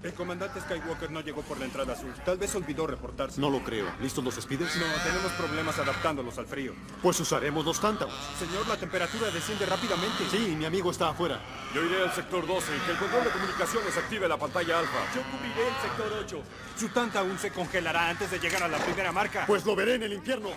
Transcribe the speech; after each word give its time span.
El 0.00 0.14
comandante 0.14 0.60
Skywalker 0.60 1.10
no 1.10 1.20
llegó 1.22 1.42
por 1.42 1.58
la 1.58 1.64
entrada 1.64 1.96
sur. 1.96 2.12
Tal 2.24 2.38
vez 2.38 2.54
olvidó 2.54 2.86
reportarse. 2.86 3.40
No 3.40 3.50
lo 3.50 3.64
creo. 3.64 3.86
¿Listos 4.00 4.22
los 4.22 4.36
speeders? 4.36 4.76
No, 4.76 4.84
tenemos 5.02 5.32
problemas 5.32 5.76
adaptándolos 5.76 6.38
al 6.38 6.46
frío. 6.46 6.72
Pues 7.02 7.18
usaremos 7.18 7.64
los 7.64 7.80
Tántalos. 7.80 8.14
Señor, 8.38 8.66
la 8.68 8.76
temperatura 8.76 9.28
desciende 9.30 9.66
rápidamente. 9.66 10.24
Sí, 10.30 10.54
mi 10.56 10.66
amigo 10.66 10.92
está 10.92 11.08
afuera. 11.08 11.40
Yo 11.74 11.82
iré 11.82 12.02
al 12.02 12.12
sector 12.12 12.46
12 12.46 12.72
que 12.86 12.92
el 12.92 12.98
control 12.98 13.24
de 13.24 13.30
comunicaciones 13.30 13.96
active 13.96 14.28
la 14.28 14.36
pantalla 14.36 14.78
alfa. 14.78 14.98
Yo 15.14 15.22
cubriré 15.32 15.66
el 15.66 15.74
sector 15.82 16.12
8. 16.20 16.42
Su 16.76 16.88
tanta 16.90 17.18
aún 17.18 17.36
se 17.36 17.50
congelará 17.50 18.08
antes 18.08 18.30
de 18.30 18.38
llegar 18.38 18.62
a 18.62 18.68
la 18.68 18.78
primera 18.78 19.10
marca. 19.10 19.46
Pues 19.48 19.66
lo 19.66 19.74
veré 19.74 19.94
en 19.96 20.04
el 20.04 20.12
infierno. 20.12 20.50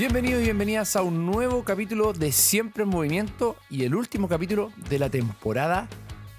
Bienvenidos 0.00 0.40
y 0.40 0.44
bienvenidas 0.44 0.96
a 0.96 1.02
un 1.02 1.26
nuevo 1.26 1.62
capítulo 1.62 2.14
de 2.14 2.32
Siempre 2.32 2.84
en 2.84 2.88
Movimiento 2.88 3.56
y 3.68 3.84
el 3.84 3.94
último 3.94 4.28
capítulo 4.28 4.72
de 4.88 4.98
la 4.98 5.10
temporada 5.10 5.90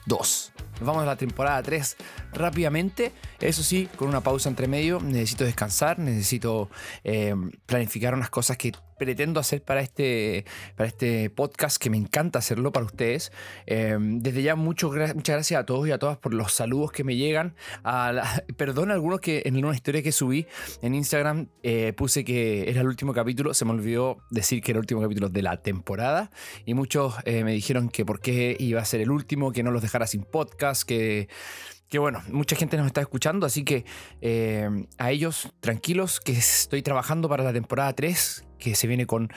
2. 0.08 0.52
Vamos 0.82 1.04
a 1.04 1.06
la 1.06 1.16
temporada 1.16 1.62
3 1.62 1.98
rápidamente. 2.34 3.12
Eso 3.40 3.62
sí, 3.64 3.88
con 3.96 4.08
una 4.08 4.22
pausa 4.22 4.50
entre 4.50 4.68
medio. 4.68 5.00
Necesito 5.00 5.44
descansar, 5.44 6.00
necesito 6.00 6.70
eh, 7.04 7.36
planificar 7.66 8.14
unas 8.14 8.30
cosas 8.30 8.58
que 8.58 8.72
pretendo 8.98 9.40
hacer 9.40 9.64
para 9.64 9.82
este, 9.82 10.46
para 10.76 10.88
este 10.88 11.32
podcast, 11.32 11.82
que 11.82 11.90
me 11.90 11.98
encanta 11.98 12.38
hacerlo 12.38 12.72
para 12.72 12.86
ustedes. 12.86 13.32
Eh, 13.66 13.98
desde 14.00 14.44
ya, 14.44 14.56
mucho, 14.56 14.90
muchas 14.90 15.36
gracias 15.36 15.60
a 15.60 15.66
todos 15.66 15.88
y 15.88 15.92
a 15.92 15.98
todas 15.98 16.18
por 16.18 16.36
los 16.36 16.54
saludos 16.54 16.92
que 16.92 17.04
me 17.04 17.16
llegan. 17.16 17.56
A 17.84 18.14
perdón, 18.58 18.92
algunos 18.92 19.20
que 19.20 19.42
en 19.46 19.64
una 19.64 19.76
historia 19.76 20.04
que 20.04 20.12
subí 20.12 20.46
en 20.84 20.94
Instagram 20.94 21.48
eh, 21.64 21.94
puse 21.94 22.24
que 22.24 22.70
era 22.70 22.82
el 22.82 22.88
último 22.88 23.12
capítulo. 23.12 23.56
Se 23.56 23.66
me 23.66 23.72
olvidó 23.72 24.20
decir 24.30 24.62
que 24.62 24.72
era 24.72 24.78
el 24.78 24.82
último 24.82 25.02
capítulo 25.02 25.30
de 25.30 25.42
la 25.42 25.58
temporada. 25.58 26.30
Y 26.66 26.76
muchos 26.76 27.16
me 27.26 27.54
dijeron 27.54 27.90
que 27.90 28.06
por 28.06 28.20
qué 28.20 28.56
iba 28.60 28.82
a 28.82 28.86
ser 28.86 29.02
el 29.02 29.10
último, 29.10 29.52
que 29.52 29.64
no 29.64 29.72
los 29.72 29.82
dejara 29.82 30.06
sin 30.06 30.24
podcast, 30.24 30.71
que 30.86 32.00
bueno, 32.00 32.24
mucha 32.30 32.56
gente 32.56 32.78
nos 32.78 32.88
está 32.88 33.02
escuchando, 33.02 33.46
así 33.46 33.66
que 33.66 33.84
eh, 34.22 34.88
a 34.98 35.12
ellos 35.12 35.52
tranquilos 35.60 36.22
que 36.22 36.32
estoy 36.32 36.82
trabajando 36.82 37.28
para 37.28 37.44
la 37.44 37.52
temporada 37.52 37.92
3, 37.92 38.46
que 38.58 38.76
se 38.76 38.88
viene 38.88 39.06
con 39.06 39.30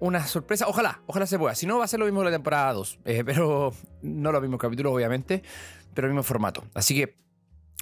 una 0.00 0.26
sorpresa. 0.26 0.66
Ojalá, 0.66 1.00
ojalá 1.06 1.28
se 1.28 1.38
pueda. 1.38 1.54
Si 1.54 1.64
no, 1.64 1.78
va 1.78 1.84
a 1.84 1.88
ser 1.88 2.00
lo 2.00 2.06
mismo 2.06 2.22
que 2.22 2.24
la 2.24 2.32
temporada 2.32 2.72
2, 2.72 2.98
eh, 3.04 3.22
pero 3.26 3.72
no 4.02 4.32
los 4.32 4.42
mismos 4.42 4.58
capítulos, 4.58 4.92
obviamente, 4.92 5.44
pero 5.94 6.08
el 6.08 6.12
mismo 6.12 6.24
formato. 6.24 6.64
Así 6.74 6.96
que 6.96 7.14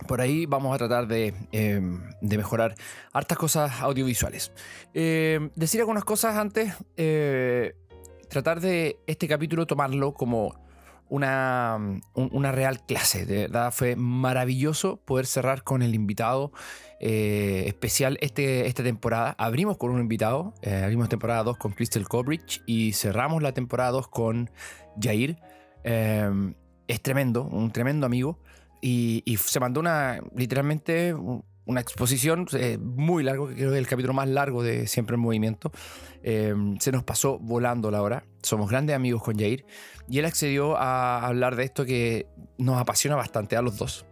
por 0.06 0.20
ahí 0.20 0.44
vamos 0.44 0.74
a 0.74 0.78
tratar 0.78 1.06
de, 1.06 1.32
eh, 1.52 1.80
de 2.20 2.36
mejorar 2.36 2.74
hartas 3.14 3.38
cosas 3.38 3.80
audiovisuales. 3.80 4.52
decir 4.92 5.80
algunas 5.80 6.04
cosas 6.04 6.36
antes, 6.36 6.74
tratar 8.28 8.60
de 8.60 8.98
este 9.06 9.28
capítulo 9.28 9.66
tomarlo 9.66 10.12
como 10.12 10.62
una, 11.08 12.00
una 12.14 12.52
real 12.52 12.84
clase. 12.84 13.26
De 13.26 13.42
verdad 13.42 13.72
fue 13.72 13.96
maravilloso 13.96 14.96
poder 14.96 15.26
cerrar 15.26 15.62
con 15.62 15.82
el 15.82 15.94
invitado 15.94 16.52
eh, 17.00 17.64
especial 17.66 18.18
este, 18.20 18.66
esta 18.66 18.82
temporada. 18.82 19.34
Abrimos 19.38 19.76
con 19.76 19.90
un 19.90 20.00
invitado, 20.00 20.54
eh, 20.62 20.82
abrimos 20.82 21.08
temporada 21.08 21.42
2 21.42 21.56
con 21.58 21.72
Crystal 21.72 22.06
Cobridge 22.08 22.62
y 22.66 22.92
cerramos 22.92 23.42
la 23.42 23.52
temporada 23.52 23.90
2 23.90 24.08
con 24.08 24.50
Jair. 25.00 25.38
Em, 25.82 26.54
es 26.88 27.00
tremendo, 27.02 27.44
un 27.44 27.70
tremendo 27.70 28.06
amigo. 28.06 28.38
Y, 28.80 29.22
y, 29.24 29.36
se 29.38 29.60
mandó 29.60 29.80
una, 29.80 30.20
literalmente, 30.34 31.14
una 31.66 31.80
exposición 31.80 32.46
eh, 32.52 32.78
muy 32.78 33.22
largo, 33.22 33.48
que 33.48 33.54
creo 33.54 33.70
que 33.70 33.76
es 33.76 33.80
el 33.80 33.88
capítulo 33.88 34.12
más 34.12 34.28
largo 34.28 34.62
de 34.62 34.86
Siempre 34.86 35.14
en 35.14 35.20
Movimiento. 35.20 35.72
Eh, 36.22 36.54
se 36.80 36.92
nos 36.92 37.04
pasó 37.04 37.38
volando 37.38 37.90
la 37.90 38.02
hora. 38.02 38.24
Somos 38.42 38.70
grandes 38.70 38.94
amigos 38.96 39.22
con 39.22 39.38
Jair. 39.38 39.64
Y 40.08 40.18
él 40.18 40.24
accedió 40.26 40.76
a 40.76 41.26
hablar 41.26 41.56
de 41.56 41.64
esto 41.64 41.84
que 41.84 42.26
nos 42.58 42.78
apasiona 42.78 43.16
bastante 43.16 43.56
a 43.56 43.62
los 43.62 43.78
dos 43.78 44.06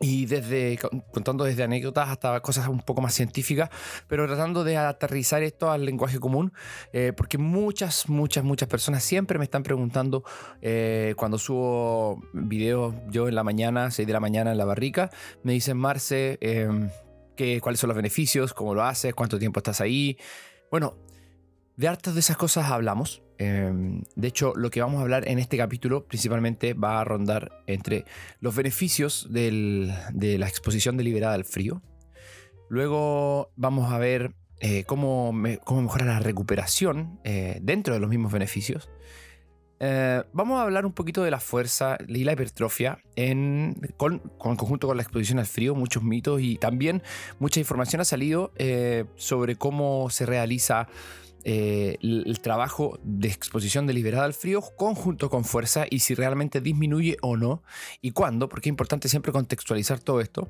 y 0.00 0.24
desde 0.24 0.78
contando 1.12 1.44
desde 1.44 1.62
anécdotas 1.62 2.08
hasta 2.08 2.40
cosas 2.40 2.66
un 2.68 2.80
poco 2.80 3.02
más 3.02 3.14
científicas, 3.14 3.68
pero 4.08 4.26
tratando 4.26 4.64
de 4.64 4.78
aterrizar 4.78 5.42
esto 5.42 5.70
al 5.70 5.84
lenguaje 5.84 6.18
común, 6.18 6.52
eh, 6.94 7.12
porque 7.14 7.36
muchas, 7.36 8.08
muchas, 8.08 8.42
muchas 8.42 8.68
personas 8.68 9.04
siempre 9.04 9.38
me 9.38 9.44
están 9.44 9.62
preguntando 9.62 10.24
eh, 10.62 11.14
cuando 11.18 11.38
subo 11.38 12.22
videos 12.32 12.94
yo 13.10 13.28
en 13.28 13.34
la 13.34 13.44
mañana, 13.44 13.90
6 13.90 14.06
de 14.06 14.12
la 14.12 14.20
mañana 14.20 14.52
en 14.52 14.58
la 14.58 14.64
barrica, 14.64 15.10
me 15.42 15.52
dicen, 15.52 15.76
Marce, 15.76 16.38
em, 16.40 16.88
cuáles 17.60 17.80
son 17.80 17.88
los 17.88 17.96
beneficios, 17.96 18.54
cómo 18.54 18.74
lo 18.74 18.82
haces, 18.82 19.14
cuánto 19.14 19.38
tiempo 19.38 19.60
estás 19.60 19.80
ahí. 19.80 20.18
Bueno, 20.70 20.96
de 21.76 21.88
hartas 21.88 22.14
de 22.14 22.20
esas 22.20 22.36
cosas 22.36 22.70
hablamos. 22.70 23.22
Em, 23.40 24.02
de 24.16 24.28
hecho, 24.28 24.52
lo 24.54 24.70
que 24.70 24.82
vamos 24.82 24.98
a 24.98 25.00
hablar 25.00 25.26
en 25.26 25.38
este 25.38 25.56
capítulo 25.56 26.04
principalmente 26.04 26.74
va 26.74 27.00
a 27.00 27.04
rondar 27.04 27.50
entre 27.66 28.04
los 28.38 28.54
beneficios 28.54 29.28
de 29.30 30.36
la 30.38 30.46
exposición 30.46 30.98
deliberada 30.98 31.36
al 31.36 31.46
frío. 31.46 31.80
Luego 32.68 33.50
vamos 33.56 33.90
a 33.90 33.98
ver 33.98 34.34
eh, 34.60 34.84
cómo, 34.84 35.32
mejorar 35.32 36.06
la 36.06 36.18
recuperación 36.18 37.18
eh, 37.24 37.60
dentro 37.62 37.94
de 37.94 38.00
los 38.00 38.10
mismos 38.10 38.30
beneficios. 38.30 38.90
Eh, 39.78 40.22
vamos 40.34 40.60
a 40.60 40.64
hablar 40.64 40.84
un 40.84 40.92
poquito 40.92 41.22
de 41.22 41.30
la 41.30 41.40
fuerza 41.40 41.96
y 42.06 42.24
la 42.24 42.34
hipertrofia 42.34 42.98
en, 43.16 43.74
con, 43.96 44.18
conjunto 44.36 44.86
con 44.86 44.98
la 44.98 45.02
exposición 45.02 45.38
al 45.38 45.46
frío, 45.46 45.74
muchos 45.74 46.02
mitos 46.02 46.42
y 46.42 46.58
también 46.58 47.02
mucha 47.38 47.58
información 47.58 48.02
ha 48.02 48.04
salido 48.04 48.52
sobre 49.16 49.56
cómo 49.56 50.10
se 50.10 50.26
realiza 50.26 50.88
eh, 51.44 51.96
el, 52.02 52.40
trabajo 52.40 52.98
de 53.02 53.28
exposición 53.28 53.86
deliberada 53.86 54.24
al 54.24 54.34
frío 54.34 54.60
conjunto 54.60 55.30
con 55.30 55.44
fuerza 55.44 55.86
y 55.88 56.00
si 56.00 56.14
realmente 56.14 56.60
disminuye 56.60 57.16
o 57.22 57.36
no 57.36 57.62
y 58.00 58.10
cuándo, 58.10 58.48
porque 58.48 58.68
es 58.68 58.72
importante 58.72 59.08
siempre 59.08 59.32
contextualizar 59.32 60.00
todo 60.00 60.20
esto. 60.20 60.48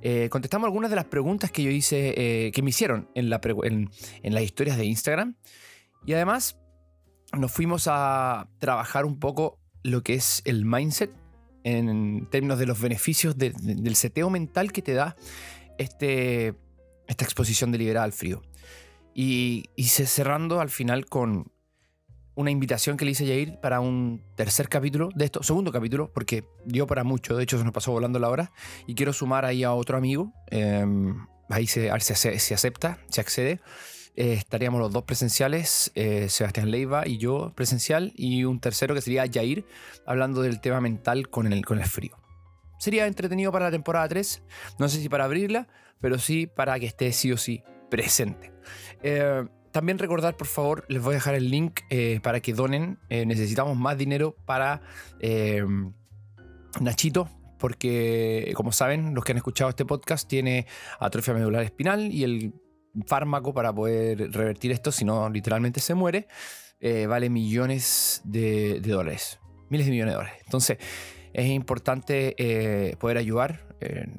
Eh, 0.00 0.28
contestamos 0.30 0.66
algunas 0.66 0.90
de 0.90 0.96
las 0.96 1.04
preguntas 1.04 1.50
que 1.50 1.62
yo 1.62 1.70
hice, 1.70 2.14
eh, 2.16 2.52
que 2.52 2.62
me 2.62 2.70
hicieron 2.70 3.08
en, 3.14 3.30
la 3.30 3.40
en, 3.64 3.90
en 4.22 4.34
las 4.34 4.42
historias 4.42 4.76
de 4.76 4.84
Instagram 4.84 5.36
y 6.06 6.14
además 6.14 6.58
nos 7.36 7.52
fuimos 7.52 7.86
a 7.86 8.48
trabajar 8.58 9.04
un 9.04 9.18
poco 9.18 9.58
lo 9.82 10.02
que 10.02 10.14
es 10.14 10.42
el 10.44 10.64
mindset 10.64 11.12
en 11.64 12.28
términos 12.30 12.58
de 12.58 12.66
los 12.66 12.80
beneficios 12.80 13.36
del 13.38 13.96
seteo 13.96 14.30
mental 14.30 14.72
que 14.72 14.82
te 14.82 14.94
da 14.94 15.16
este, 15.78 16.54
esta 17.06 17.24
exposición 17.24 17.72
deliberada 17.72 18.04
al 18.04 18.12
frío. 18.12 18.42
Y, 19.14 19.68
cerrando 19.86 20.60
al 20.60 20.70
final 20.70 21.06
con 21.06 21.50
una 22.34 22.50
invitación 22.50 22.96
que 22.96 23.04
le 23.04 23.10
hice 23.10 23.24
a 23.24 23.28
Jair 23.28 23.60
para 23.60 23.80
un 23.80 24.22
tercer 24.36 24.68
capítulo 24.68 25.10
de 25.14 25.26
esto, 25.26 25.42
segundo 25.42 25.70
capítulo, 25.70 26.10
porque 26.12 26.44
dio 26.64 26.86
para 26.86 27.04
mucho, 27.04 27.36
de 27.36 27.44
hecho 27.44 27.58
se 27.58 27.64
nos 27.64 27.74
pasó 27.74 27.92
volando 27.92 28.18
la 28.18 28.30
hora, 28.30 28.52
y 28.86 28.94
quiero 28.94 29.12
sumar 29.12 29.44
ahí 29.44 29.64
a 29.64 29.74
otro 29.74 29.98
amigo, 29.98 30.32
em, 30.50 31.26
ahí 31.50 31.66
se, 31.66 31.90
si 32.00 32.14
se, 32.38 32.54
acepta, 32.54 32.98
se 33.08 33.20
accede. 33.20 33.60
Eh, 34.14 34.34
estaríamos 34.34 34.80
los 34.80 34.92
dos 34.92 35.04
presenciales, 35.04 35.90
eh, 35.94 36.28
Sebastián 36.28 36.70
Leiva 36.70 37.06
y 37.06 37.18
yo 37.18 37.52
presencial, 37.54 38.12
y 38.14 38.44
un 38.44 38.60
tercero 38.60 38.94
que 38.94 39.02
sería 39.02 39.24
Jair, 39.30 39.66
hablando 40.06 40.42
del 40.42 40.60
tema 40.60 40.80
mental 40.80 41.28
con 41.28 41.52
el, 41.52 41.64
con 41.66 41.78
el 41.78 41.86
frío. 41.86 42.18
Sería 42.78 43.06
entretenido 43.06 43.52
para 43.52 43.66
la 43.66 43.70
temporada 43.70 44.08
3, 44.08 44.42
no 44.78 44.88
sé 44.88 45.00
si 45.00 45.08
para 45.08 45.24
abrirla, 45.24 45.68
pero 46.00 46.18
sí 46.18 46.46
para 46.46 46.80
que 46.80 46.86
esté 46.86 47.12
sí 47.12 47.30
o 47.30 47.36
sí 47.36 47.62
presente. 47.92 48.50
Eh, 49.02 49.46
también 49.70 49.98
recordar, 49.98 50.34
por 50.38 50.46
favor, 50.46 50.86
les 50.88 51.02
voy 51.02 51.12
a 51.12 51.16
dejar 51.16 51.34
el 51.34 51.50
link 51.50 51.80
eh, 51.90 52.20
para 52.22 52.40
que 52.40 52.54
donen. 52.54 52.98
Eh, 53.10 53.26
necesitamos 53.26 53.76
más 53.76 53.98
dinero 53.98 54.34
para 54.46 54.80
Nachito, 56.80 57.28
porque 57.58 58.50
como 58.54 58.72
saben, 58.72 59.14
los 59.14 59.24
que 59.24 59.32
han 59.32 59.36
escuchado 59.36 59.68
este 59.68 59.84
podcast 59.84 60.26
tiene 60.26 60.66
atrofia 61.00 61.34
medular 61.34 61.64
espinal 61.64 62.10
y 62.10 62.24
el 62.24 62.54
fármaco 63.06 63.52
para 63.52 63.74
poder 63.74 64.32
revertir 64.32 64.72
esto, 64.72 64.90
si 64.90 65.04
no 65.04 65.28
literalmente 65.28 65.80
se 65.80 65.94
muere, 65.94 66.28
vale 67.08 67.28
millones 67.28 68.22
de, 68.24 68.80
dólares. 68.80 69.38
Miles 69.68 69.86
de 69.86 69.92
millones 69.92 70.12
de 70.12 70.16
dólares. 70.16 70.40
Entonces, 70.46 70.78
es 71.34 71.46
importante 71.46 72.96
poder 72.98 73.18
ayudar. 73.18 73.71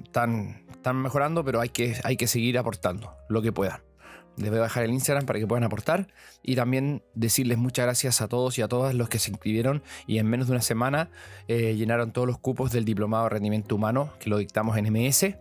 Están, 0.05 0.65
están 0.71 1.01
mejorando, 1.01 1.43
pero 1.43 1.59
hay 1.59 1.69
que, 1.69 1.95
hay 2.03 2.17
que 2.17 2.27
seguir 2.27 2.57
aportando 2.57 3.15
lo 3.29 3.41
que 3.41 3.51
puedan. 3.51 3.81
Les 4.35 4.49
voy 4.49 4.59
a 4.59 4.63
dejar 4.63 4.83
el 4.83 4.91
Instagram 4.91 5.25
para 5.25 5.37
que 5.37 5.45
puedan 5.45 5.63
aportar 5.63 6.07
y 6.41 6.55
también 6.55 7.03
decirles 7.13 7.59
muchas 7.59 7.85
gracias 7.85 8.19
a 8.21 8.27
todos 8.27 8.57
y 8.57 8.63
a 8.63 8.67
todas 8.67 8.95
los 8.95 9.07
que 9.07 9.19
se 9.19 9.29
inscribieron 9.29 9.83
y 10.07 10.17
en 10.17 10.27
menos 10.27 10.47
de 10.47 10.53
una 10.53 10.61
semana 10.61 11.11
eh, 11.47 11.75
llenaron 11.75 12.11
todos 12.11 12.27
los 12.27 12.39
cupos 12.39 12.71
del 12.71 12.83
Diplomado 12.83 13.25
de 13.25 13.29
Rendimiento 13.29 13.75
Humano 13.75 14.11
que 14.19 14.31
lo 14.31 14.39
dictamos 14.39 14.75
en 14.77 14.91
MS 14.91 15.35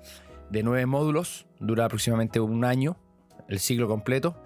de 0.51 0.63
nueve 0.63 0.85
módulos, 0.85 1.47
dura 1.59 1.87
aproximadamente 1.87 2.39
un 2.39 2.67
año, 2.67 2.99
el 3.49 3.59
ciclo 3.59 3.89
completo. 3.89 4.37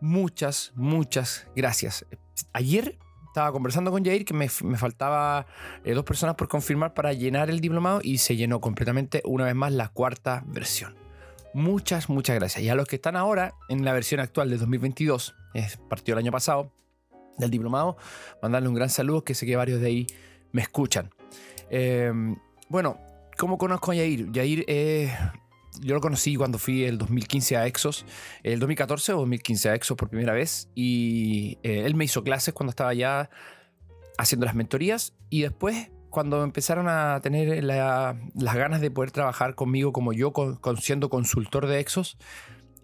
Muchas, 0.00 0.72
muchas 0.74 1.46
gracias. 1.54 2.04
Ayer 2.52 2.98
estaba 3.32 3.50
conversando 3.50 3.90
con 3.90 4.04
Jair 4.04 4.26
que 4.26 4.34
me, 4.34 4.46
me 4.62 4.76
faltaba 4.76 5.46
eh, 5.84 5.94
dos 5.94 6.04
personas 6.04 6.34
por 6.34 6.48
confirmar 6.48 6.92
para 6.92 7.14
llenar 7.14 7.48
el 7.48 7.60
diplomado 7.60 8.00
y 8.02 8.18
se 8.18 8.36
llenó 8.36 8.60
completamente 8.60 9.22
una 9.24 9.46
vez 9.46 9.54
más 9.54 9.72
la 9.72 9.88
cuarta 9.88 10.44
versión. 10.46 10.94
Muchas, 11.54 12.10
muchas 12.10 12.36
gracias. 12.36 12.62
Y 12.62 12.68
a 12.68 12.74
los 12.74 12.86
que 12.86 12.96
están 12.96 13.16
ahora 13.16 13.54
en 13.70 13.86
la 13.86 13.94
versión 13.94 14.20
actual 14.20 14.50
de 14.50 14.58
2022, 14.58 15.34
es 15.54 15.78
partido 15.78 16.18
el 16.18 16.24
año 16.24 16.30
pasado, 16.30 16.72
del 17.38 17.50
diplomado, 17.50 17.96
mandarle 18.42 18.68
un 18.68 18.74
gran 18.74 18.90
saludo, 18.90 19.24
que 19.24 19.34
sé 19.34 19.46
que 19.46 19.56
varios 19.56 19.80
de 19.80 19.86
ahí 19.86 20.06
me 20.52 20.60
escuchan. 20.60 21.10
Eh, 21.70 22.12
bueno, 22.68 22.98
¿cómo 23.38 23.56
conozco 23.56 23.92
a 23.92 23.94
Yair? 23.94 24.30
Yair 24.30 24.66
eh, 24.68 25.10
yo 25.84 25.94
lo 25.94 26.00
conocí 26.00 26.36
cuando 26.36 26.58
fui 26.58 26.84
el 26.84 26.96
2015 26.98 27.56
a 27.56 27.66
Exos, 27.66 28.06
el 28.42 28.58
2014 28.60 29.12
o 29.12 29.18
2015 29.18 29.68
a 29.70 29.74
Exos 29.74 29.96
por 29.96 30.08
primera 30.08 30.32
vez, 30.32 30.68
y 30.74 31.58
eh, 31.62 31.82
él 31.84 31.94
me 31.94 32.04
hizo 32.04 32.22
clases 32.24 32.54
cuando 32.54 32.70
estaba 32.70 32.94
ya 32.94 33.28
haciendo 34.18 34.46
las 34.46 34.54
mentorías, 34.54 35.14
y 35.30 35.42
después 35.42 35.90
cuando 36.10 36.44
empezaron 36.44 36.88
a 36.88 37.18
tener 37.22 37.64
la- 37.64 38.16
las 38.34 38.54
ganas 38.54 38.80
de 38.80 38.90
poder 38.90 39.10
trabajar 39.12 39.54
conmigo 39.54 39.92
como 39.92 40.12
yo, 40.12 40.32
con- 40.32 40.58
siendo 40.78 41.08
consultor 41.08 41.66
de 41.66 41.80
Exos, 41.80 42.18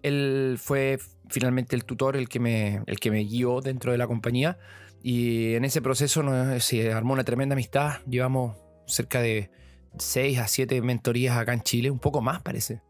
él 0.01 0.57
fue 0.59 0.97
finalmente 1.29 1.75
el 1.75 1.85
tutor, 1.85 2.15
el 2.17 2.27
que 2.27 2.39
me, 2.39 2.81
el 2.87 2.99
que 2.99 3.11
me 3.11 3.19
guió 3.23 3.61
dentro 3.61 3.91
de 3.91 3.97
la 3.99 4.07
compañía. 4.07 4.57
Y 5.03 5.53
en 5.53 5.63
ese 5.65 5.81
proceso 5.81 6.23
nos- 6.23 6.63
se 6.63 6.91
armó 6.91 7.13
una 7.13 7.23
tremenda 7.23 7.53
amistad. 7.53 8.01
Llevamos 8.07 8.57
cerca 8.87 9.21
de 9.21 9.51
6 9.97 10.39
a 10.39 10.47
7 10.47 10.81
mentorías 10.81 11.37
acá 11.37 11.53
en 11.53 11.61
Chile, 11.61 11.91
un 11.91 11.99
poco 11.99 12.21
más 12.21 12.41
parece. 12.41 12.81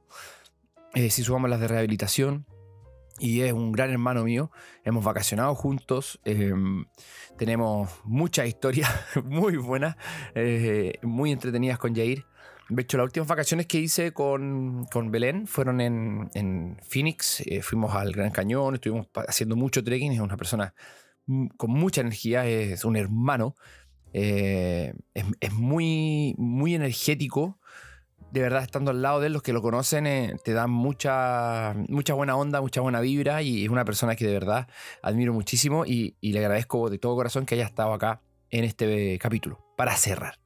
Eh, 0.94 1.10
si 1.10 1.24
sumamos 1.24 1.50
las 1.50 1.60
de 1.60 1.68
rehabilitación. 1.68 2.46
Y 3.20 3.42
es 3.42 3.52
un 3.52 3.74
gran 3.74 3.90
hermano 3.90 4.24
mío. 4.24 4.50
Hemos 4.86 5.04
vacacionado 5.04 5.54
juntos. 5.54 6.20
eh, 6.24 6.54
tenemos 7.38 7.90
muchas 8.04 8.48
historias 8.48 8.90
muy 9.26 9.58
buenas, 9.58 9.96
eh, 10.36 10.94
muy 11.02 11.32
entretenidas 11.32 11.80
con 11.80 11.96
Jair. 11.96 12.26
De 12.70 12.84
hecho, 12.84 12.98
las 12.98 13.06
últimas 13.06 13.28
vacaciones 13.28 13.66
que 13.66 13.80
hice 13.80 14.14
con, 14.14 14.86
con 14.92 15.10
Belén 15.10 15.48
fueron 15.48 15.82
en, 15.82 16.30
en 16.36 16.78
Phoenix. 16.88 17.42
Eh, 17.42 17.62
fuimos 17.62 17.96
al 17.96 18.12
Gran 18.12 18.32
Cañón, 18.32 18.76
estuvimos 18.76 19.08
haciendo 19.28 19.56
mucho 19.56 19.84
trekking. 19.84 20.12
Es 20.12 20.20
una 20.20 20.38
persona 20.38 20.74
con 21.58 21.72
mucha 21.72 22.02
energía, 22.02 22.46
es 22.46 22.86
un 22.86 22.96
hermano. 22.96 23.56
Eh, 24.14 24.94
es, 25.14 25.26
es 25.40 25.54
muy, 25.54 26.36
muy 26.38 26.76
energético. 26.76 27.59
De 28.32 28.42
verdad, 28.42 28.62
estando 28.62 28.92
al 28.92 29.02
lado 29.02 29.20
de 29.20 29.28
él, 29.28 29.34
los 29.34 29.42
que 29.42 29.54
lo 29.54 29.62
conocen 29.62 30.06
eh, 30.06 30.36
te 30.44 30.54
dan 30.54 30.70
mucha, 30.70 31.74
mucha 31.88 32.14
buena 32.14 32.36
onda, 32.36 32.62
mucha 32.62 32.80
buena 32.80 33.02
vibra 33.02 33.42
y 33.42 33.64
es 33.64 33.70
una 33.70 33.86
persona 33.86 34.16
que 34.16 34.26
de 34.28 34.34
verdad 34.34 34.68
admiro 35.02 35.34
muchísimo 35.34 35.84
y, 35.86 36.16
le 36.22 36.40
agradezco 36.40 36.92
de 36.92 37.00
todo 37.00 37.16
corazón 37.16 37.48
que 37.48 37.56
haya 37.56 37.66
estado 37.66 37.92
acá 37.92 38.22
en 38.52 38.66
este 38.66 39.18
capítulo. 39.18 39.66
Para 39.76 39.96
cerrar. 39.96 40.38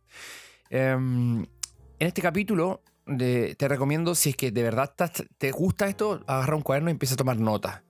Em, 0.70 1.42
en 1.42 2.08
este 2.08 2.22
capítulo 2.22 2.82
de- 3.06 3.56
te 3.56 3.68
recomiendo, 3.68 4.16
si 4.16 4.30
es 4.30 4.38
que 4.38 4.52
de 4.52 4.64
verdad 4.64 4.94
te 5.38 5.52
gusta 5.52 5.88
esto, 5.88 6.24
agarra 6.26 6.56
un 6.56 6.62
cuaderno 6.62 6.90
y 6.90 6.94
empieza 6.94 7.16
a 7.16 7.18
tomar 7.18 7.38
notas. 7.38 7.82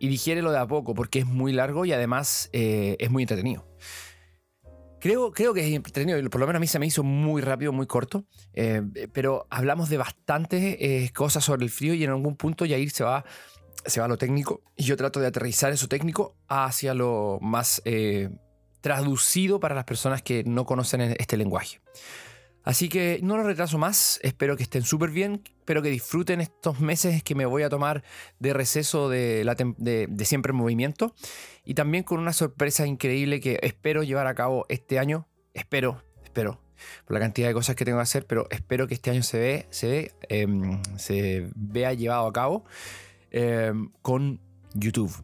Y 0.00 0.08
digiérelo 0.08 0.50
de 0.50 0.58
a 0.58 0.66
poco 0.66 0.92
porque 0.92 1.20
es 1.20 1.26
muy 1.26 1.52
largo 1.52 1.84
y 1.84 1.92
además 1.92 2.50
eh, 2.52 2.96
es 2.98 3.10
muy 3.10 3.22
entretenido. 3.22 3.64
Creo, 5.06 5.30
creo 5.30 5.54
que 5.54 5.60
es 5.60 5.72
entretenido, 5.72 6.18
por 6.30 6.40
lo 6.40 6.48
menos 6.48 6.58
a 6.58 6.60
mí 6.60 6.66
se 6.66 6.80
me 6.80 6.86
hizo 6.86 7.04
muy 7.04 7.40
rápido, 7.40 7.70
muy 7.70 7.86
corto, 7.86 8.24
eh, 8.54 8.82
pero 9.12 9.46
hablamos 9.50 9.88
de 9.88 9.98
bastantes 9.98 10.78
eh, 10.80 11.12
cosas 11.14 11.44
sobre 11.44 11.62
el 11.62 11.70
frío 11.70 11.94
y 11.94 12.02
en 12.02 12.10
algún 12.10 12.34
punto 12.34 12.64
Yair 12.64 12.90
se 12.90 13.04
va, 13.04 13.24
se 13.84 14.00
va 14.00 14.06
a 14.06 14.08
lo 14.08 14.18
técnico 14.18 14.62
y 14.74 14.82
yo 14.82 14.96
trato 14.96 15.20
de 15.20 15.28
aterrizar 15.28 15.72
eso 15.72 15.86
técnico 15.86 16.34
hacia 16.48 16.92
lo 16.92 17.38
más 17.40 17.82
eh, 17.84 18.30
traducido 18.80 19.60
para 19.60 19.76
las 19.76 19.84
personas 19.84 20.22
que 20.22 20.42
no 20.42 20.66
conocen 20.66 21.00
este 21.02 21.36
lenguaje. 21.36 21.80
Así 22.66 22.88
que 22.88 23.20
no 23.22 23.36
lo 23.36 23.44
retraso 23.44 23.78
más, 23.78 24.18
espero 24.24 24.56
que 24.56 24.64
estén 24.64 24.82
súper 24.82 25.10
bien, 25.10 25.40
espero 25.60 25.82
que 25.82 25.88
disfruten 25.88 26.40
estos 26.40 26.80
meses 26.80 27.22
que 27.22 27.36
me 27.36 27.46
voy 27.46 27.62
a 27.62 27.68
tomar 27.68 28.02
de 28.40 28.52
receso 28.52 29.08
de, 29.08 29.44
la 29.44 29.54
de, 29.54 30.08
de 30.08 30.24
Siempre 30.24 30.50
en 30.50 30.56
Movimiento 30.56 31.14
y 31.64 31.74
también 31.74 32.02
con 32.02 32.18
una 32.18 32.32
sorpresa 32.32 32.84
increíble 32.84 33.38
que 33.38 33.60
espero 33.62 34.02
llevar 34.02 34.26
a 34.26 34.34
cabo 34.34 34.66
este 34.68 34.98
año, 34.98 35.28
espero, 35.54 36.02
espero, 36.24 36.60
por 37.04 37.14
la 37.14 37.20
cantidad 37.20 37.46
de 37.46 37.54
cosas 37.54 37.76
que 37.76 37.84
tengo 37.84 37.98
que 37.98 38.02
hacer, 38.02 38.26
pero 38.26 38.48
espero 38.50 38.88
que 38.88 38.94
este 38.94 39.12
año 39.12 39.22
se, 39.22 39.38
ve, 39.38 39.66
se, 39.70 39.86
ve, 39.88 40.12
em, 40.28 40.82
se 40.96 41.48
vea 41.54 41.92
llevado 41.94 42.26
a 42.26 42.32
cabo 42.32 42.64
em, 43.30 43.90
con 44.02 44.40
YouTube. 44.74 45.14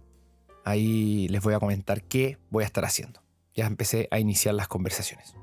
Ahí 0.64 1.26
les 1.26 1.42
voy 1.42 1.54
a 1.54 1.58
comentar 1.58 2.04
qué 2.04 2.38
voy 2.50 2.62
a 2.62 2.66
estar 2.66 2.84
haciendo. 2.84 3.20
Ya 3.52 3.66
empecé 3.66 4.06
a 4.12 4.20
iniciar 4.20 4.54
las 4.54 4.68
conversaciones. 4.68 5.34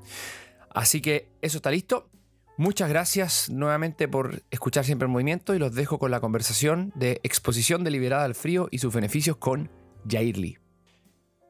Así 0.70 1.00
que 1.00 1.28
eso 1.42 1.58
está 1.58 1.70
listo. 1.70 2.08
Muchas 2.56 2.90
gracias 2.90 3.48
nuevamente 3.48 4.06
por 4.06 4.42
escuchar 4.50 4.84
siempre 4.84 5.06
el 5.06 5.12
movimiento 5.12 5.54
y 5.54 5.58
los 5.58 5.74
dejo 5.74 5.98
con 5.98 6.10
la 6.10 6.20
conversación 6.20 6.92
de 6.94 7.20
exposición 7.22 7.84
deliberada 7.84 8.24
al 8.24 8.34
frío 8.34 8.68
y 8.70 8.78
sus 8.78 8.92
beneficios 8.92 9.36
con 9.38 9.70
Jair 10.06 10.36
Lee. 10.36 10.58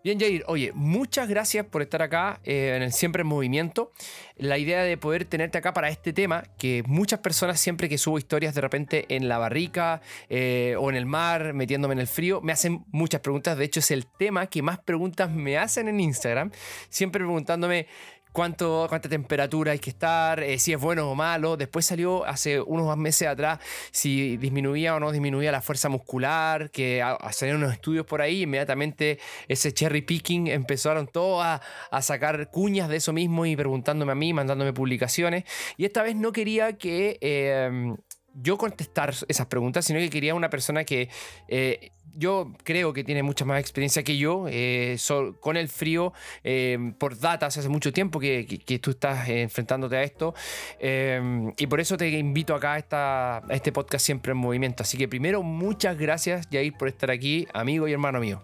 Bien, 0.02 0.18
Jair, 0.18 0.44
oye, 0.46 0.72
muchas 0.72 1.28
gracias 1.28 1.66
por 1.66 1.82
estar 1.82 2.00
acá 2.00 2.40
eh, 2.44 2.72
en 2.74 2.82
el 2.82 2.90
Siempre 2.90 3.20
en 3.20 3.26
Movimiento. 3.26 3.92
La 4.36 4.56
idea 4.56 4.82
de 4.82 4.96
poder 4.96 5.26
tenerte 5.26 5.58
acá 5.58 5.74
para 5.74 5.90
este 5.90 6.14
tema, 6.14 6.44
que 6.58 6.82
muchas 6.86 7.20
personas 7.20 7.60
siempre 7.60 7.86
que 7.86 7.98
subo 7.98 8.16
historias 8.16 8.54
de 8.54 8.62
repente 8.62 9.04
en 9.10 9.28
la 9.28 9.36
barrica 9.36 10.00
eh, 10.30 10.74
o 10.78 10.88
en 10.88 10.96
el 10.96 11.04
mar, 11.04 11.52
metiéndome 11.52 11.92
en 11.92 11.98
el 12.00 12.06
frío, 12.06 12.40
me 12.40 12.52
hacen 12.52 12.86
muchas 12.92 13.20
preguntas. 13.20 13.58
De 13.58 13.64
hecho, 13.66 13.80
es 13.80 13.90
el 13.90 14.06
tema 14.06 14.46
que 14.46 14.62
más 14.62 14.78
preguntas 14.78 15.30
me 15.30 15.58
hacen 15.58 15.86
en 15.86 16.00
Instagram, 16.00 16.50
siempre 16.88 17.22
preguntándome 17.22 17.86
cuánto, 18.32 18.86
cuánta 18.88 19.08
temperatura 19.08 19.72
hay 19.72 19.78
que 19.78 19.90
estar, 19.90 20.42
eh, 20.42 20.58
si 20.58 20.72
es 20.72 20.80
bueno 20.80 21.10
o 21.10 21.14
malo. 21.14 21.56
Después 21.56 21.86
salió 21.86 22.24
hace 22.24 22.60
unos 22.60 22.96
meses 22.96 23.28
atrás 23.28 23.58
si 23.90 24.36
disminuía 24.36 24.94
o 24.94 25.00
no 25.00 25.12
disminuía 25.12 25.52
la 25.52 25.60
fuerza 25.60 25.88
muscular, 25.88 26.70
que 26.70 27.02
salieron 27.32 27.62
unos 27.62 27.74
estudios 27.74 28.06
por 28.06 28.22
ahí, 28.22 28.42
inmediatamente 28.42 29.18
ese 29.48 29.72
cherry 29.72 30.02
picking 30.02 30.48
empezaron 30.48 31.06
todos 31.06 31.44
a, 31.44 31.60
a 31.90 32.02
sacar 32.02 32.50
cuñas 32.50 32.88
de 32.88 32.96
eso 32.96 33.12
mismo 33.12 33.46
y 33.46 33.56
preguntándome 33.56 34.12
a 34.12 34.16
mí, 34.16 34.32
mandándome 34.32 34.72
publicaciones. 34.72 35.44
Y 35.76 35.84
esta 35.84 36.02
vez 36.02 36.16
no 36.16 36.32
quería 36.32 36.76
que... 36.76 37.18
eh, 37.20 37.94
yo 38.32 38.56
contestar 38.56 39.12
esas 39.26 39.46
preguntas, 39.46 39.84
sino 39.84 39.98
que 39.98 40.08
quería 40.08 40.36
una 40.36 40.50
persona 40.50 40.84
que 40.84 41.08
eh, 41.48 41.90
yo 42.14 42.52
creo 42.64 42.92
que 42.92 43.04
tiene 43.04 43.22
mucha 43.22 43.44
más 43.44 43.60
experiencia 43.60 44.02
que 44.02 44.16
yo 44.16 44.46
eh, 44.48 44.96
con 45.40 45.56
el 45.56 45.68
frío 45.68 46.12
eh, 46.44 46.92
por 46.98 47.18
datas 47.18 47.56
hace 47.56 47.68
mucho 47.68 47.92
tiempo 47.92 48.20
que, 48.20 48.80
tú 48.82 48.90
estás 48.90 49.28
enfrentándote 49.28 49.96
a 49.96 50.02
esto 50.02 50.34
eh, 50.78 51.52
y 51.56 51.66
por 51.66 51.80
eso 51.80 51.96
te 51.96 52.08
invito 52.08 52.54
acá 52.54 52.74
a, 52.74 52.78
esta- 52.78 53.42
este 53.50 53.72
podcast 53.72 54.04
siempre 54.04 54.32
en 54.32 54.38
movimiento. 54.38 54.82
Así 54.82 54.96
que 54.96 55.08
primero 55.08 55.42
muchas 55.42 55.96
gracias 55.98 56.48
Jair 56.50 56.74
por 56.76 56.88
estar 56.88 57.10
aquí, 57.10 57.46
amigo 57.52 57.88
y 57.88 57.92
hermano 57.92 58.20
mío. 58.20 58.42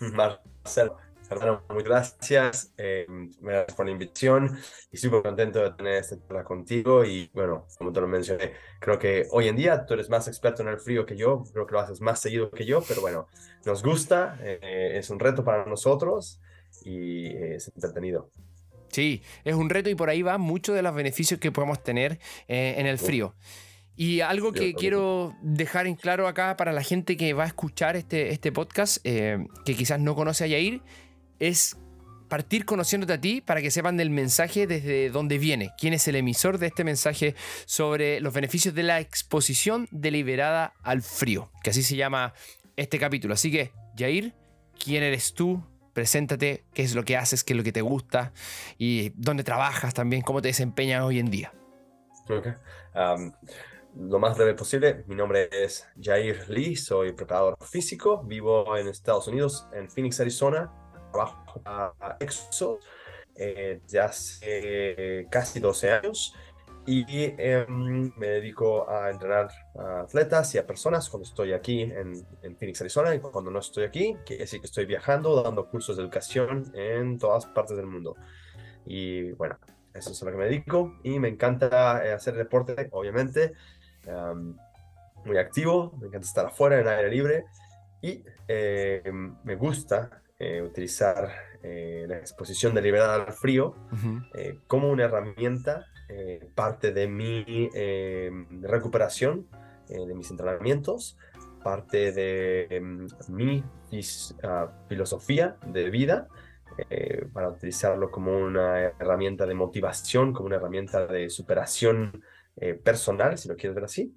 Marcelo, 0.00 0.98
hermano, 1.30 1.62
muchas 1.68 1.84
gracias. 1.84 2.72
eh, 2.76 3.06
gracias 3.40 3.76
por 3.76 3.86
la 3.86 3.92
invitación 3.92 4.58
y 4.90 4.96
súper 4.96 5.22
contento 5.22 5.60
de 5.60 5.70
tener 5.72 5.94
esta 5.94 6.18
charla 6.20 6.44
contigo. 6.44 7.04
Y 7.04 7.30
bueno, 7.34 7.66
como 7.78 7.92
te 7.92 8.00
lo 8.00 8.08
mencioné, 8.08 8.52
creo 8.80 8.98
que 8.98 9.26
hoy 9.30 9.48
en 9.48 9.56
día 9.56 9.86
tú 9.86 9.94
eres 9.94 10.08
más 10.08 10.28
experto 10.28 10.62
en 10.62 10.68
el 10.68 10.78
frío 10.78 11.06
que 11.06 11.16
yo. 11.16 11.44
Creo 11.52 11.66
que 11.66 11.72
lo 11.72 11.80
haces 11.80 12.00
más 12.00 12.20
seguido 12.20 12.50
que 12.50 12.64
yo, 12.64 12.82
pero 12.86 13.00
bueno, 13.00 13.28
nos 13.64 13.82
gusta, 13.82 14.38
eh, 14.40 14.92
es 14.94 15.10
un 15.10 15.18
reto 15.18 15.44
para 15.44 15.64
nosotros 15.66 16.40
y 16.82 17.26
eh, 17.26 17.56
es 17.56 17.70
entretenido. 17.74 18.30
Sí, 18.88 19.22
es 19.44 19.54
un 19.54 19.68
reto 19.68 19.90
y 19.90 19.94
por 19.94 20.08
ahí 20.08 20.22
va 20.22 20.38
mucho 20.38 20.72
de 20.72 20.82
los 20.82 20.94
beneficios 20.94 21.38
que 21.40 21.52
podemos 21.52 21.82
tener 21.82 22.18
eh, 22.48 22.76
en 22.78 22.86
el 22.86 22.98
frío. 22.98 23.34
Y 23.96 24.20
algo 24.20 24.52
que 24.52 24.74
quiero 24.74 25.34
dejar 25.40 25.86
en 25.86 25.94
claro 25.94 26.28
acá 26.28 26.56
para 26.58 26.72
la 26.72 26.82
gente 26.82 27.16
que 27.16 27.32
va 27.32 27.44
a 27.44 27.46
escuchar 27.46 27.96
este, 27.96 28.30
este 28.30 28.52
podcast, 28.52 28.98
eh, 29.04 29.46
que 29.64 29.74
quizás 29.74 29.98
no 30.00 30.14
conoce 30.14 30.44
a 30.44 30.46
Yair, 30.46 30.82
es 31.38 31.76
partir 32.28 32.64
conociéndote 32.64 33.12
a 33.12 33.20
ti 33.20 33.40
para 33.40 33.62
que 33.62 33.70
sepan 33.70 33.96
del 33.96 34.10
mensaje 34.10 34.66
desde 34.66 35.10
dónde 35.10 35.38
viene, 35.38 35.70
quién 35.78 35.94
es 35.94 36.08
el 36.08 36.16
emisor 36.16 36.58
de 36.58 36.66
este 36.66 36.84
mensaje 36.84 37.34
sobre 37.66 38.20
los 38.20 38.34
beneficios 38.34 38.74
de 38.74 38.82
la 38.82 39.00
exposición 39.00 39.88
deliberada 39.90 40.74
al 40.82 41.02
frío, 41.02 41.50
que 41.62 41.70
así 41.70 41.82
se 41.82 41.96
llama 41.96 42.34
este 42.76 42.98
capítulo. 42.98 43.34
Así 43.34 43.50
que, 43.50 43.72
Yair, 43.96 44.34
¿quién 44.82 45.02
eres 45.02 45.34
tú? 45.34 45.62
Preséntate, 45.92 46.64
qué 46.74 46.82
es 46.82 46.94
lo 46.94 47.04
que 47.04 47.16
haces, 47.16 47.42
qué 47.42 47.54
es 47.54 47.56
lo 47.56 47.62
que 47.62 47.72
te 47.72 47.80
gusta 47.80 48.32
y 48.76 49.12
dónde 49.14 49.44
trabajas 49.44 49.94
también, 49.94 50.22
cómo 50.22 50.42
te 50.42 50.48
desempeñas 50.48 51.02
hoy 51.02 51.18
en 51.18 51.30
día. 51.30 51.52
Lo 53.98 54.18
más 54.18 54.36
breve 54.36 54.52
posible, 54.52 55.04
mi 55.06 55.14
nombre 55.14 55.48
es 55.50 55.86
Jair 55.98 56.50
Lee, 56.50 56.76
soy 56.76 57.12
preparador 57.12 57.56
físico, 57.62 58.22
vivo 58.24 58.76
en 58.76 58.88
Estados 58.88 59.26
Unidos, 59.26 59.66
en 59.72 59.90
Phoenix, 59.90 60.20
Arizona, 60.20 60.70
trabajo 61.16 61.60
a 61.64 62.16
Exo 62.20 62.78
eh, 63.34 63.80
desde 63.82 64.00
hace 64.00 65.26
casi 65.30 65.60
12 65.60 65.92
años. 65.92 66.34
Y 66.88 67.04
em, 67.08 68.12
me 68.16 68.28
dedico 68.28 68.88
a 68.88 69.10
entrenar 69.10 69.48
a 69.76 70.02
atletas 70.02 70.54
y 70.54 70.58
a 70.58 70.66
personas 70.66 71.10
cuando 71.10 71.28
estoy 71.28 71.52
aquí 71.52 71.82
en, 71.82 72.12
en, 72.42 72.56
Phoenix, 72.56 72.80
Arizona, 72.80 73.12
y 73.12 73.18
cuando 73.18 73.50
no 73.50 73.58
estoy 73.58 73.82
aquí, 73.82 74.16
quiere 74.24 74.44
decir 74.44 74.60
que 74.60 74.66
estoy 74.66 74.86
viajando, 74.86 75.42
dando 75.42 75.68
cursos 75.68 75.96
de 75.96 76.04
educación 76.04 76.70
en 76.74 77.18
todas 77.18 77.46
partes 77.46 77.76
del 77.76 77.86
mundo. 77.86 78.14
Y 78.84 79.32
bueno, 79.32 79.58
eso 79.94 80.12
es 80.12 80.22
a 80.22 80.26
lo 80.26 80.30
que 80.30 80.38
me 80.38 80.44
dedico. 80.44 80.96
Y 81.02 81.18
me 81.18 81.28
encanta 81.28 82.06
eh, 82.06 82.12
hacer 82.12 82.36
deporte, 82.36 82.88
obviamente, 82.92 83.54
em, 84.06 84.56
muy 85.24 85.38
activo, 85.38 85.92
me 86.00 86.06
encanta 86.06 86.26
estar 86.26 86.46
afuera 86.46 86.78
en 86.78 86.86
aire 86.86 87.10
libre. 87.10 87.44
Y 88.00 88.22
em, 88.46 89.36
me 89.42 89.56
gusta 89.56 90.22
eh, 90.38 90.62
utilizar 90.62 91.30
eh, 91.62 92.04
la 92.08 92.18
exposición 92.18 92.74
deliberada 92.74 93.14
al 93.14 93.32
frío 93.32 93.74
como 94.66 94.90
una 94.90 95.04
herramienta 95.04 95.86
eh, 96.08 96.48
parte 96.54 96.92
de 96.92 97.08
mi 97.08 97.68
eh, 97.74 98.30
recuperación, 98.62 99.48
eh, 99.88 100.06
de 100.06 100.14
mis 100.14 100.30
entrenamientos, 100.30 101.18
parte 101.64 102.12
de 102.12 102.68
em, 102.70 103.08
mi 103.28 103.64
ah, 104.44 104.68
filosofía 104.88 105.56
de 105.66 105.90
vida, 105.90 106.28
para 107.32 107.48
utilizarlo 107.48 108.10
como 108.10 108.36
una 108.36 108.78
herramienta 108.78 109.46
de 109.46 109.54
motivación, 109.54 110.34
como 110.34 110.46
una 110.46 110.56
herramienta 110.56 111.06
de 111.06 111.30
superación 111.30 112.22
personal, 112.84 113.38
si 113.38 113.48
lo 113.48 113.56
quieres 113.56 113.74
ver 113.74 113.84
así, 113.84 114.14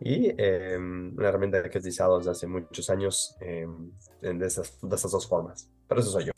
y 0.00 0.32
em, 0.38 1.14
una 1.16 1.28
herramienta 1.28 1.62
que 1.62 1.78
he 1.78 1.80
utilizado 1.80 2.18
desde 2.18 2.30
hace 2.30 2.46
muchos 2.46 2.88
años 2.90 3.36
em, 3.40 3.90
de, 4.20 4.46
esas, 4.46 4.78
de 4.80 4.94
esas 4.94 5.10
dos 5.10 5.26
formas. 5.26 5.68
Pero 5.88 6.00
eso 6.00 6.10
soy 6.10 6.26
yo. 6.26 6.32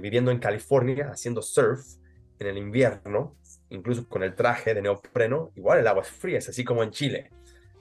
viviendo 0.00 0.30
en 0.30 0.38
California, 0.38 1.10
haciendo 1.10 1.42
surf 1.42 1.84
en 2.38 2.46
el 2.46 2.58
invierno, 2.58 3.36
incluso 3.70 4.08
con 4.08 4.22
el 4.22 4.34
traje 4.34 4.74
de 4.74 4.82
neopreno, 4.82 5.52
igual 5.56 5.80
el 5.80 5.86
agua 5.86 6.02
es 6.02 6.08
fría, 6.08 6.38
es 6.38 6.48
así 6.48 6.64
como 6.64 6.82
en 6.82 6.90
Chile. 6.90 7.30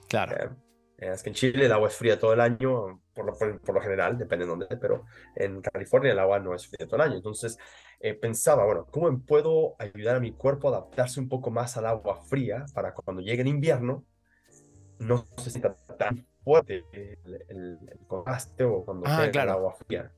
Claro. 0.08 0.56
Es 0.98 1.22
que 1.22 1.30
en 1.30 1.34
Chile 1.34 1.66
el 1.66 1.72
agua 1.72 1.88
es 1.88 1.94
fría 1.94 2.18
todo 2.18 2.32
el 2.32 2.40
año, 2.40 3.00
por 3.14 3.24
lo, 3.24 3.38
por, 3.38 3.72
lo 3.72 3.80
general, 3.80 4.18
depende 4.18 4.44
de 4.44 4.50
dónde, 4.50 4.66
pero 4.76 5.04
en 5.36 5.62
California 5.62 6.10
el 6.10 6.18
agua 6.18 6.40
no 6.40 6.56
es 6.56 6.66
fría 6.66 6.86
todo 6.88 6.96
el 6.96 7.02
año. 7.02 7.14
Entonces 7.14 7.56
eh, 8.00 8.14
pensaba, 8.14 8.64
bueno, 8.64 8.84
¿cómo 8.90 9.24
puedo 9.24 9.76
ayudar 9.78 10.16
a 10.16 10.20
mi 10.20 10.32
cuerpo 10.32 10.68
a 10.68 10.78
adaptarse 10.78 11.20
un 11.20 11.28
poco 11.28 11.52
más 11.52 11.76
al 11.76 11.86
agua 11.86 12.20
fría 12.24 12.66
para 12.74 12.94
cuando 12.94 13.22
llegue 13.22 13.42
el 13.42 13.48
invierno 13.48 14.04
no 14.98 15.24
se 15.36 15.50
sienta 15.50 15.76
tan 15.96 16.26
fuerte 16.42 16.84
el, 16.90 17.78
contraste 18.08 18.64
o 18.64 18.84
cuando 18.84 19.06
ah, 19.06 19.24
el 19.24 19.38
agua 19.38 19.76
fría? 19.76 20.10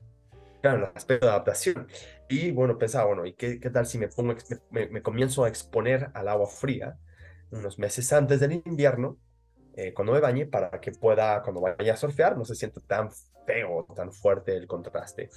Claro, 0.63 0.77
el 0.79 0.91
aspecto 0.95 1.27
de 1.27 1.31
adaptación. 1.31 1.87
Y 2.27 2.49
bueno, 2.49 2.79
pensaba, 2.79 3.05
bueno, 3.05 3.27
¿y 3.27 3.33
qué, 3.33 3.59
qué 3.59 3.69
tal 3.69 3.85
si 3.85 3.99
me, 3.99 4.07
pongo, 4.07 4.33
me, 4.71 4.87
me 4.87 5.03
comienzo 5.03 5.43
a 5.43 5.47
exponer 5.47 6.09
al 6.15 6.27
agua 6.27 6.47
fría 6.47 6.97
unos 7.51 7.77
meses 7.77 8.11
antes 8.13 8.39
del 8.39 8.63
invierno? 8.65 9.19
Eh, 9.75 9.93
cuando 9.93 10.13
me 10.13 10.19
bañe 10.19 10.45
para 10.45 10.69
que 10.79 10.91
pueda, 10.91 11.41
cuando 11.41 11.61
vaya 11.61 11.93
a 11.93 11.97
surfear, 11.97 12.37
no 12.37 12.45
se 12.45 12.55
sienta 12.55 12.81
tan 12.81 13.09
feo, 13.45 13.85
tan 13.95 14.11
fuerte 14.11 14.55
el 14.55 14.67
contraste. 14.67 15.29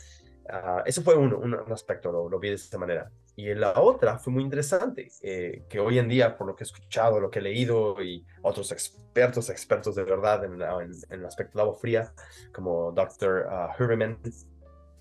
Uh, 0.46 0.82
eso 0.84 1.02
fue 1.02 1.16
un, 1.16 1.32
un 1.32 1.72
aspecto, 1.72 2.12
lo, 2.12 2.28
lo, 2.28 2.38
vi 2.38 2.50
de 2.50 2.56
esta 2.56 2.76
manera. 2.76 3.10
Y 3.36 3.52
la 3.54 3.80
otra 3.80 4.18
fue 4.18 4.32
muy 4.32 4.42
interesante, 4.42 5.08
eh, 5.22 5.64
que 5.68 5.80
hoy 5.80 5.98
en 5.98 6.08
día, 6.08 6.36
por 6.36 6.46
lo 6.46 6.54
que 6.54 6.64
he 6.64 6.66
escuchado, 6.66 7.18
lo 7.18 7.30
que 7.30 7.38
he 7.38 7.42
leído 7.42 8.00
y 8.02 8.26
otros 8.42 8.70
expertos, 8.70 9.48
expertos 9.48 9.94
de 9.94 10.04
verdad 10.04 10.44
en, 10.44 10.60
en, 10.60 10.90
en 11.10 11.20
el 11.20 11.24
aspecto 11.24 11.58
de 11.58 11.62
agua 11.62 11.74
fría, 11.74 12.12
como 12.52 12.92
Dr. 12.92 13.46
Uh, 13.46 13.82
Herman, 13.82 14.18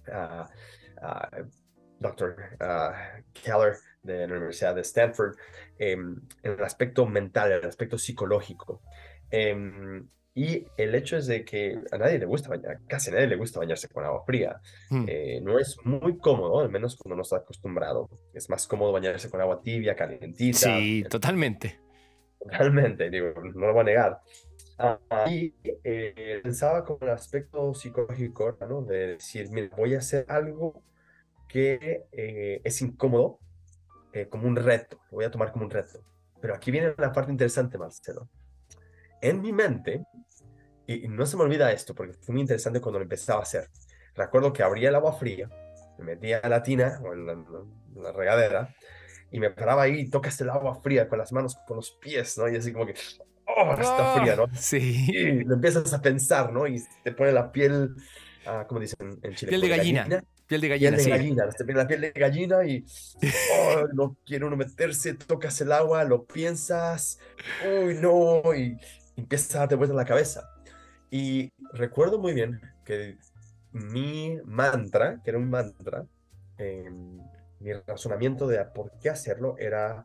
uh, 0.08 0.46
Dr. 2.00 2.36
Keller 3.34 3.78
de 4.02 4.28
la 4.28 4.34
Universidad 4.36 4.76
de 4.76 4.82
Stanford, 4.82 5.36
em, 5.78 6.22
en 6.44 6.52
el 6.52 6.64
aspecto 6.64 7.06
mental, 7.06 7.52
el 7.52 7.66
aspecto 7.66 7.98
psicológico. 7.98 8.82
Em, 9.34 10.08
y 10.36 10.64
el 10.78 10.94
hecho 10.94 11.18
es 11.18 11.26
de 11.26 11.44
que 11.44 11.80
a 11.92 11.98
nadie 11.98 12.20
le 12.20 12.26
gusta 12.26 12.50
bañar, 12.50 12.80
casi 12.88 13.10
a 13.10 13.16
nadie 13.16 13.28
le 13.28 13.36
gusta 13.36 13.60
bañarse 13.60 13.90
con 13.90 14.06
agua 14.06 14.24
fría. 14.26 14.62
Hmm. 14.92 15.06
Eh, 15.08 15.42
no 15.42 15.58
es 15.58 15.76
muy 15.84 16.18
cómodo, 16.20 16.60
al 16.60 16.70
menos 16.70 16.96
cuando 16.96 17.16
no 17.16 17.24
está 17.24 17.38
acostumbrado. 17.38 18.10
Es 18.32 18.48
más 18.48 18.68
cómodo 18.68 18.92
bañarse 18.92 19.32
con 19.32 19.42
agua 19.42 19.60
tibia, 19.62 19.96
calientita. 19.96 20.78
Sí, 20.78 21.04
totalmente. 21.10 21.80
Totalmente, 22.40 23.10
digo, 23.10 23.34
no 23.56 23.68
lo 23.68 23.74
voy 23.74 23.82
a 23.82 23.86
negar. 23.86 24.20
Ah, 24.78 25.00
y 25.28 25.56
eh, 25.84 26.40
pensaba 26.44 26.84
con 26.84 26.98
el 27.02 27.10
aspecto 27.10 27.74
psicológico, 27.74 28.56
¿no? 28.68 28.84
De 28.84 29.08
decir, 29.14 29.50
mira, 29.50 29.70
voy 29.76 29.96
a 29.96 30.00
hacer 30.00 30.26
algo 30.30 30.84
que 31.48 32.06
eh, 32.12 32.62
es 32.64 32.82
incómodo, 32.82 33.40
como 34.30 34.48
un 34.48 34.56
reto, 34.56 35.00
lo 35.10 35.18
voy 35.18 35.26
a 35.26 35.32
tomar 35.32 35.52
como 35.52 35.66
un 35.66 35.72
reto. 35.72 36.04
Pero 36.40 36.54
aquí 36.54 36.70
viene 36.70 36.94
la 36.98 37.12
parte 37.12 37.32
interesante, 37.32 37.80
Marcelo 37.80 38.30
en 39.24 39.42
mi 39.42 39.54
mente, 39.54 40.04
y 40.86 41.08
no 41.08 41.26
se 41.26 41.38
me 41.38 41.44
olvida 41.44 41.72
esto 41.72 41.96
porque 41.96 42.14
fue 42.14 42.34
muy 42.34 42.42
interesante 42.42 42.82
cuando 42.82 43.00
lo 43.00 43.04
empezaba 43.04 43.40
a 43.40 43.44
hacer. 43.44 43.70
Recuerdo 44.16 44.52
que 44.52 44.64
abría 44.64 44.90
el 44.90 44.96
agua 44.96 45.14
fría, 45.14 45.50
me 45.98 46.04
metía 46.04 46.42
en 46.44 46.50
la 46.50 46.62
tina 46.62 47.00
o 47.04 47.14
en 47.14 47.26
la, 47.26 48.12
regadera 48.12 48.76
y 49.32 49.40
me 49.40 49.50
paraba 49.50 49.84
ahí 49.84 50.02
y 50.02 50.10
tocas 50.10 50.40
el 50.42 50.50
agua 50.50 50.76
fría 50.82 51.08
con 51.08 51.20
las 51.20 51.32
manos, 51.32 51.58
con 51.66 51.78
los 51.78 51.92
pies, 51.92 52.38
¿no? 52.38 52.50
Y 52.50 52.58
así 52.58 52.74
como 52.74 52.86
que, 52.86 52.96
oh, 53.48 53.74
está 53.80 54.16
fría, 54.20 54.36
¿no? 54.36 54.48
Sí. 54.54 55.08
Y 55.08 55.44
lo 55.46 55.56
empiezas 55.56 55.94
a 55.94 56.02
pensar, 56.02 56.52
¿no? 56.52 56.68
Y 56.68 56.84
te 57.04 57.14
pone 57.14 57.32
la 57.32 57.52
piel, 57.52 57.96
ah, 58.46 58.66
como 58.68 58.82
dicen 58.82 59.20
en 59.24 59.36
Chile. 59.36 59.52
Piel 59.52 59.62
de 59.62 59.70
gallina. 59.70 60.24
Piel 60.46 60.60
de 60.60 60.68
gallina, 60.68 60.98
piel 60.98 61.04
de 61.06 61.10
gallina, 61.10 61.50
te 61.50 61.64
pone 61.64 61.78
la 61.78 61.88
piel 61.88 62.02
de 62.02 62.12
gallina 62.12 62.66
y 62.66 62.86
oh, 63.54 63.88
no 63.94 64.18
quiere 64.26 64.44
uno 64.44 64.58
meterse, 64.58 65.14
tocas 65.14 65.62
el 65.62 65.72
agua, 65.72 66.04
lo 66.04 66.26
piensas, 66.26 67.20
uy, 67.66 67.96
no, 67.96 68.54
y 68.54 68.78
empieza 69.16 69.58
a 69.58 69.62
darte 69.62 69.76
vuelta 69.76 69.94
en 69.94 69.98
la 69.98 70.06
cabeza. 70.06 70.50
Y 71.10 71.52
recuerdo 71.74 72.20
muy 72.20 72.34
bien 72.34 72.60
que 72.86 73.18
mi 73.72 74.38
mantra, 74.46 75.22
que 75.24 75.30
era 75.30 75.40
un 75.40 75.50
mantra, 75.50 76.06
em, 76.58 77.20
mi 77.60 77.74
razonamiento 77.74 78.48
de 78.48 78.64
por 78.66 78.92
qué 79.00 79.10
hacerlo 79.10 79.56
era 79.58 80.04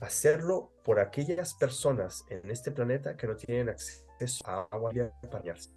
hacerlo 0.00 0.70
por 0.84 1.00
aquellas 1.00 1.54
personas 1.54 2.24
en 2.28 2.50
este 2.50 2.70
planeta 2.70 3.16
que 3.16 3.26
no 3.26 3.36
tienen 3.36 3.70
acceso 3.70 4.44
a 4.46 4.68
agua 4.70 4.92
para 4.92 5.38
bañarse. 5.38 5.70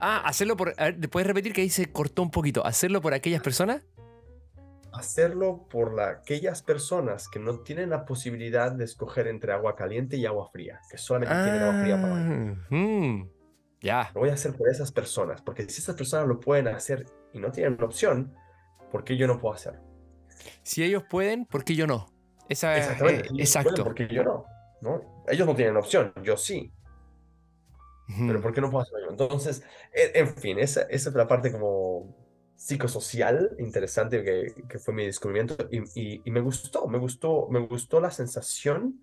Ah, 0.00 0.22
hacerlo 0.24 0.56
por. 0.56 0.74
¿puedes 1.10 1.26
repetir 1.26 1.52
que 1.52 1.62
ahí 1.62 1.70
se 1.70 1.90
cortó 1.92 2.22
un 2.22 2.30
poquito? 2.30 2.64
¿Hacerlo 2.64 3.00
por 3.00 3.14
aquellas 3.14 3.42
personas? 3.42 3.82
Hacerlo 4.98 5.66
por 5.68 5.94
la- 5.94 6.08
aquellas 6.10 6.62
personas 6.62 7.28
que 7.28 7.38
no 7.38 7.60
tienen 7.60 7.90
la 7.90 8.04
posibilidad 8.04 8.72
de 8.72 8.84
escoger 8.84 9.26
entre 9.28 9.52
agua 9.52 9.76
caliente 9.76 10.16
y 10.16 10.26
agua 10.26 10.48
fría, 10.50 10.80
que 10.90 10.98
solamente 10.98 11.34
tienen 11.42 11.62
agua 11.62 11.74
fría 11.78 12.00
para 12.00 12.12
bañar. 12.14 12.32
Ah, 12.32 12.74
mm, 12.74 13.30
ya. 13.80 14.10
Lo 14.14 14.20
voy 14.20 14.30
a 14.30 14.34
hacer 14.34 14.54
por 14.54 14.68
esas 14.68 14.92
personas, 14.92 15.42
porque 15.42 15.68
si 15.68 15.80
esas 15.80 15.96
personas 15.96 16.26
lo 16.28 16.40
pueden 16.40 16.68
hacer 16.68 17.06
y 17.32 17.38
no 17.40 17.50
tienen 17.50 17.82
opción, 17.82 18.34
¿por 18.90 19.04
qué 19.04 19.16
yo 19.16 19.26
no 19.26 19.38
puedo 19.38 19.54
hacerlo? 19.54 19.80
Si 20.62 20.82
ellos 20.82 21.04
pueden, 21.08 21.44
¿por 21.46 21.64
qué 21.64 21.74
yo 21.74 21.86
no? 21.86 22.06
Esa, 22.48 22.76
Exactamente. 22.76 23.28
eh, 23.28 23.32
exacto. 23.38 23.70
pueden, 23.70 23.84
porque 23.84 24.08
yo 24.14 24.22
no, 24.22 24.44
¿no? 24.80 25.24
Ellos 25.28 25.46
no 25.46 25.54
tienen 25.54 25.76
opción, 25.76 26.12
yo 26.22 26.36
sí. 26.36 26.72
Ujú. 28.08 28.24
pero 28.28 28.40
¿por 28.40 28.52
qué 28.54 28.60
no 28.60 28.70
puedo 28.70 28.82
hacerlo 28.82 29.00
yo? 29.06 29.10
Entonces, 29.10 29.64
e- 29.92 30.12
en 30.20 30.28
fin, 30.36 30.60
esa, 30.60 30.82
esa 30.82 31.08
es 31.08 31.14
la 31.16 31.26
parte 31.26 31.50
como 31.50 32.14
psicosocial 32.56 33.54
interesante 33.58 34.24
que, 34.24 34.54
que 34.68 34.78
fue 34.78 34.94
mi 34.94 35.04
descubrimiento 35.06 35.56
y, 35.70 35.78
y- 36.00 36.22
y 36.24 36.30
me 36.30 36.40
gustó, 36.40 36.86
me 36.88 36.98
gustó, 36.98 37.48
me 37.50 37.60
gustó 37.60 38.00
la 38.00 38.10
sensación 38.10 39.00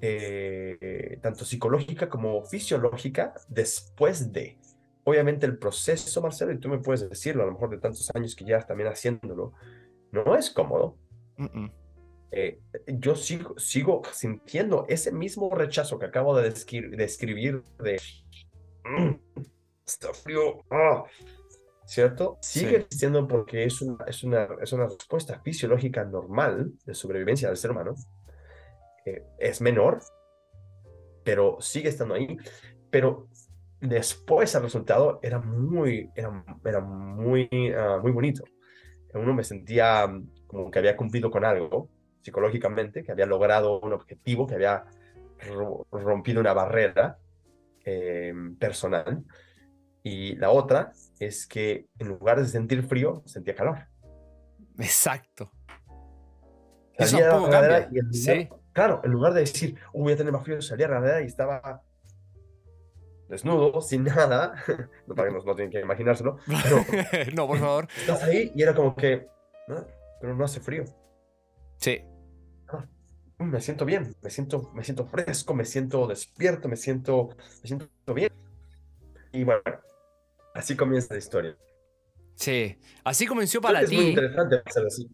eh, 0.00 1.18
tanto 1.22 1.44
psicológica 1.44 2.08
como 2.08 2.44
fisiológica 2.44 3.34
después 3.48 4.32
de. 4.32 4.58
Obviamente 5.04 5.46
el 5.46 5.58
proceso, 5.58 6.22
Marcelo, 6.22 6.52
y 6.52 6.58
tú 6.58 6.68
me 6.68 6.78
puedes 6.78 7.08
decirlo, 7.08 7.42
a 7.42 7.46
lo 7.46 7.52
mejor 7.52 7.70
de 7.70 7.78
tantos 7.78 8.10
años 8.14 8.34
que 8.34 8.44
ya 8.44 8.60
también 8.60 8.88
haciéndolo, 8.88 9.52
no 10.12 10.36
es 10.36 10.50
cómodo. 10.50 10.96
Eh, 12.30 12.58
yo 12.86 13.14
sigo, 13.14 13.58
sigo 13.58 14.02
sintiendo 14.12 14.86
ese 14.88 15.12
mismo 15.12 15.54
rechazo 15.54 15.98
que 15.98 16.06
acabo 16.06 16.36
de 16.36 16.50
descri- 16.50 16.90
describir 16.96 17.62
de 17.78 18.00
"Mm, 18.84 19.14
está 19.86 20.12
frío, 20.14 20.64
ah", 20.70 21.04
¿cierto? 21.86 22.38
Sigue 22.40 22.70
Sí. 22.70 22.74
existiendo 22.76 23.26
porque 23.28 23.64
es 23.64 23.80
una, 23.82 24.04
es 24.06 24.22
una, 24.24 24.48
es 24.60 24.72
una 24.72 24.86
respuesta 24.86 25.40
fisiológica 25.40 26.04
normal 26.04 26.72
de 26.84 26.94
sobrevivencia 26.94 27.48
del 27.48 27.56
ser 27.56 27.70
humano. 27.70 27.94
Eh, 29.06 29.22
es 29.38 29.60
menor, 29.60 30.00
pero 31.24 31.56
sigue 31.60 31.88
estando 31.88 32.14
ahí. 32.14 32.36
Pero 32.90 33.28
después 33.80 34.54
el 34.54 34.62
resultado 34.62 35.18
era 35.22 35.40
muy, 35.40 36.10
era, 36.14 36.44
era 36.64 36.80
muy, 36.80 37.48
ah, 37.76 37.98
muy 38.02 38.12
bonito. 38.12 38.44
Uno 39.12 39.34
me 39.34 39.44
sentía 39.44 40.10
como 40.46 40.70
que 40.70 40.78
había 40.78 40.96
cumplido 40.96 41.30
con 41.30 41.44
algo 41.44 41.88
psicológicamente, 42.22 43.02
que 43.04 43.12
había 43.12 43.26
logrado 43.26 43.80
un 43.80 43.92
objetivo, 43.92 44.46
que 44.46 44.54
había 44.54 44.84
ro- 45.38 45.86
rompido 45.92 46.40
una 46.40 46.52
barrera 46.52 47.18
eh, 47.84 48.32
personal. 48.58 49.22
Y 50.06 50.36
la 50.36 50.50
otra 50.50 50.92
es 51.18 51.46
que 51.46 51.88
en 51.98 52.08
lugar 52.08 52.38
de 52.38 52.46
sentir 52.46 52.82
frío, 52.82 53.22
sentía 53.24 53.54
calor. 53.54 53.78
Exacto. 54.78 55.50
Eso 56.92 57.16
a 57.16 57.30
poco 57.38 57.50
cambia, 57.50 57.88
y 57.90 57.98
en 57.98 58.12
sí. 58.12 58.48
Claro, 58.72 59.00
en 59.02 59.10
lugar 59.12 59.32
de 59.32 59.40
decir, 59.40 59.76
"Uh, 59.94 60.02
voy 60.02 60.12
a 60.12 60.16
tener 60.16 60.32
más 60.32 60.44
frío, 60.44 60.60
salía 60.60 60.86
a 60.86 60.90
la 60.90 61.00
regadera 61.00 61.22
y 61.22 61.26
estaba 61.26 61.82
desnudo, 63.28 63.80
sin 63.80 64.04
nada. 64.04 64.54
No, 65.06 65.14
para 65.14 65.28
que 65.28 65.34
no, 65.34 65.42
no 65.42 65.54
tienen 65.54 65.72
que 65.72 65.80
imaginárselo. 65.80 66.36
Pero 66.46 66.84
no, 67.34 67.46
por 67.46 67.58
favor. 67.58 67.88
estás 67.96 68.22
ahí 68.24 68.52
y 68.54 68.62
era 68.62 68.74
como 68.74 68.94
que, 68.94 69.26
"No, 69.68 69.86
pero 70.20 70.36
no 70.36 70.44
hace 70.44 70.60
frío. 70.60 70.84
Sí. 71.78 72.02
Mm, 73.38 73.44
me 73.46 73.60
siento 73.60 73.84
bien, 73.86 74.14
me 74.22 74.28
siento, 74.30 74.70
me 74.74 74.84
siento 74.84 75.06
fresco, 75.06 75.54
me 75.54 75.64
siento 75.64 76.06
despierto, 76.06 76.68
me 76.68 76.76
siento, 76.76 77.30
me 77.62 77.68
siento 77.68 77.88
bien. 78.14 78.30
Y 79.32 79.42
bueno, 79.44 79.62
así 80.54 80.74
comienza 80.76 81.12
la 81.14 81.18
historia. 81.18 81.56
Sí. 82.36 82.76
Así 83.04 83.26
comenzó 83.26 83.60
para 83.60 83.80
que 83.80 83.84
es 83.86 83.92
muy 83.92 84.04
ti. 84.04 84.08
interesante 84.10 84.56
hacerlo 84.64 84.88
así. 84.88 85.06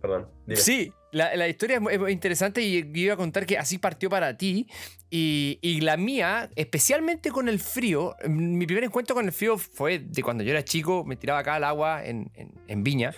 Perdón, 0.00 0.28
dime. 0.46 0.60
Sí, 0.60 0.92
la, 1.12 1.34
la 1.36 1.48
historia 1.48 1.80
es 1.90 2.10
interesante 2.12 2.62
y 2.62 2.82
yo 2.82 3.00
iba 3.02 3.14
a 3.14 3.16
contar 3.16 3.44
que 3.46 3.58
así 3.58 3.78
partió 3.78 4.08
para 4.08 4.36
ti 4.36 4.66
y, 5.10 5.58
y 5.60 5.80
la 5.80 5.96
mía, 5.96 6.50
especialmente 6.54 7.30
con 7.30 7.48
el 7.48 7.58
frío, 7.58 8.14
mi 8.28 8.64
primer 8.66 8.84
encuentro 8.84 9.14
con 9.16 9.24
el 9.26 9.32
frío 9.32 9.58
fue 9.58 9.98
de 9.98 10.22
cuando 10.22 10.44
yo 10.44 10.50
era 10.52 10.64
chico, 10.64 11.04
me 11.04 11.16
tiraba 11.16 11.40
acá 11.40 11.56
al 11.56 11.64
agua 11.64 12.04
en, 12.04 12.30
en- 12.34 12.52
en 12.68 12.84
Viña 12.84 13.12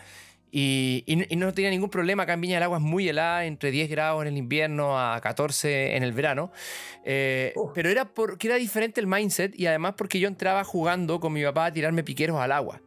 y, 0.53 1.05
y 1.07 1.17
no- 1.17 1.25
y 1.29 1.37
no 1.37 1.53
tenía 1.53 1.71
ningún 1.71 1.91
problema, 1.91 2.25
acá 2.25 2.33
en 2.35 2.41
Viña 2.41 2.57
el 2.57 2.63
agua 2.63 2.79
es 2.79 2.83
muy 2.85 3.09
helada, 3.09 3.45
entre 3.45 3.71
10 3.71 3.89
grados 3.91 4.23
en 4.23 4.29
el 4.29 4.37
invierno 4.37 4.99
a 4.99 5.21
14 5.21 5.97
en 5.97 6.03
el 6.03 6.13
verano, 6.13 6.51
Eh, 7.05 7.53
Uf. 7.57 7.73
pero 7.75 7.89
era 7.89 8.05
porque 8.13 8.49
era 8.49 8.57
diferente 8.57 9.01
el 9.01 9.07
mindset 9.07 9.59
y 9.59 9.67
además 9.67 9.95
porque 9.97 10.21
yo 10.21 10.29
entraba 10.29 10.65
jugando 10.65 11.19
con 11.21 11.33
mi 11.33 11.43
papá 11.43 11.67
a 11.67 11.73
tirarme 11.73 12.03
piqueros 12.05 12.39
al 12.41 12.53
agua. 12.53 12.81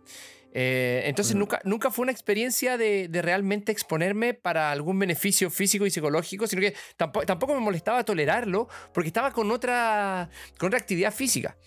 Eh, 0.56 1.02
entonces 1.06 1.36
Mm. 1.36 1.40
nunca, 1.40 1.60
nunca 1.64 1.90
fue 1.90 2.04
una 2.04 2.12
experiencia 2.12 2.78
de, 2.78 3.08
de 3.08 3.22
realmente 3.24 3.72
exponerme 3.72 4.36
para 4.36 4.70
algún 4.72 5.00
beneficio 5.00 5.50
físico 5.50 5.88
y 5.88 5.90
psicológico, 5.90 6.46
sino 6.46 6.62
que 6.62 6.76
tampoco, 6.96 7.26
tampoco 7.26 7.56
me 7.56 7.60
molestaba 7.60 8.04
tolerarlo 8.06 8.68
porque 8.94 9.08
estaba 9.08 9.32
con 9.32 9.50
otra, 9.50 10.30
con 10.60 10.68
otra 10.68 10.78
actividad 10.78 11.12
física. 11.12 11.58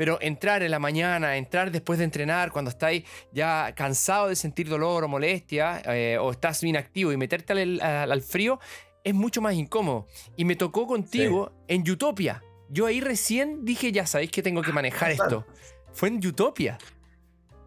Pero 0.00 0.16
entrar 0.22 0.62
en 0.62 0.70
la 0.70 0.78
mañana, 0.78 1.36
entrar 1.36 1.70
después 1.70 1.98
de 1.98 2.06
entrenar, 2.06 2.52
cuando 2.52 2.70
estáis 2.70 3.04
ya 3.32 3.74
cansado 3.76 4.28
de 4.28 4.34
sentir 4.34 4.66
dolor 4.66 5.04
o 5.04 5.08
molestia, 5.08 5.82
eh, 5.84 6.16
o 6.18 6.30
estás 6.30 6.62
inactivo 6.62 7.12
y 7.12 7.18
meterte 7.18 7.52
al, 7.52 7.78
al- 7.82 8.10
al 8.10 8.22
frío, 8.22 8.58
es 9.04 9.12
mucho 9.12 9.42
más 9.42 9.52
incómodo. 9.52 10.06
Y 10.38 10.46
me 10.46 10.56
tocó 10.56 10.86
contigo 10.86 11.52
en 11.68 11.82
Utopia. 11.90 12.42
Yo 12.70 12.86
ahí 12.86 13.02
recién 13.02 13.66
dije, 13.66 13.92
ya 13.92 14.06
sabéis 14.06 14.30
que 14.30 14.42
tengo 14.42 14.62
que 14.62 14.72
manejar 14.72 15.10
esto. 15.10 15.44
Fue 15.92 16.08
en 16.08 16.26
Utopia. 16.26 16.78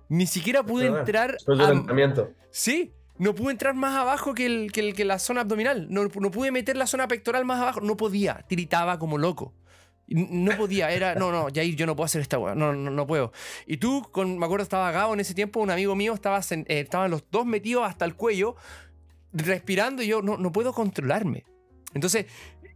Ni 0.09 0.25
siquiera 0.25 0.63
pude 0.63 0.87
entrar 0.87 1.37
a- 1.67 1.71
entrenamiento. 1.71 2.31
Sí, 2.49 2.93
no 3.19 3.35
pude 3.35 3.51
entrar 3.51 3.75
más 3.75 3.93
abajo 3.95 4.33
que, 4.33 4.47
el, 4.47 4.71
que, 4.71 4.79
el- 4.79 4.95
que 4.95 5.05
la 5.05 5.19
zona 5.19 5.41
abdominal. 5.41 5.85
No, 5.91 6.05
no 6.05 6.31
pude 6.31 6.49
meter 6.51 6.77
la 6.77 6.87
zona 6.87 7.07
pectoral 7.07 7.45
más 7.45 7.61
abajo. 7.61 7.79
No 7.81 7.95
podía. 7.95 8.43
Tiritaba 8.47 8.97
como 8.97 9.19
loco. 9.19 9.53
No 10.07 10.55
podía, 10.57 10.91
era, 10.91 11.15
no, 11.15 11.31
no, 11.31 11.47
Jair, 11.53 11.75
yo 11.75 11.85
no 11.85 11.95
puedo 11.95 12.05
hacer 12.05 12.21
esta 12.21 12.37
weá, 12.37 12.55
no, 12.55 12.73
no, 12.73 12.91
no 12.91 13.07
puedo. 13.07 13.31
Y 13.65 13.77
tú, 13.77 14.07
con, 14.11 14.37
me 14.37 14.45
acuerdo, 14.45 14.63
estaba 14.63 14.91
Gabo 14.91 15.13
en 15.13 15.21
ese 15.21 15.33
tiempo, 15.33 15.59
un 15.61 15.71
amigo 15.71 15.95
mío, 15.95 16.13
estaba, 16.13 16.39
eh, 16.39 16.63
estaban 16.67 17.09
los 17.09 17.23
dos 17.31 17.45
metidos 17.45 17.87
hasta 17.87 18.03
el 18.05 18.15
cuello, 18.15 18.55
respirando, 19.31 20.03
y 20.03 20.07
yo 20.07 20.21
no, 20.21 20.37
no 20.37 20.51
puedo 20.51 20.73
controlarme. 20.73 21.45
Entonces, 21.93 22.25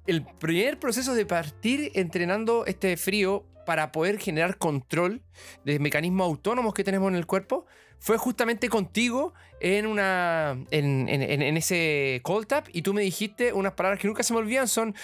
el 0.06 0.24
primer 0.26 0.80
proceso 0.80 1.14
de 1.16 1.26
partir 1.26 1.92
entrenando 1.96 2.66
este 2.66 2.96
frío 2.98 3.46
para 3.66 3.92
poder 3.92 4.18
generar 4.20 4.58
control 4.58 5.22
de 5.66 5.80
mecanismos 5.80 6.26
autónomos 6.26 6.74
que 6.74 6.86
tenemos 6.86 7.10
en 7.10 7.16
el 7.16 7.26
cuerpo 7.26 7.66
fue 8.00 8.18
justamente 8.18 8.70
contigo 8.70 9.34
en 9.60 9.86
una 9.88 10.58
en, 10.72 11.10
en- 11.10 11.42
en- 11.42 11.58
ese 11.58 12.22
cold 12.24 12.48
tap 12.48 12.68
y 12.72 12.84
tú 12.84 12.94
me 12.94 13.02
dijiste 13.02 13.52
unas 13.52 13.74
palabras 13.74 14.00
que 14.00 14.08
nunca 14.08 14.24
se 14.24 14.32
me 14.34 14.40
olvidan 14.40 14.68
son 14.70 14.96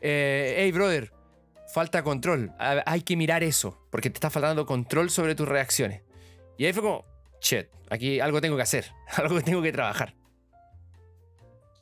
eh, 0.00 0.56
hey 0.58 0.72
brother 0.72 1.12
falta 1.72 2.02
control 2.02 2.52
hay 2.58 3.02
que 3.02 3.16
mirar 3.16 3.42
eso 3.42 3.78
porque 3.90 4.10
te 4.10 4.14
está 4.16 4.30
faltando 4.30 4.64
control 4.66 5.10
sobre 5.10 5.34
tus 5.34 5.46
reacciones 5.48 6.02
y 6.56 6.64
ahí 6.64 6.72
fue 6.72 6.82
como 6.82 7.04
shit 7.40 7.66
aquí 7.90 8.20
algo 8.20 8.40
tengo 8.40 8.56
que 8.56 8.62
hacer 8.62 8.86
algo 9.16 9.40
tengo 9.42 9.62
que 9.62 9.72
trabajar 9.72 10.14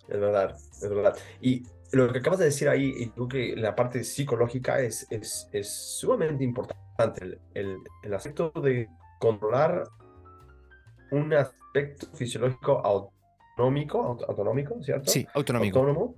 Es 0.09 0.21
verdad, 0.21 0.55
es 0.57 0.89
verdad. 0.89 1.17
Y 1.41 1.65
lo 1.93 2.13
que 2.13 2.19
acabas 2.21 2.39
de 2.39 2.45
decir 2.47 2.69
ahí, 2.69 2.93
y 2.97 3.09
creo 3.11 3.27
que 3.29 3.57
la 3.57 3.75
parte 3.75 4.05
psicológica 4.05 4.79
es, 4.81 5.07
es, 5.11 5.49
es 5.53 5.69
sumamente 5.73 6.45
importante. 6.45 7.25
El, 7.25 7.39
el, 7.55 7.77
el 8.05 8.15
aspecto 8.15 8.51
de 8.51 8.89
controlar 9.19 9.89
un 11.11 11.33
aspecto 11.35 12.07
fisiológico 12.15 12.81
autonómico, 12.85 13.99
aut- 14.03 14.25
autonómico, 14.29 14.81
¿cierto? 14.83 15.11
sí 15.11 15.27
autonómico 15.35 15.79
Autónomo, 15.81 16.15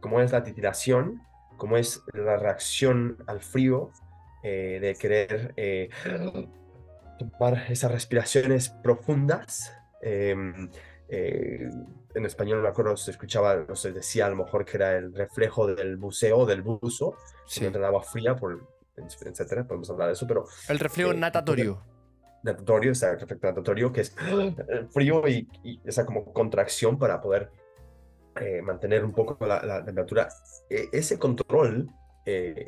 como 0.00 0.20
es 0.20 0.32
la 0.32 0.42
titilación, 0.42 1.20
como 1.56 1.76
es 1.76 2.02
la 2.12 2.36
reacción 2.36 3.18
al 3.26 3.40
frío, 3.40 3.90
eh, 4.42 4.78
de 4.80 4.94
querer 4.94 5.54
eh, 5.56 5.88
tomar 7.18 7.66
esas 7.70 7.90
respiraciones 7.90 8.68
profundas. 8.68 9.72
em, 10.02 10.70
eh, 11.08 11.68
en 12.14 12.26
español, 12.26 12.62
me 12.62 12.68
acuerdo, 12.68 12.96
se 12.96 13.10
escuchaba, 13.10 13.64
no 13.68 13.74
se 13.74 13.92
decía 13.92 14.26
a 14.26 14.30
lo 14.30 14.36
mejor 14.36 14.64
que 14.64 14.76
era 14.76 14.96
el 14.96 15.14
reflejo 15.14 15.66
del 15.66 15.96
buceo, 15.96 16.46
del 16.46 16.62
buzo, 16.62 17.16
sí. 17.46 17.64
el 17.64 17.84
agua 17.84 18.02
fría, 18.02 18.36
por, 18.36 18.68
etcétera, 18.96 19.66
podemos 19.66 19.90
hablar 19.90 20.08
de 20.08 20.12
eso, 20.14 20.26
pero 20.26 20.46
el 20.68 20.78
reflejo 20.78 21.12
eh, 21.12 21.16
natatorio 21.16 21.82
natatorio, 22.42 22.92
o 22.92 22.94
sea, 22.94 23.12
el 23.12 23.22
efecto 23.22 23.46
natatorio, 23.46 23.90
que 23.90 24.02
es 24.02 24.14
el 24.68 24.86
frío 24.88 25.26
y, 25.26 25.48
y 25.62 25.80
esa 25.84 26.04
como 26.04 26.30
contracción 26.32 26.98
para 26.98 27.20
poder 27.22 27.50
eh, 28.40 28.62
mantener 28.62 29.04
un 29.04 29.12
poco 29.12 29.44
la, 29.46 29.64
la 29.64 29.84
temperatura. 29.84 30.28
E- 30.68 30.88
ese 30.92 31.18
control, 31.18 31.88
eh, 32.26 32.66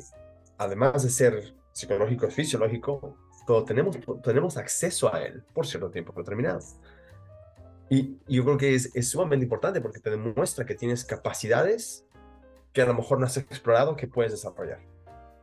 además 0.57 1.03
de 1.03 1.09
ser 1.09 1.53
psicológico, 1.71 2.27
es 2.27 2.33
fisiológico, 2.33 3.17
pero 3.45 3.63
tenemos, 3.63 3.97
tenemos 4.23 4.57
acceso 4.57 5.13
a 5.13 5.23
él 5.23 5.43
por 5.53 5.65
cierto 5.65 5.89
tiempo 5.89 6.13
determinado. 6.15 6.59
Y, 7.89 8.17
y 8.27 8.35
yo 8.35 8.43
creo 8.43 8.57
que 8.57 8.75
es, 8.75 8.93
es 8.95 9.09
sumamente 9.09 9.45
importante 9.45 9.79
porque 9.79 9.99
te 9.99 10.09
demuestra 10.09 10.65
que 10.65 10.75
tienes 10.75 11.05
capacidades 11.05 12.05
que 12.73 12.81
a 12.81 12.85
lo 12.85 12.93
mejor 12.93 13.19
no 13.19 13.25
has 13.25 13.37
explorado 13.37 13.95
que 13.95 14.07
puedes 14.07 14.33
desarrollar. 14.33 14.79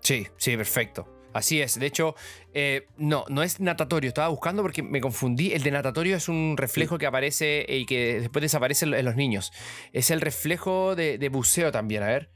Sí, 0.01 0.29
sí, 0.37 0.57
perfecto. 0.57 1.09
Así 1.35 1.61
es. 1.61 1.79
De 1.79 1.85
hecho, 1.87 2.15
eh, 2.55 2.87
no, 2.97 3.25
no 3.29 3.43
es 3.43 3.61
natatorio. 3.61 4.09
Estaba 4.09 4.29
buscando 4.29 4.63
porque 4.63 4.83
me 4.83 5.01
confundí. 5.01 5.53
El 5.53 5.63
de 5.63 5.71
natatorio 5.73 6.17
es 6.17 6.29
un 6.29 6.57
reflejo 6.57 6.97
que 6.97 7.05
aparece 7.07 7.67
y 7.69 7.85
que 7.87 8.21
después 8.21 8.41
desaparece 8.41 8.87
en 8.87 9.05
los 9.05 9.17
niños. 9.17 9.53
Es 9.93 10.11
el 10.11 10.21
reflejo 10.23 10.95
de, 10.97 11.19
de 11.19 11.29
buceo 11.29 11.71
también. 11.73 12.03
A 12.05 12.07
ver. 12.07 12.31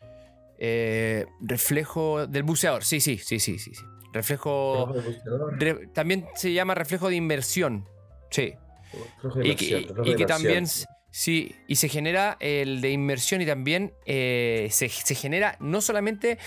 Eh, 0.59 1.27
reflejo 1.41 2.27
del 2.27 2.43
buceador. 2.43 2.85
Sí, 2.85 3.01
sí, 3.01 3.17
sí, 3.19 3.39
sí, 3.41 3.59
sí. 3.59 3.73
sí. 3.75 3.83
Reflejo. 4.13 4.93
re- 5.53 5.87
también 5.95 6.27
se 6.35 6.53
llama 6.53 6.75
reflejo 6.75 7.09
de 7.09 7.15
inversión. 7.17 7.87
Sí. 8.31 8.55
Reflejo 9.23 9.39
de 9.39 9.49
Y 9.49 9.55
que, 9.55 9.65
y- 10.05 10.15
que 10.17 10.27
también, 10.27 10.55
inmersión. 10.57 10.89
Sí, 11.19 11.57
y 11.67 11.75
se 11.77 11.89
genera 11.89 12.37
el 12.39 12.81
de 12.81 12.91
inmersión 12.93 13.41
y 13.43 13.47
también 13.47 13.93
eh, 14.07 14.69
se, 14.71 14.89
se 14.89 15.15
genera 15.17 15.57
no 15.59 15.81
solamente 15.81 16.39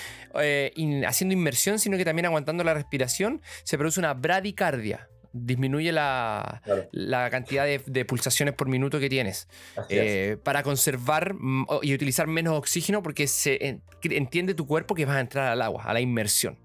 eh, 0.41 0.71
in- 0.77 1.03
haciendo 1.05 1.33
inmersión, 1.33 1.77
sino 1.77 1.97
que 1.97 2.05
también 2.05 2.25
aguantando 2.25 2.63
la 2.63 2.73
respiración, 2.73 3.41
se 3.63 3.77
produce 3.77 3.99
una 3.99 4.13
bradicardia. 4.13 5.09
Disminuye 5.33 5.91
la, 5.91 6.61
Claro, 6.63 6.87
la 6.91 7.29
cantidad 7.29 7.65
de, 7.65 7.81
de 7.85 8.05
pulsaciones 8.05 8.53
por 8.53 8.67
minuto 8.69 8.99
que 8.99 9.09
tienes 9.09 9.47
eh, 9.89 10.37
para 10.43 10.61
conservar 10.63 11.33
mm, 11.33 11.65
y 11.83 11.93
utilizar 11.93 12.27
menos 12.27 12.53
oxígeno 12.57 13.01
porque 13.03 13.27
se 13.27 13.65
en- 13.65 13.81
entiende 14.03 14.53
tu 14.53 14.65
cuerpo 14.67 14.95
que 14.95 15.05
vas 15.05 15.15
a 15.17 15.19
entrar 15.21 15.47
al 15.47 15.61
agua, 15.61 15.83
a 15.83 15.93
la 15.93 15.99
inmersión. 16.01 16.57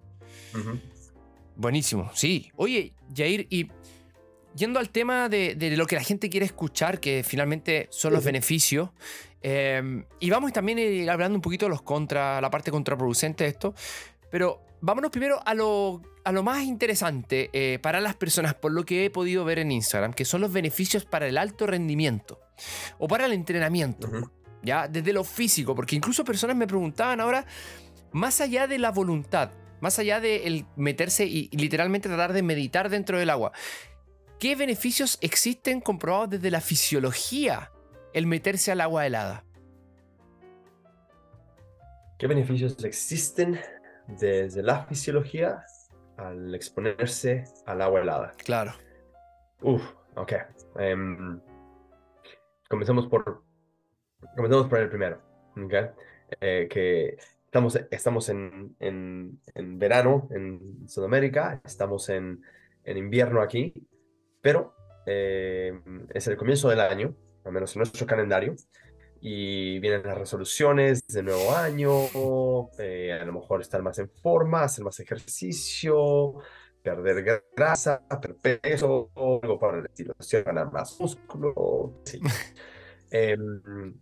Buenísimo, 1.56 2.10
sí. 2.14 2.50
Oye, 2.56 2.92
Jair, 3.16 3.46
y 3.50 3.68
yendo 4.56 4.78
al 4.78 4.90
tema 4.90 5.28
de, 5.28 5.54
de 5.54 5.76
lo 5.76 5.86
que 5.86 5.96
la 5.96 6.02
gente 6.02 6.30
quiere 6.30 6.46
escuchar, 6.46 6.98
que 6.98 7.22
finalmente 7.22 7.88
son 7.90 8.12
los 8.12 8.24
beneficios, 8.24 8.90
eh, 9.48 10.02
y 10.18 10.30
vamos 10.30 10.52
también 10.52 10.78
a 10.78 10.80
ir 10.80 11.08
hablando 11.08 11.36
un 11.36 11.42
poquito 11.42 11.66
de 11.66 11.70
los 11.70 11.82
contra, 11.82 12.40
la 12.40 12.50
parte 12.50 12.72
contraproducente 12.72 13.44
de 13.44 13.50
esto, 13.50 13.74
pero 14.28 14.60
vámonos 14.80 15.12
primero 15.12 15.40
a 15.44 15.54
lo, 15.54 16.02
a 16.24 16.32
lo 16.32 16.42
más 16.42 16.64
interesante 16.64 17.50
eh, 17.52 17.78
para 17.78 18.00
las 18.00 18.16
personas, 18.16 18.54
por 18.54 18.72
lo 18.72 18.84
que 18.84 19.04
he 19.04 19.10
podido 19.10 19.44
ver 19.44 19.60
en 19.60 19.70
Instagram, 19.70 20.14
que 20.14 20.24
son 20.24 20.40
los 20.40 20.52
beneficios 20.52 21.04
para 21.04 21.28
el 21.28 21.38
alto 21.38 21.66
rendimiento 21.66 22.40
o 22.98 23.06
para 23.06 23.26
el 23.26 23.32
entrenamiento. 23.32 24.10
¿ya? 24.62 24.88
Desde 24.88 25.12
lo 25.12 25.22
físico, 25.22 25.76
porque 25.76 25.94
incluso 25.94 26.24
personas 26.24 26.56
me 26.56 26.66
preguntaban 26.66 27.20
ahora, 27.20 27.46
más 28.10 28.40
allá 28.40 28.66
de 28.66 28.78
la 28.78 28.90
voluntad, 28.90 29.52
más 29.80 29.98
allá 30.00 30.18
de 30.18 30.46
el 30.46 30.66
meterse 30.74 31.24
y, 31.24 31.50
y 31.52 31.56
literalmente 31.58 32.08
tratar 32.08 32.32
de 32.32 32.42
meditar 32.42 32.88
dentro 32.88 33.16
del 33.16 33.30
agua, 33.30 33.52
¿qué 34.38 34.54
beneficios 34.56 35.18
existen 35.20 35.80
comprobados 35.80 36.30
desde 36.30 36.50
la 36.50 36.60
fisiología 36.60 37.72
el 38.12 38.26
meterse 38.26 38.72
al 38.72 38.80
agua 38.80 39.06
helada? 39.06 39.44
¿Qué 42.18 42.26
beneficios 42.26 42.82
existen 42.84 43.60
desde 44.06 44.62
la 44.62 44.86
fisiología 44.86 45.64
al 46.16 46.54
exponerse 46.54 47.44
al 47.66 47.82
agua 47.82 48.00
helada? 48.00 48.34
Claro. 48.38 48.72
Uf, 49.60 49.82
ok. 50.14 50.32
Em, 50.78 51.40
comencemos 52.68 53.06
por, 53.06 53.42
comencemos 54.34 54.66
por 54.68 54.78
el 54.78 54.88
primero, 54.88 55.20
¿ok? 55.56 55.74
Eh, 56.40 56.68
que 56.70 57.18
estamos, 57.44 57.78
estamos 57.90 58.28
en, 58.30 58.74
en, 58.80 59.38
en 59.54 59.78
verano 59.78 60.26
en 60.30 60.88
Sudamérica, 60.88 61.60
estamos 61.64 62.08
en, 62.08 62.42
en 62.84 62.96
invierno 62.96 63.42
aquí, 63.42 63.74
pero 64.46 64.76
eh, 65.06 65.72
es 66.14 66.28
el 66.28 66.36
comienzo 66.36 66.68
del 66.68 66.78
año, 66.78 67.16
al 67.44 67.50
menos 67.50 67.74
en 67.74 67.80
nuestro 67.80 68.06
calendario, 68.06 68.54
y 69.20 69.80
vienen 69.80 70.04
las 70.04 70.16
resoluciones 70.16 71.04
de 71.08 71.24
nuevo 71.24 71.50
año, 71.56 71.90
eh, 72.78 73.12
a 73.20 73.24
lo 73.24 73.32
mejor 73.32 73.60
estar 73.60 73.82
más 73.82 73.98
en 73.98 74.08
forma, 74.08 74.62
hacer 74.62 74.84
más 74.84 75.00
ejercicio, 75.00 76.34
perder 76.80 77.24
gra- 77.24 77.44
grasa, 77.56 78.00
perder 78.08 78.60
peso, 78.62 79.10
algo 79.16 79.58
para 79.58 79.80
el 79.80 79.86
estilo, 79.86 80.14
ganar 80.44 80.70
más 80.70 80.96
músculo, 81.00 82.00
sí. 82.04 82.20
Em, 83.10 83.94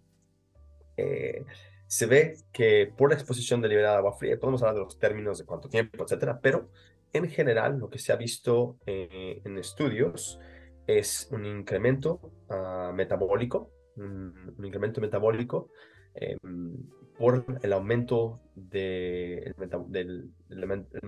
eh, 0.97 1.45
se 1.87 2.07
ve 2.07 2.37
que 2.53 2.93
por 2.97 3.11
la 3.11 3.15
exposición 3.17 3.61
deliberada 3.61 3.97
a 3.97 3.99
agua 3.99 4.17
fría, 4.19 4.39
podemos 4.39 4.63
hablar 4.63 4.75
de 4.77 4.81
los 4.83 4.99
términos 4.99 5.39
de 5.39 5.45
cuánto 5.45 5.69
tiempo, 5.69 6.05
etcétera, 6.05 6.41
pero 6.43 6.71
en 7.15 7.31
general 7.31 7.79
lo 7.79 7.89
que 7.89 7.99
se 7.99 8.13
ha 8.13 8.17
visto 8.17 8.77
eh, 8.87 9.41
en 9.45 9.57
estudios 9.57 10.39
es 10.87 11.29
un 11.31 11.47
incremento 11.47 12.21
ah, 12.51 12.93
metabólico, 12.95 13.71
un, 13.97 14.55
incremento 14.63 15.01
metabólico 15.01 15.71
em, 16.15 16.77
por 17.17 17.47
el 17.63 17.73
aumento 17.73 18.41
del, 18.55 19.55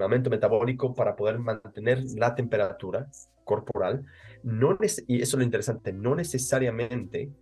aumento 0.00 0.30
metabólico 0.30 0.94
para 0.94 1.16
poder 1.16 1.40
mantener 1.40 2.04
la 2.16 2.34
temperatura 2.34 3.08
corporal. 3.44 4.06
Y 5.08 5.20
eso 5.20 5.36
es 5.36 5.38
lo 5.38 5.42
interesante, 5.42 5.92
no 5.92 6.14
necesariamente 6.14 7.32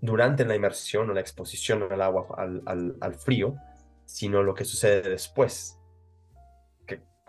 durante 0.00 0.44
la 0.46 0.56
inmersión 0.56 1.10
o 1.10 1.12
la 1.12 1.20
exposición 1.20 1.82
al 1.92 2.00
agua, 2.00 2.26
al 2.36 3.14
frío, 3.14 3.54
sino 4.06 4.42
lo 4.42 4.54
que 4.54 4.64
sucede 4.64 5.08
después. 5.08 5.78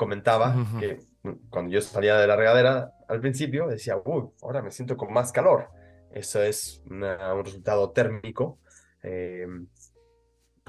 Que 0.03 0.09
comentaba 0.09 0.55
Ujú. 0.55 0.79
que 0.79 0.99
mm, 1.23 1.49
cuando 1.49 1.71
yo 1.71 1.81
salía 1.81 2.17
de 2.17 2.27
la 2.27 2.35
regadera 2.35 2.91
al 3.07 3.19
principio, 3.21 3.67
decía, 3.67 3.95
uy, 4.03 4.23
ahora 4.41 4.61
me 4.61 4.71
siento 4.71 4.97
con 4.97 5.13
más 5.13 5.31
calor. 5.31 5.69
Eso 6.11 6.41
es 6.43 6.81
una- 6.89 7.33
un 7.33 7.43
resultado 7.45 7.91
térmico 7.91 8.59
eh, 9.01 9.47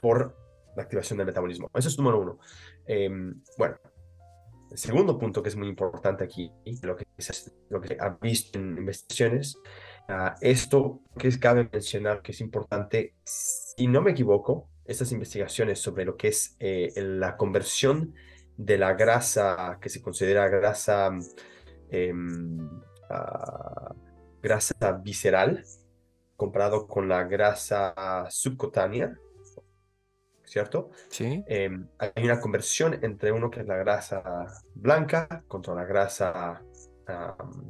por 0.00 0.36
la 0.76 0.82
activación 0.82 1.18
del 1.18 1.26
metabolismo. 1.26 1.70
Eso 1.74 1.88
es 1.88 1.98
número 1.98 2.20
uno. 2.20 2.38
Eh, 2.86 3.08
bueno, 3.58 3.76
el 4.70 4.78
segundo 4.78 5.18
punto 5.18 5.42
que 5.42 5.48
es 5.50 5.56
muy 5.56 5.68
importante 5.68 6.24
aquí, 6.24 6.50
lo 6.82 6.96
que 6.96 7.04
se, 7.18 7.52
lo 7.70 7.80
que 7.80 7.96
ha 8.00 8.10
visto 8.20 8.58
en 8.58 8.76
investigaciones, 8.78 9.56
ah, 10.08 10.34
esto 10.40 11.00
que 11.16 11.28
es, 11.28 11.38
cabe 11.38 11.68
mencionar 11.72 12.22
que 12.22 12.32
es 12.32 12.40
importante, 12.40 13.14
si 13.24 13.86
no 13.86 14.00
me 14.02 14.10
equivoco, 14.12 14.68
estas 14.84 15.12
investigaciones 15.12 15.78
sobre 15.80 16.04
lo 16.04 16.16
que 16.16 16.28
es 16.28 16.56
eh, 16.58 16.92
la 16.96 17.36
conversión 17.36 18.14
de 18.56 18.78
la 18.78 18.94
grasa 18.94 19.78
que 19.80 19.88
se 19.88 20.02
considera 20.02 20.48
grasa, 20.48 21.10
em, 21.90 22.68
ah, 23.10 23.94
grasa 24.42 24.92
visceral 25.02 25.64
comparado 26.36 26.86
con 26.86 27.08
la 27.08 27.24
grasa 27.24 28.26
subcutánea, 28.28 29.16
¿cierto? 30.44 30.90
Sí. 31.08 31.44
eh, 31.46 31.70
hay 31.98 32.24
una 32.24 32.40
conversión 32.40 32.98
entre 33.02 33.32
uno 33.32 33.50
que 33.50 33.60
es 33.60 33.66
la 33.66 33.76
grasa 33.76 34.46
blanca 34.74 35.44
contra 35.48 35.74
la 35.74 35.84
grasa 35.84 36.62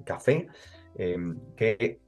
café, 0.05 0.49
eh, 0.97 1.16
que 1.57 2.01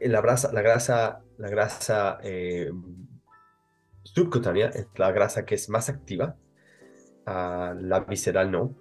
la 0.00 0.20
grasa, 0.20 0.52
la 0.52 0.62
grasa, 0.62 1.20
la 1.38 1.48
grasa 1.48 2.18
eh, 2.22 2.70
subcutánea 4.02 4.68
es 4.68 4.86
la 4.96 5.12
grasa 5.12 5.44
que 5.44 5.54
es 5.54 5.68
más 5.68 5.88
activa, 5.88 6.36
ah, 7.26 7.74
la 7.80 8.00
visceral 8.00 8.50
no. 8.50 8.76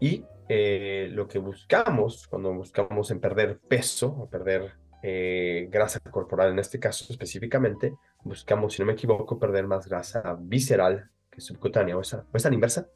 Y 0.00 0.24
eh, 0.48 1.08
lo 1.12 1.28
que 1.28 1.38
buscamos 1.38 2.26
cuando 2.28 2.52
buscamos 2.52 3.10
en 3.10 3.20
perder 3.20 3.58
peso 3.58 4.08
o 4.08 4.28
perder 4.28 4.72
eh, 5.02 5.68
grasa 5.70 6.00
corporal 6.00 6.50
en 6.52 6.58
este 6.58 6.78
caso 6.78 7.06
específicamente, 7.10 7.94
buscamos, 8.24 8.74
si 8.74 8.82
no 8.82 8.86
me 8.86 8.92
equivoco, 8.92 9.38
perder 9.38 9.66
más 9.66 9.88
grasa 9.88 10.36
visceral 10.38 11.10
que 11.30 11.40
subcutánea. 11.40 11.96
¿O 11.96 12.00
esa, 12.00 12.26
o 12.32 12.36
esa 12.36 12.48
la 12.48 12.54
inversa? 12.54 12.88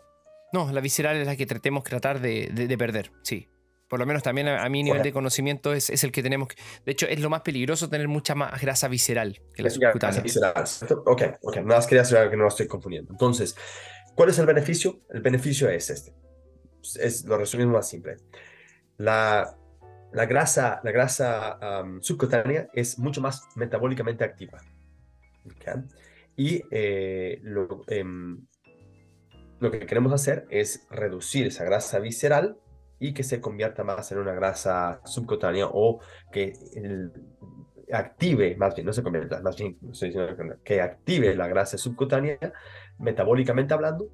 No, 0.53 0.71
la 0.73 0.81
visceral 0.81 1.17
es 1.17 1.27
la 1.27 1.37
que 1.37 1.47
tratemos 1.47 1.83
tratar 1.85 2.21
de, 2.21 2.49
de- 2.53 2.69
de 2.69 2.79
perder, 2.79 3.11
sí. 3.23 3.49
Por 3.89 4.01
lo 4.01 4.07
menos 4.07 4.25
también 4.25 4.49
a, 4.49 4.65
a 4.65 4.69
mi 4.69 4.83
nivel 4.83 5.01
de 5.03 5.13
conocimiento 5.13 5.73
es, 5.73 5.91
es 5.91 6.03
el 6.03 6.11
que 6.11 6.21
tenemos 6.21 6.49
que... 6.49 6.57
De 6.85 6.91
hecho, 6.91 7.07
es 7.07 7.21
lo 7.21 7.31
más 7.31 7.43
peligroso 7.43 7.89
tener 7.89 8.09
mucha 8.09 8.35
más 8.35 8.61
grasa 8.61 8.89
visceral 8.89 9.41
que 9.55 9.63
la 9.63 9.71
subcutánea. 9.71 10.23
grasa 10.23 10.23
visceral. 10.23 11.03
Ok, 11.07 11.23
ok, 11.43 11.57
nada 11.59 11.77
más 11.77 11.87
quería 11.87 12.03
que 12.29 12.37
no 12.37 12.43
lo 12.43 12.49
estoy 12.49 12.67
confundiendo. 12.67 13.13
Entonces, 13.13 13.57
¿cuál 14.17 14.31
es 14.31 14.39
el 14.41 14.47
beneficio? 14.47 15.03
El 15.11 15.21
beneficio 15.21 15.69
es 15.71 15.91
este. 15.91 16.13
Es, 17.01 17.25
lo 17.25 17.39
resumimos 17.39 17.75
más 17.75 17.89
simple. 17.89 18.17
La, 18.97 19.57
la 20.13 20.27
grasa, 20.27 20.81
la 20.83 20.91
grasa 20.91 21.59
am, 21.61 22.03
subcutánea 22.03 22.69
es 22.73 22.99
mucho 22.99 23.21
más 23.21 23.43
metabólicamente 23.55 24.25
activa. 24.25 24.61
¿ok? 25.45 25.85
Y 26.37 26.63
eh, 26.71 27.39
lo, 27.43 27.85
em, 27.87 28.45
lo 29.61 29.71
que 29.71 29.87
queremos 29.87 30.13
hacer 30.13 30.47
es 30.51 30.87
reducir 30.91 31.47
esa 31.47 31.65
grasa 31.65 31.99
visceral 31.99 32.57
y 32.99 33.13
que 33.15 33.23
se 33.23 33.41
convierta 33.41 33.85
más 33.85 34.11
en 34.13 34.19
una 34.19 34.33
grasa 34.33 35.01
subcutánea 35.05 35.67
o 35.71 36.01
que 36.33 36.55
el- 36.75 37.13
active, 37.93 38.57
más 38.57 38.75
bien, 38.75 38.87
no 38.87 38.93
se 38.93 39.03
convierta, 39.03 39.41
más 39.43 39.57
bien, 39.57 39.79
que 40.65 40.81
active 40.81 41.37
la 41.37 41.47
grasa 41.47 41.79
subcutánea 41.79 42.53
metabólicamente 42.99 43.75
hablando 43.75 44.09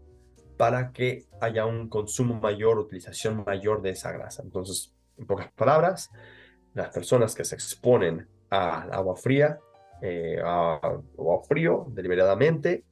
para 0.56 0.92
que 0.92 1.24
haya 1.40 1.66
un 1.66 1.88
consumo 1.88 2.34
mayor, 2.40 2.78
utilización 2.78 3.44
mayor 3.44 3.82
de 3.82 3.90
esa 3.90 4.12
grasa. 4.12 4.42
Entonces, 4.42 4.94
en 5.18 5.26
pocas 5.26 5.50
palabras, 5.52 6.10
las 6.74 6.90
personas 6.90 7.34
que 7.34 7.44
se 7.44 7.54
exponen 7.54 8.28
al 8.50 8.92
agua 8.92 9.16
fría 9.16 9.58
eh, 10.04 10.40
a 10.44 10.80
agua 10.82 11.42
frío 11.44 11.86
deliberadamente 11.90 12.84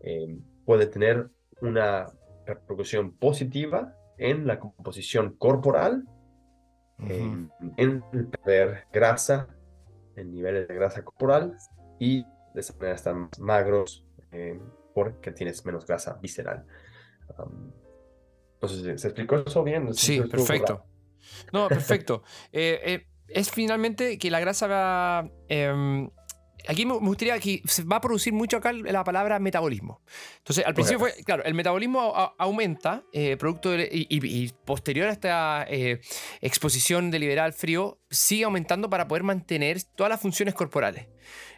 eh, 0.00 0.38
puede 0.64 0.86
tener 0.86 1.28
una 1.60 2.06
repercusión 2.46 3.12
positiva 3.12 3.94
en 4.16 4.46
la 4.46 4.58
composición 4.58 5.36
corporal, 5.36 6.04
en, 6.98 7.50
en 7.76 8.02
el 8.12 8.28
perder 8.28 8.84
grasa, 8.90 9.48
en 10.16 10.32
niveles 10.32 10.66
de 10.66 10.74
grasa 10.74 11.04
corporal 11.04 11.54
y 11.98 12.24
de 12.54 12.60
esa 12.60 12.72
manera 12.74 12.94
están 12.94 13.20
más 13.20 13.38
magros 13.38 14.06
eh, 14.32 14.58
porque 14.94 15.32
tienes 15.32 15.64
menos 15.66 15.86
grasa 15.86 16.18
visceral. 16.22 16.64
Um, 17.38 17.72
entonces, 18.54 19.00
¿se 19.00 19.08
explicó 19.08 19.36
eso 19.36 19.62
bien? 19.62 19.92
Sí, 19.92 20.20
perfecto. 20.20 20.84
No, 21.52 21.68
perfecto. 21.68 22.22
Eh, 22.52 22.80
eh, 22.84 23.06
es 23.28 23.50
finalmente 23.50 24.18
que 24.18 24.30
la 24.30 24.40
grasa 24.40 24.66
va... 24.66 25.28
em, 25.48 26.08
aquí 26.68 26.86
me 26.86 26.94
gustaría 26.94 27.38
que 27.38 27.62
se 27.66 27.82
va 27.84 27.96
a 27.96 28.00
producir 28.00 28.32
mucho 28.32 28.56
acá 28.56 28.72
la 28.72 29.04
palabra 29.04 29.38
metabolismo. 29.38 30.00
Entonces, 30.38 30.64
al 30.66 30.74
principio 30.74 30.98
fue, 31.00 31.12
claro, 31.24 31.44
el 31.44 31.54
metabolismo 31.54 32.14
a- 32.14 32.34
aumenta 32.38 33.04
eh, 33.12 33.36
producto 33.36 33.70
de- 33.70 33.88
y, 33.92 34.06
y- 34.10 34.52
posterior 34.64 35.08
a 35.08 35.12
esta 35.12 35.66
eh, 35.68 36.00
exposición 36.40 37.10
deliberada 37.10 37.46
al 37.46 37.52
frío, 37.52 37.98
sigue 38.10 38.44
aumentando 38.44 38.88
para 38.90 39.08
poder 39.08 39.22
mantener 39.22 39.82
todas 39.82 40.10
las 40.10 40.20
funciones 40.20 40.54
corporales. 40.54 41.06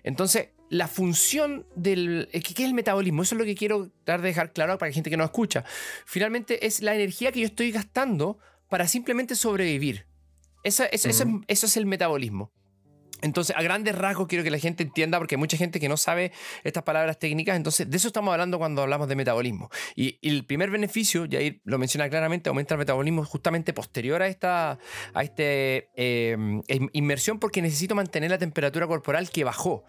Entonces, 0.03 0.49
la 0.69 0.89
función 0.89 1.67
del... 1.77 2.29
eh, 2.33 2.41
¿Qué 2.41 2.63
es 2.63 2.69
el 2.69 2.75
metabolismo? 2.75 3.23
Eso 3.23 3.35
es 3.35 3.39
lo 3.39 3.45
que 3.45 3.55
quiero 3.55 3.91
dar 4.05 4.21
de 4.21 4.29
dejar 4.29 4.53
claro 4.53 4.79
para 4.79 4.91
la 4.91 4.95
gente 4.95 5.11
que 5.11 5.17
no 5.17 5.25
escucha. 5.25 5.65
Finalmente, 6.07 6.67
es 6.67 6.83
la 6.83 6.95
energía 6.95 7.31
que 7.33 7.41
yo 7.41 7.47
estoy 7.47 7.71
gastando 7.71 8.39
para 8.69 8.89
simplemente 8.89 9.37
sobrevivir. 9.37 10.07
Eso 10.65 10.83
es- 10.91 11.05
eso 11.47 11.67
es 11.67 11.77
el 11.77 11.87
metabolismo. 11.87 12.51
Entonces, 13.23 13.57
a 13.57 13.63
grandes 13.63 13.97
rasgos 13.97 14.27
quiero 14.29 14.45
que 14.45 14.51
la 14.51 14.59
gente 14.59 14.83
entienda, 14.83 15.19
porque 15.19 15.37
hay 15.37 15.39
mucha 15.39 15.57
gente 15.57 15.81
que 15.81 15.89
no 15.89 15.97
sabe 15.97 16.33
estas 16.65 16.83
palabras 16.83 17.19
técnicas, 17.19 17.57
entonces 17.57 17.89
de 17.89 17.97
eso 17.97 18.09
estamos 18.09 18.31
hablando 18.33 18.59
cuando 18.59 18.83
hablamos 18.83 19.09
de 19.09 19.17
metabolismo. 19.17 19.71
Y, 19.95 20.19
y 20.21 20.29
el 20.29 20.45
primer 20.45 20.71
beneficio, 20.71 21.25
ya 21.25 21.39
ahí 21.39 21.61
lo 21.65 21.79
menciona 21.79 22.09
claramente, 22.11 22.49
aumenta 22.51 22.75
el 22.75 22.79
metabolismo 22.79 23.25
justamente 23.25 23.73
posterior 23.73 24.21
a 24.23 24.27
esta 24.29 24.79
a 25.15 25.23
este, 25.23 25.89
eh, 25.97 26.37
in- 26.69 26.91
inmersión 26.93 27.39
porque 27.39 27.63
necesito 27.63 27.95
mantener 27.95 28.31
la 28.31 28.39
temperatura 28.39 28.87
corporal 28.87 29.31
que 29.31 29.45
bajó. 29.45 29.85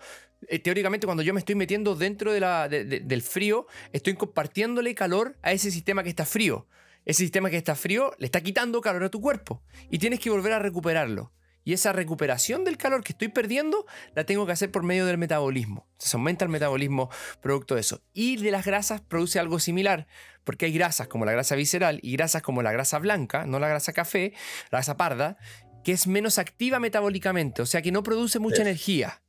Eh, 0.48 0.60
teóricamente, 0.60 1.06
cuando 1.06 1.24
yo 1.24 1.34
me 1.34 1.40
estoy 1.40 1.56
metiendo 1.56 1.96
dentro 1.96 2.32
de 2.32 2.40
la- 2.40 2.70
de- 2.70 2.86
de- 2.86 3.00
del 3.02 3.22
frío, 3.22 3.68
estoy 3.92 4.14
compartiéndole 4.14 4.96
calor 4.96 5.36
a 5.42 5.52
ese 5.52 5.70
sistema 5.72 6.04
que 6.04 6.10
está 6.10 6.26
frío. 6.26 6.68
Ese 7.06 7.24
sistema 7.24 7.50
que 7.50 7.58
está 7.58 7.76
frío 7.76 8.12
le 8.20 8.26
está 8.26 8.42
quitando 8.42 8.80
calor 8.82 9.04
a 9.04 9.10
tu 9.10 9.20
cuerpo 9.22 9.64
y 9.90 9.98
tienes 9.98 10.20
que 10.20 10.30
volver 10.30 10.54
a 10.54 10.60
recuperarlo. 10.60 11.32
Y 11.68 11.74
esa 11.74 11.92
recuperación 11.92 12.64
del 12.64 12.78
calor 12.78 13.04
que 13.04 13.12
estoy 13.12 13.28
perdiendo 13.28 13.86
la 14.16 14.24
tengo 14.24 14.46
que 14.46 14.54
hacer 14.54 14.72
por 14.72 14.84
medio 14.84 15.06
del 15.06 15.18
metabolismo. 15.18 15.86
Entonces 15.92 16.14
aumenta 16.14 16.46
el 16.46 16.50
metabolismo 16.50 17.10
producto 17.42 17.76
de 17.76 17.82
eso. 17.82 18.02
Y 18.14 18.38
de 18.38 18.52
las 18.52 18.66
grasas 18.66 19.02
produce 19.02 19.38
algo 19.38 19.60
similar, 19.60 20.08
porque 20.46 20.68
hay 20.68 20.72
grasas 20.72 21.10
como 21.10 21.26
la 21.26 21.34
grasa 21.34 21.56
visceral 21.56 22.00
y 22.02 22.14
grasas 22.14 22.42
como 22.42 22.62
la 22.64 22.72
grasa 22.72 23.00
blanca, 23.00 23.46
no 23.46 23.60
la 23.60 23.68
grasa 23.68 23.92
café, 23.92 24.32
la 24.72 24.78
grasa 24.78 24.96
parda, 24.96 25.36
que 25.84 25.92
es 25.92 26.08
menos 26.08 26.38
activa 26.38 26.80
metabólicamente, 26.80 27.62
o 27.62 27.66
sea 27.66 27.82
que 27.82 27.92
no 27.92 28.02
produce 28.02 28.40
mucha 28.40 28.56
Sí. 28.56 28.62
energía. 28.62 29.22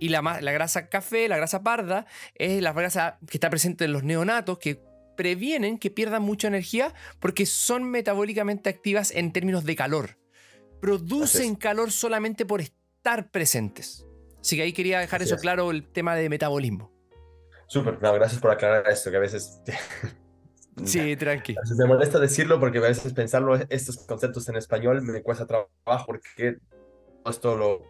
Y 0.00 0.08
la, 0.08 0.22
la 0.40 0.50
grasa 0.50 0.88
café, 0.88 1.28
la 1.28 1.36
grasa 1.36 1.62
parda, 1.62 2.06
es 2.34 2.60
la 2.62 2.72
grasa 2.72 3.20
que 3.30 3.36
está 3.36 3.48
presente 3.48 3.84
en 3.84 3.92
los 3.92 4.02
neonatos 4.02 4.58
que 4.58 4.82
previenen 5.16 5.78
que 5.78 5.92
pierdan 5.92 6.22
mucha 6.22 6.48
energía 6.48 6.92
porque 7.20 7.46
son 7.46 7.84
metabólicamente 7.84 8.70
activas 8.70 9.12
en 9.12 9.32
términos 9.32 9.64
de 9.64 9.76
calor. 9.76 10.18
Producen 10.80 11.54
calor 11.54 11.90
solamente 11.90 12.46
por 12.46 12.60
estar 12.60 13.30
presentes. 13.30 14.06
Así 14.40 14.56
que 14.56 14.62
ahí 14.62 14.72
quería 14.72 15.00
dejar 15.00 15.22
Así 15.22 15.28
eso 15.28 15.36
es. 15.36 15.42
claro, 15.42 15.70
el 15.70 15.88
tema 15.88 16.14
de 16.14 16.28
metabolismo. 16.28 16.92
Súper, 17.66 18.00
no, 18.00 18.12
gracias 18.14 18.40
por 18.40 18.50
aclarar 18.52 18.88
esto, 18.88 19.10
que 19.10 19.16
a 19.16 19.20
veces... 19.20 19.60
Sí, 20.84 21.16
tranqui. 21.16 21.56
A 21.56 21.60
veces 21.62 21.78
me 21.78 21.86
molesta 21.86 22.18
decirlo 22.18 22.60
porque 22.60 22.76
a 22.76 22.82
veces 22.82 23.14
pensarlo, 23.14 23.54
estos 23.70 23.96
conceptos 24.06 24.46
en 24.50 24.56
español 24.56 25.00
me 25.00 25.22
cuesta 25.22 25.46
trabajo 25.46 26.04
porque 26.04 26.58
todo 27.22 27.30
esto 27.30 27.56
lo 27.56 27.82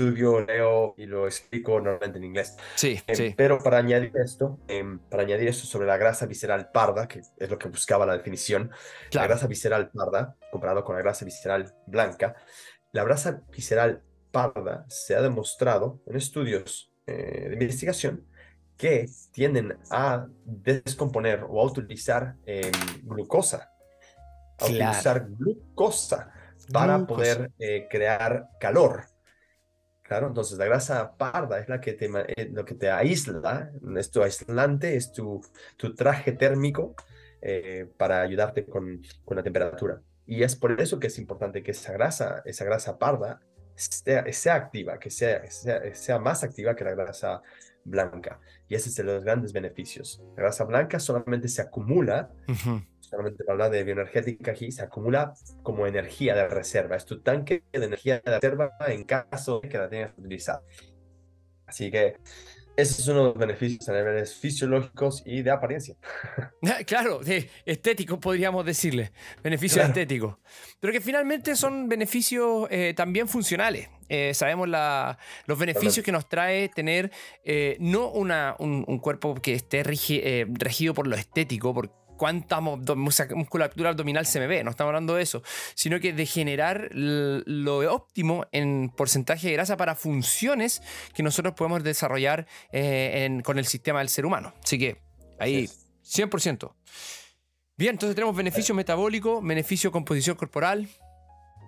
estudio, 0.00 0.44
leo 0.44 0.94
y 0.98 1.06
lo 1.06 1.26
explico 1.26 1.80
normalmente 1.80 2.18
en 2.18 2.24
inglés. 2.24 2.56
Sí, 2.74 3.00
Eh, 3.06 3.14
sí. 3.16 3.34
Pero 3.36 3.58
para 3.58 3.78
añadir 3.78 4.12
esto, 4.22 4.58
em, 4.68 4.98
para 4.98 5.22
añadir 5.22 5.48
esto 5.48 5.66
sobre 5.66 5.86
la 5.86 5.96
grasa 5.96 6.26
visceral 6.26 6.70
parda, 6.70 7.08
que 7.08 7.20
es 7.38 7.50
lo 7.50 7.58
que 7.58 7.68
buscaba 7.68 8.04
la 8.04 8.16
definición, 8.16 8.70
la 8.70 9.10
Claro. 9.10 9.28
grasa 9.28 9.46
visceral 9.46 9.90
parda, 9.90 10.36
comparado 10.52 10.84
con 10.84 10.96
la 10.96 11.02
grasa 11.02 11.24
visceral 11.24 11.72
blanca, 11.86 12.34
la 12.92 13.04
grasa 13.04 13.40
visceral 13.50 14.02
parda 14.30 14.84
se 14.88 15.16
ha 15.16 15.22
demostrado 15.22 16.00
en 16.06 16.16
estudios 16.16 16.92
eh, 17.06 17.46
de 17.48 17.52
investigación 17.54 18.26
que 18.76 19.08
tienden 19.32 19.78
a 19.90 20.26
descomponer 20.44 21.44
o 21.48 21.60
a 21.62 21.64
utilizar 21.64 22.34
em, 22.44 22.70
glucosa, 23.04 23.70
a 24.58 24.66
Claro. 24.66 24.72
utilizar 24.74 25.26
glucosa 25.30 26.32
para 26.72 26.96
Glucosa. 26.98 27.06
poder 27.14 27.50
eh, 27.60 27.86
crear 27.88 28.48
calor. 28.60 29.04
Claro, 30.06 30.28
entonces 30.28 30.56
la 30.56 30.66
grasa 30.66 31.16
parda 31.16 31.58
es 31.58 31.68
la 31.68 31.80
que 31.80 31.92
te, 31.92 32.08
eh, 32.36 32.48
lo 32.52 32.64
que 32.64 32.76
te 32.76 32.90
aísla, 32.90 33.72
es 33.96 34.16
aislante, 34.16 34.94
es 34.94 35.10
tu, 35.10 35.44
tu 35.76 35.96
traje 35.96 36.30
térmico 36.30 36.94
eh, 37.42 37.90
para 37.96 38.20
ayudarte 38.20 38.66
con, 38.66 39.02
con 39.24 39.36
la 39.36 39.42
temperatura. 39.42 40.00
Y 40.24 40.44
es 40.44 40.54
por 40.54 40.80
eso 40.80 41.00
que 41.00 41.08
es 41.08 41.18
importante 41.18 41.60
que 41.62 41.72
esa 41.72 41.92
grasa, 41.92 42.40
esa 42.44 42.64
grasa 42.64 42.98
parda, 42.98 43.40
sea, 43.74 44.32
sea 44.32 44.54
activa, 44.54 44.98
que 45.00 45.10
sea, 45.10 45.50
sea, 45.50 45.92
sea 45.92 46.20
más 46.20 46.44
activa 46.44 46.76
que 46.76 46.84
la 46.84 46.94
grasa 46.94 47.42
blanca. 47.84 48.38
Y 48.68 48.76
ese 48.76 48.90
es 48.90 48.94
de 48.94 49.02
los 49.02 49.24
grandes 49.24 49.52
beneficios. 49.52 50.22
La 50.36 50.42
grasa 50.42 50.64
blanca 50.64 51.00
solamente 51.00 51.48
se 51.48 51.62
acumula. 51.62 52.30
Solamente 53.08 53.44
para 53.44 53.54
hablar 53.54 53.70
de 53.70 53.84
bioenergética 53.84 54.50
aquí, 54.52 54.70
se 54.72 54.82
acumula 54.82 55.32
como 55.62 55.86
energía 55.86 56.34
de 56.34 56.48
reserva. 56.48 56.96
Es 56.96 57.04
tu 57.06 57.20
tanque 57.22 57.62
de 57.72 57.84
energía 57.84 58.20
de 58.24 58.32
reserva 58.40 58.72
en 58.88 59.04
caso 59.04 59.60
de 59.60 59.68
que 59.68 59.78
la 59.78 59.88
tengas 59.88 60.12
que 60.12 60.20
utilizar. 60.20 60.60
Así 61.66 61.90
que 61.90 62.16
ese 62.76 63.00
es 63.00 63.08
uno 63.08 63.20
de 63.20 63.24
los 63.30 63.38
beneficios 63.38 63.88
a 63.88 63.92
niveles 63.94 64.34
fisiológicos 64.34 65.22
y 65.24 65.42
de 65.42 65.50
apariencia. 65.50 65.96
Claro, 66.86 67.20
de 67.20 67.48
estéticos 67.64 68.18
podríamos 68.18 68.64
decirle, 68.66 69.12
beneficios 69.42 69.76
Claro. 69.78 69.88
estéticos. 69.88 70.36
Pero 70.80 70.92
que 70.92 71.00
finalmente 71.00 71.56
son 71.56 71.88
beneficios 71.88 72.66
eh, 72.70 72.92
también 72.94 73.28
funcionales. 73.28 73.88
Eh, 74.08 74.34
sabemos 74.34 74.68
la- 74.68 75.18
los 75.46 75.58
beneficios 75.58 76.04
que 76.04 76.12
nos 76.12 76.28
trae 76.28 76.68
tener 76.68 77.10
eh, 77.44 77.76
no 77.80 78.10
una, 78.10 78.54
un, 78.58 78.84
un 78.86 78.98
cuerpo 78.98 79.34
que 79.36 79.54
esté 79.54 79.82
rigi- 79.82 80.20
eh, 80.22 80.46
regido 80.48 80.92
por 80.94 81.06
lo 81.06 81.16
estético, 81.16 81.72
por 81.74 81.90
cuánta 82.16 82.60
musculatura 82.60 83.90
abdominal 83.90 84.26
se 84.26 84.40
me 84.40 84.46
ve, 84.46 84.64
no 84.64 84.70
estamos 84.70 84.88
hablando 84.90 85.14
de 85.14 85.22
eso, 85.22 85.42
sino 85.74 86.00
que 86.00 86.12
de 86.12 86.26
generar 86.26 86.88
lo 86.92 87.78
óptimo 87.94 88.46
en 88.52 88.90
porcentaje 88.96 89.48
de 89.48 89.52
grasa 89.54 89.76
para 89.76 89.94
funciones 89.94 90.82
que 91.14 91.22
nosotros 91.22 91.54
podemos 91.54 91.82
desarrollar 91.84 92.46
eh, 92.72 93.24
en- 93.24 93.42
con 93.42 93.58
el 93.58 93.66
sistema 93.66 94.00
del 94.00 94.08
ser 94.08 94.26
humano. 94.26 94.52
Así 94.62 94.78
que 94.78 95.00
ahí... 95.38 95.64
Así 95.64 95.64
es. 95.64 95.82
100%. 96.30 96.72
Bien, 97.76 97.94
entonces 97.96 98.14
tenemos 98.14 98.36
beneficio 98.36 98.74
metabólico, 98.74 99.42
beneficio 99.42 99.90
composición 99.90 100.36
corporal. 100.36 100.88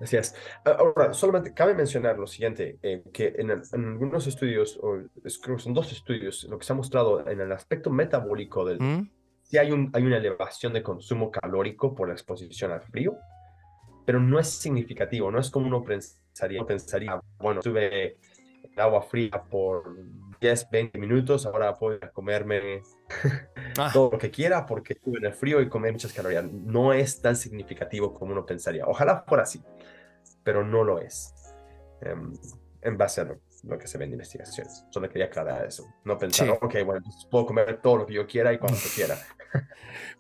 Así 0.01 0.17
es. 0.17 0.35
Ah, 0.65 0.77
Ahora, 0.79 1.13
solamente 1.13 1.53
cabe 1.53 1.75
mencionar 1.75 2.17
lo 2.19 2.27
siguiente, 2.29 2.79
eh, 2.83 3.03
que 3.13 3.35
en, 3.37 3.51
el- 3.51 3.63
en 3.73 3.85
algunos 3.85 4.27
estudios, 4.29 4.79
o 4.81 5.03
creo 5.43 5.57
que 5.57 5.63
son 5.63 5.75
dos 5.75 5.91
estudios, 5.91 6.45
lo 6.45 6.57
que 6.57 6.65
se 6.65 6.73
ha 6.73 6.77
mostrado 6.77 7.29
en 7.29 7.41
el 7.41 7.51
aspecto 7.51 7.91
metabólico 7.91 8.65
del, 8.65 8.79
¿Mm? 8.81 9.11
Sí 9.49 9.59
hay, 9.59 9.73
un, 9.73 9.91
hay 9.93 10.05
una 10.05 10.19
elevación 10.19 10.73
de 10.73 10.83
consumo 10.83 11.31
calórico 11.31 11.95
por 11.95 12.09
la 12.09 12.15
exposición 12.15 12.71
al 12.71 12.83
frío, 12.83 13.17
pero 14.07 14.21
no 14.21 14.39
es 14.39 14.49
significativo, 14.49 15.31
no 15.31 15.41
es 15.41 15.51
como 15.51 15.67
uno 15.67 15.83
pensaría. 15.83 16.61
Uno 16.61 16.67
pensaría, 16.67 17.21
bueno, 17.39 17.61
estuve 17.61 18.17
en 18.63 18.81
agua 18.81 19.03
fría 19.03 19.43
por 19.51 19.97
10, 20.41 20.71
20 20.71 20.99
minutos, 20.99 21.47
ahora 21.47 21.75
puedo 21.75 21.99
comerme 22.13 22.83
Ah, 23.79 23.91
todo 23.93 24.11
lo 24.13 24.19
que 24.19 24.31
quiera 24.31 24.67
porque 24.67 24.95
estuve 24.95 25.19
en 25.19 25.27
el 25.27 25.35
frío 25.35 25.61
y 25.61 25.69
comí 25.69 25.91
muchas 25.93 26.13
calorías. 26.13 26.45
No 26.45 26.93
es 26.93 27.21
tan 27.21 27.37
significativo 27.37 28.13
como 28.13 28.33
uno 28.33 28.45
pensaría. 28.45 28.85
Ojalá 28.87 29.25
fuera 29.27 29.45
así, 29.45 29.63
pero 30.43 30.65
no 30.65 30.83
lo 30.83 30.99
es. 30.99 31.35
Em, 32.01 32.33
en 32.83 32.99
base 32.99 33.21
a 33.21 33.25
lo, 33.25 33.41
lo 33.65 33.79
que 33.79 33.87
se 33.89 33.99
ve 33.99 34.05
en 34.05 34.13
investigaciones. 34.13 34.85
Solo 34.91 35.09
quería 35.09 35.27
aclarar 35.27 35.67
eso. 35.67 35.87
No 36.05 36.17
pensar, 36.19 36.47
Sí. 36.47 36.53
ok, 36.61 36.75
bueno, 36.85 36.97
entonces 36.99 37.27
puedo 37.31 37.47
comer 37.47 37.81
todo 37.83 37.99
lo 37.99 38.07
que 38.07 38.15
yo 38.15 38.27
quiera 38.27 38.53
y 38.53 38.59
cuando 38.59 38.79
quiera. 38.95 39.19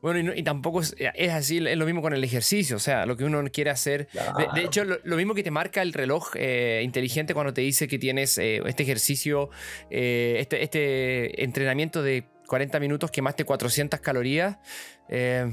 Bueno, 0.00 0.20
y, 0.20 0.22
no- 0.22 0.34
y 0.34 0.42
tampoco 0.42 0.80
es, 0.80 0.94
es 0.98 1.30
así, 1.32 1.58
es 1.58 1.76
lo 1.76 1.84
mismo 1.84 2.00
con 2.00 2.14
el 2.14 2.24
ejercicio, 2.24 2.76
o 2.76 2.78
sea, 2.78 3.04
lo 3.04 3.16
que 3.16 3.24
uno 3.24 3.44
quiere 3.52 3.68
hacer. 3.70 4.08
De, 4.54 4.62
hecho, 4.64 4.84
lo, 4.84 4.96
lo 5.04 5.16
mismo 5.16 5.34
que 5.34 5.42
te 5.42 5.50
marca 5.50 5.82
el 5.82 5.92
reloj 5.92 6.30
eh, 6.36 6.80
inteligente 6.82 7.34
cuando 7.34 7.52
te 7.52 7.60
dice 7.60 7.88
que 7.88 7.98
tienes 7.98 8.38
eh, 8.38 8.62
este 8.64 8.84
ejercicio, 8.84 9.50
eh, 9.90 10.36
este, 10.38 10.62
este 10.62 11.44
entrenamiento 11.44 12.02
de 12.02 12.24
40 12.48 12.80
minutos 12.80 13.10
quemaste 13.12 13.44
400 13.44 14.00
calorías, 14.00 14.56
eh, 15.08 15.52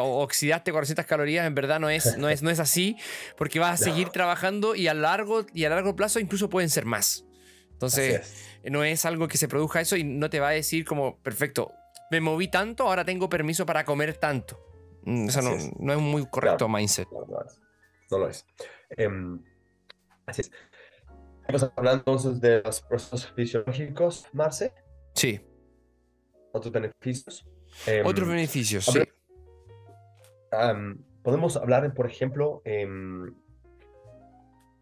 oxidaste 0.00 0.72
400 0.72 1.06
calorías, 1.06 1.46
en 1.46 1.54
verdad 1.54 1.78
no 1.78 1.88
es, 1.90 2.16
no, 2.18 2.28
es, 2.28 2.42
no 2.42 2.50
es 2.50 2.58
así, 2.58 2.96
porque 3.36 3.60
vas 3.60 3.80
a 3.80 3.84
No. 3.86 3.92
seguir 3.92 4.08
trabajando 4.08 4.74
y 4.74 4.88
a 4.88 4.94
largo, 4.94 5.46
y 5.54 5.64
a 5.64 5.68
largo 5.68 5.94
plazo 5.94 6.18
incluso 6.18 6.48
pueden 6.48 6.70
ser 6.70 6.86
más. 6.86 7.24
Entonces, 7.72 8.48
es. 8.62 8.72
no 8.72 8.82
es 8.84 9.04
algo 9.04 9.28
que 9.28 9.36
se 9.36 9.46
produzca 9.48 9.80
eso 9.80 9.96
y 9.96 10.04
no 10.04 10.30
te 10.30 10.40
va 10.40 10.48
a 10.48 10.52
decir 10.52 10.84
como, 10.84 11.18
perfecto, 11.22 11.72
me 12.10 12.20
moví 12.20 12.48
tanto, 12.48 12.84
ahora 12.88 13.04
tengo 13.04 13.28
permiso 13.28 13.66
para 13.66 13.84
comer 13.84 14.16
tanto. 14.16 14.58
Mm, 15.04 15.26
no, 15.26 15.50
es. 15.54 15.70
no 15.78 15.92
es 15.92 15.98
muy 15.98 16.26
correcto 16.26 16.66
Claro. 16.66 16.68
mindset. 16.78 17.08
No, 17.12 17.26
no 17.26 17.44
es. 17.44 17.60
No 18.10 18.18
lo 18.18 18.28
es. 18.28 18.46
Em, 18.90 19.42
así 20.26 20.40
es. 20.42 20.50
Vamos 21.46 21.70
hablando 21.76 21.98
entonces 21.98 22.40
de 22.40 22.62
los 22.62 22.80
procesos 22.80 23.30
fisiológicos, 23.36 24.26
Marce, 24.32 24.72
Sí. 25.14 25.40
Otros 26.54 26.72
beneficios. 26.72 27.46
Em, 27.86 28.06
Otros 28.06 28.28
beneficios, 28.28 28.88
habla- 28.88 29.04
sí. 29.04 29.10
podemos 31.22 31.56
hablar, 31.56 31.92
por 31.94 32.06
ejemplo, 32.06 32.62
em, 32.64 33.34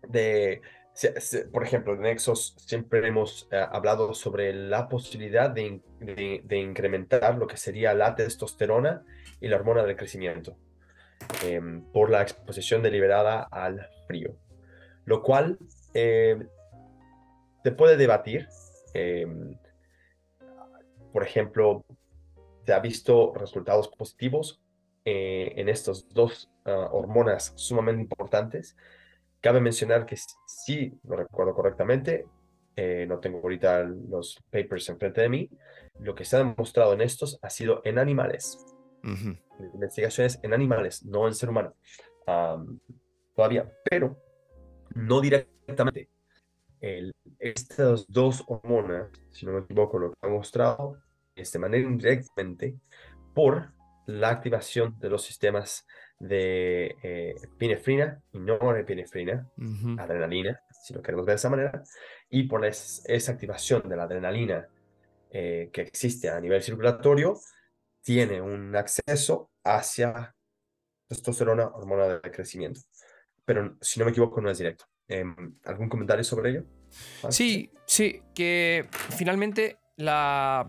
de, 0.08 0.60
por 1.52 1.62
ejemplo, 1.64 1.94
en 1.94 2.02
Nexos 2.02 2.54
siempre 2.58 3.06
hemos 3.06 3.48
eh, 3.50 3.56
hablado 3.70 4.12
sobre 4.12 4.52
la 4.52 4.88
posibilidad 4.88 5.48
de, 5.50 5.80
de- 6.00 6.42
de 6.44 6.56
incrementar 6.58 7.38
lo 7.38 7.46
que 7.46 7.56
sería 7.56 7.94
la 7.94 8.14
testosterona 8.14 9.02
y 9.40 9.48
la 9.48 9.56
hormona 9.56 9.82
del 9.84 9.96
crecimiento 9.96 10.56
em, 11.44 11.82
por 11.92 12.10
la 12.10 12.20
exposición 12.22 12.82
deliberada 12.82 13.44
al 13.50 13.88
frío, 14.06 14.36
lo 15.06 15.22
cual 15.22 15.58
em, 15.94 16.46
se 17.64 17.72
puede 17.72 17.96
debatir. 17.96 18.48
Por 21.12 21.22
ejemplo, 21.22 21.84
se 22.64 22.72
ha 22.72 22.80
visto 22.80 23.32
resultados 23.34 23.88
positivos 23.88 24.60
eh, 25.04 25.52
en 25.56 25.68
estas 25.68 26.08
dos 26.08 26.50
ah, 26.64 26.88
hormonas 26.92 27.52
sumamente 27.56 28.02
importantes. 28.02 28.76
Cabe 29.40 29.60
mencionar 29.60 30.06
que 30.06 30.14
s- 30.14 30.36
si 30.46 30.92
lo 31.04 31.16
recuerdo 31.16 31.54
correctamente, 31.54 32.26
eh, 32.76 33.04
no 33.08 33.18
tengo 33.18 33.38
ahorita 33.38 33.82
los 33.82 34.38
papers 34.50 34.88
enfrente 34.88 35.20
de 35.20 35.28
mí, 35.28 35.50
lo 35.98 36.14
que 36.14 36.24
se 36.24 36.36
ha 36.36 36.38
demostrado 36.38 36.92
en 36.94 37.00
estos 37.02 37.38
ha 37.42 37.50
sido 37.50 37.82
en 37.84 37.98
animales, 37.98 38.56
Ujú. 39.04 39.36
investigaciones 39.74 40.38
en 40.42 40.54
animales, 40.54 41.04
no 41.04 41.26
en 41.26 41.34
ser 41.34 41.50
humano, 41.50 41.74
am, 42.26 42.78
todavía, 43.34 43.70
pero 43.90 44.16
no 44.94 45.20
directamente. 45.20 46.08
El- 46.80 47.12
estas 47.38 48.06
dos 48.08 48.42
hormonas, 48.46 49.10
si 49.30 49.46
no 49.46 49.52
me 49.52 49.60
equivoco, 49.60 49.98
lo 49.98 50.10
que 50.12 50.16
han 50.22 50.32
mostrado 50.32 51.01
de 51.34 51.58
manera 51.58 51.88
indirectamente 51.88 52.76
por 53.34 53.72
la 54.06 54.30
activación 54.30 54.98
de 54.98 55.08
los 55.08 55.22
sistemas 55.24 55.86
de 56.18 56.96
eh, 57.02 57.34
epinefrina 57.42 58.20
y 58.32 58.38
norepinefrina, 58.38 59.48
Ujú. 59.56 59.96
adrenalina, 60.00 60.60
si 60.70 60.92
lo 60.94 61.02
queremos 61.02 61.24
ver 61.26 61.34
de 61.34 61.36
esa 61.36 61.50
manera, 61.50 61.82
y 62.28 62.44
por 62.44 62.64
es- 62.64 63.02
esa 63.06 63.32
activación 63.32 63.88
de 63.88 63.96
la 63.96 64.04
adrenalina 64.04 64.68
eh, 65.30 65.70
que 65.72 65.80
existe 65.82 66.28
a 66.28 66.38
nivel 66.40 66.62
circulatorio, 66.62 67.40
tiene 68.02 68.40
un 68.42 68.76
acceso 68.76 69.50
hacia 69.64 70.34
testosterona, 71.08 71.68
hormona 71.68 72.06
de 72.18 72.30
crecimiento. 72.30 72.80
Pero 73.44 73.76
si 73.80 73.98
no 73.98 74.04
me 74.04 74.10
equivoco, 74.10 74.40
no 74.40 74.50
es 74.50 74.58
directo. 74.58 74.84
Em, 75.08 75.58
¿Algún 75.64 75.88
comentario 75.88 76.22
sobre 76.24 76.50
ello? 76.50 76.64
Juan? 77.22 77.32
Sí, 77.32 77.70
sí, 77.86 78.22
que 78.34 78.86
finalmente 79.16 79.78
la, 79.96 80.68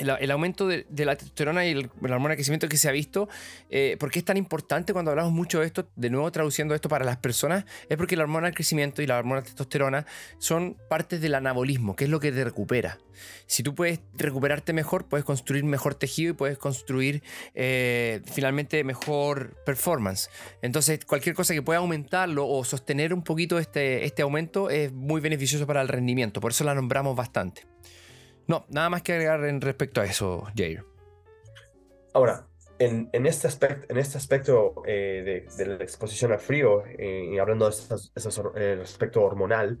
el, 0.00 0.30
aumento 0.30 0.66
de, 0.66 0.86
de 0.88 1.04
la 1.04 1.16
testosterona 1.16 1.66
y 1.66 1.70
el, 1.70 1.90
la 2.00 2.14
hormona 2.14 2.30
de 2.30 2.36
crecimiento 2.36 2.68
que 2.68 2.76
se 2.76 2.88
ha 2.88 2.92
visto, 2.92 3.28
eh, 3.68 3.96
¿por 3.98 4.10
qué 4.10 4.20
es 4.20 4.24
tan 4.24 4.36
importante 4.36 4.92
cuando 4.92 5.10
hablamos 5.10 5.32
mucho 5.32 5.60
de 5.60 5.66
esto? 5.66 5.88
De 5.96 6.10
nuevo 6.10 6.30
traduciendo 6.32 6.74
esto 6.74 6.88
para 6.88 7.04
las 7.04 7.18
personas, 7.18 7.64
es 7.88 7.96
porque 7.96 8.16
la 8.16 8.22
hormona 8.22 8.46
del 8.46 8.54
crecimiento 8.54 9.02
y 9.02 9.06
la 9.06 9.18
hormona 9.18 9.42
de 9.42 9.46
testosterona 9.46 10.06
son 10.38 10.76
partes 10.88 11.20
del 11.20 11.34
anabolismo, 11.34 11.96
que 11.96 12.04
es 12.04 12.10
lo 12.10 12.20
que 12.20 12.32
te 12.32 12.42
recupera. 12.44 12.98
Si 13.46 13.62
tú 13.62 13.74
puedes 13.74 14.00
recuperarte 14.14 14.72
mejor, 14.72 15.06
puedes 15.06 15.24
construir 15.24 15.64
mejor 15.64 15.94
tejido 15.94 16.30
y 16.30 16.34
puedes 16.34 16.56
construir 16.56 17.22
eh, 17.54 18.22
finalmente 18.24 18.82
mejor 18.84 19.56
performance. 19.66 20.30
Entonces, 20.62 21.04
cualquier 21.04 21.34
cosa 21.34 21.52
que 21.52 21.62
pueda 21.62 21.80
aumentarlo 21.80 22.48
o 22.48 22.64
sostener 22.64 23.12
un 23.12 23.22
poquito 23.22 23.58
este, 23.58 24.04
este 24.04 24.22
aumento 24.22 24.70
es 24.70 24.92
muy 24.92 25.20
beneficioso 25.20 25.66
para 25.66 25.82
el 25.82 25.88
rendimiento. 25.88 26.40
Por 26.40 26.52
eso 26.52 26.64
la 26.64 26.74
nombramos 26.74 27.14
bastante. 27.14 27.66
No, 28.50 28.66
nada 28.68 28.90
más 28.90 29.02
que 29.02 29.12
agregar 29.12 29.44
en 29.44 29.60
respecto 29.60 30.00
a 30.00 30.04
eso, 30.04 30.42
Jair. 30.56 30.84
Ahora, 32.12 32.48
en, 32.80 33.08
en 33.12 33.26
este 33.26 33.46
aspecto, 33.46 33.86
en 33.88 33.96
este 33.96 34.18
aspecto 34.18 34.82
eh, 34.86 35.46
de, 35.56 35.66
la 35.66 35.74
exposición 35.76 36.32
al 36.32 36.40
frío, 36.40 36.82
eh, 36.84 37.30
y 37.32 37.38
hablando 37.38 37.66
de 37.66 37.70
estos, 37.70 38.10
estos 38.12 38.40
hor- 38.40 38.58
el 38.58 38.80
aspecto 38.80 39.22
hormonal, 39.22 39.78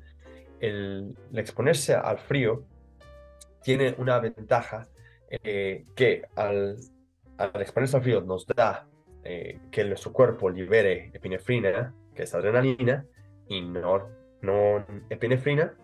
el, 0.60 1.16
exponerse 1.34 1.94
al 1.94 2.20
frío 2.20 2.64
tiene 3.64 3.96
una 3.98 4.20
ventaja 4.20 4.86
eh, 5.28 5.84
que 5.96 6.22
al, 6.36 6.76
al 7.38 7.60
exponerse 7.60 7.96
al 7.96 8.04
frío 8.04 8.20
nos 8.20 8.46
da 8.46 8.86
eh, 9.24 9.58
que 9.72 9.82
nuestro 9.82 10.12
cuerpo 10.12 10.48
libere 10.48 11.10
epinefrina, 11.12 11.92
que 12.14 12.22
es 12.22 12.32
adrenalina, 12.36 13.04
y 13.48 13.62
no, 13.62 14.08
no 14.42 14.86
epinefrina, 15.08 15.74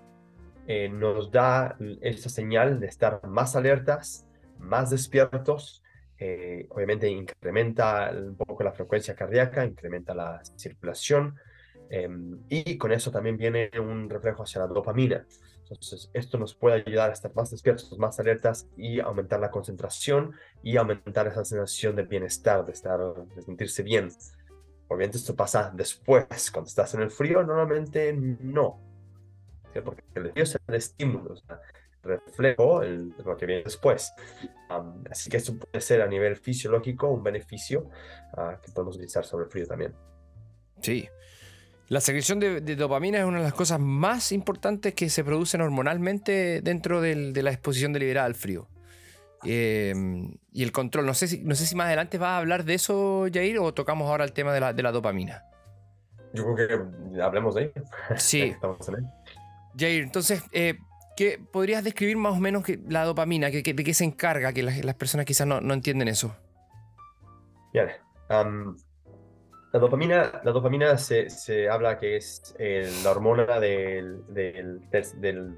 eh, 0.66 0.88
nos 0.88 1.30
da 1.30 1.76
esta 2.00 2.28
señal 2.28 2.80
de 2.80 2.86
estar 2.86 3.26
más 3.26 3.56
alertas, 3.56 4.26
más 4.58 4.90
despiertos, 4.90 5.82
eh, 6.18 6.66
obviamente 6.70 7.08
incrementa 7.08 8.10
un 8.10 8.36
poco 8.36 8.64
la 8.64 8.72
frecuencia 8.72 9.14
cardíaca, 9.14 9.64
incrementa 9.64 10.14
la 10.14 10.40
circulación 10.56 11.36
em, 11.90 12.40
y 12.48 12.78
con 12.78 12.90
eso 12.92 13.10
también 13.10 13.36
viene 13.36 13.70
un 13.78 14.08
reflejo 14.08 14.42
hacia 14.42 14.62
la 14.62 14.66
dopamina. 14.66 15.26
Entonces, 15.68 16.10
esto 16.14 16.38
nos 16.38 16.54
puede 16.54 16.84
ayudar 16.86 17.10
a 17.10 17.12
estar 17.12 17.34
más 17.34 17.50
despiertos, 17.50 17.98
más 17.98 18.18
alertas 18.20 18.68
y 18.76 19.00
aumentar 19.00 19.40
la 19.40 19.50
concentración 19.50 20.32
y 20.62 20.76
aumentar 20.76 21.26
esa 21.26 21.44
sensación 21.44 21.96
de 21.96 22.04
bienestar, 22.04 22.64
de 22.64 22.72
estar, 22.72 23.00
de 23.34 23.42
sentirse 23.42 23.82
bien. 23.82 24.08
Obviamente 24.88 25.18
esto 25.18 25.34
pasa 25.34 25.72
después, 25.74 26.50
cuando 26.52 26.68
estás 26.68 26.94
en 26.94 27.02
el 27.02 27.10
frío, 27.10 27.42
normalmente 27.42 28.12
no. 28.12 28.85
Porque 29.82 30.02
el 30.14 30.30
frío 30.32 30.44
es 30.44 30.58
el 30.66 30.74
estímulo, 30.74 31.32
o 31.32 31.36
sea, 31.36 31.60
reflejo 32.02 32.82
el, 32.82 33.12
lo 33.24 33.36
que 33.36 33.46
viene 33.46 33.62
después. 33.64 34.12
Así 35.10 35.30
que 35.30 35.36
esto 35.38 35.56
puede 35.56 35.80
ser 35.80 36.02
a 36.02 36.06
nivel 36.06 36.36
fisiológico 36.36 37.08
un 37.08 37.22
beneficio 37.22 37.88
ah, 38.36 38.58
que 38.64 38.70
podemos 38.72 38.96
utilizar 38.96 39.24
sobre 39.24 39.44
el 39.46 39.50
frío 39.50 39.66
también. 39.66 39.94
Sí. 40.80 41.08
La 41.88 42.00
secreción 42.00 42.40
de, 42.40 42.60
de 42.60 42.76
dopamina 42.76 43.18
es 43.18 43.24
una 43.24 43.38
de 43.38 43.44
las 43.44 43.54
cosas 43.54 43.78
más 43.78 44.32
importantes 44.32 44.92
que 44.94 45.08
se 45.08 45.22
producen 45.22 45.60
hormonalmente 45.60 46.60
dentro 46.60 47.00
del- 47.00 47.32
de 47.32 47.42
la 47.42 47.50
exposición 47.52 47.92
deliberada 47.92 48.26
al 48.26 48.34
frío. 48.34 48.68
Eh, 49.44 49.94
y 50.52 50.62
el 50.64 50.72
control. 50.72 51.06
No 51.06 51.14
sé, 51.14 51.28
si, 51.28 51.44
no 51.44 51.54
sé 51.54 51.66
si 51.66 51.76
más 51.76 51.86
adelante 51.86 52.18
vas 52.18 52.30
a 52.30 52.38
hablar 52.38 52.64
de 52.64 52.74
eso, 52.74 53.26
Jair, 53.32 53.58
o 53.60 53.72
tocamos 53.72 54.08
ahora 54.10 54.24
el 54.24 54.32
tema 54.32 54.52
de 54.52 54.60
la, 54.60 54.72
de 54.72 54.82
la 54.82 54.90
dopamina. 54.90 55.44
Yo 56.32 56.52
creo 56.54 56.90
que 57.14 57.20
hablemos 57.22 57.54
de 57.54 57.64
ello. 57.64 57.84
Sí. 58.16 58.40
Estamos 58.54 58.88
en 58.88 58.96
ello. 58.96 59.08
Jair, 59.78 60.02
entonces, 60.04 60.42
eh, 60.52 60.78
¿qué, 61.16 61.38
¿podrías 61.52 61.84
describir 61.84 62.16
más 62.16 62.32
o 62.34 62.40
menos 62.40 62.64
que, 62.64 62.78
la 62.88 63.04
dopamina? 63.04 63.50
que- 63.50 63.62
que- 63.62 63.74
¿De 63.74 63.84
qué 63.84 63.94
se 63.94 64.04
encarga? 64.04 64.52
Que 64.52 64.62
las, 64.62 64.84
las 64.84 64.94
personas 64.94 65.26
quizás 65.26 65.46
no, 65.46 65.60
no 65.60 65.74
entienden 65.74 66.08
eso. 66.08 66.34
Bien. 67.72 67.88
la 69.72 69.80
dopamina, 69.80 70.40
la 70.42 70.52
dopamina 70.52 70.96
se, 70.96 71.28
se 71.28 71.68
habla 71.68 71.98
que 71.98 72.16
es 72.16 72.54
eh, 72.58 72.90
la 73.04 73.10
hormona 73.10 73.60
de 73.60 74.02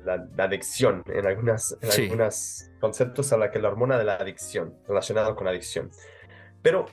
la, 0.05 0.27
la 0.37 0.45
adicción. 0.45 1.05
En 1.07 1.27
algunos 1.27 1.77
en 1.81 1.93
Sí. 1.93 2.03
algunos 2.05 2.71
conceptos 2.81 3.33
habla 3.33 3.51
que 3.53 3.61
la 3.61 3.69
hormona 3.69 3.97
de 3.99 4.05
la 4.05 4.15
adicción, 4.17 4.75
relacionada 4.89 5.35
con 5.37 5.47
adicción. 5.47 5.91
Pero 6.63 6.87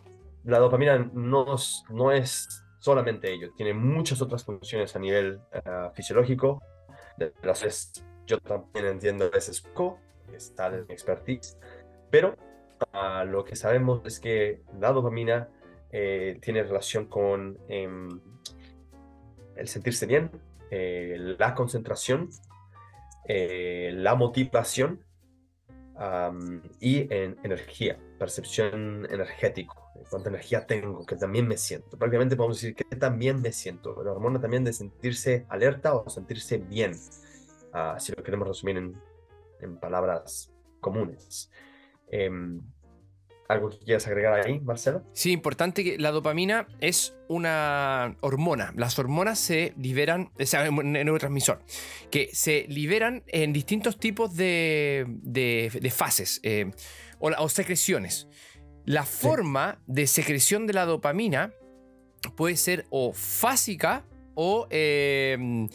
la 0.44 0.60
dopamina 0.60 1.10
no, 1.14 1.56
es- 1.56 1.84
no 1.90 2.12
es 2.12 2.48
solamente 2.80 3.34
ello, 3.34 3.52
tiene 3.58 3.74
muchas 3.74 4.22
otras 4.22 4.44
funciones 4.44 4.96
a 4.96 5.00
nivel 5.00 5.40
ah, 5.66 5.92
fisiológico, 5.96 6.62
de 7.18 7.34
las 7.44 7.60
cuales 7.60 8.06
yo 8.26 8.40
también 8.40 8.86
entiendo 8.88 9.26
a 9.26 9.30
veces 9.30 9.62
poco, 9.62 10.00
está 10.34 10.68
en 10.68 10.86
mi 10.88 10.94
expertise, 10.94 11.58
pero 12.10 12.36
ah, 12.94 13.24
lo 13.26 13.44
que 13.44 13.56
sabemos 13.56 14.02
es 14.06 14.20
que 14.20 14.62
la 14.80 14.92
dopamina 14.92 15.50
eh, 15.92 16.38
tiene 16.42 16.64
relación 16.64 17.06
con 17.06 17.58
em, 17.70 18.20
el 19.56 19.68
sentirse 19.68 20.06
bien, 20.06 20.32
eh, 20.72 21.16
la 21.40 21.54
concentración, 21.54 22.30
eh, 23.28 23.92
la 23.94 24.16
motivación 24.16 25.04
am, 25.96 26.62
y 26.80 27.14
en 27.14 27.38
energía, 27.44 27.98
percepción 28.20 29.08
energético, 29.10 29.85
cuánta 30.10 30.30
energía 30.30 30.66
tengo, 30.66 31.06
que 31.06 31.16
también 31.16 31.48
me 31.48 31.58
siento. 31.58 31.98
Prácticamente 31.98 32.36
podemos 32.36 32.62
decir 32.62 32.76
que 32.76 32.84
también 32.96 33.42
me 33.42 33.52
siento. 33.52 34.02
La 34.04 34.12
hormona 34.12 34.40
también 34.40 34.64
de 34.64 34.74
sentirse 34.74 35.46
alerta 35.50 35.96
o 35.96 36.10
sentirse 36.10 36.58
bien, 36.58 36.94
ah, 37.74 37.96
si 38.00 38.12
lo 38.14 38.24
queremos 38.24 38.48
resumir 38.48 38.78
en, 38.78 39.02
en 39.62 39.80
palabras 39.80 40.52
comunes. 40.82 41.50
Em, 42.12 42.62
¿Algo 43.48 43.70
que 43.70 43.78
quieras 43.78 44.08
agregar 44.08 44.34
ahí, 44.44 44.60
Marcelo? 44.60 45.04
Sí, 45.14 45.32
importante 45.32 45.84
que 45.84 46.00
la 46.00 46.10
dopamina 46.10 46.68
es 46.82 47.16
una 47.28 48.18
hormona. 48.22 48.74
Las 48.76 48.98
hormonas 48.98 49.38
se 49.38 49.72
liberan, 49.78 50.32
o 50.40 50.46
sea, 50.48 50.68
un 50.68 50.94
neurotransmisor, 50.94 51.60
que 52.10 52.30
se 52.34 52.66
liberan 52.70 53.24
en 53.28 53.54
distintos 53.54 54.00
tipos 54.00 54.36
de, 54.36 55.06
de- 55.08 55.72
de 55.80 55.92
fases 55.92 56.40
eh, 56.42 56.72
o, 57.20 57.30
o 57.38 57.48
secreciones. 57.50 58.28
La 58.86 59.04
forma 59.04 59.80
de 59.88 60.08
secreción 60.08 60.68
de 60.68 60.74
la 60.74 60.86
dopamina 60.86 61.52
puede 62.36 62.56
ser 62.56 62.86
o 62.90 63.14
fásica 63.14 64.04
o, 64.36 64.68
eh, 64.70 65.68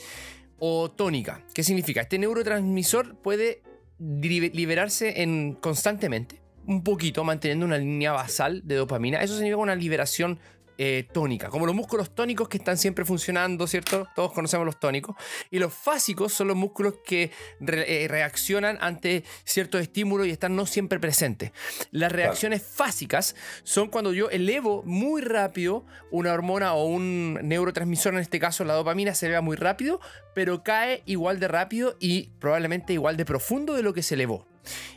o 0.59 0.91
tónica. 0.91 1.45
¿Qué 1.55 1.63
significa? 1.63 2.03
Este 2.03 2.19
neurotransmisor 2.19 3.17
puede 3.17 3.63
li- 3.99 4.51
liberarse 4.51 5.23
en, 5.23 5.55
constantemente, 5.55 6.41
un 6.67 6.85
poquito, 6.85 7.25
manteniendo 7.25 7.67
una 7.67 7.79
línea 7.79 8.13
basal 8.13 8.63
de 8.65 8.77
dopamina. 8.77 9.23
Eso 9.23 9.35
significa 9.35 9.57
una 9.57 9.75
liberación 9.75 10.39
eh, 10.83 11.07
tónica, 11.13 11.51
como 11.51 11.67
los 11.67 11.75
músculos 11.75 12.15
tónicos 12.15 12.49
que 12.49 12.57
están 12.57 12.79
siempre 12.79 13.05
funcionando, 13.05 13.67
¿cierto? 13.67 14.09
Todos 14.17 14.33
conocemos 14.33 14.65
los 14.65 14.81
tónicos. 14.81 15.15
Y 15.51 15.59
los 15.59 15.75
fásicos 15.75 16.33
son 16.33 16.49
los 16.49 16.57
músculos 16.57 16.95
que 17.05 17.31
re- 17.61 18.05
eh, 18.05 18.09
reaccionan 18.09 18.79
ante 18.81 19.25
ciertos 19.45 19.83
estímulos 19.83 20.27
y 20.27 20.31
están 20.31 20.57
no 20.57 20.65
siempre 20.65 20.99
presentes. 20.99 21.53
Las 21.91 22.11
reacciones 22.11 22.63
fásicas 22.63 23.37
son 23.63 23.89
cuando 23.89 24.15
yo 24.15 24.31
elevo 24.31 24.83
muy 24.87 25.21
rápido 25.21 25.85
una 26.11 26.33
hormona 26.33 26.73
o 26.73 26.87
un 26.87 27.35
neurotransmisor, 27.43 28.15
en 28.15 28.21
este 28.21 28.41
caso 28.41 28.65
la 28.65 28.73
dopamina, 28.73 29.15
se 29.15 29.27
eleva 29.27 29.43
muy 29.43 29.59
rápido, 29.59 30.01
pero 30.35 30.63
cae 30.63 31.03
igual 31.05 31.41
de 31.41 31.49
rápido 31.49 31.95
y 32.01 32.31
probablemente 32.39 32.95
igual 32.95 33.19
de 33.19 33.27
profundo 33.27 33.75
de 33.75 33.83
lo 33.83 33.93
que 33.93 34.03
se 34.03 34.15
elevó. 34.15 34.47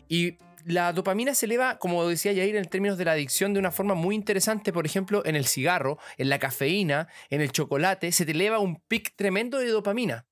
Y 0.08 0.38
la 0.66 0.94
dopamina 0.94 1.36
se 1.36 1.46
eleva, 1.46 1.78
como 1.78 2.08
decía 2.08 2.32
Yair, 2.32 2.56
en 2.56 2.66
términos 2.66 2.98
de 2.98 3.06
la 3.06 3.14
adicción 3.14 3.54
de 3.54 3.60
una 3.60 3.72
forma 3.72 3.94
muy 3.94 4.16
interesante. 4.16 4.74
Por 4.74 4.86
ejemplo, 4.86 5.26
en 5.26 5.36
el 5.36 5.46
cigarro, 5.46 5.98
en 6.18 6.30
la 6.30 6.40
cafeína, 6.40 7.08
en 7.30 7.42
el 7.42 7.52
chocolate, 7.52 8.12
se 8.12 8.26
te 8.26 8.32
eleva 8.32 8.60
un 8.60 8.82
pic 8.88 9.16
tremendo 9.16 9.60
de 9.60 9.68
dopamina. 9.68 10.26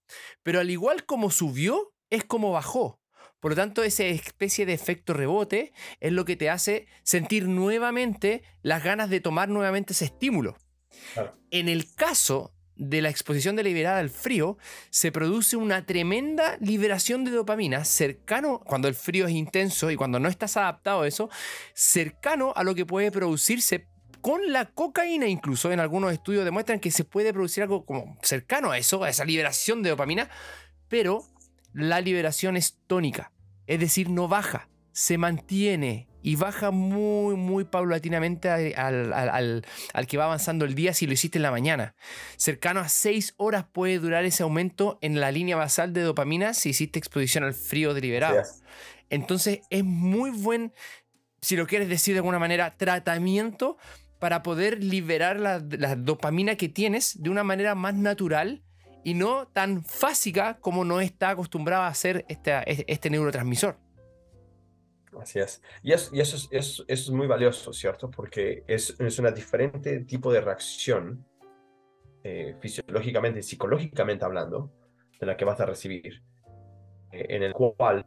Pero 0.43 0.59
al 0.59 0.69
igual 0.69 1.05
como 1.05 1.31
subió, 1.31 1.93
es 2.09 2.23
como 2.23 2.51
bajó. 2.51 2.99
Por 3.39 3.51
lo 3.51 3.55
tanto, 3.55 3.81
esa 3.83 4.03
especie 4.03 4.65
de 4.65 4.73
efecto 4.73 5.13
rebote 5.13 5.73
es 5.99 6.11
lo 6.11 6.25
que 6.25 6.35
te 6.35 6.49
hace 6.49 6.87
sentir 7.03 7.47
nuevamente 7.47 8.43
las 8.61 8.83
ganas 8.83 9.09
de 9.09 9.19
tomar 9.19 9.49
nuevamente 9.49 9.93
ese 9.93 10.05
estímulo. 10.05 10.55
Claro. 11.13 11.35
En 11.49 11.67
el 11.67 11.93
caso 11.95 12.53
de 12.81 13.01
la 13.03 13.09
exposición 13.09 13.55
deliberada 13.55 13.99
al 13.99 14.09
frío, 14.09 14.57
se 14.89 15.11
produce 15.11 15.55
una 15.55 15.85
tremenda 15.85 16.57
liberación 16.59 17.23
de 17.23 17.29
dopamina 17.29 17.85
cercano, 17.85 18.59
cuando 18.59 18.87
el 18.87 18.95
frío 18.95 19.27
es 19.27 19.33
intenso 19.33 19.91
y 19.91 19.95
cuando 19.95 20.19
no 20.19 20.27
estás 20.27 20.57
adaptado 20.57 21.03
a 21.03 21.07
eso, 21.07 21.29
cercano 21.75 22.53
a 22.55 22.63
lo 22.63 22.73
que 22.73 22.87
puede 22.87 23.11
producirse 23.11 23.85
con 24.21 24.51
la 24.51 24.65
cocaína 24.65 25.27
incluso. 25.27 25.71
En 25.71 25.79
algunos 25.79 26.11
estudios 26.11 26.43
demuestran 26.43 26.79
que 26.79 26.89
se 26.89 27.03
puede 27.03 27.33
producir 27.33 27.61
algo 27.61 27.85
como 27.85 28.17
cercano 28.23 28.71
a 28.71 28.79
eso, 28.79 29.03
a 29.03 29.09
esa 29.09 29.25
liberación 29.25 29.83
de 29.83 29.91
dopamina, 29.91 30.31
pero 30.87 31.23
la 31.73 32.01
liberación 32.01 32.57
es 32.57 32.79
tónica, 32.87 33.31
es 33.67 33.79
decir, 33.79 34.09
no 34.09 34.27
baja, 34.27 34.69
se 34.91 35.19
mantiene 35.19 36.07
y 36.23 36.35
baja 36.35 36.71
muy, 36.71 37.35
muy 37.35 37.63
paulatinamente 37.63 38.49
al, 38.49 38.73
al- 39.13 39.13
al- 39.29 39.65
al 39.93 40.07
que 40.07 40.17
va 40.17 40.25
avanzando 40.25 40.65
el 40.65 40.75
día 40.75 40.93
si 40.93 41.07
lo 41.07 41.13
hiciste 41.13 41.37
en 41.39 41.43
la 41.43 41.51
mañana. 41.51 41.95
Cercano 42.37 42.79
a 42.79 42.89
6 42.89 43.33
horas 43.37 43.65
puede 43.71 43.99
durar 43.99 44.25
ese 44.25 44.43
aumento 44.43 44.97
en 45.01 45.19
la 45.19 45.31
línea 45.31 45.55
basal 45.55 45.93
de 45.93 46.01
dopamina 46.01 46.53
si 46.53 46.69
hiciste 46.69 46.99
exposición 46.99 47.43
al 47.43 47.53
frío 47.53 47.93
deliberado. 47.93 48.39
Es. 48.39 48.63
Entonces 49.09 49.61
es 49.69 49.83
muy 49.83 50.29
buen, 50.31 50.73
si 51.41 51.55
lo 51.55 51.67
quieres 51.67 51.89
decir 51.89 52.13
de 52.13 52.19
alguna 52.19 52.39
manera, 52.39 52.77
tratamiento 52.77 53.77
para 54.19 54.43
poder 54.43 54.83
liberar 54.83 55.37
la, 55.39 55.59
la 55.69 55.95
dopamina 55.95 56.55
que 56.55 56.69
tienes 56.69 57.21
de 57.21 57.29
una 57.29 57.43
manera 57.43 57.73
más 57.75 57.95
natural 57.95 58.61
y 59.03 59.15
no 59.15 59.47
tan 59.47 59.83
fásica 59.83 60.59
como 60.61 60.85
no 60.85 61.01
está 61.01 61.31
acostumbrado 61.31 61.81
a 61.81 61.87
hacer 61.87 62.23
esta- 62.29 62.61
este 62.61 63.09
neurotransmisor. 63.09 63.79
Así 65.19 65.39
es. 65.39 65.61
Y, 65.83 65.91
es- 65.93 66.09
y 66.13 66.19
eso, 66.21 66.35
es, 66.35 66.47
eso, 66.51 66.83
es 66.87 67.09
muy 67.09 67.27
valioso, 67.27 67.73
¿cierto? 67.73 68.09
Porque 68.09 68.63
es, 68.67 68.95
es 68.99 69.19
una 69.19 69.31
diferente 69.31 69.99
tipo 70.01 70.31
de 70.31 70.41
reacción, 70.41 71.25
eh, 72.23 72.55
fisiológicamente 72.59 73.39
y 73.39 73.43
psicológicamente 73.43 74.23
hablando, 74.25 74.71
de 75.19 75.25
la 75.25 75.35
que 75.35 75.45
vas 75.45 75.59
a 75.59 75.65
recibir. 75.65 76.21
Eh, 77.11 77.25
en 77.29 77.43
el 77.43 77.53
cual, 77.53 78.05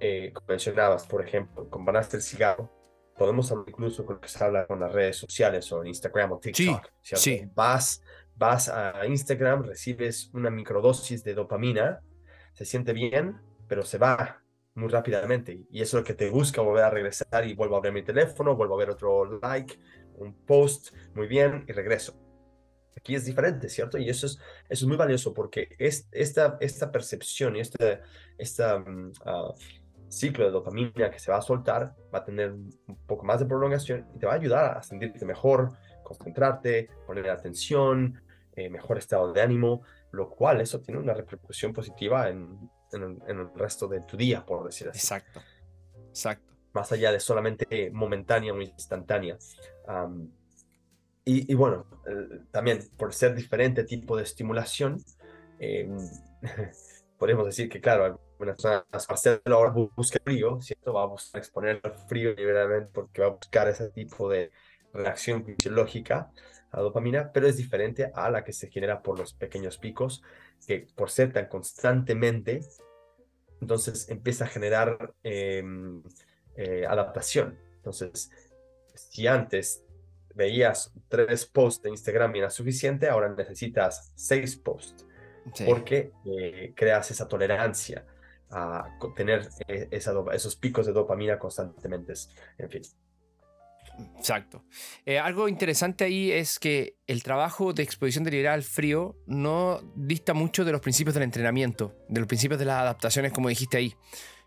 eh, 0.00 0.32
como 0.32 0.46
mencionabas, 0.48 1.06
por 1.06 1.22
ejemplo, 1.26 1.68
comparaste 1.68 2.16
el 2.16 2.22
cigarro, 2.22 2.72
podemos 3.16 3.50
hablar 3.50 3.68
incluso 3.68 4.06
con 4.06 4.14
lo 4.16 4.20
que 4.20 4.28
se 4.28 4.42
habla 4.42 4.66
con 4.66 4.80
las 4.80 4.92
redes 4.92 5.16
sociales 5.16 5.70
o 5.72 5.82
en 5.82 5.88
Instagram 5.88 6.32
o 6.32 6.38
TikTok, 6.38 6.88
¿cierto? 7.02 7.22
sí. 7.22 7.42
Vas, 7.54 8.00
vas 8.36 8.68
a 8.68 9.04
Instagram, 9.06 9.64
recibes 9.64 10.30
una 10.32 10.50
microdosis 10.50 11.22
de 11.24 11.34
dopamina, 11.34 12.00
se 12.54 12.64
siente 12.64 12.92
bien, 12.92 13.36
pero 13.66 13.82
se 13.82 13.98
va 13.98 14.40
muy 14.78 14.88
rápidamente. 14.88 15.66
Y 15.70 15.82
eso 15.82 15.98
es 15.98 16.02
lo 16.02 16.06
que 16.06 16.14
te 16.14 16.30
busca 16.30 16.62
volver 16.62 16.84
a 16.84 16.90
regresar 16.90 17.46
y 17.46 17.54
vuelvo 17.54 17.76
a 17.76 17.80
ver 17.80 17.92
mi 17.92 18.02
teléfono, 18.02 18.56
vuelvo 18.56 18.74
a 18.74 18.78
ver 18.78 18.90
otro 18.90 19.38
like, 19.40 19.78
un 20.14 20.32
post, 20.46 20.94
muy 21.14 21.26
bien, 21.26 21.64
y 21.68 21.72
regreso. 21.72 22.14
Aquí 22.96 23.14
es 23.14 23.24
diferente, 23.24 23.68
¿cierto? 23.68 23.98
Y 23.98 24.08
eso 24.08 24.26
es, 24.26 24.38
eso 24.68 24.84
es 24.84 24.86
muy 24.86 24.96
valioso 24.96 25.34
porque 25.34 25.68
es, 25.78 26.08
esta, 26.12 26.56
esta 26.60 26.90
percepción 26.90 27.56
y 27.56 27.60
este 27.60 28.00
esta, 28.38 28.78
mm, 28.78 29.12
ah, 29.24 29.54
ciclo 30.08 30.46
de 30.46 30.50
dopamina 30.50 31.10
que 31.10 31.18
se 31.18 31.30
va 31.30 31.38
a 31.38 31.42
soltar 31.42 31.94
va 32.12 32.20
a 32.20 32.24
tener 32.24 32.52
un 32.52 32.98
poco 33.06 33.24
más 33.24 33.40
de 33.40 33.46
prolongación 33.46 34.06
y 34.14 34.18
te 34.18 34.26
va 34.26 34.32
a 34.32 34.36
ayudar 34.36 34.78
a 34.78 34.82
sentirte 34.82 35.24
mejor, 35.26 35.72
concentrarte, 36.02 36.88
poner 37.06 37.28
atención, 37.28 38.22
eh, 38.56 38.70
mejor 38.70 38.98
estado 38.98 39.32
de 39.32 39.42
ánimo, 39.42 39.82
lo 40.10 40.30
cual 40.30 40.60
eso 40.60 40.80
tiene 40.80 41.00
una 41.00 41.14
repercusión 41.14 41.72
positiva 41.72 42.28
en, 42.30 42.58
en, 42.92 43.02
el- 43.02 43.18
en 43.28 43.38
el 43.40 43.50
resto 43.54 43.88
de 43.88 44.00
tu 44.02 44.16
día, 44.16 44.44
por 44.44 44.64
decir 44.66 44.88
así 44.88 44.98
Exacto. 44.98 45.40
Exacto. 46.10 46.52
más 46.72 46.90
allá 46.92 47.12
de 47.12 47.20
solamente 47.20 47.90
momentánea 47.92 48.52
o 48.52 48.60
instantánea. 48.60 49.36
Am, 49.86 50.30
y, 51.24 51.50
y 51.50 51.54
bueno, 51.54 51.86
eh, 52.06 52.40
también 52.50 52.80
por 52.96 53.12
ser 53.12 53.34
diferente 53.34 53.84
tipo 53.84 54.16
de 54.16 54.22
estimulación, 54.22 54.98
em, 55.58 55.96
podemos 57.18 57.46
decir 57.46 57.68
que, 57.68 57.80
claro, 57.80 58.04
algunas 58.04 58.56
personas, 58.56 59.08
Marcelo 59.08 59.40
ahora 59.46 59.72
bu- 59.72 59.92
busca 59.94 60.18
frío, 60.24 60.60
¿cierto? 60.60 60.92
Va 60.94 61.02
a 61.02 61.06
buscar 61.06 61.40
exponer 61.40 61.80
al 61.82 61.94
frío 62.08 62.32
liberalmente 62.34 62.90
porque 62.92 63.20
va 63.22 63.28
a 63.28 63.30
buscar 63.30 63.68
ese 63.68 63.90
tipo 63.90 64.28
de 64.28 64.50
reacción 64.92 65.44
fisiológica 65.44 66.30
a 66.70 66.80
dopamina, 66.80 67.30
pero 67.32 67.46
es 67.46 67.56
diferente 67.56 68.10
a 68.14 68.30
la 68.30 68.44
que 68.44 68.52
se 68.52 68.70
genera 68.70 69.02
por 69.02 69.18
los 69.18 69.32
pequeños 69.34 69.78
picos, 69.78 70.22
que 70.66 70.86
por 70.94 71.10
ser 71.10 71.32
tan 71.32 71.46
constantemente, 71.46 72.60
entonces 73.60 74.08
empieza 74.08 74.44
a 74.44 74.48
generar 74.48 75.14
em, 75.22 76.02
eh, 76.56 76.86
adaptación. 76.86 77.58
Entonces, 77.76 78.30
si 78.94 79.26
antes 79.26 79.84
veías 80.34 80.92
tres 81.08 81.46
posts 81.46 81.82
de 81.82 81.90
Instagram 81.90 82.36
y 82.36 82.38
era 82.40 82.50
suficiente, 82.50 83.08
ahora 83.08 83.28
necesitas 83.34 84.12
seis 84.14 84.56
posts 84.56 85.04
Sí. 85.54 85.64
porque 85.64 86.12
eh, 86.26 86.72
creas 86.76 87.10
esa 87.10 87.26
tolerancia 87.26 88.04
a 88.50 88.98
tener 89.14 89.48
eh, 89.66 89.88
esa 89.90 90.12
esos 90.32 90.56
picos 90.56 90.86
de 90.86 90.92
dopamina 90.92 91.38
constantemente. 91.38 92.12
En 92.58 92.70
fin, 92.70 92.82
Exacto. 94.16 94.64
Eh, 95.06 95.18
algo 95.18 95.48
interesante 95.48 96.04
ahí 96.04 96.30
es 96.30 96.58
que 96.58 96.96
el 97.06 97.22
trabajo 97.22 97.72
de 97.72 97.82
exposición 97.82 98.24
deliberada 98.24 98.54
al 98.54 98.62
frío 98.62 99.16
no 99.26 99.80
dista 99.96 100.34
mucho 100.34 100.64
de 100.64 100.72
los 100.72 100.80
principios 100.80 101.14
del 101.14 101.24
entrenamiento, 101.24 101.94
de 102.08 102.20
los 102.20 102.28
principios 102.28 102.58
de 102.58 102.66
las 102.66 102.80
adaptaciones, 102.80 103.32
como 103.32 103.48
dijiste 103.48 103.76
ahí. 103.76 103.94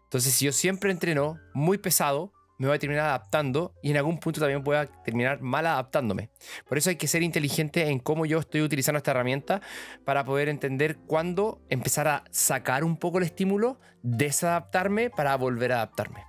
Entonces, 0.03 0.33
si 0.33 0.45
yo 0.45 0.51
siempre 0.51 0.91
entreno 0.91 1.39
muy 1.53 1.77
pesado, 1.77 2.33
me 2.57 2.67
voy 2.67 2.75
a 2.75 2.79
terminar 2.79 3.05
adaptando 3.05 3.73
y 3.81 3.89
en 3.89 3.97
algún 3.97 4.19
punto 4.19 4.39
también 4.39 4.63
voy 4.63 4.75
a 4.75 4.85
terminar 4.85 5.41
mal 5.41 5.65
adaptándome. 5.65 6.29
Por 6.67 6.77
eso 6.77 6.91
hay 6.91 6.95
que 6.95 7.07
ser 7.07 7.23
inteligente 7.23 7.87
en 7.89 7.97
cómo 7.97 8.27
yo 8.27 8.37
estoy 8.37 8.61
utilizando 8.61 8.97
esta 8.97 9.11
herramienta 9.11 9.61
para 10.05 10.23
poder 10.25 10.47
entender 10.47 10.97
cuándo 11.07 11.59
empezar 11.69 12.07
a 12.07 12.23
sacar 12.29 12.83
un 12.83 12.97
poco 12.97 13.17
el 13.17 13.23
estímulo, 13.23 13.79
desadaptarme 14.03 15.09
para 15.09 15.35
volver 15.37 15.71
a 15.71 15.77
adaptarme. 15.77 16.23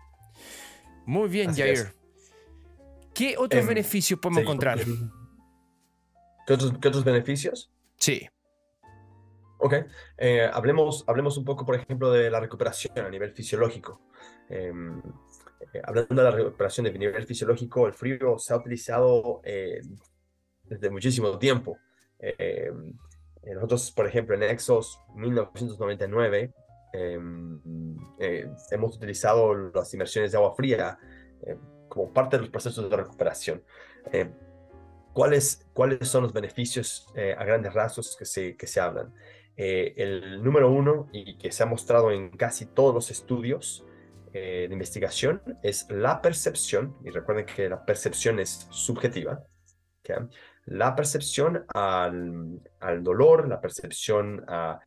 Muy 1.04 1.28
bien, 1.28 1.50
Así 1.50 1.60
Jair. 1.60 1.74
es. 1.74 2.01
¿Qué 3.14 3.36
otros 3.38 3.62
Em, 3.62 3.68
beneficios 3.68 4.18
podemos 4.20 4.40
Sí. 4.40 4.42
encontrar? 4.44 4.78
¿Qué 6.46 6.52
otros, 6.54 6.72
qué 6.80 6.88
otros 6.88 7.04
beneficios? 7.04 7.70
Sí, 7.96 8.28
Ok, 9.64 9.74
eh, 10.18 10.50
hablemos, 10.52 11.04
hablemos 11.06 11.38
un 11.38 11.44
poco, 11.44 11.64
por 11.64 11.76
ejemplo, 11.76 12.10
de 12.10 12.28
la 12.32 12.40
recuperación 12.40 12.98
a 12.98 13.08
nivel 13.08 13.30
fisiológico. 13.30 14.00
Em, 14.48 14.98
eh, 15.72 15.80
hablando 15.84 16.16
de 16.16 16.22
la 16.24 16.32
recuperación 16.32 16.82
de 16.86 16.98
nivel 16.98 17.24
fisiológico, 17.24 17.86
el 17.86 17.92
frío 17.94 18.40
se 18.40 18.52
ha 18.52 18.56
utilizado 18.56 19.40
eh, 19.44 19.80
desde 20.64 20.90
muchísimo 20.90 21.38
tiempo. 21.38 21.78
Eh, 22.18 22.72
nosotros, 23.54 23.92
por 23.92 24.08
ejemplo, 24.08 24.34
en 24.34 24.42
Exos 24.42 24.98
1999, 25.14 26.52
em, 26.92 27.60
eh, 28.18 28.50
hemos 28.72 28.96
utilizado 28.96 29.54
las 29.54 29.94
inmersiones 29.94 30.32
de 30.32 30.38
agua 30.38 30.56
fría 30.56 30.98
como 31.92 32.10
parte 32.10 32.36
de 32.36 32.42
los 32.42 32.50
procesos 32.50 32.88
de 32.88 32.96
recuperación. 32.96 33.62
Eh, 34.12 34.30
¿cuáles, 35.12 35.66
¿Cuáles 35.74 36.08
son 36.08 36.22
los 36.22 36.32
beneficios 36.32 37.06
eh, 37.14 37.36
a 37.36 37.44
grandes 37.44 37.74
rasgos 37.74 38.16
que 38.16 38.24
se, 38.24 38.56
que 38.56 38.66
se 38.66 38.80
hablan? 38.80 39.12
Eh, 39.58 39.92
el 39.98 40.42
número 40.42 40.70
uno, 40.70 41.10
y 41.12 41.36
que 41.36 41.52
se 41.52 41.62
ha 41.62 41.66
mostrado 41.66 42.10
en 42.10 42.30
casi 42.30 42.64
todos 42.64 42.94
los 42.94 43.10
estudios 43.10 43.84
de 44.32 44.66
investigación, 44.70 45.42
es 45.62 45.86
la 45.90 46.22
percepción, 46.22 46.96
y 47.04 47.10
recuerden 47.10 47.44
que 47.44 47.68
la 47.68 47.84
percepción 47.84 48.40
es 48.40 48.66
subjetiva, 48.70 49.44
la 50.64 50.96
percepción 50.96 51.66
al, 51.74 52.58
al, 52.80 53.04
dolor, 53.04 53.46
la 53.46 53.60
percepción 53.60 54.42
a, 54.48 54.80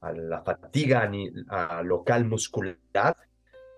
a 0.00 0.12
la 0.12 0.44
fatiga 0.44 1.10
a, 1.48 1.82
local 1.82 2.26
muscular, 2.26 3.16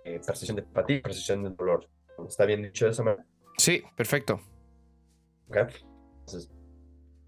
percepción 0.05 0.57
de 0.57 0.63
fatiga, 0.65 1.05
percepción 1.05 1.45
de 1.45 1.51
dolor. 1.57 1.89
¿Está 2.27 2.45
bien 2.45 2.63
dicho 2.63 2.85
de 2.85 2.93
esa 2.93 3.03
manera? 3.03 3.25
Sí, 3.59 3.83
perfecto. 3.97 4.41
Entonces, 5.49 6.51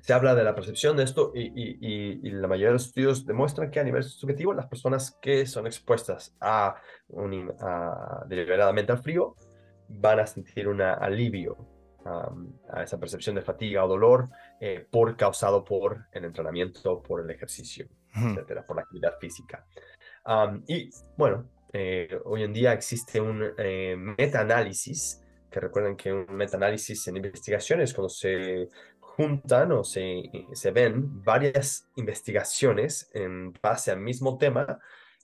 se 0.01 0.13
habla 0.13 0.35
de 0.35 0.45
la 0.45 0.55
percepción 0.55 0.97
de 0.97 1.03
esto 1.03 1.33
y, 1.35 1.51
y, 1.53 2.31
la 2.31 2.47
mayoría 2.47 2.69
de 2.69 2.75
los 2.75 2.87
estudios 2.87 3.27
demuestran 3.27 3.71
que 3.71 3.81
a 3.81 3.85
nivel 3.85 4.05
subjetivo 4.05 4.55
las 4.55 4.67
personas 4.67 5.19
que 5.21 5.47
son 5.47 5.67
expuestas 5.67 6.37
a, 6.41 6.77
deliberadamente 8.29 8.93
al 8.93 8.99
frío 8.99 9.35
van 9.89 10.21
a 10.21 10.27
sentir 10.27 10.69
un 10.69 10.81
alivio 10.81 11.57
a 12.71 12.85
esa 12.85 13.01
percepción 13.01 13.35
de 13.35 13.43
fatiga 13.43 13.85
o 13.85 13.89
dolor 13.89 14.29
eh, 14.61 14.87
por 14.89 15.17
causado 15.17 15.65
por 15.65 16.07
el 16.13 16.25
entrenamiento, 16.25 17.03
por 17.03 17.21
el 17.21 17.29
ejercicio, 17.29 17.89
etcétera, 18.15 18.65
por 18.65 18.77
la 18.77 18.83
actividad 18.83 19.19
física. 19.19 19.67
y 20.69 20.89
bueno, 21.17 21.49
eh, 21.73 22.19
hoy 22.25 22.43
en 22.43 22.53
día 22.53 22.73
existe 22.73 23.21
un 23.21 23.43
eh, 23.59 23.97
meta-análisis, 23.97 25.23
que 25.51 25.61
recuerden 25.61 25.97
que 25.97 26.13
un 26.13 26.27
meta-análisis 26.31 27.07
en 27.09 27.17
investigaciones 27.17 27.93
cuando 27.93 28.09
se 28.09 28.69
juntan 29.01 29.73
o 29.73 29.85
se, 29.85 30.23
se 30.53 30.71
ven 30.71 31.23
varias 31.23 31.89
investigaciones 31.97 33.11
en 33.15 33.53
base 33.63 33.91
al 33.91 34.01
mismo 34.01 34.37
tema 34.39 34.79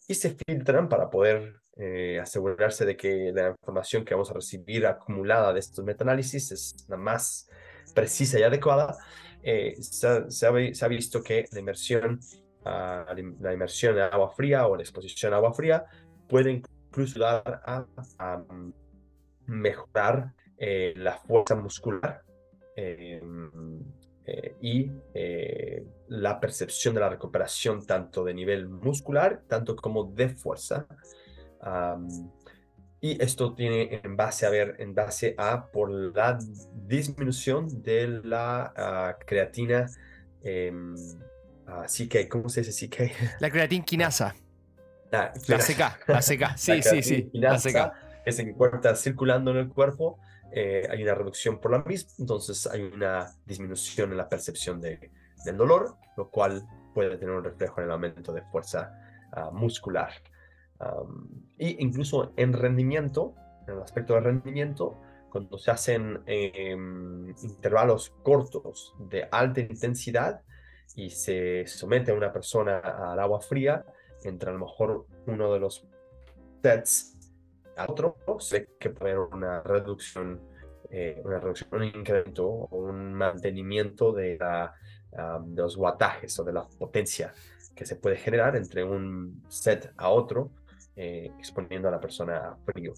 y 0.08 0.14
se 0.14 0.36
filtran 0.46 0.88
para 0.88 1.10
poder 1.10 1.60
eh, 1.76 2.18
asegurarse 2.20 2.84
de 2.84 2.96
que 2.96 3.32
la 3.32 3.50
información 3.50 4.04
que 4.04 4.14
vamos 4.14 4.30
a 4.30 4.34
recibir 4.34 4.86
acumulada 4.86 5.52
de 5.52 5.60
estos 5.60 5.84
meta-análisis 5.84 6.52
es 6.52 6.76
la 6.88 6.96
más 6.96 7.48
precisa 7.94 8.38
y 8.38 8.42
adecuada. 8.42 8.96
ha, 9.44 10.30
se, 10.30 10.46
ha, 10.46 10.88
visto 10.88 11.22
que 11.22 11.46
la 11.52 11.60
inmersión, 11.60 12.20
uh, 12.64 13.40
la 13.40 13.52
inmersión 13.52 13.96
en 13.96 14.02
agua 14.02 14.30
fría 14.30 14.66
o 14.66 14.76
la 14.76 14.82
exposición 14.82 15.32
a 15.34 15.36
agua 15.36 15.52
fría 15.52 15.84
puede 16.32 16.50
incluso 16.50 17.16
ayudar 17.16 17.62
a, 18.18 18.42
mejorar 19.44 20.32
eh, 20.56 20.94
la 20.96 21.18
fuerza 21.18 21.54
muscular 21.54 22.22
em, 22.74 23.82
eh, 24.24 24.56
y 24.62 24.90
eh, 25.12 25.84
la 26.08 26.40
percepción 26.40 26.94
de 26.94 27.00
la 27.00 27.10
recuperación 27.10 27.84
tanto 27.84 28.24
de 28.24 28.32
nivel 28.32 28.66
muscular, 28.66 29.42
tanto 29.46 29.76
como 29.76 30.04
de 30.04 30.30
fuerza. 30.30 30.86
y 32.98 33.22
esto 33.22 33.54
tiene 33.54 34.00
en 34.02 34.16
base 34.16 34.46
a 34.46 34.50
ver, 34.50 34.76
en 34.78 34.94
base 34.94 35.34
a 35.36 35.66
por 35.70 35.90
la 35.90 36.38
disminución 36.86 37.82
de 37.82 38.08
la 38.24 38.72
ah, 38.74 39.18
creatina, 39.26 39.86
um, 40.44 40.94
CK, 41.86 42.26
¿cómo 42.30 42.48
se 42.48 42.62
dice 42.62 42.88
CK? 42.88 43.40
La 43.40 43.50
creatina 43.50 43.84
quinasa. 43.84 44.34
La, 45.12 45.30
la 45.48 45.58
CK, 45.58 46.08
la 46.08 46.20
CK, 46.20 46.56
sí, 46.56 46.82
sí, 46.82 47.02
sí, 47.02 47.30
la 47.34 47.58
CK. 47.58 48.24
Que 48.24 48.32
se 48.32 48.42
encuentra 48.42 48.96
circulando 48.96 49.50
en 49.50 49.58
el 49.58 49.68
cuerpo, 49.68 50.18
eh, 50.52 50.86
hay 50.90 51.02
una 51.02 51.14
reducción 51.14 51.58
por 51.58 51.70
la 51.70 51.82
misma, 51.82 52.10
entonces 52.18 52.66
hay 52.66 52.82
una 52.82 53.26
disminución 53.44 54.12
en 54.12 54.16
la 54.16 54.28
percepción 54.28 54.80
de, 54.80 55.10
del 55.44 55.56
dolor, 55.56 55.96
lo 56.16 56.30
cual 56.30 56.66
puede 56.94 57.18
tener 57.18 57.34
un 57.34 57.44
reflejo 57.44 57.80
en 57.80 57.86
el 57.86 57.92
aumento 57.92 58.32
de 58.32 58.42
fuerza 58.42 58.92
uh, 59.36 59.54
muscular. 59.54 60.12
Um, 60.80 61.28
y 61.58 61.82
incluso 61.82 62.32
en 62.36 62.52
rendimiento, 62.52 63.34
en 63.66 63.74
el 63.74 63.82
aspecto 63.82 64.14
de 64.14 64.20
rendimiento, 64.20 64.98
cuando 65.30 65.58
se 65.58 65.70
hacen 65.70 66.22
eh, 66.26 66.76
intervalos 67.42 68.14
cortos 68.22 68.94
de 68.98 69.28
alta 69.30 69.60
intensidad 69.60 70.42
y 70.94 71.10
se 71.10 71.66
somete 71.66 72.12
a 72.12 72.14
una 72.14 72.32
persona 72.32 72.78
al 72.78 73.18
agua 73.18 73.40
fría, 73.40 73.84
entre 74.24 74.50
a 74.50 74.52
lo 74.52 74.60
mejor 74.60 75.06
uno 75.26 75.52
de 75.52 75.60
los 75.60 75.86
sets 76.62 77.16
al 77.76 77.90
otro, 77.90 78.16
sé 78.38 78.68
que 78.78 78.90
puede 78.90 79.12
haber 79.14 79.28
una 79.32 79.62
reducción, 79.62 80.40
eh, 80.90 81.20
una 81.24 81.38
reducción, 81.38 81.70
un 81.72 81.84
incremento 81.84 82.46
o 82.46 82.76
un 82.76 83.14
mantenimiento 83.14 84.12
de, 84.12 84.38
de 84.38 85.62
los 85.62 85.76
wattajes 85.76 86.38
o 86.38 86.44
de 86.44 86.52
la 86.52 86.66
potencia 86.78 87.32
que 87.74 87.86
se 87.86 87.96
puede 87.96 88.16
generar 88.16 88.56
entre 88.56 88.84
un 88.84 89.42
set 89.48 89.92
a 89.96 90.10
otro, 90.10 90.50
eh, 90.96 91.32
exponiendo 91.38 91.88
a 91.88 91.90
la 91.90 92.00
persona 92.00 92.36
a 92.36 92.56
frío, 92.66 92.92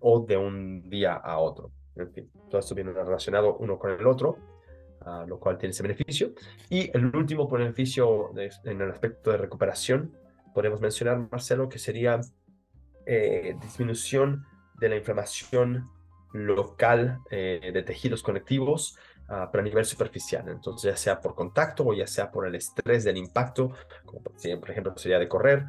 o 0.00 0.20
de 0.20 0.36
un 0.36 0.90
día 0.90 1.14
a 1.14 1.38
otro. 1.38 1.70
En 1.94 2.12
fin, 2.12 2.30
todo 2.48 2.58
esto 2.58 2.74
viene 2.74 2.92
relacionado 2.92 3.56
uno 3.58 3.78
con 3.78 3.92
el 3.92 4.06
otro 4.06 4.38
lo 5.26 5.38
cual 5.38 5.58
tiene 5.58 5.70
ese 5.70 5.82
beneficio. 5.82 6.32
Y 6.68 6.90
el 6.96 7.14
último 7.14 7.48
beneficio 7.48 8.32
en 8.64 8.80
el 8.80 8.90
aspecto 8.90 9.30
de 9.30 9.38
recuperación, 9.38 10.14
podemos 10.54 10.80
mencionar, 10.80 11.28
Marcelo, 11.30 11.68
que 11.68 11.78
sería 11.78 12.20
eh, 13.06 13.56
disminución 13.60 14.44
de 14.78 14.88
la 14.88 14.96
inflamación 14.96 15.88
local 16.32 17.18
eh, 17.30 17.70
de 17.72 17.82
tejidos 17.82 18.22
conectivos, 18.22 18.96
uh, 19.28 19.50
pero 19.50 19.62
a 19.62 19.64
nivel 19.64 19.84
superficial. 19.84 20.48
Entonces, 20.48 20.92
ya 20.92 20.96
sea 20.96 21.20
por 21.20 21.34
contacto 21.34 21.84
o 21.84 21.94
ya 21.94 22.06
sea 22.06 22.30
por 22.30 22.46
el 22.46 22.54
estrés 22.54 23.04
del 23.04 23.16
impacto, 23.16 23.72
como 24.04 24.22
por 24.22 24.70
ejemplo 24.70 24.96
sería 24.96 25.18
de 25.18 25.28
correr, 25.28 25.66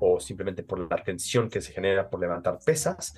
o 0.00 0.20
simplemente 0.20 0.62
por 0.62 0.78
la 0.78 1.02
tensión 1.02 1.48
que 1.48 1.60
se 1.60 1.72
genera 1.72 2.10
por 2.10 2.20
levantar 2.20 2.58
pesas, 2.64 3.14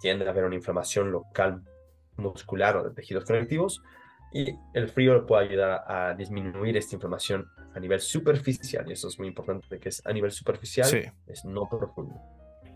tiende 0.00 0.26
a 0.26 0.30
haber 0.30 0.44
una 0.44 0.54
inflamación 0.54 1.10
local 1.10 1.62
muscular 2.16 2.76
o 2.76 2.84
de 2.84 2.94
tejidos 2.94 3.24
conectivos, 3.24 3.82
y 4.32 4.54
el 4.74 4.88
frío 4.88 5.26
puede 5.26 5.48
ayudar 5.48 5.84
a 5.86 6.14
disminuir 6.14 6.76
esta 6.76 6.94
inflamación 6.94 7.48
a 7.74 7.80
nivel 7.80 8.00
superficial. 8.00 8.84
Y 8.88 8.92
eso 8.92 9.08
es 9.08 9.18
muy 9.18 9.28
importante, 9.28 9.78
que 9.78 9.88
es 9.88 10.04
a 10.04 10.12
nivel 10.12 10.30
superficial, 10.30 11.12
es 11.26 11.44
no 11.44 11.68
profundo. 11.68 12.20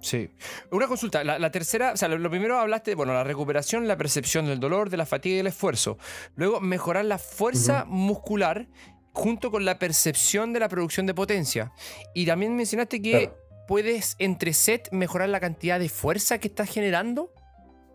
Sí. 0.00 0.30
Una 0.70 0.86
consulta, 0.86 1.22
la, 1.24 1.50
tercera, 1.50 1.92
o 1.92 1.96
sea, 1.96 2.08
lo, 2.08 2.30
primero 2.30 2.58
hablaste, 2.58 2.94
bueno, 2.94 3.12
la 3.12 3.24
recuperación, 3.24 3.86
la 3.86 3.96
percepción 3.96 4.46
del 4.46 4.58
dolor, 4.58 4.88
de 4.88 4.96
la 4.96 5.06
fatiga 5.06 5.36
y 5.36 5.38
el 5.40 5.46
esfuerzo. 5.46 5.98
Luego, 6.36 6.60
mejorar 6.60 7.04
la 7.04 7.18
fuerza 7.18 7.84
muscular 7.86 8.68
junto 9.12 9.50
con 9.50 9.64
la 9.64 9.78
percepción 9.78 10.52
de 10.52 10.60
la 10.60 10.68
producción 10.68 11.06
de 11.06 11.14
potencia. 11.14 11.72
Y 12.14 12.26
también 12.26 12.56
mencionaste 12.56 13.02
que 13.02 13.32
puedes 13.68 14.16
entre 14.18 14.52
sets 14.52 14.90
mejorar 14.92 15.28
la 15.28 15.40
cantidad 15.40 15.78
de 15.78 15.88
fuerza 15.88 16.38
que 16.38 16.48
estás 16.48 16.70
generando 16.70 17.32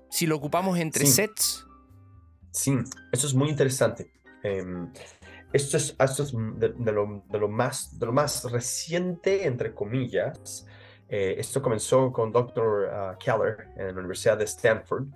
si 0.09 0.27
lo 0.27 0.35
ocupamos 0.35 0.77
entre 0.77 1.05
sets. 1.05 1.65
Sí, 2.55 2.73
eso 3.11 3.27
es 3.27 3.33
muy 3.33 3.49
interesante. 3.49 4.11
Em, 4.41 4.89
esto 5.51 5.75
es, 5.75 5.93
esto 5.99 6.23
es 6.23 6.31
de, 6.31 6.91
lo, 6.91 7.23
de, 7.29 7.37
lo, 7.37 7.49
más, 7.49 7.99
de 7.99 8.05
lo 8.05 8.13
más 8.13 8.49
reciente, 8.49 9.45
entre 9.45 9.73
comillas. 9.73 10.65
Eh, 11.09 11.35
esto 11.37 11.61
comenzó 11.61 12.13
con 12.13 12.31
Dr. 12.31 12.89
Ah, 12.91 13.17
Keller 13.19 13.67
en 13.75 13.87
la 13.87 13.99
Universidad 13.99 14.37
de 14.37 14.45
Stanford, 14.45 15.07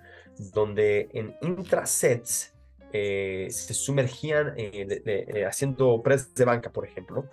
donde 0.52 1.08
en 1.14 1.34
intrasets 1.40 2.54
eh, 2.92 3.48
se 3.50 3.72
sumergían, 3.72 4.52
eh, 4.56 5.44
haciendo 5.48 6.02
press 6.02 6.34
de 6.34 6.44
banca, 6.44 6.70
por 6.70 6.86
ejemplo, 6.86 7.24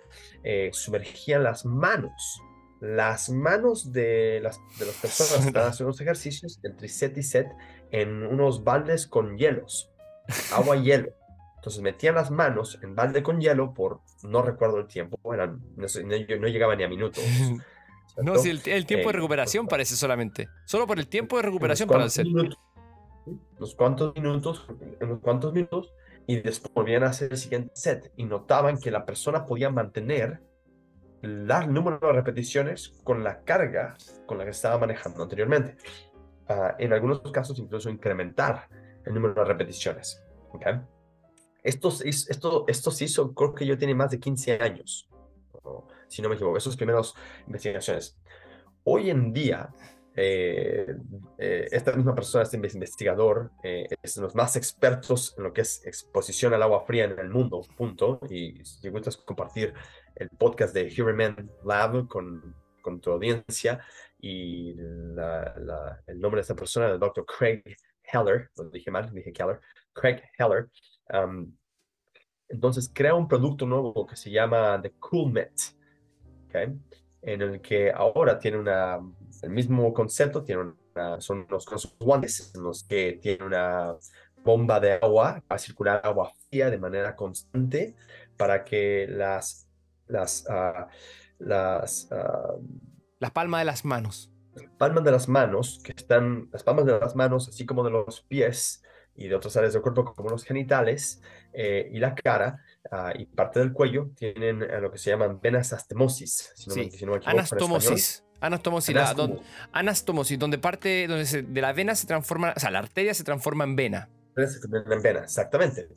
sumergían 0.72 1.42
las 1.42 1.66
manos 1.66 2.42
las 2.80 3.28
manos 3.28 3.92
de 3.92 4.38
las, 4.40 4.60
de 4.78 4.86
las 4.86 4.94
personas 4.94 5.40
que 5.40 5.46
estaban 5.48 5.70
haciendo 5.70 5.88
los 5.88 6.00
ejercicios 6.00 6.60
entre 6.62 6.88
set 6.88 7.16
y 7.18 7.24
set 7.24 7.48
en 7.90 8.22
unos 8.24 8.62
baldes 8.62 9.08
con 9.08 9.36
hielos 9.36 9.90
agua 10.52 10.76
y 10.76 10.84
hielo. 10.84 11.12
Entonces 11.56 11.82
metían 11.82 12.14
las 12.14 12.30
manos 12.30 12.78
en 12.82 12.94
balde 12.94 13.22
con 13.22 13.40
hielo 13.40 13.74
por, 13.74 14.00
no 14.22 14.42
recuerdo 14.42 14.78
el 14.78 14.86
tiempo, 14.86 15.18
eran, 15.34 15.60
no, 15.76 15.86
no, 15.86 16.46
llegaba 16.48 16.76
ni 16.76 16.84
a 16.84 16.88
minutos. 16.88 17.22
no, 18.22 18.38
si 18.38 18.50
el, 18.50 18.62
tiempo 18.62 19.08
de 19.08 19.10
eh, 19.10 19.12
recuperación 19.12 19.66
pues, 19.66 19.70
parece 19.70 19.96
solamente. 19.96 20.48
Solo 20.64 20.86
por 20.86 20.98
el 20.98 21.08
tiempo 21.08 21.36
de 21.36 21.42
recuperación 21.42 21.88
para 21.88 22.04
el 22.04 22.10
set. 22.10 22.26
unos 22.26 23.74
cuantos 23.74 24.14
minutos, 24.14 24.66
unos 25.00 25.20
cuantos 25.20 25.52
minutos, 25.52 25.92
y 26.28 26.36
después 26.36 26.72
volvían 26.72 27.02
a 27.04 27.08
hacer 27.08 27.32
el 27.32 27.38
siguiente 27.38 27.70
set 27.74 28.12
y 28.16 28.24
notaban 28.24 28.78
que 28.78 28.90
la 28.90 29.04
persona 29.04 29.44
podía 29.44 29.70
mantener 29.70 30.40
el 31.22 31.46
número 31.72 31.98
de 32.00 32.12
repeticiones 32.12 33.00
con 33.02 33.24
la 33.24 33.42
carga 33.42 33.96
con 34.26 34.38
la 34.38 34.44
que 34.44 34.50
estaba 34.50 34.78
manejando 34.78 35.22
anteriormente. 35.22 35.76
Ah, 36.48 36.76
en 36.78 36.92
algunos 36.92 37.20
casos 37.32 37.58
incluso 37.58 37.90
incrementar 37.90 38.68
número 39.14 39.34
de 39.34 39.44
repeticiones. 39.44 40.22
¿okay? 40.52 40.80
Esto, 41.62 41.92
esto, 42.04 42.64
esto 42.68 42.90
se 42.90 43.04
hizo, 43.04 43.34
creo 43.34 43.54
que 43.54 43.66
yo 43.66 43.76
tiene 43.76 43.94
más 43.94 44.10
de 44.10 44.20
15 44.20 44.58
años, 44.60 45.08
si 46.06 46.22
no 46.22 46.28
me 46.28 46.36
equivoco, 46.36 46.56
esas 46.56 46.76
primeras 46.76 47.12
investigaciones. 47.46 48.16
Hoy 48.84 49.10
en 49.10 49.32
día, 49.32 49.68
eh, 50.16 50.96
eh, 51.36 51.68
esta 51.70 51.92
misma 51.92 52.14
persona, 52.14 52.44
este 52.44 52.56
investigador, 52.56 53.50
eh, 53.62 53.86
es 54.02 54.14
de 54.14 54.22
los 54.22 54.34
más 54.34 54.56
expertos 54.56 55.34
en 55.36 55.44
lo 55.44 55.52
que 55.52 55.60
es 55.60 55.84
exposición 55.84 56.54
al 56.54 56.62
agua 56.62 56.84
fría 56.86 57.04
en 57.04 57.18
el 57.18 57.28
mundo, 57.28 57.60
punto. 57.76 58.18
Y 58.30 58.64
si 58.64 58.88
gustas 58.88 59.16
compartir 59.18 59.74
el 60.14 60.30
podcast 60.30 60.74
de 60.74 60.90
Human 61.00 61.50
Lab 61.64 62.08
con, 62.08 62.54
con 62.80 63.00
tu 63.00 63.12
audiencia 63.12 63.80
y 64.20 64.74
la- 64.74 66.02
el 66.06 66.18
nombre 66.18 66.38
de 66.38 66.42
esta 66.42 66.56
persona, 66.56 66.88
el 66.88 66.98
doctor 66.98 67.26
Craig 67.26 67.62
Heller, 68.12 68.50
lo 68.56 68.64
dije 68.70 68.90
mal, 68.90 69.12
dije 69.12 69.32
Keller, 69.32 69.60
Craig 69.92 70.22
Heller. 70.38 70.68
um, 71.12 71.52
entonces 72.48 72.90
crea 72.92 73.14
un 73.14 73.28
producto 73.28 73.66
nuevo 73.66 74.06
que 74.06 74.16
se 74.16 74.30
llama 74.30 74.80
The 74.80 74.92
Cool 74.92 75.32
Met, 75.32 75.52
¿ok? 76.46 76.72
en 77.22 77.42
el 77.42 77.60
que 77.60 77.90
ahora 77.90 78.38
tiene 78.38 78.58
una, 78.58 78.98
el 79.42 79.50
mismo 79.50 79.92
concepto, 79.92 80.42
tiene 80.42 80.62
una, 80.94 81.20
son 81.20 81.46
unos 81.48 81.96
guantes 81.98 82.52
en 82.54 82.62
los 82.62 82.84
que 82.84 83.18
tiene 83.20 83.44
una 83.44 83.96
bomba 84.44 84.80
de 84.80 84.92
agua 84.92 85.42
para 85.46 85.58
circular 85.58 86.00
agua 86.04 86.32
fría 86.48 86.70
de 86.70 86.78
manera 86.78 87.14
constante 87.16 87.96
para 88.36 88.64
que 88.64 89.06
las, 89.08 89.68
las, 90.06 90.46
ah, 90.48 90.88
las 91.38 92.08
ah, 92.12 92.54
Las 93.18 93.30
palmas 93.32 93.60
de 93.60 93.64
las 93.66 93.84
manos. 93.84 94.32
Palmas 94.78 95.04
de 95.04 95.10
las 95.12 95.28
manos, 95.28 95.80
que 95.84 95.92
están, 95.92 96.48
las 96.52 96.62
palmas 96.62 96.84
de 96.86 96.98
las 96.98 97.14
manos, 97.16 97.48
así 97.48 97.64
como 97.66 97.84
de 97.84 97.90
los 97.90 98.22
pies 98.22 98.82
y 99.16 99.28
de 99.28 99.34
otras 99.34 99.56
áreas 99.56 99.72
del 99.72 99.82
cuerpo, 99.82 100.14
como 100.14 100.30
los 100.30 100.44
genitales 100.44 101.20
eh, 101.52 101.88
y 101.92 101.98
la 101.98 102.14
cara 102.14 102.62
ah, 102.92 103.12
y 103.16 103.26
parte 103.26 103.58
del 103.60 103.72
cuello, 103.72 104.10
tienen 104.16 104.62
eh, 104.62 104.80
lo 104.80 104.90
que 104.92 104.98
se 104.98 105.10
llaman 105.10 105.40
venas 105.40 105.72
astemosis, 105.72 106.52
si 106.54 106.68
no, 106.70 106.76
me, 106.76 106.84
Sí, 106.84 106.90
si 106.98 107.04
no 107.06 107.12
me 107.12 107.18
equivoco. 107.18 107.38
Anastomosis. 107.38 108.24
Anastomosis, 108.40 108.94
la- 108.94 109.14
don- 109.14 109.32
Anastomo- 109.32 109.42
anastomosis, 109.72 110.38
donde 110.38 110.58
parte, 110.58 111.08
donde 111.08 111.26
se- 111.26 111.42
de 111.42 111.60
la 111.60 111.72
vena 111.72 111.94
se 111.96 112.06
transforma, 112.06 112.52
o 112.56 112.60
sea, 112.60 112.70
la 112.70 112.78
arteria 112.78 113.12
se 113.12 113.24
transforma 113.24 113.64
en 113.64 113.74
vena. 113.76 114.08
se 114.36 114.60
convierten 114.60 114.92
en 114.92 115.02
vena, 115.02 115.20
exactamente. 115.20 115.88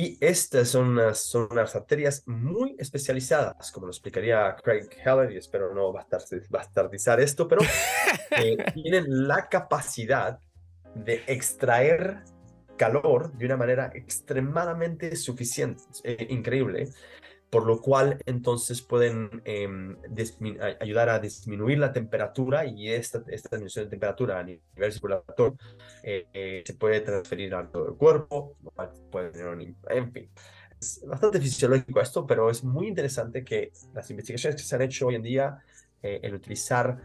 Y 0.00 0.16
estas 0.20 0.68
son 0.68 0.90
unas, 0.90 1.24
son 1.24 1.48
unas 1.50 1.74
arterias 1.74 2.22
muy 2.24 2.76
especializadas, 2.78 3.72
como 3.72 3.86
lo 3.86 3.90
explicaría 3.90 4.54
Craig 4.62 4.88
Heller, 5.04 5.32
y 5.32 5.38
espero 5.38 5.74
no 5.74 5.92
bastardi- 5.92 6.48
bastardizar 6.48 7.18
esto, 7.18 7.48
pero 7.48 7.62
eh, 8.30 8.56
tienen 8.74 9.26
la 9.26 9.48
capacidad 9.48 10.38
de 10.94 11.24
extraer 11.26 12.22
calor 12.76 13.32
de 13.32 13.46
una 13.46 13.56
manera 13.56 13.90
extremadamente 13.92 15.16
suficiente, 15.16 15.82
eh, 16.04 16.28
increíble, 16.30 16.90
por 17.50 17.66
lo 17.66 17.80
cual 17.80 18.22
entonces 18.26 18.82
pueden 18.82 19.42
em, 19.44 19.96
ayudar 20.80 21.08
a 21.08 21.18
disminuir 21.18 21.78
la 21.78 21.92
temperatura 21.92 22.66
y 22.66 22.90
esta, 22.90 23.22
esta 23.28 23.50
disminución 23.50 23.86
de 23.86 23.90
temperatura 23.90 24.38
a 24.38 24.42
nivel 24.42 24.92
circulatorio 24.92 25.56
eh, 26.02 26.26
eh, 26.32 26.62
se 26.66 26.74
puede 26.74 27.00
transferir 27.00 27.54
a 27.54 27.70
todo 27.70 27.88
el 27.88 27.94
cuerpo, 27.94 28.56
puede 29.10 29.30
tener 29.30 29.48
un 29.48 29.76
en 29.88 30.12
fin. 30.12 30.30
Es 30.80 31.04
bastante 31.04 31.40
fisiológico 31.40 32.00
esto, 32.00 32.26
pero 32.26 32.50
es 32.50 32.62
muy 32.62 32.86
interesante 32.86 33.44
que 33.44 33.72
las 33.94 34.10
investigaciones 34.10 34.60
que 34.60 34.66
se 34.66 34.76
han 34.76 34.82
hecho 34.82 35.08
hoy 35.08 35.16
en 35.16 35.22
día, 35.22 35.58
eh, 36.02 36.20
el 36.22 36.34
utilizar 36.34 36.98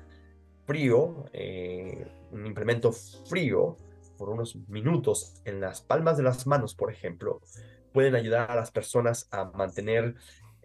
frío, 0.66 1.26
eh, 1.34 2.06
un 2.32 2.46
implemento 2.46 2.92
frío 2.92 3.78
por 4.18 4.30
unos 4.30 4.56
minutos 4.68 5.42
en 5.46 5.60
las 5.60 5.82
palmas 5.82 6.18
de 6.18 6.24
las 6.24 6.46
manos, 6.46 6.76
por 6.76 6.92
ejemplo, 6.92 7.42
pueden 7.94 8.16
ayudar 8.16 8.52
a 8.52 8.56
las 8.56 8.72
personas 8.72 9.28
a 9.32 9.46
mantener 9.46 10.16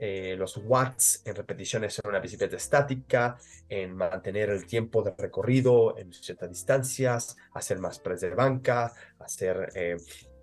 eh, 0.00 0.36
los 0.38 0.56
watts 0.56 1.22
en 1.24 1.34
repeticiones 1.34 1.98
en 1.98 2.08
una 2.08 2.20
bicicleta 2.20 2.56
estática, 2.56 3.36
en 3.68 3.96
mantener 3.96 4.50
el 4.50 4.64
tiempo 4.64 5.02
de 5.02 5.12
recorrido 5.18 5.98
en 5.98 6.12
ciertas 6.12 6.48
distancias, 6.48 7.36
hacer 7.52 7.80
más 7.80 7.98
press 7.98 8.20
de 8.20 8.30
banca, 8.30 8.92
hacer 9.18 9.72
eh, 9.74 9.96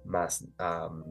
más 0.03 0.45
am, 0.57 1.05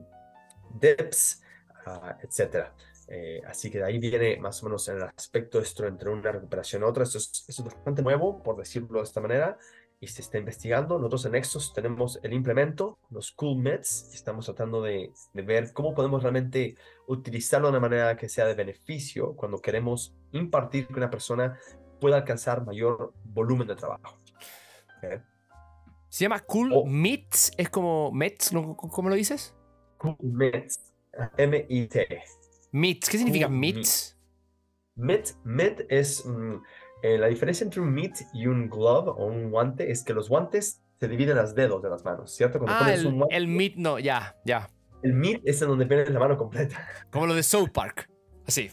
dips, 0.79 1.43
ah, 1.87 2.18
etcétera. 2.22 2.75
Eh, 3.09 3.41
así 3.47 3.70
que 3.70 3.79
de 3.79 3.85
ahí 3.85 3.99
viene 3.99 4.37
más 4.39 4.62
o 4.62 4.66
menos 4.66 4.89
el 4.89 5.03
aspecto 5.03 5.59
esto 5.59 5.87
entre 5.87 6.11
una 6.11 6.31
recuperación 6.31 6.83
y 6.83 6.85
otra. 6.85 7.05
Esto 7.05 7.18
es, 7.18 7.45
esto 7.49 7.62
es 7.62 7.75
bastante 7.75 8.03
nuevo, 8.03 8.43
por 8.43 8.57
decirlo 8.57 8.99
de 8.99 9.05
esta 9.05 9.20
manera, 9.22 9.59
y 10.05 10.07
se 10.07 10.21
está 10.21 10.39
investigando. 10.39 10.99
Nosotros 10.99 11.25
en 11.27 11.33
Nexus 11.33 11.73
tenemos 11.73 12.21
el 12.23 12.35
implemento, 12.35 12.99
los 13.11 13.33
Cool 13.33 13.59
Meds, 13.59 14.11
y 14.13 14.15
estamos 14.15 14.45
tratando 14.45 14.83
de, 14.83 15.11
de 15.33 15.43
ver 15.43 15.73
cómo 15.73 15.95
podemos 15.95 16.23
realmente 16.23 16.77
utilizarlo 17.07 17.69
de 17.69 17.71
una 17.71 17.81
manera 17.81 18.17
que 18.17 18.29
sea 18.29 18.45
de 18.45 18.55
beneficio 18.55 19.35
cuando 19.35 19.61
queremos 19.61 20.15
impartir 20.33 20.87
que 20.87 20.95
una 20.95 21.11
persona 21.11 21.59
pueda 22.01 22.17
alcanzar 22.19 22.65
mayor 22.65 23.15
volumen 23.25 23.67
de 23.67 23.77
trabajo. 23.77 24.19
Se 26.09 26.25
llama 26.25 26.41
Cool 26.41 26.71
Oh. 26.73 26.85
Meats, 26.85 27.53
es 27.57 27.71
como 27.71 28.13
Mets. 28.13 28.51
¿cómo 28.51 29.09
lo 29.09 29.15
dices? 29.15 29.55
Cool 29.97 30.17
M-I-T. 31.39 32.23
Meats, 32.73 33.09
¿qué 33.09 33.19
significa 33.19 33.47
Cool 33.47 33.57
Meats? 33.57 34.15
Mitt, 34.97 35.31
mitt 35.45 35.81
es 35.89 36.25
mm, 36.25 36.63
eh, 37.05 37.19
la 37.19 37.27
diferencia 37.27 37.65
entre 37.65 37.81
un 37.81 37.93
mitt 37.93 38.17
y 38.33 38.47
un 38.47 38.69
glove 38.71 39.09
o 39.11 39.27
un 39.27 39.51
guante 39.51 39.91
es 39.91 40.03
que 40.03 40.15
los 40.15 40.29
guantes 40.29 40.81
se 40.99 41.09
dividen 41.09 41.37
los 41.37 41.55
dedos 41.55 41.83
de 41.83 41.91
las 41.91 42.03
manos, 42.05 42.33
¿cierto? 42.35 42.59
Cuando 42.59 42.75
Ah, 42.77 42.79
pones 42.81 43.01
el, 43.01 43.07
un 43.09 43.17
guante, 43.19 43.37
el 43.37 43.47
meat, 43.49 43.75
no, 43.77 43.99
ya, 43.99 44.37
ya. 44.45 44.69
el 45.03 45.13
mitt 45.13 45.43
es 45.45 45.61
en 45.63 45.69
donde 45.69 45.87
pones 45.87 46.09
la 46.11 46.19
mano 46.19 46.37
completa. 46.37 46.89
Como 47.11 47.27
lo 47.27 47.35
de 47.35 47.43
South 47.43 47.71
Park. 47.73 48.09
Así, 48.47 48.71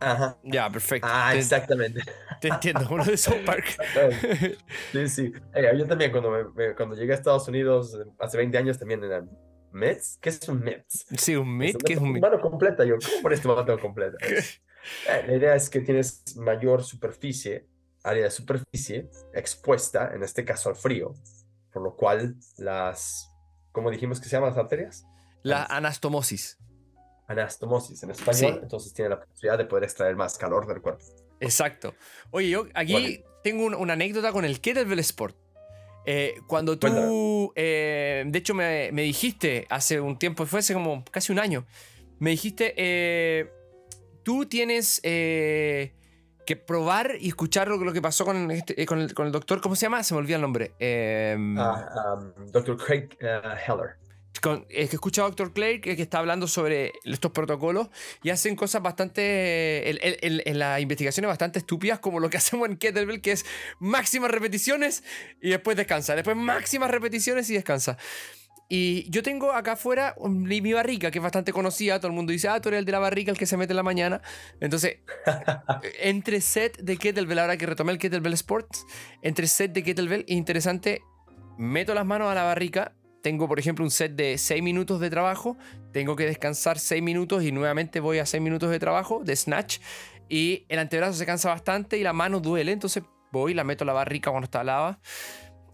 Ajá. 0.00 0.38
ya, 0.42 0.70
perfecto. 0.70 1.08
Ah, 1.10 1.30
te, 1.32 1.38
exactamente. 1.38 2.00
te 2.40 2.48
entiendo, 2.48 2.84
como 2.84 2.98
lo 2.98 3.04
de 3.04 3.16
South 3.16 3.44
Park. 3.44 3.64
Sí, 4.92 5.08
sí. 5.08 5.32
Eh, 5.54 5.72
yo 5.76 5.86
también 5.86 6.10
cuando, 6.12 6.30
me- 6.30 6.44
me- 6.68 6.74
cuando 6.74 6.94
llegué 6.96 7.12
a 7.12 7.16
Estados 7.16 7.46
Unidos 7.48 7.94
eh, 7.94 8.08
hace 8.18 8.36
20 8.38 8.56
años 8.58 8.78
también 8.78 9.02
eran 9.04 9.28
mitts. 9.72 10.18
¿Qué 10.20 10.30
es 10.30 10.48
un 10.48 10.62
mitts? 10.62 11.06
sí, 11.18 11.36
un 11.36 11.54
meat, 11.56 11.76
¿qué 11.84 11.94
es 11.94 11.98
un 11.98 12.12
meat? 12.12 12.22
Mano 12.22 12.40
completa. 12.40 12.84
Yo, 12.84 12.94
¿cómo 12.94 13.22
pones 13.22 13.40
tu 13.42 13.48
mano 13.48 13.78
completa? 13.78 14.16
La 15.26 15.34
idea 15.34 15.54
es 15.54 15.68
que 15.70 15.80
tienes 15.80 16.36
mayor 16.36 16.82
superficie, 16.84 17.66
área 18.02 18.24
de 18.24 18.30
superficie 18.30 19.08
expuesta, 19.34 20.12
en 20.14 20.22
este 20.22 20.44
caso 20.44 20.68
al 20.68 20.76
frío, 20.76 21.14
por 21.72 21.82
lo 21.82 21.96
cual 21.96 22.36
las, 22.56 23.30
¿cómo 23.72 23.90
dijimos 23.90 24.20
que 24.20 24.26
se 24.28 24.32
llaman 24.36 24.50
las 24.50 24.58
arterias? 24.58 25.06
La 25.42 25.64
anastomosis. 25.64 26.58
Anastomosis 27.28 28.02
en 28.04 28.10
español, 28.12 28.52
Sí. 28.54 28.58
entonces 28.62 28.92
tiene 28.94 29.10
la 29.10 29.20
posibilidad 29.20 29.58
de 29.58 29.64
poder 29.64 29.84
extraer 29.84 30.14
más 30.16 30.38
calor 30.38 30.66
del 30.66 30.80
cuerpo. 30.80 31.04
Exacto. 31.40 31.94
Oye, 32.30 32.48
yo 32.50 32.66
aquí 32.74 32.92
Vale. 32.92 33.24
tengo 33.42 33.64
un- 33.66 33.74
una 33.74 33.94
anécdota 33.94 34.32
con 34.32 34.44
el 34.44 34.60
Kettlebell 34.60 35.00
Sport. 35.00 35.36
Eh, 36.08 36.36
cuando 36.46 36.78
tú, 36.78 37.52
eh, 37.56 38.22
de 38.26 38.38
hecho, 38.38 38.54
me, 38.54 38.90
me 38.92 39.02
dijiste 39.02 39.66
hace 39.68 40.00
un 40.00 40.16
tiempo, 40.18 40.46
fue 40.46 40.60
hace 40.60 40.72
como 40.72 41.04
casi 41.10 41.32
un 41.32 41.40
año, 41.40 41.66
me 42.20 42.30
dijiste, 42.30 42.74
eh, 42.76 43.50
tú 44.26 44.44
tienes 44.46 44.98
eh, 45.04 45.94
que 46.44 46.56
probar 46.56 47.12
y 47.20 47.28
escuchar 47.28 47.68
lo, 47.68 47.76
lo 47.76 47.92
que 47.92 48.02
pasó 48.02 48.24
con, 48.24 48.50
este- 48.50 48.80
eh, 48.82 48.84
con, 48.84 48.98
el, 49.00 49.14
con 49.14 49.26
el 49.26 49.30
doctor, 49.32 49.60
¿cómo 49.60 49.76
se 49.76 49.82
llama? 49.86 50.02
Se 50.02 50.14
me 50.14 50.18
olvida 50.18 50.34
el 50.34 50.42
nombre. 50.42 50.72
Eh, 50.80 51.36
Ah, 51.56 52.16
um, 52.18 52.46
Dr. 52.50 52.76
Craig 52.76 53.08
eh, 53.20 53.40
Heller. 53.68 53.98
con- 54.42 54.66
es 54.68 54.90
que 54.90 54.96
escucha 54.96 55.22
a 55.22 55.26
Dr. 55.26 55.52
Clay 55.52 55.80
que, 55.80 55.94
que 55.94 56.02
está 56.02 56.18
hablando 56.18 56.48
sobre 56.48 56.92
estos 57.04 57.30
protocolos 57.30 57.88
y 58.24 58.30
hacen 58.30 58.56
cosas 58.56 58.82
bastante. 58.82 59.90
En- 59.90 60.42
en 60.44 60.58
las 60.58 60.80
investigaciones 60.80 61.28
bastante 61.28 61.60
estúpidas, 61.60 62.00
como 62.00 62.18
lo 62.18 62.28
que 62.28 62.36
hacemos 62.42 62.68
en 62.68 62.78
Kettlebell, 62.78 63.20
que 63.20 63.30
es 63.30 63.46
máximas 63.78 64.32
repeticiones 64.32 65.04
y 65.40 65.50
después 65.50 65.76
descansa. 65.76 66.16
Después 66.16 66.36
máximas 66.36 66.90
repeticiones 66.90 67.48
y 67.50 67.54
descansa. 67.54 67.96
Y 68.68 69.08
yo 69.10 69.22
tengo 69.22 69.52
acá 69.52 69.72
afuera 69.72 70.16
mi 70.28 70.72
barrica, 70.72 71.10
que 71.10 71.18
es 71.18 71.22
bastante 71.22 71.52
conocida. 71.52 71.98
Todo 72.00 72.08
el 72.08 72.14
mundo 72.14 72.32
dice, 72.32 72.48
ah, 72.48 72.60
tú 72.60 72.68
eres 72.68 72.80
el 72.80 72.84
de 72.84 72.92
la 72.92 72.98
barrica, 72.98 73.30
el 73.30 73.38
que 73.38 73.46
se 73.46 73.56
mete 73.56 73.72
en 73.72 73.76
la 73.76 73.82
mañana. 73.82 74.22
Entonces, 74.60 74.98
entre 76.00 76.40
set 76.40 76.78
de 76.78 76.96
Kettlebell, 76.96 77.38
ahora 77.38 77.56
que 77.56 77.66
retomé 77.66 77.92
el 77.92 77.98
Kettlebell 77.98 78.32
Sports, 78.32 78.84
entre 79.22 79.46
set 79.46 79.72
de 79.72 79.84
Kettlebell, 79.84 80.24
interesante, 80.26 81.02
meto 81.56 81.94
las 81.94 82.06
manos 82.06 82.28
a 82.28 82.34
la 82.34 82.42
barrica. 82.42 82.92
Tengo, 83.22 83.48
por 83.48 83.58
ejemplo, 83.58 83.84
un 83.84 83.90
set 83.90 84.12
de 84.12 84.38
6 84.38 84.62
minutos 84.62 85.00
de 85.00 85.10
trabajo. 85.10 85.56
Tengo 85.92 86.14
que 86.14 86.26
descansar 86.26 86.78
6 86.78 87.02
minutos 87.02 87.42
y 87.42 87.52
nuevamente 87.52 88.00
voy 88.00 88.18
a 88.18 88.26
6 88.26 88.42
minutos 88.42 88.70
de 88.70 88.78
trabajo, 88.78 89.22
de 89.24 89.34
snatch. 89.34 89.78
Y 90.28 90.64
el 90.68 90.78
antebrazo 90.78 91.14
se 91.14 91.26
cansa 91.26 91.48
bastante 91.48 91.98
y 91.98 92.02
la 92.02 92.12
mano 92.12 92.40
duele. 92.40 92.72
Entonces 92.72 93.02
voy, 93.32 93.54
la 93.54 93.64
meto 93.64 93.84
a 93.84 93.86
la 93.86 93.92
barrica 93.92 94.30
cuando 94.30 94.44
está 94.44 94.62
lava. 94.62 95.00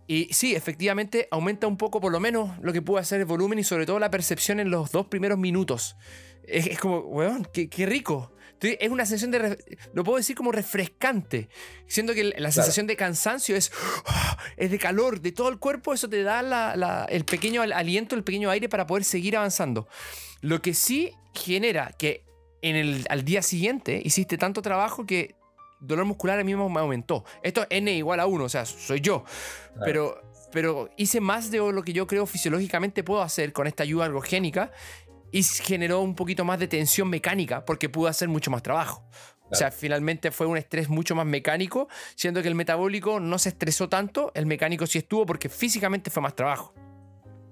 Y 0.06 0.28
sí, 0.32 0.54
efectivamente 0.54 1.28
aumenta 1.30 1.66
un 1.66 1.76
poco, 1.76 2.00
por 2.00 2.12
lo 2.12 2.20
menos, 2.20 2.50
lo 2.60 2.72
que 2.72 2.82
puede 2.82 3.00
hacer 3.02 3.20
el 3.20 3.26
volumen 3.26 3.58
y 3.58 3.64
sobre 3.64 3.86
todo 3.86 3.98
la 3.98 4.10
percepción 4.10 4.60
en 4.60 4.70
los 4.70 4.90
dos 4.90 5.06
primeros 5.06 5.38
minutos. 5.38 5.96
Es, 6.44 6.66
es 6.66 6.78
como, 6.78 6.98
weón, 6.98 7.46
qué, 7.52 7.68
qué 7.70 7.86
rico. 7.86 8.32
Estoy- 8.54 8.76
es 8.80 8.90
una 8.90 9.06
sensación 9.06 9.30
de, 9.30 9.58
lo 9.94 10.04
puedo 10.04 10.18
decir 10.18 10.36
como 10.36 10.52
refrescante. 10.52 11.48
Siento 11.86 12.14
que 12.14 12.24
la 12.24 12.50
sensación 12.52 12.86
de 12.86 12.96
cansancio 12.96 13.56
es, 13.56 13.72
es 14.56 14.70
de 14.70 14.78
calor 14.78 15.20
de 15.20 15.32
todo 15.32 15.48
el 15.48 15.58
cuerpo, 15.58 15.94
eso 15.94 16.08
te 16.08 16.22
da 16.22 16.42
la- 16.42 16.76
la- 16.76 17.04
el 17.08 17.24
pequeño 17.24 17.62
al- 17.62 17.72
aliento, 17.72 18.14
el 18.16 18.24
pequeño 18.24 18.50
aire 18.50 18.68
para 18.68 18.86
poder 18.86 19.04
seguir 19.04 19.36
avanzando. 19.36 19.88
Lo 20.40 20.60
que 20.62 20.74
sí 20.74 21.12
genera 21.34 21.92
que 21.98 22.24
en 22.60 22.76
el, 22.76 23.06
al 23.08 23.24
día 23.24 23.42
siguiente 23.42 24.00
hiciste 24.04 24.36
tanto 24.38 24.62
trabajo 24.62 25.06
que 25.06 25.34
dolor 25.82 26.04
muscular 26.04 26.38
a 26.38 26.44
mí 26.44 26.54
me 26.54 26.80
aumentó. 26.80 27.24
Esto 27.42 27.62
es 27.62 27.66
N 27.70 27.92
igual 27.92 28.20
a 28.20 28.26
1, 28.26 28.44
o 28.44 28.48
sea, 28.48 28.64
soy 28.64 29.00
yo. 29.00 29.24
Pero, 29.84 30.22
pero 30.50 30.88
hice 30.96 31.20
más 31.20 31.50
de 31.50 31.58
lo 31.58 31.82
que 31.82 31.92
yo 31.92 32.06
creo 32.06 32.26
fisiológicamente 32.26 33.02
puedo 33.02 33.22
hacer 33.22 33.52
con 33.52 33.66
esta 33.66 33.82
ayuda 33.82 34.06
ergogénica 34.06 34.70
y 35.30 35.42
generó 35.42 36.00
un 36.00 36.14
poquito 36.14 36.44
más 36.44 36.58
de 36.58 36.68
tensión 36.68 37.08
mecánica 37.08 37.64
porque 37.64 37.88
pude 37.88 38.10
hacer 38.10 38.28
mucho 38.28 38.50
más 38.50 38.62
trabajo. 38.62 39.04
O 39.50 39.54
sea, 39.54 39.70
finalmente 39.70 40.30
fue 40.30 40.46
un 40.46 40.56
estrés 40.56 40.88
mucho 40.88 41.14
más 41.14 41.26
mecánico, 41.26 41.86
siendo 42.14 42.40
que 42.40 42.48
el 42.48 42.54
metabólico 42.54 43.20
no 43.20 43.38
se 43.38 43.50
estresó 43.50 43.86
tanto, 43.86 44.32
el 44.34 44.46
mecánico 44.46 44.86
sí 44.86 44.96
estuvo 44.96 45.26
porque 45.26 45.50
físicamente 45.50 46.10
fue 46.10 46.22
más 46.22 46.34
trabajo. 46.34 46.72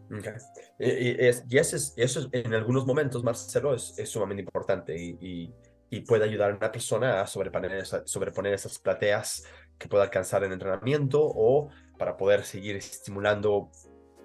Okay. 0.06 0.32
Y, 0.78 1.26
es, 1.26 1.44
y 1.48 1.58
eso, 1.58 1.76
es, 1.76 1.92
eso 1.96 2.28
en 2.32 2.54
algunos 2.54 2.86
momentos, 2.86 3.22
Marcelo, 3.22 3.74
es, 3.74 3.94
es 3.98 4.08
sumamente 4.08 4.42
importante 4.42 4.98
y, 4.98 5.18
y, 5.20 5.54
puede 6.01 6.24
ayudar 6.24 6.53
a 6.53 6.57
una 6.57 6.70
persona 6.70 7.20
a 7.20 7.26
sobreponer, 7.26 7.84
sobreponer 7.84 8.55
esas 8.55 8.78
plateas 8.78 9.45
que 9.76 9.88
pueda 9.88 10.05
alcanzar 10.05 10.45
en 10.45 10.53
entrenamiento 10.53 11.20
o 11.22 11.68
para 11.99 12.16
poder 12.16 12.45
seguir 12.45 12.76
estimulando 12.76 13.70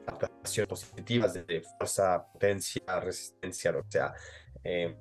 adaptaciones 0.06 0.70
positivas 0.70 1.34
de 1.34 1.64
fuerza, 1.78 2.28
potencia, 2.32 3.00
resistencia, 3.02 3.72
o 3.72 3.84
sea, 3.90 4.14
eh, 4.64 4.96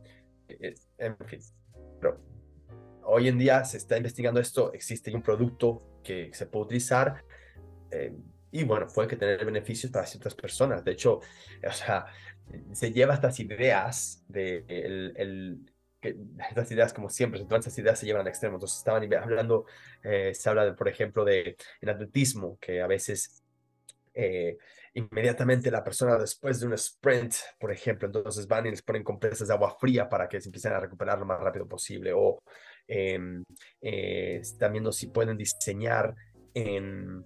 eh, 0.48 0.74
en 0.98 1.16
fin. 1.26 1.40
Pero 2.00 2.20
hoy 3.02 3.28
en 3.28 3.38
día 3.38 3.64
se 3.64 3.76
está 3.76 3.96
investigando 3.96 4.40
esto, 4.40 4.72
existe 4.72 5.14
un 5.14 5.22
producto 5.22 6.00
que 6.02 6.30
se 6.32 6.46
puede 6.46 6.66
utilizar 6.66 7.24
eh, 7.90 8.16
y 8.50 8.64
bueno, 8.64 8.86
puede 8.86 9.08
que 9.08 9.16
tener 9.16 9.44
beneficios 9.44 9.90
para 9.92 10.06
ciertas 10.06 10.34
personas. 10.34 10.84
De 10.84 10.92
hecho, 10.92 11.20
o 11.66 11.72
sea, 11.72 12.06
se 12.72 12.92
lleva 12.92 13.14
estas 13.14 13.40
ideas 13.40 14.24
de 14.28 14.64
el, 14.68 15.12
el 15.16 15.73
estas 16.50 16.70
ideas, 16.72 16.92
como 16.92 17.08
siempre, 17.08 17.40
todas 17.44 17.66
estas 17.66 17.78
ideas 17.78 17.98
se 17.98 18.06
llevan 18.06 18.22
al 18.22 18.28
extremo. 18.28 18.56
Entonces, 18.56 18.78
estaban 18.78 19.12
hablando, 19.14 19.66
se 20.02 20.48
habla, 20.48 20.74
por 20.76 20.88
ejemplo, 20.88 21.24
de 21.24 21.56
el 21.80 21.88
atletismo, 21.88 22.58
que 22.60 22.82
a 22.82 22.86
veces 22.86 23.44
eh, 24.14 24.56
inmediatamente 24.94 25.72
la 25.72 25.82
persona 25.82 26.16
después 26.16 26.60
de 26.60 26.66
un 26.66 26.74
sprint, 26.74 27.34
por 27.58 27.72
ejemplo, 27.72 28.06
entonces 28.06 28.46
van 28.46 28.66
y 28.66 28.70
les 28.70 28.82
ponen 28.82 29.02
compresas 29.02 29.48
de 29.48 29.54
agua 29.54 29.76
fría 29.78 30.08
para 30.08 30.28
que 30.28 30.40
se 30.40 30.48
empiecen 30.48 30.72
a 30.72 30.80
recuperar 30.80 31.18
lo 31.18 31.26
más 31.26 31.40
rápido 31.40 31.66
posible. 31.66 32.12
O 32.14 32.40
em, 32.86 33.42
eh, 33.80 34.38
están 34.40 34.92
si 34.92 35.08
pueden 35.08 35.36
diseñar 35.36 36.14
en, 36.54 37.24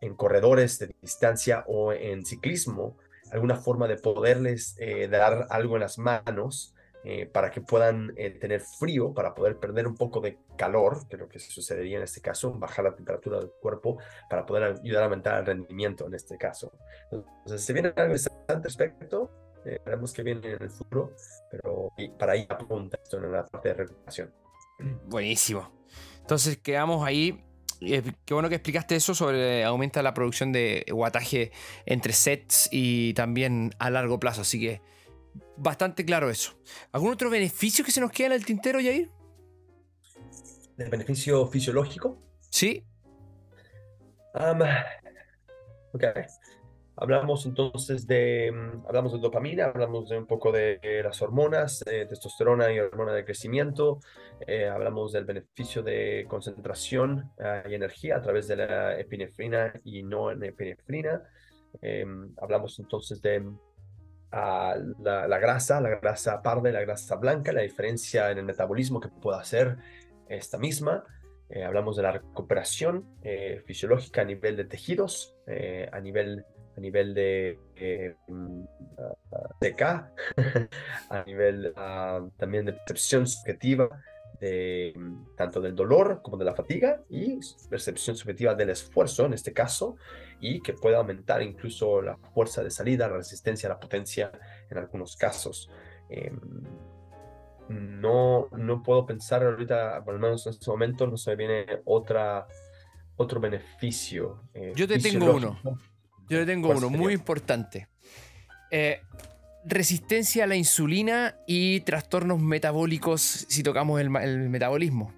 en, 0.00 0.14
corredores 0.14 0.78
de 0.78 0.94
distancia 1.02 1.64
o 1.66 1.92
en 1.92 2.24
ciclismo 2.24 2.96
alguna 3.30 3.56
forma 3.56 3.86
de 3.86 3.96
poderles 3.96 4.74
eh, 4.78 5.06
dar 5.06 5.46
algo 5.50 5.76
en 5.76 5.82
las 5.82 5.98
manos 5.98 6.74
eh, 7.02 7.26
para 7.26 7.50
que 7.50 7.62
puedan 7.62 8.12
eh, 8.16 8.30
tener 8.30 8.60
frío, 8.60 9.14
para 9.14 9.34
poder 9.34 9.56
perder 9.56 9.86
un 9.86 9.96
poco 9.96 10.20
de 10.20 10.38
calor, 10.56 11.08
que 11.08 11.16
es 11.16 11.20
lo 11.20 11.28
que 11.28 11.38
sucedería 11.38 11.96
en 11.96 12.02
este 12.02 12.20
caso, 12.20 12.52
bajar 12.52 12.84
la 12.84 12.94
temperatura 12.94 13.38
del 13.38 13.50
cuerpo, 13.60 13.98
para 14.28 14.44
poder 14.44 14.78
ayudar 14.82 15.02
a 15.02 15.06
aumentar 15.06 15.38
el 15.38 15.46
rendimiento 15.46 16.06
en 16.06 16.14
este 16.14 16.36
caso. 16.36 16.72
Entonces, 17.10 17.64
se 17.64 17.72
viene 17.72 17.88
algo 17.96 18.14
interesante 18.14 18.52
al 18.52 18.62
respecto, 18.62 19.30
eh, 19.64 19.78
veremos 19.84 20.12
qué 20.12 20.22
viene 20.22 20.52
en 20.52 20.62
el 20.62 20.70
futuro, 20.70 21.12
pero 21.50 21.90
para 22.18 22.32
ahí 22.32 22.46
apunta 22.48 22.98
esto 23.02 23.16
en 23.16 23.32
la 23.32 23.46
parte 23.46 23.68
de 23.68 23.74
recuperación. 23.74 24.34
Buenísimo. 25.06 25.70
Entonces 26.20 26.58
quedamos 26.58 27.04
ahí 27.06 27.44
qué 27.80 28.34
bueno 28.34 28.48
que 28.48 28.56
explicaste 28.56 28.94
eso 28.94 29.14
sobre 29.14 29.64
aumenta 29.64 30.02
la 30.02 30.12
producción 30.12 30.52
de 30.52 30.84
guataje 30.90 31.50
entre 31.86 32.12
sets 32.12 32.68
y 32.70 33.14
también 33.14 33.74
a 33.78 33.90
largo 33.90 34.20
plazo. 34.20 34.42
Así 34.42 34.60
que 34.60 34.82
bastante 35.56 36.04
claro 36.04 36.30
eso. 36.30 36.58
¿Algún 36.92 37.12
otro 37.12 37.30
beneficio 37.30 37.84
que 37.84 37.92
se 37.92 38.00
nos 38.00 38.10
queda 38.10 38.28
en 38.28 38.32
el 38.32 38.44
tintero, 38.44 38.78
Jair? 38.80 39.10
¿De 40.76 40.88
beneficio 40.88 41.46
fisiológico? 41.46 42.22
Sí. 42.50 42.84
ok. 45.92 46.04
Hablamos 46.96 47.46
entonces 47.46 48.06
de, 48.06 48.52
hablamos 48.86 49.12
de 49.14 49.20
dopamina, 49.20 49.66
hablamos 49.66 50.10
de 50.10 50.18
un 50.18 50.26
poco 50.26 50.52
de, 50.52 51.00
las 51.02 51.22
hormonas, 51.22 51.82
testosterona 51.82 52.70
y 52.70 52.78
hormona 52.78 53.14
de 53.14 53.24
crecimiento, 53.24 54.00
eh, 54.46 54.68
hablamos 54.68 55.12
del 55.12 55.24
beneficio 55.24 55.82
de 55.82 56.26
concentración 56.28 57.32
ah, 57.40 57.62
y 57.66 57.74
energía 57.74 58.16
a 58.16 58.22
través 58.22 58.48
de 58.48 58.56
la 58.56 59.00
epinefrina 59.00 59.72
y 59.82 60.02
no 60.02 60.30
epinefrina. 60.30 61.22
Em, 61.80 62.34
hablamos 62.36 62.78
entonces 62.78 63.22
de 63.22 63.44
la, 64.32 65.38
grasa, 65.38 65.80
la 65.80 65.90
grasa 65.90 66.42
parda 66.42 66.70
y 66.70 66.72
la 66.72 66.80
grasa 66.80 67.16
blanca, 67.16 67.52
la 67.52 67.62
diferencia 67.62 68.30
en 68.30 68.38
el 68.38 68.44
metabolismo 68.44 69.00
que 69.00 69.08
puede 69.08 69.38
hacer 69.38 69.76
esta 70.28 70.58
misma. 70.58 71.04
Eh, 71.48 71.64
hablamos 71.64 71.96
de 71.96 72.02
la 72.02 72.12
recuperación 72.12 73.04
eh, 73.22 73.62
fisiológica 73.66 74.22
a 74.22 74.24
nivel 74.24 74.56
de 74.56 74.64
tejidos, 74.64 75.34
eh, 75.48 75.88
a, 75.92 76.00
nivel, 76.00 76.44
a 76.76 76.80
nivel 76.80 77.12
de 77.12 77.58
TK, 79.60 79.82
a 81.10 81.24
nivel 81.26 81.72
ah, 81.76 82.24
también 82.36 82.66
de 82.66 82.74
percepción 82.74 83.26
subjetiva 83.26 83.88
de, 84.40 84.94
tanto 85.36 85.60
del 85.60 85.74
dolor 85.74 86.20
como 86.22 86.36
de 86.36 86.44
la 86.44 86.54
fatiga 86.54 87.02
y 87.08 87.40
percepción 87.68 88.16
subjetiva 88.16 88.54
del 88.54 88.70
esfuerzo 88.70 89.26
en 89.26 89.34
este 89.34 89.52
caso 89.52 89.96
y 90.40 90.60
que 90.60 90.72
puede 90.72 90.96
aumentar 90.96 91.42
incluso 91.42 92.00
la 92.00 92.16
fuerza 92.16 92.62
de 92.62 92.70
salida, 92.70 93.08
la 93.08 93.18
resistencia, 93.18 93.68
la 93.68 93.78
potencia 93.78 94.32
en 94.70 94.78
algunos 94.78 95.16
casos. 95.16 95.70
Em, 96.08 96.38
no, 97.68 98.48
no 98.50 98.82
puedo 98.82 99.06
pensar 99.06 99.44
ahorita, 99.44 100.02
por 100.04 100.14
lo 100.14 100.20
menos 100.20 100.46
en 100.46 100.52
este 100.52 100.70
momento, 100.70 101.06
no 101.06 101.16
se 101.16 101.30
me 101.30 101.36
viene 101.36 101.66
otra, 101.84 102.46
otro 103.16 103.40
beneficio. 103.40 104.42
Eh, 104.54 104.72
Yo 104.74 104.88
te 104.88 104.98
tengo 104.98 105.34
uno. 105.34 105.60
Yo 106.28 106.38
te 106.38 106.46
tengo 106.46 106.70
uno 106.70 106.90
muy 106.90 107.12
importante. 107.12 107.88
Eh, 108.70 109.00
resistencia 109.64 110.44
a 110.44 110.46
la 110.46 110.56
insulina 110.56 111.36
y 111.46 111.80
trastornos 111.80 112.40
metabólicos 112.40 113.20
si 113.20 113.62
tocamos 113.62 114.00
el, 114.00 114.10
metabolismo. 114.10 115.12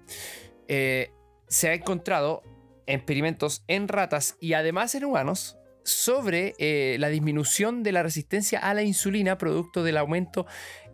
Eh, 0.67 1.11
se 1.47 1.69
ha 1.69 1.73
encontrado 1.73 2.43
experimentos 2.87 3.63
en 3.67 3.87
ratas 3.87 4.35
y 4.39 4.53
además 4.53 4.95
en 4.95 5.05
humanos 5.05 5.57
sobre 5.83 6.53
eh, 6.59 6.97
la 6.99 7.09
disminución 7.09 7.83
de 7.83 7.91
la 7.91 8.03
resistencia 8.03 8.59
a 8.59 8.73
la 8.73 8.83
insulina 8.83 9.37
producto 9.37 9.83
del 9.83 9.97
aumento 9.97 10.45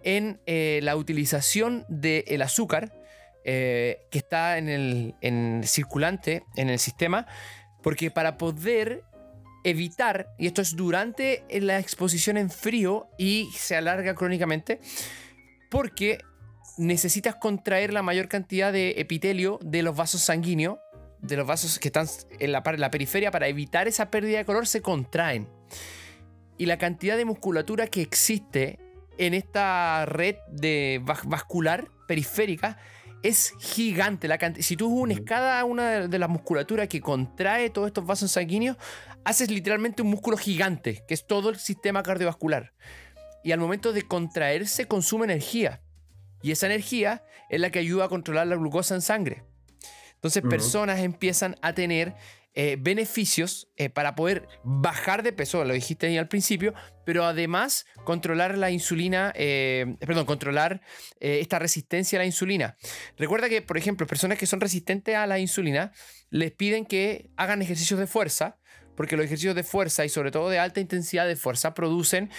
en 0.03 0.41
eh, 0.45 0.79
la 0.83 0.95
utilización 0.95 1.85
del 1.89 2.41
azúcar 2.41 2.93
que 3.41 4.07
está 4.11 4.59
en 4.59 4.69
el 4.69 5.63
circulante 5.65 6.43
en 6.55 6.69
el 6.69 6.77
sistema 6.77 7.25
porque 7.81 8.11
para 8.11 8.37
poder 8.37 9.03
evitar, 9.63 10.33
y 10.37 10.47
esto 10.47 10.61
es 10.61 10.75
durante 10.75 11.43
la 11.49 11.79
exposición 11.79 12.37
en 12.37 12.49
frío 12.49 13.09
y 13.17 13.49
se 13.55 13.75
alarga 13.75 14.15
crónicamente, 14.15 14.79
porque 15.69 16.19
necesitas 16.77 17.35
contraer 17.35 17.93
la 17.93 18.01
mayor 18.01 18.27
cantidad 18.27 18.71
de 18.71 18.91
epitelio 18.97 19.59
de 19.61 19.83
los 19.83 19.95
vasos 19.95 20.21
sanguíneos, 20.21 20.77
de 21.21 21.37
los 21.37 21.45
vasos 21.45 21.79
que 21.79 21.89
están 21.89 22.07
en 22.39 22.51
la, 22.51 22.63
la 22.77 22.91
periferia, 22.91 23.31
para 23.31 23.47
evitar 23.47 23.87
esa 23.87 24.09
pérdida 24.09 24.37
de 24.37 24.45
color, 24.45 24.67
se 24.67 24.81
contraen. 24.81 25.47
Y 26.57 26.65
la 26.65 26.77
cantidad 26.77 27.17
de 27.17 27.25
musculatura 27.25 27.87
que 27.87 28.01
existe 28.01 28.79
en 29.17 29.33
esta 29.33 30.05
red 30.05 30.35
de 30.49 31.01
vascular 31.03 31.89
periférica 32.07 32.77
es 33.23 33.53
gigante. 33.59 34.27
La 34.27 34.37
si 34.59 34.77
tú 34.77 34.87
unes 34.87 35.21
cada 35.21 35.63
una 35.65 36.07
de 36.07 36.19
las 36.19 36.29
musculaturas 36.29 36.87
que 36.87 37.01
contrae 37.01 37.69
todos 37.69 37.87
estos 37.87 38.05
vasos 38.05 38.31
sanguíneos, 38.31 38.77
haces 39.23 39.51
literalmente 39.51 40.01
un 40.01 40.09
músculo 40.09 40.37
gigante, 40.37 41.03
que 41.07 41.13
es 41.13 41.27
todo 41.27 41.49
el 41.49 41.57
sistema 41.57 42.03
cardiovascular. 42.03 42.73
Y 43.43 43.51
al 43.51 43.59
momento 43.59 43.93
de 43.93 44.03
contraerse 44.03 44.87
consume 44.87 45.25
energía. 45.25 45.81
Y 46.41 46.51
esa 46.51 46.67
energía 46.67 47.23
es 47.49 47.59
la 47.59 47.71
que 47.71 47.79
ayuda 47.79 48.05
a 48.05 48.09
controlar 48.09 48.47
la 48.47 48.55
glucosa 48.55 48.95
en 48.95 49.01
sangre. 49.01 49.43
Entonces 50.19 50.43
personas 50.43 50.99
empiezan 50.99 51.55
a 51.61 51.73
tener 51.73 52.13
eh, 52.55 52.75
beneficios 52.77 53.69
eh, 53.77 53.89
para 53.89 54.15
poder 54.15 54.49
bajar 54.65 55.23
de 55.23 55.31
peso, 55.31 55.63
lo 55.63 55.73
dijiste 55.73 56.07
ahí 56.07 56.17
al 56.17 56.27
principio, 56.27 56.73
pero 57.05 57.23
además 57.23 57.85
controlar 58.03 58.57
la 58.57 58.69
insulina, 58.69 59.31
eh, 59.35 59.95
perdón, 60.01 60.25
controlar 60.25 60.81
esta 61.21 61.57
resistencia 61.57 62.17
a 62.17 62.21
la 62.21 62.25
insulina. 62.25 62.75
Recuerda 63.17 63.47
que, 63.47 63.61
por 63.61 63.77
ejemplo, 63.77 64.05
personas 64.07 64.37
que 64.37 64.45
son 64.45 64.59
resistentes 64.59 65.15
a 65.15 65.25
la 65.25 65.39
insulina 65.39 65.93
les 66.31 66.51
piden 66.51 66.85
que 66.85 67.29
hagan 67.37 67.61
ejercicios 67.61 67.97
de 67.97 68.07
fuerza, 68.07 68.57
porque 68.97 69.15
los 69.15 69.25
ejercicios 69.25 69.55
de 69.55 69.63
fuerza 69.63 70.03
y 70.03 70.09
sobre 70.09 70.31
todo 70.31 70.49
de 70.49 70.59
alta 70.59 70.81
intensidad 70.81 71.27
de 71.27 71.37
fuerza 71.37 71.73
producen 71.73 72.29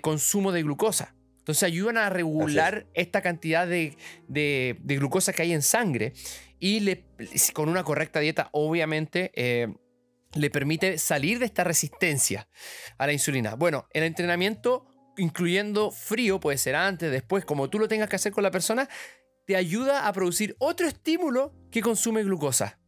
consumo 0.00 0.52
de 0.52 0.62
glucosa. 0.62 1.14
Entonces 1.46 1.62
ayudan 1.62 1.96
a 1.96 2.10
regular 2.10 2.88
esta 2.92 3.22
cantidad 3.22 3.68
de, 3.68 3.96
de, 4.26 4.76
glucosa 4.82 5.32
que 5.32 5.42
hay 5.42 5.52
en 5.52 5.62
sangre 5.62 6.12
y 6.58 6.80
le, 6.80 7.04
con 7.52 7.68
una 7.68 7.84
correcta 7.84 8.20
dieta, 8.20 8.48
obviamente, 8.52 9.30
eh, 9.34 9.68
le 10.34 10.50
permite 10.50 10.98
salir 10.98 11.38
de 11.38 11.46
esta 11.46 11.64
resistencia 11.64 12.48
a 12.98 13.06
la 13.06 13.12
insulina. 13.12 13.54
Bueno, 13.54 13.86
el 13.92 14.02
entrenamiento, 14.02 14.86
incluyendo 15.16 15.90
frío, 15.90 16.40
puede 16.40 16.58
ser 16.58 16.74
antes, 16.76 17.10
después, 17.10 17.44
como 17.44 17.70
tú 17.70 17.78
lo 17.78 17.88
tengas 17.88 18.08
que 18.08 18.16
hacer 18.16 18.32
con 18.32 18.42
la 18.42 18.50
persona, 18.50 18.88
te 19.46 19.56
ayuda 19.56 20.08
a 20.08 20.12
producir 20.12 20.56
otro 20.58 20.86
estímulo 20.88 21.54
que 21.70 21.80
consume 21.80 22.22
glucosa. 22.24 22.78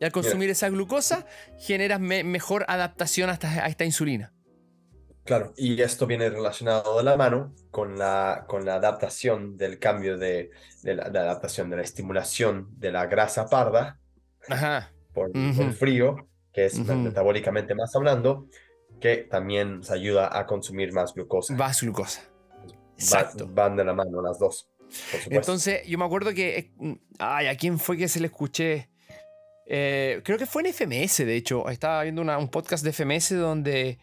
Y 0.00 0.04
al 0.04 0.12
consumir 0.12 0.48
esa 0.48 0.68
glucosa, 0.70 1.26
generas 1.58 2.00
me- 2.00 2.24
mejor 2.24 2.64
adaptación 2.68 3.30
a 3.30 3.34
esta, 3.34 3.64
a 3.64 3.68
esta 3.68 3.84
insulina. 3.84 4.32
Claro, 5.28 5.52
y 5.56 5.80
esto 5.82 6.06
viene 6.06 6.30
relacionado 6.30 6.96
de 6.98 7.04
la 7.04 7.16
mano 7.16 7.54
con 7.70 7.98
la, 7.98 8.44
con 8.48 8.64
la 8.64 8.76
adaptación 8.76 9.56
del 9.58 9.78
cambio 9.78 10.16
de, 10.16 10.50
de 10.82 10.94
la, 10.94 11.04
de 11.04 11.12
la 11.12 11.20
adaptación, 11.20 11.68
de 11.70 11.76
la 11.76 11.82
estimulación 11.82 12.68
de 12.78 12.90
la 12.92 13.04
grasa 13.06 13.46
parda 13.48 14.00
Ajá. 14.48 14.90
por 15.12 15.30
el 15.34 15.72
frío, 15.74 16.26
que 16.52 16.64
es 16.64 16.78
metabólicamente 16.78 17.74
más 17.74 17.94
hablando, 17.94 18.46
que 19.00 19.18
también 19.18 19.76
nos 19.80 19.90
ayuda 19.90 20.36
a 20.36 20.46
consumir 20.46 20.92
más 20.94 21.12
glucosa. 21.14 21.54
Vas 21.56 21.82
glucosa. 21.82 22.22
Va- 22.22 22.74
Exacto. 22.96 23.46
van 23.50 23.76
de 23.76 23.84
la 23.84 23.92
mano 23.92 24.22
las 24.22 24.38
dos, 24.38 24.70
por. 25.12 25.32
Entonces, 25.34 25.86
yo 25.86 25.98
me 25.98 26.04
acuerdo 26.06 26.32
que. 26.32 26.58
eh, 26.58 26.72
mm, 26.78 26.92
Ay, 27.18 27.46
¿a 27.48 27.56
quién 27.56 27.78
fue 27.78 27.96
que 27.98 28.08
se 28.08 28.18
le 28.18 28.26
escuché? 28.28 28.88
Eh, 29.66 30.22
creo 30.24 30.38
que 30.38 30.46
fue 30.46 30.62
en 30.62 30.72
FMS, 30.72 31.24
de 31.26 31.36
hecho. 31.36 31.68
Estaba 31.68 32.02
viendo 32.02 32.22
una- 32.22 32.38
un 32.38 32.48
podcast 32.48 32.82
de 32.82 32.90
FMS 32.92 33.34
donde 33.36 33.98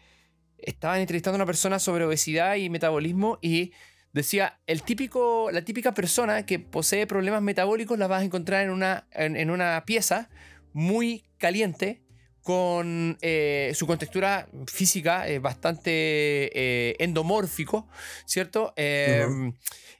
estaban 0.58 1.00
entrevistando 1.00 1.36
a 1.36 1.38
una 1.38 1.46
persona 1.46 1.78
sobre 1.78 2.04
obesidad 2.04 2.56
y 2.56 2.70
metabolismo 2.70 3.38
y 3.40 3.72
decía: 4.12 4.60
el 4.66 4.82
típico, 4.82 5.50
la 5.50 5.62
típica 5.62 5.94
persona 5.94 6.46
que 6.46 6.58
posee 6.58 7.06
problemas 7.06 7.42
metabólicos 7.42 7.98
la 7.98 8.06
vas 8.06 8.22
a 8.22 8.24
encontrar 8.24 8.64
en 8.64 8.70
una, 8.70 9.06
en, 9.12 9.36
en 9.36 9.50
una 9.50 9.84
pieza 9.86 10.30
muy 10.72 11.24
caliente. 11.38 12.02
Con 12.42 13.18
eh, 13.22 13.72
su 13.74 13.88
contextura 13.88 14.48
física 14.68 15.26
eh, 15.26 15.40
bastante 15.40 15.90
eh, 15.90 16.94
endomórfico, 17.00 17.88
¿cierto? 18.24 18.72
Eh, 18.76 19.26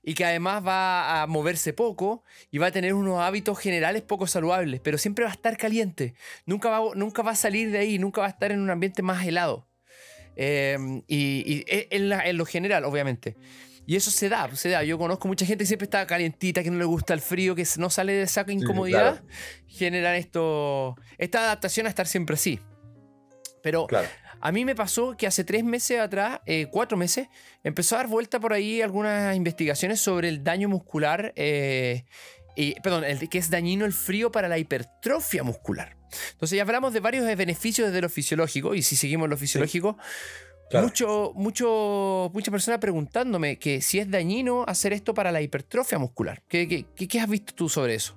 y 0.04 0.14
que 0.14 0.24
además 0.24 0.64
va 0.64 1.22
a 1.22 1.26
moverse 1.26 1.72
poco 1.72 2.22
y 2.52 2.58
va 2.58 2.68
a 2.68 2.70
tener 2.70 2.94
unos 2.94 3.18
hábitos 3.18 3.58
generales 3.58 4.02
poco 4.02 4.28
saludables, 4.28 4.80
pero 4.80 4.96
siempre 4.96 5.24
va 5.24 5.32
a 5.32 5.34
estar 5.34 5.56
caliente. 5.56 6.14
Nunca 6.44 6.70
va, 6.70 6.94
nunca 6.94 7.22
va 7.22 7.32
a 7.32 7.34
salir 7.34 7.72
de 7.72 7.78
ahí, 7.78 7.98
nunca 7.98 8.20
va 8.20 8.28
a 8.28 8.30
estar 8.30 8.52
en 8.52 8.60
un 8.60 8.70
ambiente 8.70 9.02
más 9.02 9.26
helado. 9.26 9.66
Eh, 10.36 10.76
y 11.08 11.42
y 11.46 11.64
e- 11.66 11.88
en, 11.90 12.08
la- 12.08 12.26
en 12.26 12.36
lo 12.36 12.44
general, 12.46 12.84
obviamente. 12.84 13.36
Y 13.88 13.94
eso 13.96 14.10
se 14.10 14.28
da, 14.28 14.54
se 14.56 14.68
da. 14.70 14.82
Yo 14.82 14.98
conozco 14.98 15.28
mucha 15.28 15.46
gente 15.46 15.62
que 15.62 15.66
siempre 15.68 15.84
está 15.84 16.06
calientita, 16.06 16.62
que 16.64 16.70
no 16.70 16.78
le 16.78 16.84
gusta 16.84 17.14
el 17.14 17.20
frío, 17.20 17.54
que 17.54 17.64
no 17.78 17.88
sale 17.88 18.14
de 18.14 18.22
esa 18.22 18.44
incomodidad. 18.48 19.20
claro. 19.20 19.26
Generan 19.68 20.14
esto, 20.16 20.96
esta 21.18 21.38
adaptación 21.44 21.86
a 21.86 21.88
estar 21.90 22.06
siempre 22.06 22.34
así. 22.34 22.58
Pero 23.62 23.86
Claro. 23.86 24.08
a 24.40 24.52
mí 24.52 24.64
me 24.64 24.74
pasó 24.74 25.16
que 25.16 25.26
hace 25.26 25.44
tres 25.44 25.62
meses 25.64 26.00
atrás, 26.00 26.40
eh, 26.46 26.66
cuatro 26.70 26.96
meses, 26.96 27.28
empezó 27.64 27.94
a 27.94 27.98
dar 27.98 28.06
vuelta 28.08 28.38
por 28.40 28.52
ahí 28.52 28.82
algunas 28.82 29.36
investigaciones 29.36 30.00
sobre 30.00 30.28
el 30.28 30.42
daño 30.44 30.68
muscular, 30.68 31.32
eh, 31.36 32.04
perdón, 32.82 33.04
el, 33.04 33.28
que 33.28 33.38
es 33.38 33.50
dañino 33.50 33.84
el 33.84 33.92
frío 33.92 34.32
para 34.32 34.48
la 34.48 34.58
hipertrofia 34.58 35.42
muscular. 35.42 35.96
Entonces 36.32 36.56
ya 36.56 36.62
hablamos 36.62 36.92
de 36.92 37.00
varios 37.00 37.24
beneficios 37.36 37.88
desde 37.88 38.00
lo 38.00 38.08
fisiológico, 38.08 38.74
y 38.74 38.82
si 38.82 38.96
seguimos 38.96 39.28
lo 39.28 39.36
fisiológico, 39.36 39.98
Claro. 40.68 40.86
mucho, 40.86 41.32
mucho, 41.36 42.28
muchas 42.34 42.50
personas 42.50 42.80
preguntándome 42.80 43.56
que 43.56 43.80
si 43.80 44.00
es 44.00 44.10
dañino 44.10 44.64
hacer 44.66 44.92
esto 44.92 45.14
para 45.14 45.30
la 45.30 45.40
hipertrofia 45.40 45.96
muscular. 45.98 46.42
¿Qué, 46.48 46.66
qué, 46.66 46.84
qué- 46.96 47.06
qué 47.06 47.20
has 47.20 47.28
visto 47.28 47.54
tú 47.54 47.68
sobre 47.68 47.94
eso? 47.94 48.16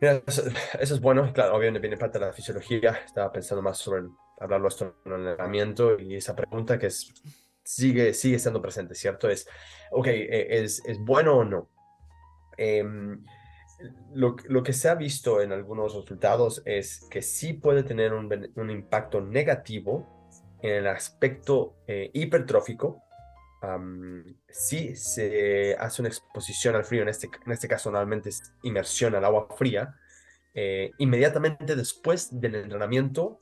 Mira, 0.00 0.20
eso, 0.26 0.42
eso 0.80 0.94
es 0.94 1.00
bueno, 1.00 1.32
claro, 1.32 1.54
obviamente 1.56 1.78
viene 1.80 1.96
parte 1.96 2.18
de 2.18 2.26
la 2.26 2.32
fisiología. 2.32 3.00
Estaba 3.04 3.30
pensando 3.32 3.62
más 3.62 3.78
sobre 3.78 4.00
el- 4.00 4.10
hablarlo 4.40 4.68
esto 4.68 4.96
en 5.04 5.12
el 5.12 5.18
entrenamiento 5.28 5.98
y 5.98 6.16
esa 6.16 6.34
pregunta 6.34 6.78
que 6.78 6.86
es, 6.88 7.14
sigue, 7.62 8.12
sigue 8.12 8.38
siendo 8.38 8.60
presente, 8.60 8.94
¿cierto? 8.94 9.30
Es, 9.30 9.48
ok, 9.92 10.06
eh, 10.08 10.46
¿es, 10.62 10.82
es 10.86 10.98
bueno 10.98 11.36
o 11.38 11.44
no? 11.44 11.70
Em, 12.56 13.22
lo, 14.14 14.36
lo 14.46 14.62
que 14.62 14.72
se 14.72 14.88
ha 14.88 14.94
visto 14.94 15.42
en 15.42 15.52
algunos 15.52 15.94
resultados 15.94 16.62
es 16.64 17.06
que 17.10 17.20
sí 17.22 17.52
puede 17.52 17.82
tener 17.82 18.14
un, 18.14 18.50
un 18.54 18.70
impacto 18.70 19.20
negativo 19.20 20.30
en 20.62 20.72
el 20.74 20.86
aspecto 20.86 21.76
eh, 21.86 22.10
hipertrófico. 22.14 23.02
am, 23.62 24.24
si 24.48 24.96
se 24.96 25.76
hace 25.78 26.02
una 26.02 26.08
exposición 26.08 26.74
al 26.76 26.84
frío, 26.84 27.02
en 27.02 27.08
este, 27.08 27.28
en 27.44 27.52
este 27.52 27.68
caso 27.68 27.90
normalmente 27.90 28.30
es 28.30 28.54
inmersión 28.62 29.14
al 29.14 29.24
agua 29.24 29.48
fría, 29.56 29.94
eh, 30.54 30.92
inmediatamente 30.98 31.76
después 31.76 32.40
del 32.40 32.54
entrenamiento, 32.54 33.40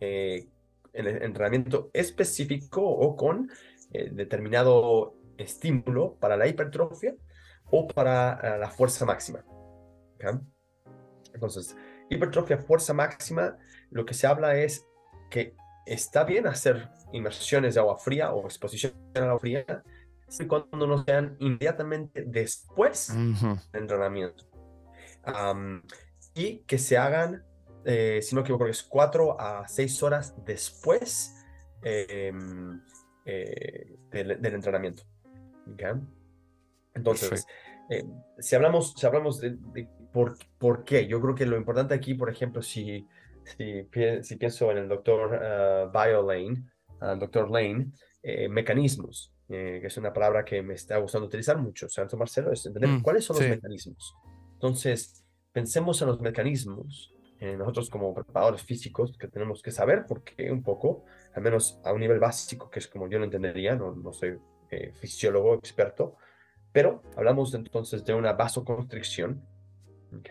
eh, 0.00 0.46
el 0.92 1.06
entrenamiento 1.06 1.90
específico 1.94 2.82
o 2.82 3.16
con 3.16 3.50
eh, 3.92 4.10
determinado 4.12 5.14
estímulo 5.38 6.16
para 6.20 6.36
la 6.36 6.46
hipertrofia 6.46 7.14
o 7.76 7.88
para 7.88 8.38
eh, 8.40 8.58
la 8.58 8.70
fuerza 8.70 9.04
máxima. 9.04 9.44
¿ok? 10.14 10.40
Entonces, 11.34 11.76
hipertrofia, 12.08 12.58
fuerza 12.58 12.94
máxima, 12.94 13.58
lo 13.90 14.06
que 14.06 14.14
se 14.14 14.28
habla 14.28 14.56
es 14.56 14.86
que 15.28 15.56
está 15.84 16.22
bien 16.22 16.46
hacer 16.46 16.88
inmersiones 17.12 17.74
de 17.74 17.80
agua 17.80 17.98
fría 17.98 18.32
o 18.32 18.44
exposición 18.44 18.92
al 19.14 19.24
agua 19.24 19.40
fría, 19.40 19.82
siempre 20.28 20.44
y 20.44 20.48
cuando 20.48 20.86
no 20.86 21.04
sean 21.04 21.36
inmediatamente 21.40 22.24
después 22.24 23.10
Ujú. 23.10 23.58
del 23.72 23.82
entrenamiento. 23.82 24.44
Am, 25.24 25.82
y 26.34 26.58
que 26.60 26.78
se 26.78 26.96
hagan, 26.96 27.44
eh, 27.84 28.20
si 28.22 28.34
no 28.34 28.40
me 28.40 28.44
equivoco, 28.44 28.66
es 28.66 28.84
cuatro 28.84 29.40
a 29.40 29.66
seis 29.66 30.00
horas 30.02 30.34
después 30.44 31.44
eh, 31.82 32.32
eh, 33.24 33.96
del, 34.10 34.40
del 34.40 34.54
entrenamiento. 34.54 35.02
¿ok? 35.72 35.82
Entonces, 36.94 37.46
eh, 37.90 38.04
si 38.38 38.54
hablamos, 38.54 38.94
si 38.96 39.06
hablamos 39.06 39.40
de, 39.40 39.56
de 39.72 39.88
por, 40.12 40.36
por 40.58 40.84
qué, 40.84 41.06
yo 41.06 41.20
creo 41.20 41.34
que 41.34 41.46
lo 41.46 41.56
importante 41.56 41.94
aquí, 41.94 42.14
por 42.14 42.30
ejemplo, 42.30 42.62
si, 42.62 43.06
si, 43.44 43.86
si 44.22 44.36
pienso 44.36 44.70
en 44.70 44.78
el 44.78 44.88
doctor 44.88 45.32
uh, 45.32 45.90
Biolane, 45.90 46.64
al 47.00 47.18
doctor 47.18 47.50
Lane, 47.50 47.90
eh, 48.22 48.48
mecanismos, 48.48 49.32
eh, 49.48 49.78
que 49.80 49.88
es 49.88 49.96
una 49.96 50.12
palabra 50.12 50.44
que 50.44 50.62
me 50.62 50.74
está 50.74 50.96
gustando 50.98 51.26
utilizar 51.26 51.58
mucho, 51.58 51.88
Santo 51.88 52.16
Marcelo, 52.16 52.52
es 52.52 52.64
entender 52.64 52.90
Mm, 52.90 53.02
cuáles 53.02 53.24
son 53.24 53.36
sí. 53.36 53.42
los 53.42 53.50
mecanismos. 53.50 54.14
Entonces, 54.54 55.24
pensemos 55.52 56.00
en 56.00 56.08
los 56.08 56.20
mecanismos, 56.20 57.12
eh, 57.40 57.56
nosotros 57.56 57.90
como 57.90 58.14
preparadores 58.14 58.62
físicos, 58.62 59.16
que 59.18 59.28
tenemos 59.28 59.60
que 59.60 59.70
saber 59.70 60.06
por 60.06 60.22
qué 60.22 60.50
un 60.50 60.62
poco, 60.62 61.04
al 61.34 61.42
menos 61.42 61.80
a 61.84 61.92
un 61.92 62.00
nivel 62.00 62.18
básico, 62.18 62.70
que 62.70 62.78
es 62.78 62.88
como 62.88 63.08
yo 63.08 63.18
lo 63.18 63.24
entendería, 63.24 63.74
no, 63.74 63.94
no 63.94 64.12
soy 64.12 64.38
eh, 64.70 64.92
fisiólogo 64.94 65.54
experto, 65.54 66.16
pero 66.74 67.02
hablamos 67.16 67.54
entonces 67.54 68.04
de 68.04 68.12
una 68.14 68.32
vasoconstricción, 68.32 69.40
¿ok? 70.18 70.30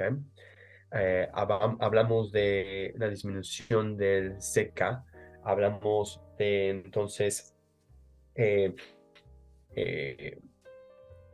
Eh, 0.91 1.29
habla- 1.33 1.77
hablamos 1.79 2.31
de 2.33 2.91
una 2.97 3.07
disminución 3.07 3.95
del 3.95 4.35
CK, 4.41 5.03
hablamos 5.45 6.21
de 6.37 6.69
entonces 6.69 7.55
eh, 8.35 8.75
eh, 9.75 10.39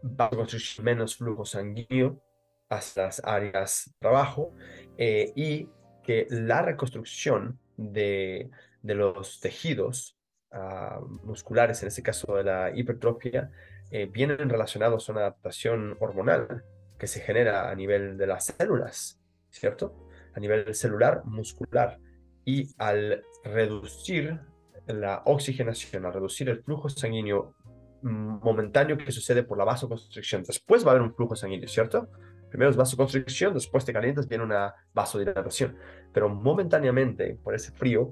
vasoconstricción, 0.04 0.86
menos 0.86 1.16
flujo 1.18 1.44
sanguíneo 1.44 2.22
hacia 2.70 3.06
las 3.06 3.22
áreas 3.26 3.86
de 3.88 3.94
trabajo 4.00 4.54
eh, 4.96 5.34
y 5.36 5.68
que 6.04 6.28
la 6.30 6.62
reconstrucción 6.62 7.60
de, 7.78 8.52
de 8.84 8.94
los 8.96 9.40
tejidos 9.40 10.20
ah, 10.52 11.02
musculares, 11.24 11.82
en 11.82 11.88
este 11.88 12.04
caso 12.04 12.36
de 12.36 12.44
la 12.44 12.72
hipertrofia, 12.76 13.52
eh, 13.92 14.06
vienen 14.06 14.50
relacionados 14.50 15.10
a 15.10 15.12
una 15.12 15.22
adaptación 15.22 15.98
hormonal 16.00 16.64
que 16.98 17.08
se 17.08 17.22
genera 17.22 17.70
a 17.70 17.76
nivel 17.76 18.18
de 18.18 18.28
las 18.28 18.46
células, 18.46 19.20
¿cierto? 19.50 20.08
A 20.34 20.40
nivel 20.40 20.76
celular 20.76 21.24
muscular. 21.26 22.00
Y 22.46 22.70
al 22.78 23.24
reducir 23.44 24.40
la 24.86 25.22
oxigenación, 25.26 26.06
al 26.06 26.14
reducir 26.14 26.50
el 26.50 26.62
flujo 26.64 26.90
sanguíneo 26.90 27.56
momentáneo 28.02 28.98
que 28.98 29.12
sucede 29.12 29.44
por 29.44 29.58
la 29.58 29.66
vasoconstricción, 29.66 30.44
después 30.44 30.86
va 30.86 30.90
a 30.90 30.92
haber 30.92 31.04
un 31.04 31.14
flujo 31.14 31.36
sanguíneo, 31.36 31.68
¿cierto? 31.68 32.10
Primero 32.50 32.72
es 32.72 32.78
vasoconstricción, 32.78 33.54
después 33.54 33.86
te 33.86 33.94
calientas, 33.94 34.28
viene 34.28 34.44
una 34.44 34.74
vasodilatación. 34.94 35.78
Pero 36.14 36.30
momentáneamente, 36.30 37.38
por 37.44 37.54
ese 37.54 37.72
frío, 37.72 38.10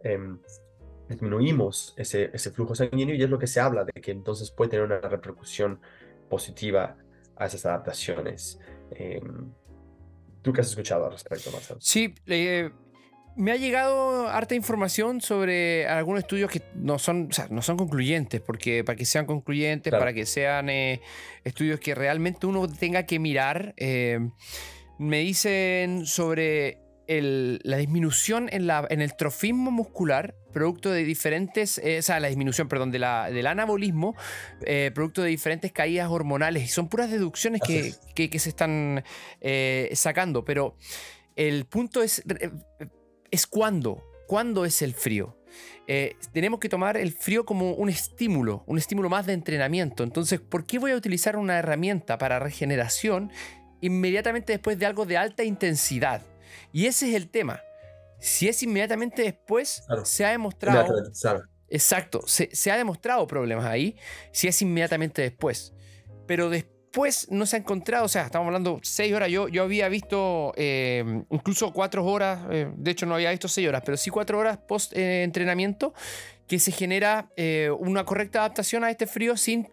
em, 0.00 0.38
disminuimos 1.08 1.94
ese, 1.96 2.30
ese 2.32 2.50
flujo 2.50 2.74
sanguíneo 2.74 3.14
y 3.14 3.22
es 3.22 3.30
lo 3.30 3.38
que 3.38 3.46
se 3.46 3.60
habla 3.60 3.84
de 3.84 3.92
que 4.00 4.10
entonces 4.10 4.50
puede 4.50 4.70
tener 4.70 4.86
una 4.86 5.00
repercusión 5.00 5.80
positiva 6.28 6.96
a 7.36 7.46
esas 7.46 7.66
adaptaciones. 7.66 8.58
Em, 8.90 9.52
¿Tú 10.42 10.52
qué 10.52 10.60
has 10.60 10.68
escuchado 10.68 11.06
al 11.06 11.12
respecto, 11.12 11.50
Marcelo? 11.50 11.80
Sí, 11.82 12.14
eh, 12.26 12.70
me 13.36 13.52
ha 13.52 13.56
llegado 13.56 14.28
harta 14.28 14.54
información 14.54 15.20
sobre 15.20 15.86
algunos 15.86 16.20
estudios 16.20 16.50
que 16.50 16.62
no 16.74 16.98
son, 16.98 17.28
o 17.30 17.32
sea, 17.32 17.48
no 17.50 17.62
son 17.62 17.76
concluyentes, 17.76 18.40
porque 18.40 18.82
para 18.82 18.96
que 18.96 19.04
sean 19.04 19.26
concluyentes, 19.26 19.90
Claro. 19.90 20.02
para 20.02 20.12
que 20.14 20.24
sean 20.24 20.70
eh, 20.70 21.00
estudios 21.44 21.80
que 21.80 21.94
realmente 21.94 22.46
uno 22.46 22.66
tenga 22.68 23.04
que 23.04 23.18
mirar, 23.18 23.74
eh, 23.76 24.20
me 24.98 25.18
dicen 25.18 26.06
sobre 26.06 26.78
el- 27.06 27.60
la 27.62 27.76
disminución 27.76 28.48
en, 28.52 28.66
la, 28.66 28.86
en 28.90 29.00
el 29.00 29.14
trofismo 29.16 29.70
muscular, 29.70 30.34
producto 30.52 30.90
de 30.90 31.04
diferentes, 31.04 31.78
eh, 31.78 31.98
o 31.98 32.02
sea, 32.02 32.18
la 32.20 32.28
disminución, 32.28 32.68
perdón, 32.68 32.90
de 32.90 32.98
la, 32.98 33.30
del 33.30 33.46
anabolismo, 33.46 34.14
eh, 34.64 34.90
producto 34.94 35.22
de 35.22 35.28
diferentes 35.28 35.72
caídas 35.72 36.08
hormonales. 36.10 36.64
Y 36.64 36.68
son 36.68 36.88
puras 36.88 37.10
deducciones 37.10 37.60
que, 37.66 37.78
es. 37.88 38.00
que- 38.14 38.30
que 38.30 38.38
se 38.38 38.48
están 38.48 39.04
eh, 39.40 39.90
sacando. 39.94 40.44
Pero 40.44 40.76
el 41.36 41.66
punto 41.66 42.02
es, 42.02 42.22
es 43.30 43.46
cuándo, 43.46 44.02
cuándo 44.26 44.64
es 44.64 44.82
el 44.82 44.94
frío. 44.94 45.36
Eh, 45.88 46.16
tenemos 46.32 46.58
que 46.58 46.68
tomar 46.68 46.96
el 46.96 47.12
frío 47.12 47.44
como 47.44 47.72
un 47.74 47.88
estímulo, 47.88 48.64
un 48.66 48.78
estímulo 48.78 49.08
más 49.08 49.26
de 49.26 49.32
entrenamiento. 49.34 50.02
Entonces, 50.02 50.40
¿por 50.40 50.66
qué 50.66 50.78
voy 50.78 50.90
a 50.90 50.96
utilizar 50.96 51.36
una 51.36 51.58
herramienta 51.58 52.18
para 52.18 52.38
regeneración 52.40 53.30
inmediatamente 53.80 54.52
después 54.52 54.78
de 54.78 54.86
algo 54.86 55.06
de 55.06 55.16
alta 55.16 55.44
intensidad? 55.44 56.22
Y 56.72 56.86
ese 56.86 57.08
es 57.08 57.14
el 57.14 57.28
tema. 57.28 57.60
Si 58.18 58.48
es 58.48 58.62
inmediatamente 58.62 59.22
después, 59.22 59.82
Claro. 59.86 60.04
se 60.04 60.24
ha 60.24 60.30
demostrado... 60.30 60.94
Exacto, 61.68 62.22
se, 62.26 62.48
se 62.54 62.70
ha 62.70 62.76
demostrado 62.76 63.26
problemas 63.26 63.64
ahí, 63.64 63.96
si 64.32 64.46
es 64.46 64.62
inmediatamente 64.62 65.20
después. 65.22 65.74
Pero 66.26 66.48
después 66.48 67.26
no 67.30 67.44
se 67.44 67.56
ha 67.56 67.58
encontrado, 67.58 68.04
o 68.04 68.08
sea, 68.08 68.24
estamos 68.26 68.46
hablando 68.46 68.78
seis 68.82 69.12
horas, 69.12 69.30
yo, 69.30 69.48
yo 69.48 69.64
había 69.64 69.88
visto 69.88 70.52
eh, 70.56 71.24
incluso 71.30 71.72
cuatro 71.72 72.04
horas, 72.04 72.38
eh, 72.50 72.70
de 72.74 72.90
hecho 72.92 73.04
no 73.04 73.16
había 73.16 73.30
visto 73.32 73.48
seis 73.48 73.68
horas, 73.68 73.82
pero 73.84 73.96
sí 73.96 74.10
cuatro 74.10 74.38
horas 74.38 74.58
post 74.58 74.92
eh, 74.96 75.24
entrenamiento, 75.24 75.92
que 76.46 76.60
se 76.60 76.70
genera 76.70 77.30
una 77.80 78.04
correcta 78.04 78.38
adaptación 78.38 78.84
a 78.84 78.90
este 78.90 79.08
frío 79.08 79.36
sin 79.36 79.68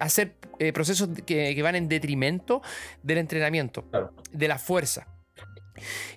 hacer 0.00 0.34
procesos 0.74 1.08
que, 1.24 1.54
que 1.54 1.62
van 1.62 1.76
en 1.76 1.88
detrimento 1.88 2.60
del 3.04 3.18
entrenamiento, 3.18 3.84
Claro. 3.88 4.12
de 4.32 4.48
la 4.48 4.58
fuerza. 4.58 5.06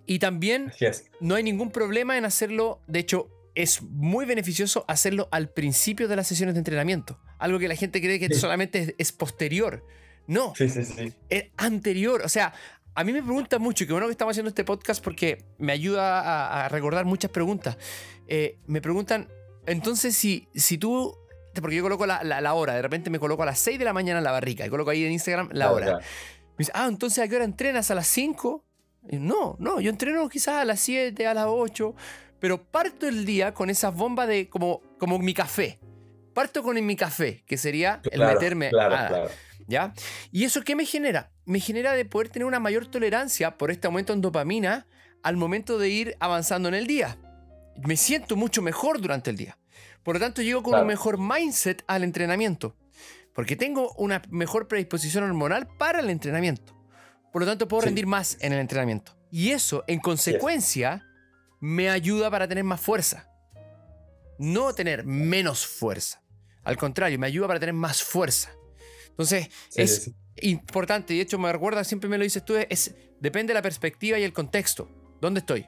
Y 0.05 0.19
también 0.19 0.71
no 1.19 1.35
hay 1.35 1.43
ningún 1.43 1.71
problema 1.71 2.17
en 2.17 2.25
hacerlo. 2.25 2.81
De 2.87 2.99
hecho, 2.99 3.29
es 3.55 3.81
muy 3.81 4.25
beneficioso 4.25 4.85
hacerlo 4.87 5.27
al 5.31 5.49
principio 5.49 6.07
de 6.07 6.15
las 6.15 6.27
sesiones 6.27 6.55
de 6.55 6.59
entrenamiento. 6.59 7.19
Algo 7.39 7.59
que 7.59 7.67
la 7.67 7.75
gente 7.75 7.99
cree 8.01 8.19
que 8.19 8.27
Sí. 8.27 8.35
solamente 8.39 8.79
es, 8.81 8.95
es 8.97 9.11
posterior. 9.11 9.85
No, 10.27 10.53
Sí, 10.55 10.69
sí, 10.69 10.85
sí. 10.85 11.13
es 11.29 11.45
anterior. 11.57 12.21
O 12.23 12.29
sea, 12.29 12.53
a 12.95 13.03
mí 13.03 13.11
me 13.13 13.21
preguntan 13.23 13.61
mucho, 13.61 13.83
y 13.83 13.87
qué 13.87 13.93
bueno 13.93 14.07
que 14.07 14.11
estamos 14.11 14.33
haciendo 14.33 14.49
este 14.49 14.63
podcast 14.63 15.03
porque 15.03 15.45
me 15.57 15.71
ayuda 15.73 16.19
a, 16.21 16.65
a 16.65 16.69
recordar 16.69 17.05
muchas 17.05 17.31
preguntas. 17.31 17.77
Eh, 18.27 18.57
me 18.67 18.81
preguntan, 18.81 19.27
entonces, 19.65 20.15
si, 20.15 20.47
si 20.55 20.77
tú. 20.77 21.15
Porque 21.55 21.75
yo 21.75 21.83
coloco 21.83 22.05
la, 22.05 22.23
la- 22.23 22.41
la 22.41 22.53
hora, 22.53 22.75
de 22.75 22.81
repente 22.81 23.09
me 23.09 23.19
coloco 23.19 23.43
a 23.43 23.45
las 23.47 23.59
6 23.59 23.79
de 23.79 23.85
la 23.85 23.91
mañana 23.91 24.19
en 24.19 24.23
la 24.23 24.31
barrica 24.31 24.65
y 24.65 24.69
coloco 24.69 24.91
ahí 24.91 25.03
en 25.03 25.11
Instagram 25.11 25.49
la 25.51 25.71
hora. 25.71 25.97
Me 25.97 26.03
dice, 26.59 26.71
ah, 26.75 26.85
entonces 26.87 27.23
¿a 27.23 27.27
qué 27.27 27.35
hora 27.35 27.43
entrenas? 27.45 27.89
¿A 27.91 27.95
las 27.95 28.07
5? 28.07 28.63
No, 29.09 29.55
no, 29.59 29.79
yo 29.79 29.89
entreno 29.89 30.27
quizás 30.29 30.55
a 30.55 30.65
las 30.65 30.79
7, 30.81 31.25
a 31.27 31.33
las 31.33 31.45
8, 31.47 31.95
pero 32.39 32.63
parto 32.63 33.07
el 33.07 33.25
día 33.25 33.53
con 33.53 33.69
esas 33.69 33.93
bombas 33.95 34.27
de 34.27 34.49
como, 34.49 34.81
como 34.99 35.17
mi 35.19 35.33
café. 35.33 35.79
Parto 36.33 36.61
con 36.63 36.83
mi 36.85 36.95
café, 36.95 37.43
que 37.47 37.57
sería 37.57 38.01
el 38.03 38.11
Claro, 38.11 38.33
meterme 38.33 38.69
Claro, 38.69 38.95
a- 38.95 39.07
claro. 39.07 39.29
¿Ya? 39.67 39.93
¿Y 40.31 40.45
eso 40.45 40.61
qué 40.63 40.75
me 40.75 40.85
genera? 40.85 41.31
Me 41.45 41.59
genera 41.59 41.93
de 41.93 42.05
poder 42.05 42.29
tener 42.29 42.45
una 42.45 42.59
mayor 42.59 42.85
tolerancia 42.87 43.57
por 43.57 43.71
este 43.71 43.87
aumento 43.87 44.13
en 44.13 44.21
dopamina 44.21 44.87
al 45.21 45.37
momento 45.37 45.77
de 45.77 45.89
ir 45.89 46.15
avanzando 46.19 46.69
en 46.69 46.75
el 46.75 46.87
día. 46.87 47.17
Me 47.85 47.95
siento 47.97 48.35
mucho 48.35 48.61
mejor 48.61 48.99
durante 49.01 49.29
el 49.29 49.37
día. 49.37 49.57
Por 50.03 50.15
lo 50.15 50.19
tanto, 50.21 50.41
llego 50.41 50.63
con 50.63 50.73
un 50.79 50.87
mejor 50.87 51.17
mindset 51.19 51.83
al 51.87 52.03
entrenamiento. 52.03 52.75
Porque 53.33 53.55
tengo 53.55 53.91
una 53.97 54.21
mejor 54.29 54.67
predisposición 54.67 55.23
hormonal 55.23 55.67
para 55.77 55.99
el 55.99 56.09
entrenamiento. 56.09 56.75
Por 57.31 57.41
lo 57.41 57.47
tanto, 57.47 57.67
puedo 57.67 57.81
Sí. 57.81 57.87
rendir 57.87 58.07
más 58.07 58.37
en 58.39 58.53
el 58.53 58.59
entrenamiento. 58.59 59.15
Y 59.31 59.49
eso, 59.51 59.83
en 59.87 59.99
consecuencia, 59.99 61.05
me 61.59 61.89
ayuda 61.89 62.31
para 62.31 62.47
tener 62.47 62.63
más 62.63 62.81
fuerza. 62.81 63.29
No 64.37 64.73
tener 64.73 65.05
menos 65.05 65.65
fuerza. 65.65 66.21
Al 66.63 66.77
contrario, 66.77 67.19
me 67.19 67.27
ayuda 67.27 67.47
para 67.47 67.59
tener 67.59 67.73
más 67.73 68.01
fuerza. 68.03 68.49
Entonces, 69.09 69.49
Sí, 69.69 69.81
es 69.81 70.11
importante, 70.41 71.13
y 71.13 71.17
de 71.17 71.23
hecho 71.23 71.37
me 71.37 71.51
recuerda, 71.51 71.83
siempre 71.83 72.09
me 72.09 72.17
lo 72.17 72.23
dices 72.23 72.43
tú, 72.45 72.55
es, 72.55 72.95
depende 73.19 73.51
de 73.51 73.55
la 73.55 73.61
perspectiva 73.61 74.17
y 74.17 74.23
el 74.23 74.31
contexto. 74.33 74.89
¿Dónde 75.19 75.41
estoy? 75.41 75.67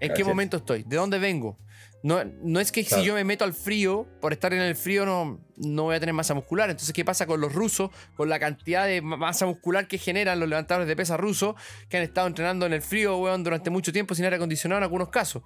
¿En 0.00 0.14
qué 0.14 0.24
momento 0.24 0.56
estoy? 0.56 0.82
¿De 0.84 0.96
dónde 0.96 1.18
vengo? 1.18 1.58
No, 2.02 2.22
no 2.24 2.60
es 2.60 2.70
que 2.70 2.84
Claro. 2.84 3.02
si 3.02 3.08
yo 3.08 3.14
me 3.14 3.24
meto 3.24 3.44
al 3.44 3.52
frío, 3.52 4.06
por 4.20 4.32
estar 4.32 4.52
en 4.52 4.60
el 4.60 4.76
frío 4.76 5.04
no, 5.04 5.40
no 5.56 5.84
voy 5.84 5.96
a 5.96 6.00
tener 6.00 6.12
masa 6.12 6.34
muscular. 6.34 6.70
Entonces, 6.70 6.92
¿qué 6.92 7.04
pasa 7.04 7.26
con 7.26 7.40
los 7.40 7.52
rusos? 7.52 7.90
Con 8.16 8.28
la 8.28 8.38
cantidad 8.38 8.86
de 8.86 9.00
ma- 9.02 9.16
masa 9.16 9.46
muscular 9.46 9.88
que 9.88 9.98
generan 9.98 10.38
los 10.38 10.48
levantadores 10.48 10.86
de 10.86 10.94
pesa 10.94 11.16
rusos 11.16 11.56
que 11.88 11.96
han 11.96 12.02
estado 12.04 12.26
entrenando 12.28 12.64
en 12.66 12.74
el 12.74 12.82
frío 12.82 13.16
weón, 13.18 13.42
durante 13.42 13.70
mucho 13.70 13.92
tiempo 13.92 14.14
sin 14.14 14.24
aire 14.24 14.36
acondicionado 14.36 14.78
en 14.78 14.82
algunos 14.84 15.08
casos. 15.08 15.42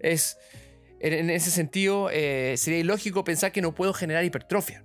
Es, 0.00 0.38
en, 1.00 1.28
ese 1.30 1.50
sentido, 1.50 2.08
eh, 2.10 2.54
sería 2.56 2.78
ilógico 2.80 3.22
pensar 3.24 3.52
que 3.52 3.60
no 3.60 3.74
puedo 3.74 3.92
generar 3.92 4.24
hipertrofia. 4.24 4.82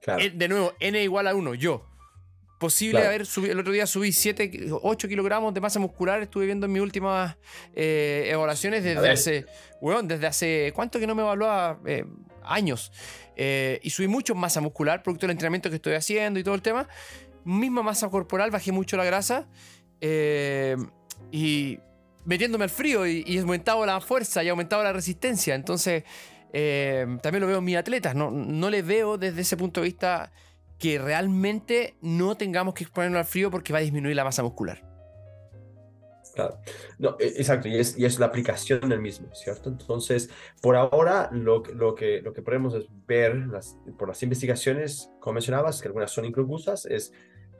Claro. 0.00 0.22
Eh, 0.22 0.30
de 0.34 0.48
nuevo, 0.48 0.72
n 0.80 1.02
igual 1.02 1.26
a 1.26 1.34
1, 1.34 1.54
yo. 1.54 1.86
Posible 2.64 2.92
Claro. 2.92 3.08
haber 3.08 3.26
subido, 3.26 3.52
el 3.52 3.58
otro 3.60 3.74
día 3.74 3.86
subí 3.86 4.10
7, 4.10 4.68
8 4.70 5.06
kilogramos 5.06 5.52
de 5.52 5.60
masa 5.60 5.78
muscular, 5.80 6.22
estuve 6.22 6.46
viendo 6.46 6.64
en 6.64 6.72
mis 6.72 6.80
últimas 6.80 7.36
eh, 7.74 8.26
evaluaciones 8.30 8.82
desde 8.82 9.10
hace, 9.10 9.44
weón, 9.82 10.08
desde 10.08 10.26
hace, 10.26 10.72
¿cuánto 10.74 10.98
que 10.98 11.06
no 11.06 11.14
me 11.14 11.20
evaluaba? 11.20 11.78
Eh, 11.84 12.06
años. 12.42 12.90
Eh, 13.36 13.80
y 13.82 13.90
subí 13.90 14.08
mucho 14.08 14.34
masa 14.34 14.62
muscular, 14.62 15.02
producto 15.02 15.26
del 15.26 15.32
entrenamiento 15.32 15.68
que 15.68 15.76
estoy 15.76 15.92
haciendo 15.92 16.40
y 16.40 16.42
todo 16.42 16.54
el 16.54 16.62
tema. 16.62 16.88
Misma 17.44 17.82
masa 17.82 18.08
corporal, 18.08 18.50
bajé 18.50 18.72
mucho 18.72 18.96
la 18.96 19.04
grasa. 19.04 19.46
y 20.00 21.78
metiéndome 22.24 22.64
al 22.64 22.70
frío 22.70 23.06
y, 23.06 23.24
y 23.26 23.36
he 23.36 23.40
aumentado 23.40 23.84
la 23.84 24.00
fuerza 24.00 24.42
y 24.42 24.46
he 24.46 24.50
aumentado 24.50 24.82
la 24.82 24.94
resistencia. 24.94 25.54
Entonces, 25.54 26.04
también 26.50 27.40
lo 27.40 27.46
veo 27.46 27.58
en 27.58 27.64
mis 27.64 27.76
atletas. 27.76 28.14
No, 28.14 28.30
no 28.30 28.70
le 28.70 28.80
veo 28.80 29.18
desde 29.18 29.42
ese 29.42 29.58
punto 29.58 29.82
de 29.82 29.84
vista 29.84 30.32
que 30.78 30.98
realmente 30.98 31.96
no 32.00 32.36
tengamos 32.36 32.74
que 32.74 32.84
exponernos 32.84 33.18
al 33.18 33.24
frío 33.24 33.50
porque 33.50 33.72
va 33.72 33.78
a 33.78 33.82
disminuir 33.82 34.16
la 34.16 34.24
masa 34.24 34.42
muscular. 34.42 34.82
Claro. 36.34 36.58
No, 36.98 37.16
e- 37.20 37.34
exacto, 37.36 37.68
y 37.68 37.78
es, 37.78 37.96
y 37.96 38.08
la 38.18 38.26
aplicación 38.26 38.88
del 38.88 39.00
mismo, 39.00 39.32
¿cierto? 39.34 39.68
Entonces, 39.70 40.30
por 40.60 40.74
ahora, 40.74 41.28
lo, 41.32 41.62
lo, 41.74 41.94
que, 41.94 42.20
lo 42.22 42.32
que 42.32 42.42
podemos 42.42 42.74
es 42.74 42.86
ver 43.06 43.44
por 43.96 44.08
las 44.08 44.22
investigaciones, 44.22 45.10
como 45.20 45.34
mencionabas, 45.34 45.80
que 45.80 45.88
algunas 45.88 46.10
son 46.10 46.24
inconclusas, 46.24 46.86
es 46.86 47.12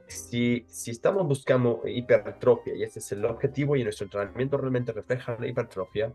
si, 0.07 0.65
si 0.67 0.91
estamos 0.91 1.25
buscando 1.25 1.81
hipertrofia, 1.85 2.75
y 2.75 2.83
ese 2.83 2.99
es 2.99 3.11
el 3.13 3.23
objetivo, 3.25 3.75
y 3.75 3.83
nuestro 3.83 4.05
entrenamiento 4.05 4.57
realmente 4.57 4.91
refleja 4.91 5.37
la 5.39 5.47
hipertrofia, 5.47 6.11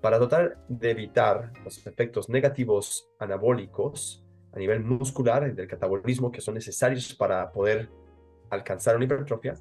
para 0.00 0.18
tratar 0.18 0.58
de 0.68 0.90
evitar 0.90 1.52
los 1.64 1.84
efectos 1.84 2.28
negativos 2.28 3.08
anabólicos 3.18 4.25
a 4.56 4.58
nivel 4.58 4.82
muscular, 4.82 5.54
del 5.54 5.68
catabolismo, 5.68 6.32
que 6.32 6.40
son 6.40 6.54
necesarios 6.54 7.14
para 7.14 7.52
poder 7.52 7.90
alcanzar 8.48 8.96
una 8.96 9.04
hipertrofia, 9.04 9.54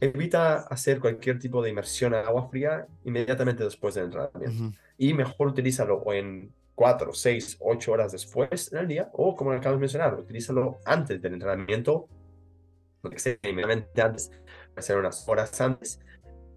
evita 0.00 0.58
hacer 0.58 1.00
cualquier 1.00 1.40
tipo 1.40 1.60
de 1.60 1.70
inmersión 1.70 2.14
a 2.14 2.20
agua 2.20 2.48
fría 2.48 2.86
inmediatamente 3.04 3.64
después 3.64 3.96
del 3.96 4.04
entrenamiento. 4.04 4.78
Y 4.96 5.14
mejor 5.14 5.48
utilízalo 5.48 5.96
o 5.96 6.12
en 6.12 6.52
4, 6.76 7.12
6, 7.12 7.56
8 7.58 7.92
horas 7.92 8.12
después 8.12 8.72
en 8.72 8.78
el 8.78 8.88
día, 8.88 9.10
o 9.14 9.34
como 9.34 9.50
acabamos 9.50 9.78
de 9.78 9.80
mencionar, 9.80 10.14
utilízalo 10.14 10.78
antes 10.84 11.20
del 11.20 11.34
entrenamiento, 11.34 12.06
lo 13.02 13.10
que 13.10 13.18
sea, 13.18 13.36
inmediatamente 13.42 14.00
antes, 14.00 14.30
ser 14.78 14.96
unas 14.96 15.28
horas 15.28 15.60
antes, 15.60 15.98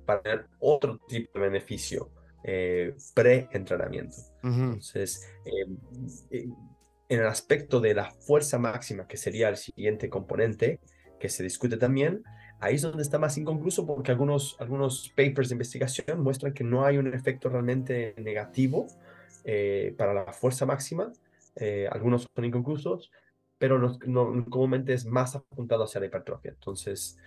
para 0.06 0.22
tener 0.22 0.48
otro 0.60 1.00
tipo 1.08 1.40
de 1.40 1.46
beneficio 1.46 2.12
eh, 2.44 2.96
pre-entrenamiento. 3.16 4.18
Ujú. 4.44 4.62
Entonces, 4.62 5.28
eh, 5.46 5.66
eh, 6.30 6.48
en 7.10 7.20
el 7.20 7.28
aspecto 7.28 7.82
de 7.82 7.95
la 7.95 8.12
fuerza 8.12 8.60
máxima, 8.60 9.07
que 9.07 9.18
sería 9.18 9.49
el 9.49 9.57
siguiente 9.57 10.10
componente 10.10 10.80
que 11.20 11.28
se 11.28 11.43
discute 11.43 11.78
también, 11.78 12.24
ahí 12.60 12.76
es 12.76 12.82
donde 12.84 13.01
está 13.01 13.20
más 13.20 13.38
inconcluso 13.38 13.86
porque 13.86 14.12
algunos, 14.12 14.55
algunos 14.60 15.10
papers 15.10 15.49
de 15.49 15.55
investigación 15.55 16.22
muestran 16.22 16.53
que 16.53 16.64
no 16.64 16.86
hay 16.86 16.97
un 16.97 17.14
efecto 17.14 17.49
realmente 17.49 18.14
negativo 18.18 18.88
eh, 19.43 19.93
para 19.97 20.14
la 20.14 20.32
fuerza 20.32 20.66
máxima. 20.66 21.12
eh, 21.55 21.89
algunos 21.91 22.28
son 22.34 22.45
inconclusos, 22.45 23.12
pero 23.57 23.97
comúnmente 24.49 24.93
es 24.93 25.05
más 25.05 25.36
apuntado 25.36 25.84
hacia 25.84 25.99
la 25.99 26.07
hipertrofia. 26.07 26.51
Entonces, 26.51 27.18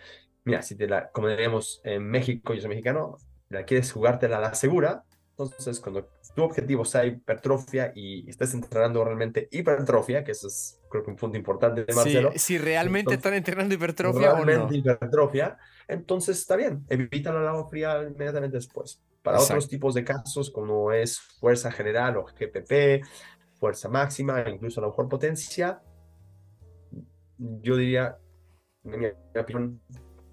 mira, 0.44 0.62
si 0.62 0.76
te 0.76 0.86
la, 0.88 1.10
como 1.10 1.28
diríamos 1.28 1.80
en 1.84 2.04
México, 2.04 2.54
yo 2.54 2.60
soy 2.60 2.70
mexicano, 2.70 3.18
quieres 3.66 3.92
jugártela 3.92 4.38
a 4.38 4.40
la 4.40 4.54
segura, 4.54 5.04
entonces 5.30 5.80
cuando 5.80 6.08
tu 6.34 6.42
objetivo 6.42 6.84
sea 6.84 7.04
hipertrofia 7.04 7.92
y 7.94 8.28
estés 8.28 8.54
entrenando 8.54 9.04
realmente 9.04 9.48
hipertrofia, 9.50 10.24
que 10.24 10.32
eso 10.32 10.46
es 10.46 10.80
creo 10.88 11.04
que 11.04 11.10
un 11.10 11.16
punto 11.16 11.36
importante 11.36 11.84
de 11.84 11.94
Marcelo, 11.94 12.32
si 12.36 12.58
realmente 12.58 13.12
Entonces, 13.12 13.18
están 13.18 13.34
entrenando 13.34 13.74
hipertrofia 13.74 14.34
o 14.34 14.44
no. 14.44 14.72
hipertrofia, 14.72 15.58
entonces 15.88 16.38
está 16.38 16.56
bien, 16.56 16.84
evita 16.88 17.32
la 17.32 17.50
agua 17.50 17.68
fría 17.68 18.02
inmediatamente 18.02 18.56
después. 18.56 19.02
Para 19.22 19.36
Exacto. 19.36 19.54
otros 19.54 19.68
tipos 19.68 19.94
de 19.94 20.04
casos, 20.04 20.50
como 20.50 20.92
es 20.92 21.20
fuerza 21.20 21.70
general 21.70 22.16
o 22.16 22.24
GPP, 22.24 23.04
fuerza 23.58 23.88
máxima, 23.88 24.48
incluso 24.48 24.80
a 24.80 24.82
lo 24.82 24.88
mejor 24.88 25.08
potencia, 25.08 25.80
yo 27.38 27.76
diría, 27.76 28.18
en 28.84 29.00
mi 29.00 29.06
opinión, 29.38 29.80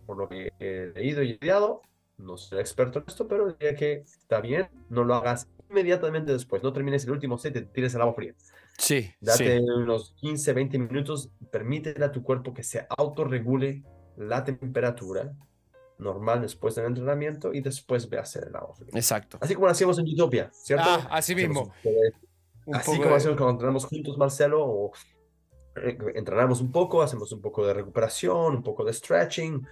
por 0.05 0.17
lo 0.17 0.27
que 0.27 0.51
he 0.59 0.91
leído 0.95 1.21
y 1.21 1.31
estudiado, 1.31 1.81
no 2.17 2.35
soy 2.37 2.59
experto 2.59 2.99
en 2.99 3.05
esto, 3.07 3.27
pero 3.27 3.53
diría 3.53 3.75
que 3.75 4.01
está 4.01 4.41
bien, 4.41 4.67
no 4.89 5.03
lo 5.03 5.15
hagas 5.15 5.47
inmediatamente 5.69 6.31
después, 6.31 6.63
no 6.63 6.73
termines 6.73 7.03
el 7.05 7.11
úlimo 7.11 7.37
set 7.37 7.55
y 7.55 7.59
te 7.61 7.65
tires 7.67 7.95
al 7.95 8.01
agua 8.01 8.13
fría. 8.13 8.33
Sí, 8.77 9.11
Date 9.19 9.57
sí. 9.59 9.63
unos 9.63 10.13
15, 10.17 10.53
20 10.53 10.79
minutos, 10.79 11.29
permítele 11.51 12.03
a 12.05 12.11
tu 12.11 12.23
cuerpo 12.23 12.53
que 12.53 12.63
se 12.63 12.85
autorregule 12.97 13.83
la 14.17 14.43
temperatura 14.43 15.33
normal 15.97 16.41
después 16.41 16.75
del 16.75 16.85
entrenamiento 16.85 17.53
y 17.53 17.59
después 17.61 18.09
ve 18.09 18.17
a 18.17 18.21
hacer 18.21 18.45
el 18.47 18.55
agua 18.55 18.73
fría. 18.75 18.91
Exacto. 18.93 19.37
Así 19.41 19.53
como 19.53 19.65
lo 19.67 19.71
hacíamos 19.73 19.99
en 19.99 20.05
Utopia, 20.07 20.49
¿cierto? 20.53 20.85
Ah, 20.87 21.07
así 21.11 21.35
mismo. 21.35 21.73
Así 22.71 22.91
como 22.97 23.03
de- 23.09 23.15
hacemos 23.15 23.35
cuando 23.37 23.49
entrenamos 23.51 23.85
juntos, 23.85 24.17
Marcelo, 24.17 24.63
o 24.65 24.91
eh, 25.75 25.97
entrenamos 26.15 26.61
un 26.61 26.71
poco, 26.71 27.01
hacemos 27.01 27.31
un 27.31 27.41
poco 27.41 27.65
de 27.65 27.73
recuperación, 27.73 28.55
un 28.57 28.63
poco 28.63 28.83
de 28.85 28.93
stretching, 28.93 29.65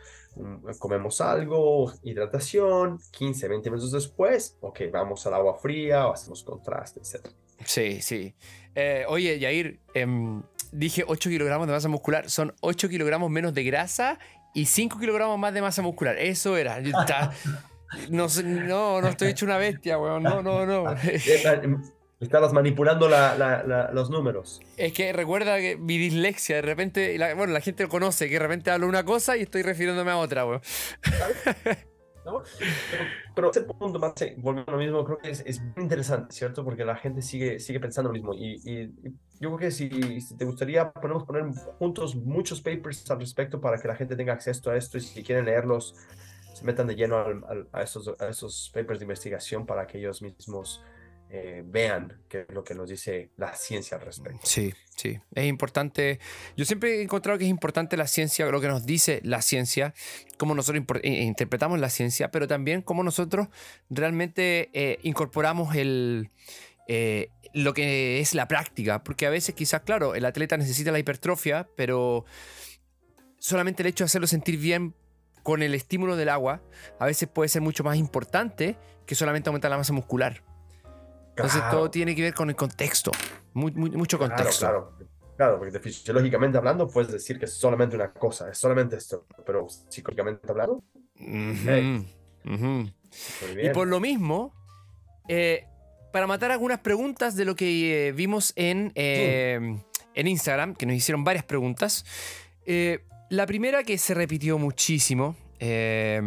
comemos 0.80 1.22
algo, 1.22 1.92
hidratación, 2.04 3.00
15, 3.12 3.48
20 3.48 3.70
minutos 3.70 3.92
después, 3.92 4.58
ok, 4.62 4.82
vamos 4.92 5.26
al 5.28 5.34
agua 5.34 5.58
fría 5.58 6.08
o 6.08 6.14
hacemos 6.14 6.44
contraste, 6.44 7.00
etc. 7.00 7.28
Sí, 7.66 8.02
sí. 8.02 8.36
Eh, 8.76 9.06
oye, 9.08 9.40
Yair, 9.40 9.80
em, 9.94 10.44
dije 10.72 11.04
8 11.08 11.30
kilogramos 11.30 11.68
de 11.68 11.74
masa 11.74 11.90
muscular. 11.90 12.30
Son 12.30 12.54
8 12.62 12.90
kilogramos 12.90 13.30
menos 13.32 13.54
de 13.54 13.64
grasa 13.64 14.20
y 14.54 14.66
5 14.66 15.00
kilogramos 15.00 15.40
más 15.40 15.54
de 15.54 15.62
masa 15.62 15.82
muscular. 15.82 16.18
Eso 16.18 16.56
era. 16.58 16.80
Ta- 17.08 17.34
no, 18.10 18.28
no, 18.44 19.02
no 19.02 19.08
estoy 19.08 19.30
hecho 19.30 19.46
una 19.46 19.58
bestia, 19.58 19.98
weón. 19.98 20.24
No, 20.24 20.42
no, 20.44 20.66
no. 20.66 20.84
Estabas 22.20 22.51
manipulando 22.51 23.07
la- 23.07 23.36
la- 23.38 23.61
la- 23.63 23.91
los 23.91 24.09
números. 24.09 24.59
Es 24.76 24.91
que 24.93 25.13
recuerda 25.13 25.57
que 25.59 25.78
mi 25.78 25.97
dislexia, 25.99 26.55
de 26.55 26.61
repente, 26.63 27.15
bueno, 27.36 27.53
la 27.53 27.61
gente 27.61 27.84
lo 27.84 27.89
conoce, 27.89 28.28
que 28.28 28.34
de 28.34 28.39
repente 28.39 28.72
hablo 28.72 28.88
una 28.88 29.03
cosa 29.05 29.38
y 29.38 29.43
estoy 29.43 29.61
refiriéndome 29.61 30.09
a 30.11 30.18
otra, 30.18 30.45
weón. 30.45 30.61
¿no? 32.26 32.41
Pero, 32.91 33.05
pero 33.36 33.51
ese 33.51 33.61
punto, 33.61 33.99
Marce, 33.99 34.36
volviendo 34.38 34.72
a 34.72 34.76
lo 34.76 34.80
mismo, 34.82 35.05
creo 35.05 35.18
que 35.20 35.30
es, 35.30 35.43
es 35.45 35.61
interesante, 35.78 36.34
¿cierto? 36.36 36.63
Porque 36.65 36.84
la 36.84 36.95
gente 36.97 37.22
sigue, 37.22 37.59
sigue 37.59 37.80
pensando 37.80 38.09
lo 38.09 38.13
mismo. 38.13 38.34
Y, 38.34 38.55
y- 38.65 38.82
y 39.07 39.13
yo 39.39 39.49
creo 39.55 39.57
que 39.57 39.72
si, 39.72 39.89
si 40.20 40.36
te 40.36 40.43
gustaría, 40.43 40.91
podemos 40.91 41.24
poner 41.24 41.45
juntos 41.80 42.15
muchos 42.15 42.59
papers 42.61 43.09
al 43.11 43.20
respecto 43.20 43.61
para 43.61 43.78
que 43.80 43.88
la 43.88 43.95
gente 43.95 44.15
tenga 44.15 44.34
acceso 44.34 44.72
a 44.72 44.76
esto 44.76 44.97
y 44.97 45.01
si 45.01 45.24
quieren 45.24 45.45
leerlos, 45.45 45.95
se 46.53 46.65
metan 46.65 46.88
de 46.88 46.95
lleno 46.95 47.18
al- 47.18 47.43
al- 47.47 47.68
a, 47.72 47.84
esos, 47.84 48.11
a 48.20 48.28
esos 48.28 48.72
papers 48.74 48.99
de 48.99 49.05
investigación 49.05 49.65
para 49.68 49.86
que 49.86 49.99
ellos 49.99 50.22
mismos 50.24 50.84
eh, 51.30 51.63
vean 51.65 52.21
qué 52.30 52.41
es 52.41 52.53
lo 52.53 52.63
que 52.63 52.73
nos 52.73 52.89
dice 52.89 53.32
la 53.38 53.53
ciencia 53.55 53.97
al 53.97 54.03
respecto. 54.03 54.39
Sí, 54.43 54.73
sí. 54.95 55.19
Es 55.34 55.45
importante. 55.45 56.19
Yo 56.55 56.65
siempre 56.65 56.99
he 56.99 57.01
encontrado 57.01 57.38
que 57.38 57.45
es 57.45 57.49
importante 57.49 57.97
la 57.97 58.07
ciencia, 58.07 58.45
lo 58.45 58.61
que 58.61 58.67
nos 58.67 58.86
dice 58.86 59.19
la 59.23 59.41
ciencia, 59.41 59.93
cómo 60.38 60.55
nosotros 60.55 60.84
eh, 61.03 61.09
interpretamos 61.23 61.80
la 61.80 61.89
ciencia, 61.89 62.32
pero 62.32 62.47
también 62.47 62.82
cómo 62.82 63.03
nosotros 63.03 63.47
realmente 63.89 64.69
eh, 64.73 64.99
incorporamos 65.03 65.75
el. 65.75 66.30
eh, 66.88 67.30
lo 67.53 67.73
que 67.73 68.19
es 68.19 68.36
la 68.36 68.47
práctica, 68.47 69.03
porque 69.03 69.25
a 69.25 69.30
veces 69.30 69.55
quizás, 69.55 69.82
claro, 69.82 70.15
el 70.15 70.25
atleta 70.25 70.57
necesita 70.57 70.91
la 70.91 70.99
hipertrofia, 70.99 71.67
pero 71.75 72.25
solamente 73.39 73.84
el 73.84 73.88
hecho 73.88 74.03
de 74.03 74.07
hacerlo 74.07 74.28
sentir 74.28 74.57
bien 74.57 74.93
con 75.43 75.63
el 75.63 75.73
estímulo 75.73 76.15
del 76.17 76.30
agua, 76.30 76.61
a 76.99 77.05
veces 77.05 77.30
puede 77.30 77.49
ser 77.49 77.61
mucho 77.61 77.84
más 77.84 77.97
importante 77.97 78.78
que 79.05 79.15
solamente 79.15 79.49
aumentar 79.49 79.71
la 79.71 79.78
masa 79.78 79.93
muscular. 79.93 80.43
Entonces 81.38 81.62
Claro. 81.62 81.78
todo 81.78 81.92
tiene 81.92 82.16
que 82.16 82.24
ver 82.24 82.34
con 82.34 82.50
el 82.50 82.56
contexto, 82.56 83.12
Mu- 83.54 83.70
mu- 83.76 83.92
mucho 83.92 84.18
Claro, 84.18 84.36
contexto. 84.36 84.66
Claro, 84.66 84.98
claro, 85.38 85.58
porque 85.60 85.72
de 85.72 85.80
fisiológicamente 85.80 86.58
hablando 86.58 86.88
puedes 86.88 87.12
decir 87.12 87.38
que 87.38 87.46
es 87.46 87.54
solamente 87.54 87.96
una 87.96 88.12
cosa, 88.12 88.50
es 88.50 88.58
solamente 88.58 88.96
esto, 88.98 89.26
pero 89.46 89.68
psicológicamente 89.90 90.50
hablando, 90.50 90.84
Ujú, 91.20 92.06
ujú. 92.46 92.66
muy 92.66 92.92
Y 93.52 93.56
bien. 93.56 93.72
por 93.74 93.88
lo 93.88 94.00
mismo, 94.00 94.52
eh, 95.28 95.66
para 96.12 96.26
matar 96.26 96.52
algunas 96.52 96.80
preguntas 96.80 97.36
de 97.36 97.46
lo 97.46 97.56
que 97.56 98.08
eh, 98.08 98.12
vimos 98.14 98.54
en, 98.56 98.92
eh, 98.96 99.80
en 100.16 100.28
Instagram, 100.28 100.74
que 100.76 100.86
nos 100.88 100.96
hicieron 100.96 101.24
varias 101.24 101.46
preguntas. 101.46 102.04
eh, 102.66 103.04
la 103.30 103.46
primera 103.46 103.84
que 103.84 103.98
se 103.98 104.14
repitió 104.14 104.58
muchísimo, 104.58 105.36
eh, 105.60 106.20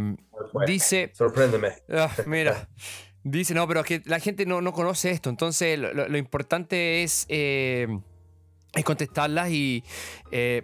Bueno, 0.52 0.66
dice... 0.66 1.10
Sorpréndeme. 1.14 1.74
Ah, 1.90 2.10
mira. 2.26 2.68
Dice, 3.22 3.52
no, 3.54 3.68
pero 3.68 3.80
es 3.80 3.86
que 3.86 4.02
la 4.06 4.18
gente 4.18 4.46
no, 4.46 4.60
no 4.62 4.72
conoce 4.72 5.10
esto, 5.10 5.28
entonces 5.28 5.78
lo, 5.78 5.92
lo- 5.92 6.08
lo 6.08 6.16
importante 6.18 7.02
es, 7.02 7.26
eh, 7.28 7.86
es 8.72 8.84
contestarlas 8.84 9.50
y 9.50 9.84
eh, 10.32 10.62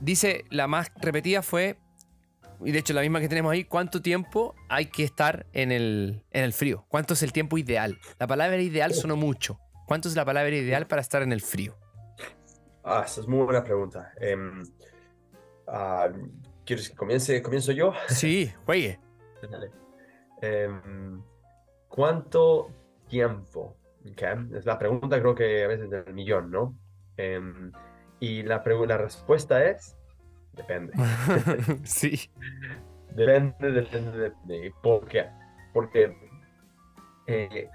dice, 0.00 0.44
la 0.50 0.68
más 0.68 0.92
repetida 1.00 1.42
fue, 1.42 1.76
y 2.64 2.70
de 2.70 2.78
hecho 2.78 2.92
la 2.92 3.00
misma 3.00 3.18
que 3.20 3.28
tenemos 3.28 3.50
ahí, 3.52 3.64
¿cuánto 3.64 4.00
tiempo 4.00 4.54
hay 4.68 4.86
que 4.86 5.02
estar 5.02 5.46
en 5.52 5.72
el, 5.72 6.24
en 6.30 6.44
el 6.44 6.52
frío? 6.52 6.84
¿Cuánto 6.88 7.14
es 7.14 7.22
el 7.24 7.32
tiempo 7.32 7.58
ideal? 7.58 7.98
La 8.20 8.28
palabra 8.28 8.60
ideal 8.62 8.94
sonó 8.94 9.16
mucho. 9.16 9.58
¿Cuánto 9.88 10.08
es 10.08 10.14
la 10.14 10.24
palabra 10.24 10.54
ideal 10.54 10.86
para 10.86 11.02
estar 11.02 11.22
en 11.22 11.32
el 11.32 11.40
frío? 11.40 11.76
Ah, 12.84 13.02
esa 13.04 13.20
es 13.22 13.26
muy 13.26 13.44
buena 13.44 13.64
pregunta. 13.64 14.12
Em, 14.20 14.62
ah, 15.66 16.08
¿Quieres 16.64 16.88
que 16.90 16.94
comience? 16.94 17.42
¿Comienzo 17.42 17.72
yo? 17.72 17.92
Sí, 18.08 18.52
juegue. 18.64 19.00
Dale. 19.50 19.70
Em, 21.92 21.96
¿Cuánto 21.96 22.70
tiempo? 23.08 23.76
Ok, 24.10 24.22
Es 24.54 24.66
la 24.66 24.78
pregunta 24.78 25.20
creo 25.20 25.34
que 25.34 25.64
a 25.64 25.68
veces 25.68 25.90
del 25.90 26.12
millón, 26.14 26.50
¿no? 26.50 26.74
Em, 27.16 27.70
y 28.20 28.42
la, 28.42 28.62
respuesta 28.98 29.64
es, 29.64 29.96
depende. 30.52 30.92
sí. 31.84 32.30
Depende, 33.14 33.72
depende, 33.72 34.18
depende. 34.18 34.72
¿Por 34.82 35.06
qué? 35.06 35.26
Porque 35.74 36.16
eh, 37.26 37.68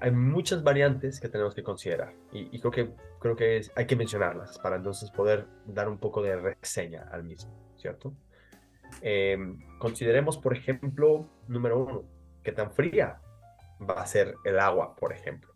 hay 0.00 0.10
muchas 0.10 0.62
variantes 0.62 1.20
que 1.20 1.28
tenemos 1.28 1.54
que 1.54 1.62
considerar 1.62 2.14
y, 2.32 2.56
y 2.56 2.60
creo 2.60 2.70
que, 2.70 2.94
creo 3.20 3.36
que 3.36 3.58
es- 3.58 3.72
hay 3.76 3.86
que 3.86 3.96
mencionarlas 3.96 4.58
para 4.58 4.76
entonces 4.76 5.10
poder 5.10 5.46
dar 5.66 5.88
un 5.88 5.98
poco 5.98 6.22
de 6.22 6.36
reseña 6.36 7.08
al 7.12 7.24
mismo, 7.24 7.52
¿cierto? 7.76 8.14
Eh, 9.02 9.36
consideremos, 9.78 10.38
por 10.38 10.56
ejemplo, 10.56 11.28
número 11.48 11.78
uno, 11.84 12.15
qué 12.46 12.52
tan 12.52 12.70
fría 12.70 13.20
va 13.88 13.94
a 14.00 14.06
ser 14.06 14.36
el 14.44 14.58
agua, 14.60 14.94
por 14.96 15.12
ejemplo. 15.12 15.52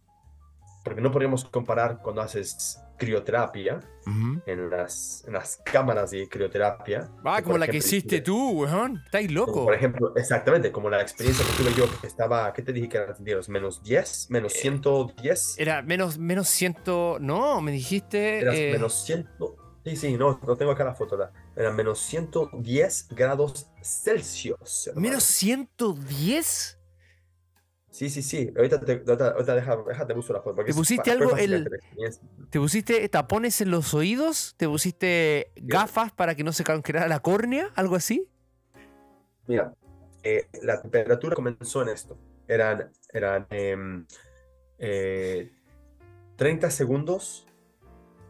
Porque 0.84 1.00
no 1.00 1.10
podríamos 1.12 1.44
comparar 1.44 2.00
cuando 2.02 2.22
haces 2.22 2.80
crioterapia 2.98 3.80
Ujú. 4.06 4.40
en 4.46 4.70
las, 4.70 5.22
en 5.26 5.34
las 5.34 5.58
cámaras 5.64 6.10
de 6.10 6.26
crioterapia. 6.28 7.10
Ah, 7.24 7.36
que, 7.38 7.44
como 7.44 7.58
la 7.58 7.68
que 7.68 7.76
hiciste 7.78 8.20
tú, 8.22 8.62
weón. 8.62 9.00
Estáis 9.04 9.30
loco. 9.30 9.64
Por 9.64 9.74
ejemplo, 9.74 10.12
exactamente, 10.16 10.72
como 10.72 10.88
la 10.90 11.00
experiencia 11.02 11.44
que 11.46 11.52
tuve 11.62 11.74
yo, 11.74 11.84
que 12.00 12.06
estaba, 12.06 12.52
¿qué 12.52 12.62
te 12.62 12.72
dije 12.72 12.88
que 12.88 12.96
eran 12.98 13.14
centígrados? 13.14 13.48
Menos 13.50 13.82
10, 13.82 14.30
menos 14.30 14.52
110, 14.54 15.56
Era 15.58 15.82
menos, 15.82 16.18
menos 16.18 16.48
ciento. 16.48 17.18
No, 17.20 17.60
me 17.60 17.72
dijiste. 17.72 18.40
eras 18.40 18.54
eh, 18.56 18.70
menos 18.72 19.04
100, 19.04 19.28
sí, 19.84 19.96
sí, 19.96 20.16
no, 20.16 20.40
no 20.46 20.56
tengo 20.56 20.72
acá 20.72 20.84
la 20.84 20.94
foto, 20.94 21.16
la- 21.16 21.30
eran 21.56 21.76
menos 21.76 22.00
110 22.00 23.08
grados 23.10 23.70
Celsius. 23.82 24.86
hermano. 24.88 25.02
¿Menos 25.08 25.24
110? 25.24 26.78
Sí, 27.90 28.08
sí, 28.08 28.22
sí, 28.22 28.52
ahorita, 28.56 28.80
te, 28.80 28.92
ahorita, 28.92 29.30
ahorita 29.30 29.54
deja, 29.56 29.76
déjate 29.76 30.12
busco 30.14 30.32
la 30.32 30.40
foto. 30.40 30.64
¿Te 30.64 30.72
pusiste 30.72 31.10
algo 31.10 31.36
el-. 31.36 31.68
¿Te 32.48 32.60
pusiste 32.60 33.08
tapones 33.08 33.60
en 33.60 33.72
los 33.72 33.94
oídos? 33.94 34.54
¿Te 34.56 34.68
pusiste 34.68 35.50
gafas 35.56 36.12
para 36.12 36.36
que 36.36 36.44
no 36.44 36.52
se 36.52 36.62
congelara 36.62 37.08
la 37.08 37.20
córnea? 37.20 37.70
¿Algo 37.74 37.96
así? 37.96 38.28
Mira, 39.48 39.74
eh, 40.22 40.46
la 40.62 40.80
temperatura 40.80 41.34
comenzó 41.34 41.82
en 41.82 41.88
esto. 41.88 42.16
Eran, 42.46 42.92
eran 43.12 43.46
em, 43.50 44.06
eh, 44.78 45.50
30 46.36 46.70
segundos. 46.70 47.46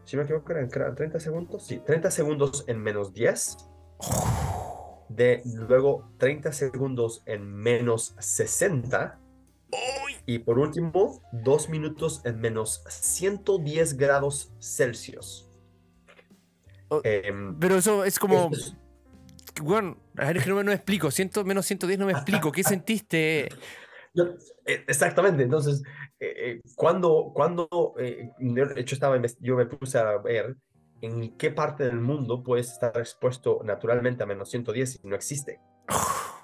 ¿Sí 0.05 0.17
me 0.17 0.23
equivoco? 0.23 0.51
¿Eran 0.53 0.69
eran 0.73 0.95
30 0.95 1.19
segundos? 1.19 1.67
Sí, 1.67 1.77
30 1.85 2.09
segundos 2.09 2.65
en 2.67 2.81
menos 2.81 3.13
10. 3.13 3.57
De, 5.09 5.43
luego 5.45 6.11
30 6.17 6.51
segundos 6.51 7.21
en 7.27 7.53
menos 7.53 8.15
60. 8.17 9.20
Y 10.25 10.39
por 10.39 10.59
último, 10.59 11.21
2 11.31 11.69
minutos 11.69 12.21
en 12.25 12.39
menos 12.39 12.83
110 12.89 13.95
grados 13.97 14.53
Celsius. 14.59 15.47
Oh, 16.89 17.01
Em, 17.03 17.57
Pero 17.59 17.77
eso 17.77 18.03
es 18.03 18.19
como. 18.19 18.49
es- 18.51 18.75
Bueno, 19.61 19.97
a 20.17 20.25
ver, 20.27 20.47
no 20.47 20.55
me, 20.55 20.63
no 20.63 20.69
me 20.71 20.75
explico. 20.75 21.11
Ciento, 21.11 21.43
menos 21.43 21.65
110 21.65 21.99
no 21.99 22.05
me 22.05 22.11
explico. 22.13 22.51
¿Qué 22.51 22.63
sentiste? 22.63 23.49
Yo- 24.13 24.35
eh, 24.65 24.83
exactamente, 24.87 25.41
entonces, 25.43 25.81
eh, 26.19 26.33
eh, 26.37 26.61
cuando, 26.75 27.31
cuando 27.33 27.69
eh, 27.97 28.29
yo, 28.39 28.65
de 28.65 28.81
hecho 28.81 28.93
estaba, 28.95 29.17
yo 29.39 29.55
me 29.55 29.65
puse 29.65 29.99
a 29.99 30.17
ver 30.17 30.57
en 31.01 31.37
qué 31.37 31.49
parte 31.49 31.85
del 31.85 32.01
mundo 32.01 32.43
puedes 32.43 32.73
estar 32.73 32.91
expuesto 32.97 33.61
naturalmente 33.63 34.23
a 34.23 34.25
menos 34.25 34.49
110 34.49 34.99
y 35.03 35.07
no 35.07 35.15
existe. 35.15 35.59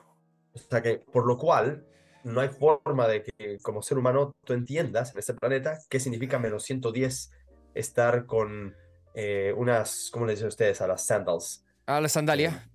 O 0.54 0.60
sea 0.70 0.82
que, 0.82 0.98
por 0.98 1.28
lo 1.28 1.38
cual, 1.38 1.86
no 2.28 2.42
hay 2.42 2.50
forma 2.50 3.08
de 3.08 3.24
que 3.24 3.58
como 3.62 3.82
ser 3.82 3.98
humano 3.98 4.36
tú 4.44 4.54
entiendas 4.54 5.12
en 5.14 5.20
este 5.20 5.34
planeta 5.34 5.80
qué 5.90 6.00
significa 6.00 6.40
menos 6.40 6.64
110 6.64 7.32
estar 7.74 8.26
con 8.26 8.76
eh, 9.14 9.54
unas, 9.56 10.10
¿cómo 10.12 10.26
le 10.26 10.34
dicen 10.34 10.48
ustedes? 10.48 10.82
A 10.82 10.88
las 10.88 11.06
sandals. 11.06 11.66
A 11.86 12.00
la 12.02 12.10
sandalia. 12.10 12.70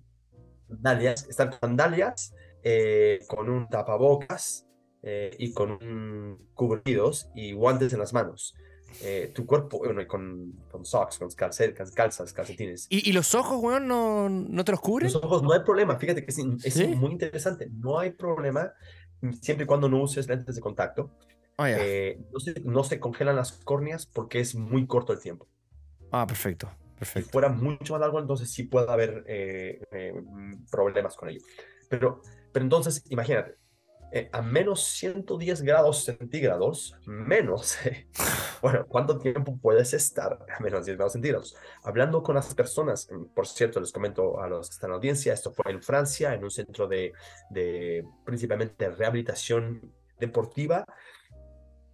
Sandalias, 0.67 1.27
estar 1.29 1.49
con 1.51 1.59
sandalias 1.59 2.33
eh, 2.63 3.19
con 3.27 3.49
un 3.49 3.67
tapabocas 3.69 4.65
eh, 5.01 5.35
y 5.37 5.53
con 5.53 5.71
un 5.71 6.49
cubridos 6.53 7.29
y 7.35 7.53
guantes 7.53 7.93
en 7.93 7.99
las 7.99 8.13
manos. 8.13 8.55
Eh, 9.01 9.31
tu 9.33 9.45
cuerpo, 9.45 9.79
bueno, 9.79 10.01
y 10.01 10.05
con, 10.07 10.53
con 10.69 10.85
socks, 10.85 11.17
con 11.17 11.29
calzas, 11.31 12.31
calcetines. 12.31 12.85
¿Y, 12.89 13.09
y 13.09 13.13
los 13.13 13.33
ojos, 13.33 13.59
weón, 13.61 13.87
no, 13.87 14.29
no 14.29 14.63
te 14.63 14.71
los 14.71 14.81
cubren? 14.81 15.11
Los 15.11 15.15
ojos 15.23 15.41
no 15.41 15.51
hay 15.51 15.61
problema, 15.61 15.97
fíjate 15.97 16.23
que 16.23 16.29
es, 16.31 16.37
in- 16.37 16.59
es 16.63 16.73
¿Sí? 16.75 16.87
muy 16.87 17.11
interesante, 17.11 17.69
no 17.71 17.97
hay 17.99 18.11
problema 18.11 18.71
siempre 19.41 19.63
y 19.63 19.67
cuando 19.67 19.89
no 19.89 20.01
uses 20.01 20.27
lentes 20.27 20.55
de 20.55 20.61
contacto. 20.61 21.11
Ah. 21.57 21.69
Eh, 21.69 22.19
no, 22.31 22.39
se, 22.39 22.59
no 22.61 22.83
se 22.83 22.99
congelan 22.99 23.35
las 23.35 23.51
córneas 23.51 24.05
porque 24.05 24.39
es 24.39 24.55
muy 24.55 24.87
corto 24.87 25.13
el 25.13 25.19
tiempo. 25.19 25.47
Ah, 26.11 26.25
perfecto. 26.27 26.69
Si 27.01 27.21
fuera 27.21 27.49
mucho 27.49 27.93
más 27.93 28.01
largo, 28.01 28.19
entonces 28.19 28.49
sí 28.49 28.63
puede 28.63 28.89
haber 28.89 29.23
eh, 29.27 29.81
eh, 29.91 30.13
mm, 30.13 30.65
problemas 30.69 31.15
con 31.15 31.29
ello. 31.29 31.41
Pero, 31.89 32.21
pero 32.51 32.63
entonces, 32.63 33.03
imagínate, 33.09 33.55
eh, 34.15 34.29
a 34.31 34.43
menos 34.43 34.83
110 34.83 35.63
grados 35.63 36.03
centígrados, 36.03 36.95
menos, 37.07 37.77
bueno, 38.61 38.85
¿cuánto 38.87 39.17
tiempo 39.17 39.57
puedes 39.59 39.91
estar 39.95 40.37
a 40.55 40.61
menos 40.61 40.85
10 40.85 40.97
grados 40.97 41.13
centígrados? 41.13 41.55
Hablando 41.83 42.21
con 42.21 42.35
las 42.35 42.53
personas, 42.53 43.09
por 43.33 43.47
cierto, 43.47 43.79
les 43.79 43.91
comento 43.91 44.39
a 44.39 44.47
los 44.47 44.69
que 44.69 44.73
están 44.75 44.91
en 44.91 44.95
audiencia, 44.97 45.33
esto 45.33 45.51
fue 45.51 45.71
en 45.71 45.81
Francia, 45.81 46.35
en 46.35 46.43
un 46.43 46.51
centro 46.51 46.87
de, 46.87 47.11
de 47.49 48.05
principalmente 48.23 48.87
rehabilitación 48.91 49.91
deportiva. 50.19 50.85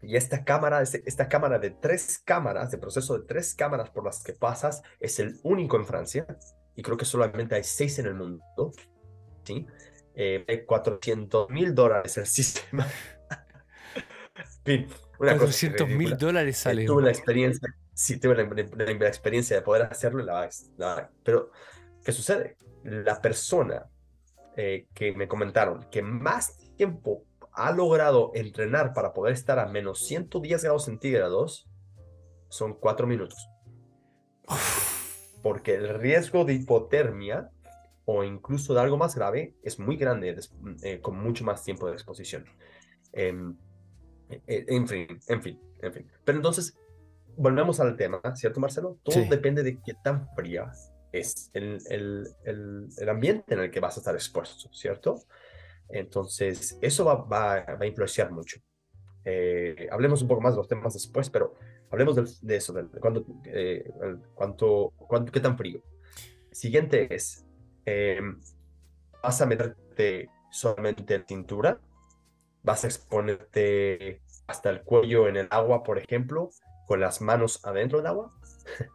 Y 0.02 0.18
esta 0.18 0.44
cámara, 0.44 0.82
este- 0.82 1.04
esta 1.06 1.30
cámara 1.30 1.58
de 1.58 1.72
tres 1.72 2.22
cámaras, 2.26 2.70
de 2.72 2.80
proceso 2.80 3.18
de 3.18 3.26
tres 3.28 3.56
cámaras 3.56 3.92
por 3.92 4.04
las 4.04 4.22
que 4.22 4.34
pasas, 4.34 4.82
es 5.00 5.20
el 5.20 5.40
único 5.44 5.78
en 5.78 5.86
Francia. 5.86 6.28
Y 6.76 6.82
creo 6.82 6.98
que 6.98 7.06
solamente 7.06 7.56
hay 7.56 7.64
seis 7.64 7.98
en 8.00 8.08
el 8.08 8.16
mundo. 8.16 8.74
¿sí? 9.44 9.66
Eh, 10.16 10.64
400 10.66 11.50
mil 11.50 11.74
dólares 11.76 12.18
el 12.18 12.26
sistema. 12.28 12.86
Fin, 14.64 14.88
una 15.20 15.34
cosa 15.34 15.46
400 15.46 15.90
mil 15.90 16.18
dólares 16.18 16.58
sale. 16.58 16.86
tuve 16.86 17.04
la 17.04 17.10
experiencia, 17.12 17.68
sí, 17.94 18.20
tuve 18.20 18.36
la, 18.36 18.44
la- 18.44 18.94
la 18.94 19.08
experiencia 19.08 19.56
de 19.56 19.62
poder 19.62 19.84
hacerlo, 19.84 20.24
la, 20.24 20.50
la- 20.78 21.10
pero 21.24 21.52
¿qué 22.04 22.12
sucede? 22.12 22.58
La 22.84 23.22
persona 23.22 23.86
eh, 24.56 24.88
que 24.94 25.14
me 25.14 25.28
comentaron 25.28 25.90
que 25.90 26.02
más 26.02 26.58
tiempo 26.78 27.26
ha 27.54 27.72
logrado 27.72 28.32
entrenar 28.36 28.94
para 28.94 29.14
poder 29.14 29.34
estar 29.34 29.60
a 29.60 29.66
menos 29.68 30.06
110 30.06 30.64
grados 30.64 30.86
centígrados 30.86 31.68
son 32.50 32.74
cuatro 32.74 33.06
minutos. 33.08 33.48
Porque 35.44 35.76
el 35.76 35.90
riesgo 36.00 36.46
de 36.46 36.54
hipotermia 36.54 37.50
o 38.12 38.24
incluso 38.24 38.74
de 38.74 38.80
algo 38.82 38.98
más 38.98 39.14
grave 39.16 39.54
es 39.62 39.78
muy 39.78 39.96
grande 39.96 40.34
des- 40.34 40.52
eh, 40.82 41.00
con 41.00 41.16
mucho 41.22 41.44
más 41.44 41.64
tiempo 41.64 41.86
de 41.88 41.94
exposición. 41.94 42.44
Em, 43.14 43.56
eh, 44.48 44.66
en 44.68 44.88
fin, 44.88 45.08
en 45.28 45.42
fin, 45.44 45.60
en 45.84 45.94
fin. 45.94 46.08
Pero 46.26 46.38
entonces, 46.40 46.76
volvemos 47.38 47.80
al 47.80 47.96
tema, 47.96 48.20
¿cierto, 48.36 48.60
Marcelo? 48.60 48.98
Todo 49.04 49.14
Sí. 49.16 49.30
depende 49.30 49.62
de 49.62 49.80
qué 49.86 49.94
tan 50.04 50.28
fría 50.36 50.72
es 51.12 51.52
el, 51.54 51.78
el, 51.90 52.28
el, 52.46 52.88
el 52.98 53.10
ambiente 53.10 53.54
en 53.54 53.60
el 53.60 53.70
que 53.70 53.80
vas 53.80 53.96
a 53.98 54.00
estar 54.00 54.16
expuesto, 54.16 54.70
¿cierto? 54.74 55.22
Entonces, 55.90 56.78
eso 56.82 57.06
va, 57.06 57.16
va, 57.16 57.62
va 57.76 57.84
a 57.84 57.86
influenciar 57.86 58.32
mucho. 58.32 58.60
Eh, 59.26 59.88
hablemos 59.92 60.22
un 60.24 60.28
poco 60.28 60.42
más 60.42 60.54
de 60.54 60.58
los 60.58 60.68
temas 60.68 60.94
después, 60.94 61.30
pero 61.30 61.54
hablemos 61.92 62.16
del- 62.16 62.30
de, 62.42 62.56
eso, 62.56 62.74
de 62.74 62.86
cuánto, 63.00 63.24
eh, 63.46 63.88
cuánto, 64.34 64.94
cuánto, 64.98 65.32
qué 65.32 65.40
tan 65.40 65.56
frío. 65.58 65.82
Siguiente 66.52 67.14
es, 67.14 67.46
eh, 67.86 68.22
vas 69.24 69.42
a 69.42 69.46
meterte 69.46 70.30
solamente 70.52 71.16
en 71.16 71.26
cintura, 71.26 71.80
vas 72.64 72.84
a 72.84 72.88
exponerte 72.88 74.22
hasta 74.48 74.70
el 74.70 74.82
cuello 74.84 75.28
en 75.28 75.38
el 75.38 75.48
agua, 75.52 75.84
por 75.84 75.98
ejemplo, 75.98 76.50
con 76.88 77.00
las 77.00 77.22
manos 77.22 77.64
adentro 77.66 78.00
del 78.00 78.08
agua. 78.08 78.34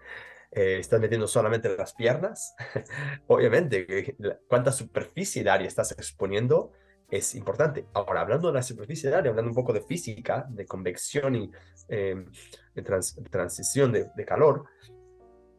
Eh, 0.57 0.79
estás 0.79 1.01
metiendo 1.01 1.27
solamente 1.27 1.77
las 1.77 1.95
piernas. 1.95 2.55
Obviamente, 3.27 4.15
la- 4.21 4.39
cuánta 4.49 4.71
superficie 4.71 5.43
de 5.43 5.51
área 5.51 5.67
estás 5.67 5.91
exponiendo 5.91 6.71
es 7.11 7.35
importante. 7.35 7.89
Ahora, 7.93 8.21
hablando 8.21 8.47
de 8.47 8.55
la 8.55 8.63
superficie 8.63 9.11
de 9.11 9.17
área, 9.17 9.31
hablando 9.31 9.51
un 9.51 9.57
poco 9.57 9.73
de 9.73 9.81
física, 9.81 10.47
de 10.49 10.65
convección 10.65 11.35
y 11.35 11.51
eh, 11.89 12.25
de 12.73 12.83
trans- 12.83 13.21
transición 13.33 13.91
de 13.91 14.25
calor, 14.25 14.67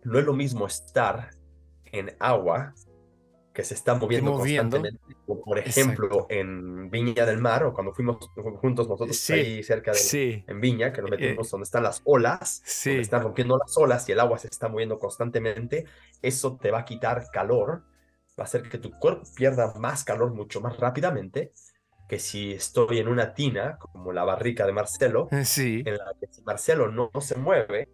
no 0.05 0.17
es 0.17 0.23
lo 0.23 0.31
mismo 0.31 0.65
estar 0.65 1.29
en 1.91 2.15
agua 2.17 2.73
que 3.55 3.63
se 3.63 3.73
está 3.73 3.95
moviendo, 3.95 4.33
moviendo. 4.33 4.77
constantemente, 4.77 5.15
como 5.25 5.41
por 5.41 5.57
ejemplo 5.57 6.05
Exacto. 6.07 6.27
en 6.29 6.89
Viña 6.91 7.25
del 7.25 7.37
Mar, 7.39 7.63
o 7.63 7.73
cuando 7.73 7.93
fuimos 7.93 8.17
juntos 8.61 8.87
nosotros 8.89 9.15
Sí, 9.17 9.33
ahí 9.33 9.63
cerca 9.63 9.91
de, 9.93 9.97
Sí, 9.97 10.43
en 10.45 10.59
Viña, 10.59 10.91
que 10.91 11.01
nos 11.01 11.09
Eh, 11.13 11.15
metimos 11.17 11.49
donde 11.49 11.63
están 11.63 11.83
las 11.83 12.01
olas, 12.03 12.59
donde 12.59 12.71
sí. 12.71 12.91
están 12.99 13.23
rompiendo 13.23 13.57
las 13.57 13.75
olas 13.77 14.07
y 14.09 14.11
el 14.11 14.19
agua 14.19 14.37
se 14.37 14.49
está 14.49 14.67
moviendo 14.67 14.99
constantemente, 14.99 15.85
eso 16.21 16.57
te 16.61 16.69
va 16.69 16.79
a 16.79 16.85
quitar 16.85 17.27
calor, 17.31 17.83
va 18.37 18.43
a 18.43 18.43
hacer 18.43 18.63
que 18.69 18.77
tu 18.77 18.91
cuerpo 18.91 19.23
pierda 19.35 19.73
más 19.79 20.03
calor 20.03 20.33
mucho 20.33 20.59
más 20.59 20.77
rápidamente 20.77 21.53
que 22.09 22.19
si 22.19 22.51
estoy 22.53 22.99
en 22.99 23.07
una 23.07 23.33
tina, 23.33 23.77
como 23.79 24.11
la 24.11 24.23
barrica 24.25 24.65
de 24.67 24.73
Marcelo, 24.73 25.27
Sí. 25.43 25.81
en 25.85 25.97
la 25.97 26.13
que 26.19 26.27
si 26.29 26.41
Marcelo 26.43 26.91
no, 26.91 27.09
no 27.11 27.21
se 27.21 27.35
mueve 27.35 27.89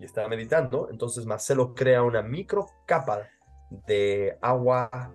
y 0.00 0.04
está 0.06 0.26
meditando, 0.28 0.88
entonces 0.90 1.24
Marcelo 1.26 1.74
crea 1.74 2.02
una 2.02 2.22
micro 2.22 2.66
capa 2.86 3.28
de 3.70 4.38
agua 4.40 5.12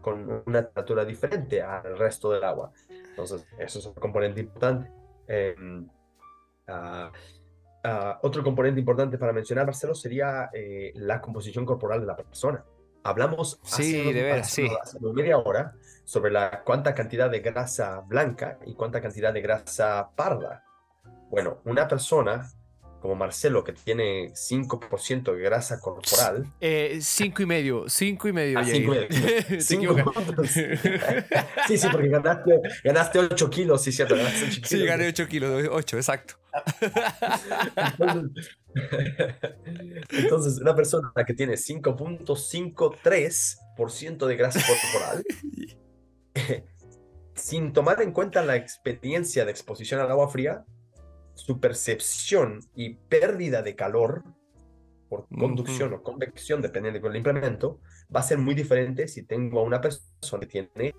con 0.00 0.42
una 0.46 0.62
temperatura 0.62 1.04
diferente 1.04 1.62
al 1.62 1.98
resto 1.98 2.30
del 2.30 2.44
agua. 2.44 2.72
Entonces, 3.10 3.46
eso 3.58 3.78
es 3.78 3.86
un 3.86 3.94
componente 3.94 4.40
importante. 4.40 4.90
Em, 5.26 5.88
ah, 6.68 7.10
ah, 7.84 8.18
otro 8.22 8.42
componente 8.44 8.78
importante 8.80 9.18
para 9.18 9.32
mencionar, 9.32 9.66
Marcelo, 9.66 9.94
sería 9.94 10.50
eh, 10.52 10.92
la 10.94 11.20
composición 11.20 11.64
corporal 11.64 12.00
de 12.00 12.06
la 12.06 12.16
persona. 12.16 12.64
Hablamos 13.02 13.60
Sí, 13.62 14.00
hace, 14.00 14.12
de 14.12 14.22
veras, 14.22 14.46
hace- 14.48 14.68
sí. 14.68 14.76
hace 14.82 14.98
media 15.00 15.38
hora 15.38 15.74
sobre 16.04 16.30
la 16.32 16.62
cuánta 16.64 16.94
cantidad 16.94 17.30
de 17.30 17.40
grasa 17.40 18.00
blanca 18.00 18.58
y 18.66 18.74
cuánta 18.74 19.00
cantidad 19.00 19.32
de 19.32 19.40
grasa 19.40 20.10
parda. 20.14 20.64
Bueno, 21.30 21.58
una 21.64 21.86
persona 21.88 22.48
como 23.06 23.14
Marcelo 23.14 23.62
que 23.62 23.72
tiene 23.72 24.32
5% 24.32 25.32
de 25.32 25.40
grasa 25.40 25.78
corporal, 25.80 26.52
Eh, 26.60 26.98
cinco 27.00 27.42
y 27.42 27.46
medio, 27.46 27.88
cinco 27.88 28.26
y 28.26 28.32
medio. 28.32 28.58
Ah, 28.58 28.64
cinco 28.64 28.94
y 28.94 28.98
medio. 28.98 29.08
Cinco. 29.60 29.94
Sí, 31.68 31.78
sí, 31.78 31.86
porque 31.90 32.08
ganaste, 32.08 32.60
ganaste 32.82 33.18
8 33.20 33.50
kilos, 33.50 33.82
sí, 33.82 33.92
cierto. 33.92 34.16
Ganaste 34.16 34.46
8 34.46 34.54
kilos. 34.54 34.68
Sí, 34.68 34.84
gané 34.84 35.06
8 35.08 35.28
kilos, 35.28 35.68
8, 35.70 35.96
exacto. 35.96 36.34
Entonces, 37.98 38.56
entonces, 40.10 40.58
una 40.60 40.74
persona 40.74 41.12
que 41.26 41.32
tiene 41.34 41.54
5.53% 41.54 44.26
de 44.26 44.36
grasa 44.36 44.60
corporal, 44.66 45.24
sin 47.34 47.72
tomar 47.72 48.02
en 48.02 48.10
cuenta 48.12 48.42
la 48.42 48.56
experiencia 48.56 49.44
de 49.44 49.50
exposición 49.52 50.00
al 50.00 50.10
agua 50.10 50.28
fría, 50.28 50.64
su 51.36 51.60
percepción 51.60 52.60
y 52.74 52.94
pérdida 52.94 53.62
de 53.62 53.76
calor 53.76 54.24
por 55.08 55.28
conducción 55.28 55.92
o 55.92 56.02
convección, 56.02 56.60
dependiendo 56.62 56.98
del 57.00 57.16
implemento, 57.16 57.78
va 58.14 58.20
a 58.20 58.22
ser 58.24 58.38
muy 58.38 58.54
diferente 58.54 59.06
si 59.06 59.22
tengo 59.22 59.60
a 59.60 59.62
una 59.62 59.80
persona 59.80 60.40
que 60.48 60.64
tiene 60.64 60.94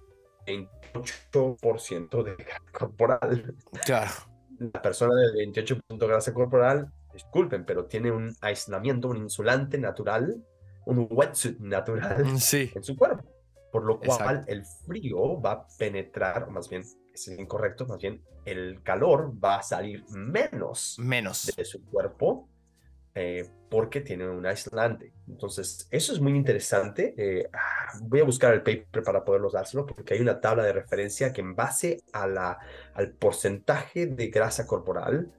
28% 0.45 2.23
de 2.23 2.35
grasa 2.35 2.61
corporal 2.71 3.55
Claro. 3.85 4.11
la 4.59 4.81
persona 4.81 5.13
de 5.15 5.37
28 5.37 5.79
puntos 5.87 6.07
de 6.07 6.13
grasa 6.13 6.33
corporal, 6.33 6.91
disculpen, 7.13 7.65
pero 7.65 7.85
tiene 7.85 8.11
un 8.11 8.33
aislamiento, 8.41 9.09
un 9.09 9.17
insulante 9.17 9.77
natural, 9.77 10.41
un 10.85 11.07
wetsuit 11.11 11.59
natural 11.59 12.39
Sí. 12.39 12.71
en 12.73 12.83
su 12.83 12.95
cuerpo. 12.95 13.23
Por 13.71 13.83
lo 13.83 13.99
cual 13.99 14.37
Exacto. 14.37 14.51
el 14.53 14.63
frío 14.85 15.41
va 15.41 15.51
a 15.51 15.67
penetrar, 15.77 16.43
o 16.43 16.51
más 16.51 16.69
bien, 16.69 16.83
es 17.17 17.27
incorrecto, 17.39 17.85
más 17.85 17.99
bien 17.99 18.21
el 18.45 18.81
calor 18.83 19.33
va 19.43 19.57
a 19.57 19.63
salir 19.63 20.05
menos 20.09 20.95
Menos. 20.99 21.51
de 21.55 21.65
su 21.65 21.83
cuerpo 21.85 22.47
eh, 23.13 23.49
porque 23.69 24.01
tiene 24.01 24.29
un 24.29 24.45
aislante. 24.45 25.11
Entonces, 25.27 25.87
eso 25.89 26.13
es 26.13 26.19
muy 26.21 26.33
interesante. 26.33 27.15
eh, 27.17 27.49
ah, 27.51 27.97
voy 28.03 28.19
a 28.19 28.23
buscar 28.23 28.53
el 28.53 28.61
paper 28.61 29.03
para 29.03 29.25
poderlos 29.25 29.53
dárselo 29.53 29.85
porque 29.85 30.13
hay 30.13 30.21
una 30.21 30.39
tabla 30.39 30.63
de 30.63 30.71
referencia 30.71 31.33
que 31.33 31.41
en 31.41 31.55
base 31.55 32.03
a 32.13 32.27
la, 32.27 32.59
al 32.93 33.11
porcentaje 33.11 34.05
de 34.05 34.27
grasa 34.27 34.67
corporal 34.67 35.33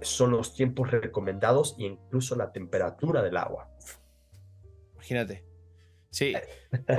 son 0.00 0.30
los 0.30 0.54
tiempos 0.54 0.90
recomendados 0.90 1.76
e 1.78 1.84
incluso 1.84 2.34
la 2.36 2.52
temperatura 2.52 3.22
del 3.22 3.36
agua. 3.36 3.68
Imagínate. 4.94 5.47
Sí. 6.10 6.34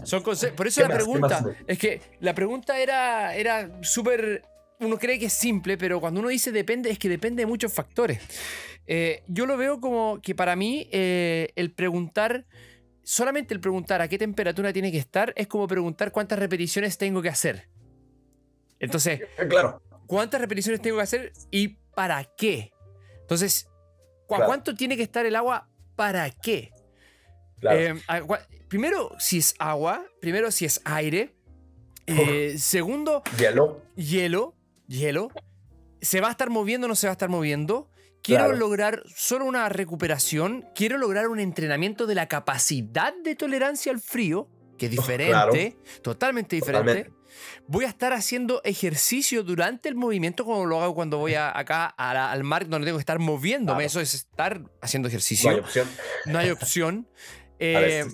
Son 0.03 0.21
conce- 0.23 0.51
Por 0.55 0.67
eso 0.67 0.81
¿Qué 0.81 0.87
la 0.87 0.93
pregunta. 0.95 1.45
Es 1.67 1.77
que 1.79 2.01
la 2.19 2.33
pregunta 2.35 2.79
era, 2.79 3.35
era 3.35 3.83
súper. 3.83 4.43
Uno 4.81 4.97
cree 4.97 5.19
que 5.19 5.25
es 5.25 5.33
simple, 5.33 5.77
pero 5.77 5.99
cuando 5.99 6.19
uno 6.21 6.29
dice 6.29 6.51
depende, 6.51 6.89
es 6.89 6.97
que 6.99 7.09
depende 7.09 7.41
de 7.41 7.45
muchos 7.47 7.73
factores. 7.73 8.19
Eh, 8.87 9.23
yo 9.27 9.45
lo 9.45 9.57
veo 9.57 9.81
como 9.81 10.21
que 10.21 10.33
para 10.35 10.55
mí 10.55 10.87
eh, 10.91 11.49
el 11.55 11.71
preguntar 11.71 12.45
solamente 13.03 13.53
el 13.53 13.59
preguntar 13.59 14.01
a 14.01 14.07
qué 14.07 14.17
temperatura 14.17 14.71
tiene 14.71 14.91
que 14.91 14.97
estar 14.99 15.33
es 15.35 15.47
como 15.47 15.67
preguntar 15.67 16.11
cuántas 16.11 16.39
repeticiones 16.39 16.97
tengo 16.97 17.21
que 17.21 17.29
hacer. 17.29 17.67
Entonces, 18.79 19.21
Eh, 19.37 19.47
Claro. 19.49 19.81
¿cuántas 20.07 20.39
repeticiones 20.39 20.81
tengo 20.81 20.97
que 20.97 21.03
hacer 21.03 21.33
y 21.51 21.69
para 21.95 22.23
qué? 22.37 22.71
Entonces, 23.21 23.67
¿cu- 24.27 24.35
Claro. 24.35 24.45
¿cuánto 24.45 24.75
tiene 24.75 24.95
que 24.95 25.03
estar 25.03 25.25
el 25.25 25.35
agua 25.35 25.67
para 25.95 26.29
qué? 26.29 26.71
Claro. 27.59 27.79
Eh, 27.79 27.93
cua- 28.25 28.45
primero, 28.67 29.11
si 29.19 29.37
es 29.39 29.55
agua. 29.59 30.05
Primero, 30.21 30.51
si 30.51 30.65
es 30.65 30.81
aire. 30.85 31.35
Eh, 32.07 32.55
segundo, 32.57 33.21
Hielo. 33.37 33.83
hielo. 33.95 34.55
Hielo. 34.87 35.29
¿Se 36.01 36.21
va 36.21 36.29
a 36.29 36.31
estar 36.31 36.49
moviendo 36.49 36.85
o 36.85 36.87
no 36.87 36.95
se 36.95 37.05
va 37.07 37.11
a 37.11 37.13
estar 37.13 37.29
moviendo? 37.29 37.89
Quiero 38.23 38.45
Claro. 38.45 38.57
lograr 38.57 39.03
solo 39.15 39.45
una 39.45 39.69
recuperación. 39.69 40.65
Quiero 40.73 40.97
lograr 40.97 41.27
un 41.27 41.39
entrenamiento 41.39 42.07
de 42.07 42.15
la 42.15 42.27
capacidad 42.27 43.13
de 43.23 43.35
tolerancia 43.35 43.91
al 43.91 43.99
frío, 43.99 44.49
que 44.77 44.85
es 44.87 44.91
diferente, 44.91 45.31
claro. 45.31 45.53
totalmente 46.01 46.55
diferente. 46.55 47.03
Totalmente. 47.03 47.19
Voy 47.67 47.85
a 47.85 47.89
estar 47.89 48.11
haciendo 48.11 48.59
ejercicio 48.63 49.43
durante 49.43 49.87
el 49.87 49.95
movimiento, 49.95 50.43
como 50.43 50.65
lo 50.65 50.81
hago 50.81 50.95
cuando 50.95 51.17
voy 51.19 51.35
a- 51.35 51.55
acá 51.57 51.85
a 51.85 52.13
la- 52.13 52.31
al 52.31 52.43
mar, 52.43 52.67
donde 52.67 52.85
tengo 52.87 52.97
que 52.97 53.01
estar 53.03 53.19
moviéndome. 53.19 53.77
Claro. 53.77 53.87
Eso 53.87 54.01
es 54.01 54.13
estar 54.15 54.63
haciendo 54.81 55.07
No 55.07 55.09
ejercicio. 55.09 55.49
hay 55.51 55.59
opción. 55.59 55.87
No 56.25 56.39
hay 56.39 56.49
opción. 56.49 57.07
Eh. 57.59 58.05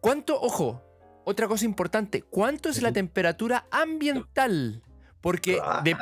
¿Cuánto, 0.00 0.40
ojo, 0.40 0.82
otra 1.24 1.48
cosa 1.48 1.64
importante, 1.64 2.22
cuánto 2.22 2.68
es 2.68 2.80
la 2.82 2.92
temperatura 2.92 3.66
ambiental? 3.70 4.82
Porque 5.20 5.60
de- 5.82 5.96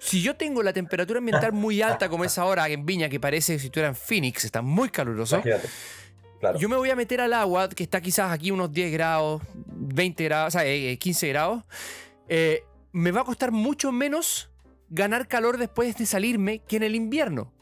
si 0.00 0.22
yo 0.22 0.36
tengo 0.36 0.62
la 0.62 0.72
temperatura 0.72 1.18
ambiental 1.18 1.52
muy 1.52 1.80
alta, 1.82 2.08
como 2.08 2.24
es 2.24 2.36
ahora 2.38 2.68
en 2.68 2.84
Viña, 2.86 3.08
que 3.08 3.20
parece 3.20 3.54
que 3.54 3.58
si 3.60 3.66
estuviera 3.66 3.88
en 3.88 3.94
Phoenix, 3.96 4.44
está 4.44 4.62
muy 4.62 4.88
caluroso. 4.90 5.40
Claro. 6.40 6.56
yo 6.60 6.68
me 6.68 6.76
voy 6.76 6.88
a 6.90 6.94
meter 6.94 7.20
al 7.20 7.32
agua, 7.32 7.68
que 7.68 7.82
está 7.82 8.00
quizás 8.00 8.30
aquí 8.30 8.52
unos 8.52 8.72
10 8.72 8.92
grados, 8.92 9.42
20 9.54 10.22
grados, 10.24 10.54
o 10.54 10.58
sea, 10.58 10.66
eh, 10.66 10.96
15 10.96 11.28
grados, 11.30 11.64
eh, 12.28 12.62
me 12.92 13.10
va 13.10 13.22
a 13.22 13.24
costar 13.24 13.50
mucho 13.50 13.90
menos 13.90 14.48
ganar 14.88 15.26
calor 15.26 15.58
después 15.58 15.96
de 15.96 16.06
salirme 16.06 16.60
que 16.60 16.76
en 16.76 16.84
el 16.84 16.94
invierno. 16.94 17.52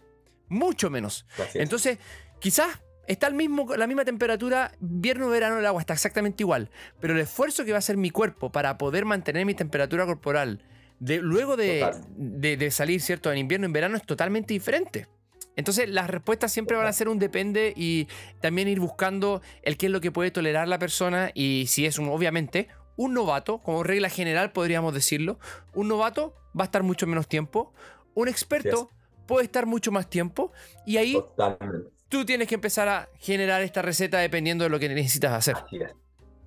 Mucho 0.48 0.90
menos. 0.90 1.26
Entonces, 1.54 1.98
quizás 2.38 2.68
está 3.06 3.26
al 3.26 3.34
mismo, 3.34 3.74
la 3.76 3.86
misma 3.86 4.04
temperatura, 4.04 4.72
invierno, 4.80 5.28
verano, 5.28 5.58
el 5.58 5.66
agua 5.66 5.80
está 5.80 5.94
exactamente 5.94 6.42
igual. 6.42 6.70
Pero 7.00 7.14
el 7.14 7.20
esfuerzo 7.20 7.64
que 7.64 7.72
va 7.72 7.76
a 7.76 7.80
hacer 7.80 7.96
mi 7.96 8.10
cuerpo 8.10 8.50
para 8.50 8.78
poder 8.78 9.04
mantener 9.04 9.44
mi 9.46 9.54
temperatura 9.54 10.06
corporal 10.06 10.62
de, 10.98 11.18
luego 11.18 11.56
de, 11.56 11.80
Total. 11.80 12.04
de- 12.16 12.56
de 12.56 12.70
salir, 12.70 13.00
¿cierto? 13.00 13.30
En 13.30 13.38
invierno, 13.38 13.66
en 13.66 13.72
verano 13.72 13.96
es 13.96 14.02
totalmente 14.04 14.54
diferente. 14.54 15.08
Entonces, 15.56 15.88
las 15.88 16.10
respuestas 16.10 16.52
siempre 16.52 16.76
van 16.76 16.86
a 16.86 16.92
ser 16.92 17.08
un 17.08 17.18
depende 17.18 17.72
y 17.74 18.08
también 18.40 18.68
ir 18.68 18.78
buscando 18.78 19.40
el 19.62 19.78
qué 19.78 19.86
es 19.86 19.92
lo 19.92 20.00
que 20.02 20.12
puede 20.12 20.30
tolerar 20.30 20.68
la 20.68 20.78
persona 20.78 21.30
y 21.32 21.64
si 21.68 21.86
es 21.86 21.98
un, 21.98 22.08
obviamente, 22.08 22.68
un 22.96 23.14
novato, 23.14 23.58
como 23.62 23.82
regla 23.82 24.10
general 24.10 24.52
podríamos 24.52 24.92
decirlo, 24.92 25.38
un 25.74 25.88
novato 25.88 26.34
va 26.58 26.64
a 26.64 26.66
estar 26.66 26.82
mucho 26.82 27.06
menos 27.06 27.26
tiempo, 27.26 27.72
un 28.14 28.28
experto 28.28 28.90
puede 29.26 29.44
estar 29.44 29.64
mucho 29.66 29.90
más 29.92 30.08
tiempo 30.10 30.52
y 30.86 30.98
ahí 30.98 31.14
Totalmente. 31.14 31.90
Tú 32.08 32.24
tienes 32.24 32.48
que 32.48 32.54
empezar 32.56 32.88
a 32.88 33.08
generar 33.18 33.62
esta 33.62 33.82
receta 33.82 34.18
dependiendo 34.18 34.64
de 34.64 34.70
lo 34.70 34.78
que 34.78 34.88
necesitas 34.88 35.32
hacer. 35.32 35.56
Así 35.56 35.76
es. 35.78 35.94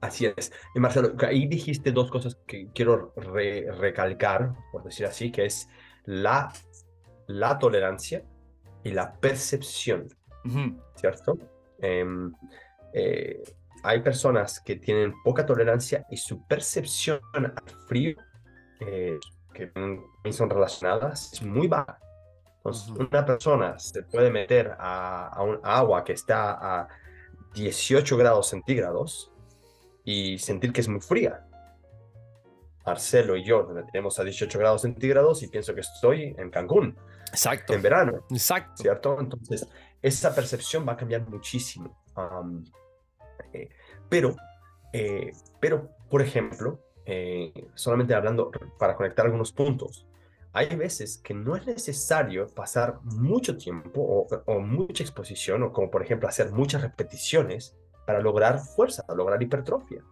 Así 0.01 0.25
es. 0.37 0.51
Y 0.75 0.79
Marcelo, 0.79 1.13
ahí 1.27 1.45
dijiste 1.47 1.91
dos 1.91 2.09
cosas 2.09 2.37
que 2.47 2.67
quiero 2.73 3.13
re- 3.17 3.69
recalcar, 3.77 4.53
por 4.71 4.83
decir 4.83 5.05
así, 5.05 5.29
que 5.31 5.45
es 5.45 5.67
la, 6.05 6.53
la 7.27 7.59
tolerancia 7.59 8.23
y 8.83 8.91
la 8.91 9.13
percepción, 9.19 10.07
¿cierto? 10.95 11.37
Em, 11.79 12.31
eh, 12.93 13.43
hay 13.83 14.01
personas 14.01 14.61
que 14.61 14.77
tienen 14.77 15.13
poca 15.21 15.45
tolerancia 15.45 16.05
y 16.09 16.15
su 16.15 16.45
percepción 16.47 17.19
al 17.33 17.53
frío, 17.87 18.15
eh, 18.79 19.17
que 19.53 19.69
son 20.31 20.49
relacionadas, 20.49 21.33
es 21.33 21.41
muy 21.41 21.67
baja. 21.67 21.99
Entonces, 22.69 22.89
Ujú. 22.91 23.07
una 23.09 23.25
persona 23.25 23.79
se 23.79 24.03
puede 24.03 24.31
meter 24.31 24.75
a, 24.79 25.27
a 25.27 25.43
un 25.43 25.59
agua 25.63 26.03
que 26.03 26.13
está 26.13 26.51
a 26.51 26.87
18 27.53 28.17
grados 28.17 28.47
centígrados 28.47 29.31
y 30.03 30.37
sentir 30.39 30.71
que 30.71 30.81
es 30.81 30.87
muy 30.87 31.01
fría. 31.01 31.45
Marcelo 32.85 33.35
y 33.35 33.43
yo 33.43 33.63
nos 33.63 33.73
metemos 33.73 34.19
a 34.19 34.23
18 34.23 34.57
grados 34.57 34.81
centígrados 34.81 35.43
y 35.43 35.47
pienso 35.47 35.75
que 35.75 35.81
estoy 35.81 36.35
en 36.37 36.49
Cancún, 36.49 36.97
Exacto. 37.29 37.73
en 37.73 37.81
verano. 37.81 38.25
Exacto. 38.31 38.81
¿cierto? 38.81 39.19
Entonces, 39.19 39.67
esa 40.01 40.33
percepción 40.33 40.87
va 40.87 40.93
a 40.93 40.97
cambiar 40.97 41.27
muchísimo. 41.29 42.03
Eh, 43.53 43.69
pero, 44.07 44.35
eh, 44.93 45.31
pero, 45.59 45.89
por 46.09 46.21
ejemplo, 46.21 46.79
eh, 47.05 47.53
solamente 47.75 48.13
hablando 48.15 48.51
para 48.77 48.95
conectar 48.95 49.25
algunos 49.25 49.51
puntos, 49.51 50.07
hay 50.53 50.75
veces 50.75 51.17
que 51.19 51.33
no 51.33 51.55
es 51.55 51.65
necesario 51.65 52.47
pasar 52.47 52.99
mucho 53.03 53.57
tiempo 53.57 54.27
o, 54.45 54.59
mucha 54.59 55.03
exposición, 55.03 55.63
o 55.63 55.71
como 55.71 55.91
por 55.91 56.01
ejemplo 56.01 56.27
hacer 56.27 56.51
muchas 56.51 56.81
repeticiones 56.81 57.75
para 58.05 58.19
lograr 58.19 58.59
fuerza, 58.59 59.05
para 59.05 59.17
lograr 59.17 59.41
hipertrofia. 59.41 60.03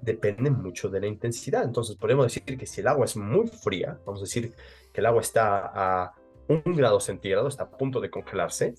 Depende 0.00 0.50
mucho 0.50 0.88
de 0.88 1.00
la 1.00 1.06
intensidad. 1.06 1.64
Entonces, 1.64 1.96
podemos 1.96 2.26
decir 2.26 2.44
que 2.44 2.66
si 2.66 2.80
el 2.80 2.86
agua 2.86 3.04
es 3.04 3.16
muy 3.16 3.48
fría, 3.48 3.98
vamos 4.06 4.20
a 4.20 4.24
decir 4.24 4.54
que 4.92 5.00
el 5.00 5.06
agua 5.06 5.20
está 5.20 5.70
a 5.74 6.14
un 6.48 6.62
grado 6.74 7.00
centígrado, 7.00 7.48
está 7.48 7.64
a 7.64 7.70
punto 7.70 8.00
de 8.00 8.08
congelarse, 8.08 8.74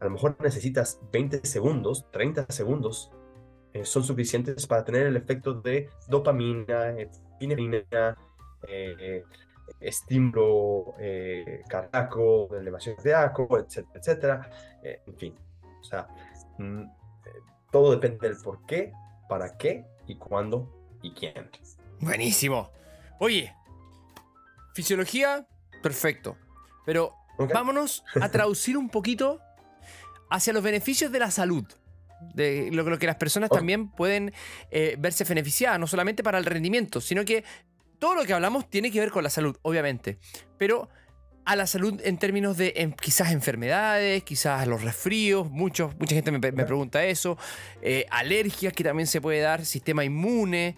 a 0.00 0.04
lo 0.06 0.10
mejor 0.10 0.36
necesitas 0.42 1.00
20 1.12 1.46
segundos, 1.46 2.10
30 2.10 2.46
segundos, 2.48 3.12
eh, 3.72 3.84
son 3.84 4.02
suficientes 4.02 4.66
para 4.66 4.84
tener 4.84 5.06
el 5.06 5.16
efecto 5.16 5.54
de 5.54 5.88
dopamina, 6.08 6.98
epinefrina, 6.98 8.16
eh, 8.66 9.24
estímulo 9.80 10.94
eh, 10.98 11.62
cardíaco, 11.68 12.56
elevación 12.56 12.96
cardíaco, 12.96 13.58
etcétera, 13.58 13.92
etcétera. 13.94 14.50
Eh, 14.82 15.02
en 15.06 15.16
fin, 15.16 15.34
o 15.80 15.84
sea, 15.84 16.08
mm, 16.58 16.82
eh, 16.82 17.30
todo 17.70 17.92
depende 17.92 18.28
del 18.28 18.38
por 18.42 18.64
qué, 18.66 18.92
para 19.28 19.56
qué 19.56 19.84
y 20.06 20.16
cuándo 20.16 20.70
y 21.02 21.12
quién. 21.12 21.50
Buenísimo. 22.00 22.70
Oye, 23.18 23.54
fisiología, 24.74 25.46
perfecto. 25.82 26.36
Pero 26.84 27.14
¿Ok? 27.38 27.52
vámonos 27.52 28.04
a 28.20 28.28
traducir 28.28 28.76
un 28.76 28.88
poquito 28.88 29.40
hacia 30.30 30.52
los 30.52 30.62
beneficios 30.62 31.10
de 31.12 31.18
la 31.18 31.30
salud. 31.30 31.64
De 32.34 32.70
lo, 32.72 32.82
lo 32.82 32.98
que 32.98 33.06
las 33.06 33.16
personas 33.16 33.50
también 33.50 33.90
pueden 33.90 34.32
eh, 34.70 34.96
verse 34.98 35.24
beneficiadas, 35.24 35.78
no 35.78 35.86
solamente 35.86 36.22
para 36.22 36.38
el 36.38 36.46
rendimiento, 36.46 37.00
sino 37.00 37.24
que 37.26 37.44
todo 37.98 38.14
lo 38.14 38.24
que 38.24 38.32
hablamos 38.32 38.68
tiene 38.68 38.90
que 38.90 39.00
ver 39.00 39.10
con 39.10 39.22
la 39.22 39.30
salud, 39.30 39.56
obviamente. 39.62 40.18
Pero 40.58 40.88
a 41.46 41.54
la 41.54 41.66
salud 41.66 42.00
en 42.04 42.18
términos 42.18 42.56
de 42.56 42.74
em, 42.76 42.92
quizás 42.92 43.30
enfermedades, 43.30 44.24
quizás 44.24 44.66
los 44.66 44.82
resfríos, 44.82 45.48
muchos, 45.48 45.96
mucha 45.98 46.14
gente 46.14 46.32
me, 46.32 46.40
pregunta 46.40 47.04
eso, 47.04 47.38
eh, 47.82 48.04
alergias 48.10 48.72
que 48.72 48.82
también 48.82 49.06
se 49.06 49.20
puede 49.20 49.40
dar, 49.40 49.64
sistema 49.64 50.04
inmune. 50.04 50.76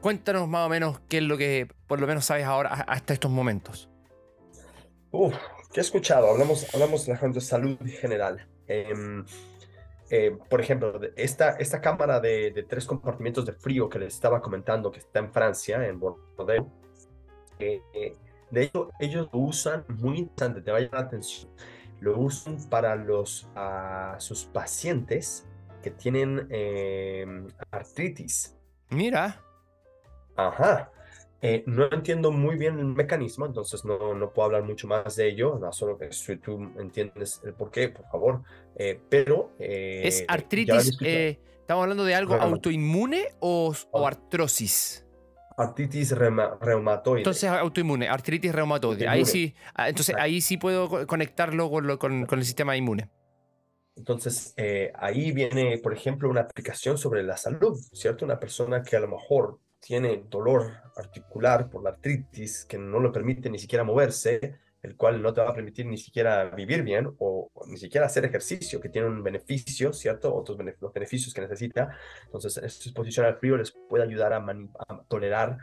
Cuéntanos 0.00 0.48
más 0.48 0.66
o 0.66 0.68
menos 0.68 1.00
qué 1.08 1.18
es 1.18 1.24
lo 1.24 1.36
que 1.36 1.66
por 1.86 1.98
lo 1.98 2.06
menos 2.06 2.26
sabes 2.26 2.44
ahora 2.44 2.68
hasta 2.70 3.12
estos 3.12 3.30
momentos. 3.30 3.88
Uf, 5.10 5.34
¿qué 5.72 5.80
he 5.80 5.82
escuchado? 5.82 6.28
Hablamos, 6.30 6.72
hablamos 6.74 7.06
de 7.06 7.14
la 7.14 7.28
de 7.28 7.40
salud 7.40 7.76
en 7.80 7.88
general. 7.88 8.46
Em, 8.68 9.24
eh, 10.10 10.36
por 10.48 10.60
ejemplo, 10.60 11.00
esta, 11.16 11.50
esta 11.50 11.80
cámara 11.80 12.20
de, 12.20 12.50
de 12.50 12.62
tres 12.62 12.86
compartimentos 12.86 13.44
de 13.44 13.52
frío 13.52 13.88
que 13.88 13.98
les 13.98 14.14
estaba 14.14 14.40
comentando 14.40 14.90
que 14.90 14.98
está 15.00 15.20
en 15.20 15.32
Francia, 15.32 15.86
en 15.86 15.98
Bordeaux, 15.98 16.68
eh, 17.58 17.80
eh, 17.92 18.16
de 18.50 18.62
hecho, 18.62 18.90
ellos 18.98 19.28
lo 19.32 19.38
usan 19.40 19.84
muy 19.88 20.18
interesante, 20.18 20.62
te 20.62 20.70
va 20.70 20.78
a 20.78 20.80
llamar 20.80 21.00
la 21.00 21.06
atención. 21.06 21.50
Lo 22.00 22.18
usan 22.18 22.58
para 22.68 22.94
los, 22.96 23.48
a 23.54 24.16
sus 24.18 24.44
pacientes 24.44 25.46
que 25.82 25.90
tienen 25.90 26.46
em, 26.50 27.48
artritis. 27.70 28.56
Mira, 28.90 29.40
Ajá. 30.36 30.90
Eh, 31.40 31.62
no 31.66 31.90
entiendo 31.92 32.32
muy 32.32 32.56
bien 32.56 32.78
el 32.78 32.86
mecanismo, 32.86 33.44
entonces 33.44 33.84
no, 33.84 34.14
no 34.14 34.32
puedo 34.32 34.46
hablar 34.46 34.62
mucho 34.62 34.88
más 34.88 35.16
de 35.16 35.28
ello, 35.28 35.58
no 35.60 35.72
solo 35.72 35.98
que 35.98 36.10
si 36.10 36.36
tú 36.38 36.72
entiendes 36.78 37.42
el 37.44 37.52
por 37.52 37.70
qué, 37.70 37.90
por 37.90 38.06
favor. 38.06 38.42
Eh, 38.76 39.00
pero... 39.08 39.54
eh, 39.58 40.02
¿es 40.04 40.24
había 40.28 40.34
artritis? 40.34 40.98
eh, 41.02 41.40
¿Estamos 41.60 41.82
hablando 41.82 42.04
de 42.04 42.14
algo 42.14 42.34
autoinmune 42.34 43.28
o, 43.40 43.74
o 43.90 44.06
artrosis? 44.06 45.06
Artritis 45.56 46.12
reuma- 46.12 46.58
reumatoide. 46.60 47.20
Entonces, 47.20 47.48
autoinmune, 47.48 48.08
artritis 48.08 48.52
reumatoide. 48.52 49.06
Ahí 49.08 49.24
sí, 49.24 49.54
ah, 49.74 49.88
entonces 49.88 50.14
ahí 50.18 50.40
sí 50.40 50.56
puedo 50.56 50.88
co- 50.88 51.06
conectarlo 51.06 51.70
con, 51.70 51.86
lo- 51.86 51.98
con- 51.98 52.26
con 52.26 52.38
el 52.40 52.44
sistema 52.44 52.76
inmune. 52.76 53.08
Entonces, 53.96 54.52
eh, 54.56 54.92
ahí 54.96 55.30
viene, 55.30 55.78
por 55.78 55.94
ejemplo, 55.94 56.28
una 56.28 56.40
aplicación 56.40 56.98
sobre 56.98 57.22
la 57.22 57.36
salud, 57.36 57.78
¿cierto? 57.92 58.24
Una 58.24 58.40
persona 58.40 58.82
que 58.82 58.96
a 58.96 59.00
lo 59.00 59.06
mejor 59.08 59.60
tiene 59.78 60.24
dolor 60.28 60.72
articular 60.96 61.70
por 61.70 61.84
la 61.84 61.90
artritis, 61.90 62.64
que 62.64 62.76
no 62.76 63.00
le 63.00 63.10
permite 63.10 63.48
ni 63.50 63.58
siquiera 63.60 63.84
moverse, 63.84 64.58
el 64.84 64.96
cual 64.96 65.22
no 65.22 65.32
te 65.32 65.40
va 65.40 65.50
a 65.50 65.54
permitir 65.54 65.86
ni 65.86 65.96
siquiera 65.96 66.50
vivir 66.50 66.82
bien 66.82 67.10
o 67.18 67.50
ni 67.66 67.78
siquiera 67.78 68.06
hacer 68.06 68.24
ejercicio, 68.24 68.80
que 68.80 68.90
tiene 68.90 69.08
un 69.08 69.22
beneficio, 69.22 69.92
¿cierto? 69.92 70.34
Otros 70.34 70.58
los 70.80 70.92
beneficios 70.92 71.32
que 71.32 71.40
necesita. 71.40 71.96
Entonces, 72.26 72.58
esta 72.58 72.88
exposición 72.88 73.26
al 73.26 73.36
frío 73.36 73.56
les 73.56 73.72
puede 73.88 74.04
ayudar 74.04 74.32
a, 74.34 74.44
tolerar 75.08 75.56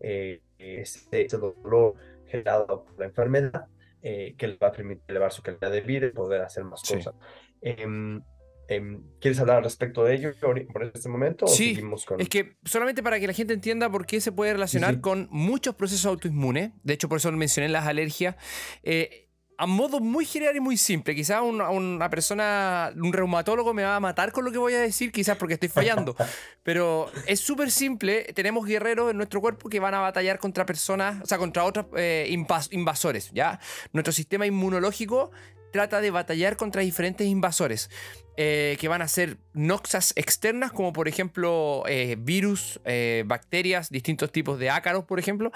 eh, 0.00 0.42
ese, 0.58 1.24
ese 1.24 1.38
dolor 1.38 1.94
generado 2.26 2.84
por 2.84 2.98
la 2.98 3.06
enfermedad, 3.06 3.66
eh, 4.02 4.34
que 4.36 4.48
les 4.48 4.58
va 4.58 4.68
a 4.68 4.72
permitir 4.72 5.04
elevar 5.08 5.32
su 5.32 5.42
calidad 5.42 5.70
de 5.70 5.80
vida 5.80 6.06
y 6.06 6.10
poder 6.10 6.42
hacer 6.42 6.64
más 6.64 6.80
Sí. 6.84 6.96
cosas. 6.96 7.14
Em, 7.60 8.22
em, 8.68 9.02
¿Quieres 9.20 9.38
hablar 9.40 9.58
al 9.58 9.64
respecto 9.64 10.04
de 10.04 10.14
ello 10.14 10.32
por 10.40 10.82
este 10.94 11.08
momento? 11.08 11.46
o 11.46 11.48
Sí, 11.48 11.74
seguimos 11.74 12.04
con... 12.04 12.20
Es 12.20 12.28
que 12.28 12.56
solamente 12.64 13.02
para 13.02 13.20
que 13.20 13.26
la 13.26 13.32
gente 13.32 13.52
entienda 13.54 13.90
por 13.90 14.06
qué 14.06 14.20
se 14.20 14.32
puede 14.32 14.52
relacionar 14.52 14.94
sí. 14.94 15.00
con 15.00 15.28
muchos 15.30 15.74
procesos 15.74 16.06
autoinmunes, 16.06 16.72
de 16.82 16.94
hecho 16.94 17.08
por 17.08 17.18
eso 17.18 17.30
mencioné 17.32 17.68
las 17.68 17.86
alergias, 17.86 18.36
eh, 18.82 19.26
a 19.58 19.66
modo 19.66 20.00
muy 20.00 20.26
general 20.26 20.54
y 20.56 20.60
muy 20.60 20.76
simple, 20.76 21.14
quizás 21.14 21.40
una, 21.42 21.70
una 21.70 22.10
persona, 22.10 22.92
un 22.94 23.12
reumatólogo 23.12 23.72
me 23.72 23.84
va 23.84 23.96
a 23.96 24.00
matar 24.00 24.30
con 24.32 24.44
lo 24.44 24.52
que 24.52 24.58
voy 24.58 24.74
a 24.74 24.80
decir, 24.80 25.12
quizás 25.12 25.38
porque 25.38 25.54
estoy 25.54 25.70
fallando, 25.70 26.14
pero 26.62 27.10
es 27.26 27.40
súper 27.40 27.70
simple, 27.70 28.24
tenemos 28.34 28.66
guerreros 28.66 29.10
en 29.10 29.16
nuestro 29.16 29.40
cuerpo 29.40 29.68
que 29.68 29.80
van 29.80 29.94
a 29.94 30.00
batallar 30.00 30.38
contra 30.38 30.66
personas, 30.66 31.22
o 31.22 31.26
sea, 31.26 31.38
contra 31.38 31.64
otros 31.64 31.86
eh, 31.96 32.26
invas- 32.30 32.68
invasores, 32.70 33.30
¿ya? 33.32 33.58
Nuestro 33.92 34.12
sistema 34.12 34.46
inmunológico 34.46 35.30
trata 35.76 36.00
de 36.00 36.10
batallar 36.10 36.56
contra 36.56 36.80
diferentes 36.80 37.26
invasores 37.26 37.90
eh, 38.38 38.78
que 38.80 38.88
van 38.88 39.02
a 39.02 39.08
ser 39.08 39.36
noxas 39.52 40.14
externas, 40.16 40.72
como 40.72 40.94
por 40.94 41.06
ejemplo 41.06 41.82
eh, 41.86 42.16
virus, 42.18 42.80
eh, 42.86 43.24
bacterias, 43.26 43.90
distintos 43.90 44.32
tipos 44.32 44.58
de 44.58 44.70
ácaros, 44.70 45.04
por 45.04 45.18
ejemplo. 45.18 45.52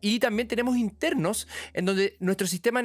Y 0.00 0.20
también 0.20 0.46
tenemos 0.46 0.76
internos, 0.76 1.48
en 1.74 1.84
donde 1.84 2.16
nuestro 2.20 2.46
sistema 2.46 2.82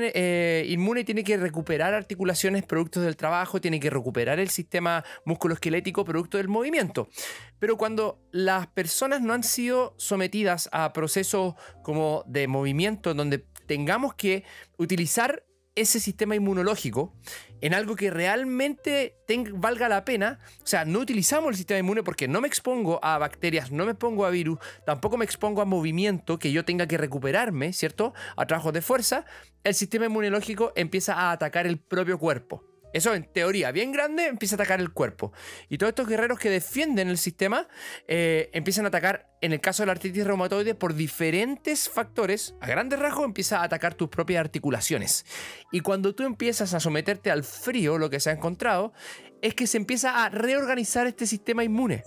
inmune 0.65 1.03
tiene 1.03 1.23
que 1.23 1.37
recuperar 1.37 1.93
articulaciones 1.93 2.63
producto 2.63 3.01
del 3.01 3.15
trabajo, 3.15 3.61
tiene 3.61 3.79
que 3.79 3.91
recuperar 3.91 4.39
el 4.39 4.49
sistema 4.49 5.05
musculoesquelético 5.23 6.05
producto 6.05 6.37
del 6.37 6.47
movimiento. 6.47 7.07
Pero 7.59 7.77
cuando 7.77 8.19
las 8.31 8.65
personas 8.65 9.21
no 9.21 9.33
han 9.33 9.43
sido 9.43 9.93
sometidas 9.99 10.69
a 10.71 10.91
procesos 10.91 11.53
como 11.83 12.23
de 12.25 12.47
movimiento, 12.47 13.11
en 13.11 13.17
donde 13.17 13.45
tengamos 13.67 14.15
que 14.15 14.43
utilizar 14.77 15.43
ese 15.75 15.99
sistema 15.99 16.35
inmunológico 16.35 17.15
en 17.61 17.73
algo 17.73 17.95
que 17.95 18.11
realmente 18.11 19.17
valga 19.53 19.89
la 19.89 20.05
pena. 20.05 20.39
O 20.63 20.67
sea, 20.67 20.85
no 20.85 20.99
utilizamos 20.99 21.51
el 21.51 21.55
sistema 21.55 21.79
inmune 21.79 22.03
porque 22.03 22.27
no 22.27 22.41
me 22.41 22.47
expongo 22.47 22.99
a 23.03 23.17
bacterias, 23.17 23.71
no 23.71 23.85
me 23.85 23.91
expongo 23.91 24.25
a 24.25 24.29
virus, 24.29 24.59
tampoco 24.85 25.17
me 25.17 25.25
expongo 25.25 25.61
a 25.61 25.65
movimiento 25.65 26.39
que 26.39 26.51
yo 26.51 26.65
tenga 26.65 26.87
que 26.87 26.97
recuperarme, 26.97 27.73
¿cierto? 27.73 28.13
A 28.35 28.45
trabajos 28.45 28.73
de 28.73 28.81
fuerza. 28.81 29.25
El 29.63 29.73
sistema 29.73 30.05
inmunológico 30.05 30.73
empieza 30.75 31.13
a 31.13 31.31
atacar 31.31 31.65
el 31.65 31.79
propio 31.79 32.19
cuerpo. 32.19 32.72
Eso 32.93 33.15
en 33.15 33.23
teoría, 33.23 33.71
bien 33.71 33.91
grande, 33.91 34.27
empieza 34.27 34.55
a 34.55 34.57
atacar 34.57 34.79
el 34.79 34.93
cuerpo. 34.93 35.33
Y 35.67 35.79
todos 35.79 35.89
estos 35.89 36.07
guerreros 36.07 36.39
que 36.39 36.49
defienden 36.49 37.09
el 37.09 37.17
sistema 37.17 37.67
eh, 38.07 38.51
empiezan 38.53 38.85
a 38.85 38.89
atacar, 38.89 39.31
en 39.41 39.51
el 39.51 39.59
caso 39.59 39.81
de 39.81 39.87
la 39.87 39.93
artritis 39.93 40.25
reumatoide, 40.25 40.75
por 40.75 40.93
diferentes 40.93 41.89
factores. 41.89 42.55
A 42.61 42.67
grandes 42.67 42.99
rasgos 42.99 43.25
empieza 43.25 43.59
a 43.59 43.63
atacar 43.63 43.95
tus 43.95 44.09
propias 44.09 44.39
articulaciones. 44.39 45.25
Y 45.71 45.81
cuando 45.81 46.13
tú 46.13 46.23
empiezas 46.23 46.73
a 46.75 46.79
someterte 46.79 47.31
al 47.31 47.43
frío, 47.43 47.97
lo 47.97 48.11
que 48.11 48.19
se 48.19 48.29
ha 48.29 48.33
encontrado, 48.33 48.93
es 49.41 49.55
que 49.55 49.67
se 49.67 49.77
empieza 49.77 50.23
a 50.23 50.29
reorganizar 50.29 51.07
este 51.07 51.25
sistema 51.25 51.63
inmune. 51.63 52.03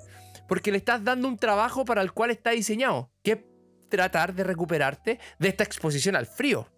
Porque 0.49 0.71
le 0.71 0.79
estás 0.79 1.03
dando 1.03 1.27
un 1.27 1.37
trabajo 1.37 1.85
para 1.85 2.01
el 2.01 2.13
cual 2.13 2.31
está 2.31 2.51
diseñado, 2.51 3.11
que 3.25 3.33
es 3.33 3.39
tratar 3.89 4.35
de 4.35 4.45
recuperarte 4.45 5.19
de 5.39 5.49
esta 5.49 5.65
exposición 5.65 6.15
al 6.15 6.27
frío. 6.27 6.71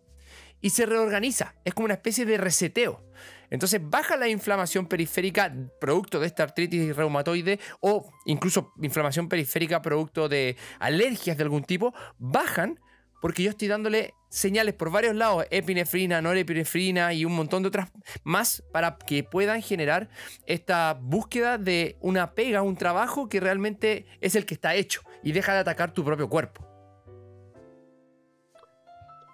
Y 0.60 0.70
se 0.70 0.86
reorganiza, 0.86 1.54
es 1.64 1.74
como 1.74 1.84
una 1.84 1.94
especie 1.94 2.24
de 2.24 2.38
reseteo. 2.38 3.04
Entonces 3.50 3.80
baja 3.82 4.16
la 4.16 4.28
inflamación 4.28 4.86
periférica 4.86 5.52
producto 5.80 6.20
de 6.20 6.26
esta 6.26 6.42
artritis 6.42 6.94
reumatoide 6.94 7.58
o 7.80 8.10
incluso 8.26 8.72
inflamación 8.82 9.28
periférica 9.28 9.82
producto 9.82 10.28
de 10.28 10.56
alergias 10.78 11.36
de 11.36 11.42
algún 11.44 11.64
tipo, 11.64 11.94
bajan 12.18 12.78
porque 13.20 13.42
yo 13.42 13.50
estoy 13.50 13.68
dándole 13.68 14.14
señales 14.28 14.74
por 14.74 14.90
varios 14.90 15.14
lados, 15.14 15.44
epinefrina, 15.50 16.20
norepinefrina 16.22 17.12
y 17.12 17.24
un 17.24 17.34
montón 17.34 17.62
de 17.62 17.68
otras 17.68 17.90
más 18.22 18.62
para 18.72 18.96
que 18.96 19.24
puedan 19.24 19.62
generar 19.62 20.08
esta 20.46 20.94
búsqueda 21.00 21.58
de 21.58 21.96
una 22.00 22.34
pega, 22.34 22.62
un 22.62 22.76
trabajo 22.76 23.28
que 23.28 23.40
realmente 23.40 24.06
es 24.20 24.34
el 24.34 24.46
que 24.46 24.54
está 24.54 24.74
hecho 24.74 25.02
y 25.22 25.32
deja 25.32 25.52
de 25.54 25.60
atacar 25.60 25.92
tu 25.92 26.04
propio 26.04 26.28
cuerpo. 26.28 26.64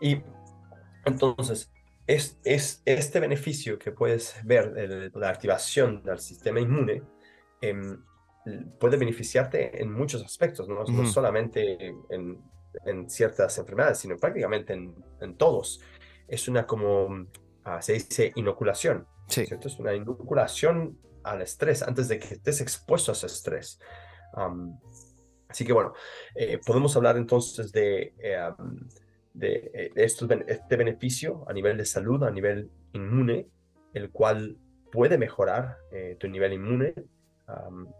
Y 0.00 0.22
entonces, 1.04 1.70
es, 2.06 2.38
es 2.44 2.82
este 2.84 3.20
beneficio 3.20 3.78
que 3.78 3.92
puedes 3.92 4.36
ver 4.44 4.72
de 4.72 5.10
la 5.14 5.30
activación 5.30 6.02
del 6.02 6.18
sistema 6.18 6.60
inmune 6.60 7.02
em, 7.60 8.02
puede 8.78 8.96
beneficiarte 8.96 9.80
en 9.80 9.90
muchos 9.92 10.22
aspectos, 10.22 10.68
no, 10.68 10.84
no 10.84 11.06
solamente 11.06 11.94
en, 12.10 12.38
en 12.84 13.08
ciertas 13.08 13.56
enfermedades, 13.58 13.98
sino 13.98 14.16
prácticamente 14.16 14.74
en, 14.74 14.94
en 15.20 15.36
todos. 15.36 15.80
Es 16.28 16.48
una 16.48 16.66
como, 16.66 17.26
ah, 17.64 17.80
se 17.80 17.94
dice 17.94 18.32
inoculación, 18.34 19.06
Sí. 19.26 19.46
¿cierto? 19.46 19.68
Es 19.68 19.78
una 19.78 19.94
inoculación 19.94 20.98
al 21.22 21.40
estrés 21.40 21.82
antes 21.82 22.08
de 22.08 22.18
que 22.18 22.34
estés 22.34 22.60
expuesto 22.60 23.12
a 23.12 23.14
ese 23.14 23.26
estrés. 23.26 23.80
Am, 24.34 24.78
así 25.48 25.64
que 25.64 25.72
bueno, 25.72 25.94
eh, 26.34 26.60
podemos 26.66 26.94
hablar 26.96 27.16
entonces 27.16 27.72
de, 27.72 28.12
eh, 28.18 28.36
am, 28.36 28.86
de, 29.34 29.70
eh, 29.74 29.92
este 29.96 30.76
beneficio 30.76 31.44
a 31.48 31.52
nivel 31.52 31.76
de 31.76 31.84
salud, 31.84 32.22
a 32.22 32.30
nivel 32.30 32.70
inmune, 32.92 33.48
el 33.92 34.10
cual 34.10 34.56
puede 34.90 35.18
mejorar 35.18 35.78
eh, 35.92 36.16
tu 36.18 36.28
nivel 36.28 36.52
inmune, 36.52 36.94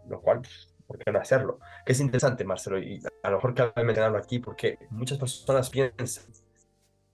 lo 0.09 0.21
cual, 0.21 0.41
pues, 0.41 0.73
¿por 0.87 0.97
qué 0.97 1.11
no 1.11 1.19
hacerlo? 1.19 1.59
Que 1.85 1.91
es 1.91 1.99
interesante, 1.99 2.43
Marcelo, 2.43 2.79
y 2.79 3.01
a 3.21 3.29
lo 3.29 3.37
mejor 3.37 3.53
cabe 3.53 3.83
mencionarlo 3.83 4.17
aquí 4.17 4.39
porque 4.39 4.79
muchas 4.89 5.17
personas 5.17 5.69
piensan 5.69 6.25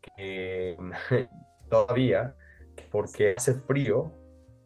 que 0.02 0.77
todavía, 1.69 2.35
que 2.76 2.84
porque 2.89 3.35
hace 3.38 3.56
frío, 3.56 4.14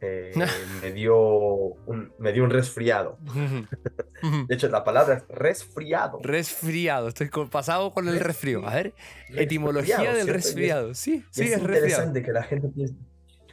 eh, 0.05 0.33
me, 0.81 0.91
dio 0.91 1.17
un, 1.17 2.13
me 2.17 2.31
dio 2.33 2.43
un 2.43 2.49
resfriado. 2.49 3.17
De 4.47 4.55
hecho, 4.55 4.67
la 4.69 4.83
palabra 4.83 5.15
es 5.17 5.23
resfriado. 5.29 6.19
resfriado, 6.21 7.07
estoy 7.09 7.29
con- 7.29 7.49
pasado 7.49 7.91
con 7.91 8.07
el 8.07 8.19
resfrío. 8.19 8.65
A 8.67 8.73
ver, 8.75 8.93
etimología 9.35 9.97
Resfriado, 9.97 10.17
del 10.17 10.25
¿cierto? 10.25 10.31
Y 10.33 10.39
es- 10.39 10.45
resfriado. 10.45 10.93
Sí, 10.93 11.23
sí, 11.31 11.41
es 11.43 11.51
es 11.51 11.63
resfriado. 11.63 11.73
interesante 11.75 12.23
que 12.23 12.31
la 12.31 12.43
gente 12.43 12.67
piense, 12.69 12.95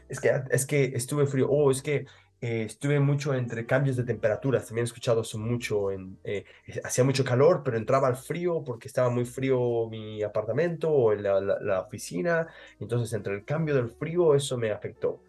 es 0.08 0.20
que, 0.20 0.30
es 0.50 0.66
que 0.66 0.84
estuve 0.94 1.26
frío, 1.26 1.48
o 1.50 1.70
es 1.70 1.82
que 1.82 2.06
eh, 2.40 2.64
estuve 2.64 2.98
mucho 3.00 3.34
entre 3.34 3.66
cambios 3.66 3.96
de 3.96 4.02
temperaturas, 4.04 4.66
también 4.66 4.82
he 4.84 4.86
escuchado 4.86 5.20
eso 5.22 5.38
mucho, 5.38 5.90
en, 5.92 6.18
eh, 6.24 6.44
hacía 6.82 7.04
mucho 7.04 7.24
calor, 7.24 7.62
pero 7.64 7.76
entraba 7.76 8.08
al 8.08 8.16
frío 8.16 8.64
porque 8.64 8.88
estaba 8.88 9.10
muy 9.10 9.24
frío 9.24 9.88
mi 9.88 10.22
apartamento 10.22 10.90
o 10.90 11.14
la, 11.14 11.40
la- 11.40 11.60
la 11.60 11.80
oficina, 11.82 12.48
entonces 12.80 13.12
entre 13.12 13.34
el 13.34 13.44
cambio 13.44 13.74
del 13.76 13.90
frío 13.90 14.34
eso 14.34 14.58
me 14.58 14.70
afectó. 14.72 15.22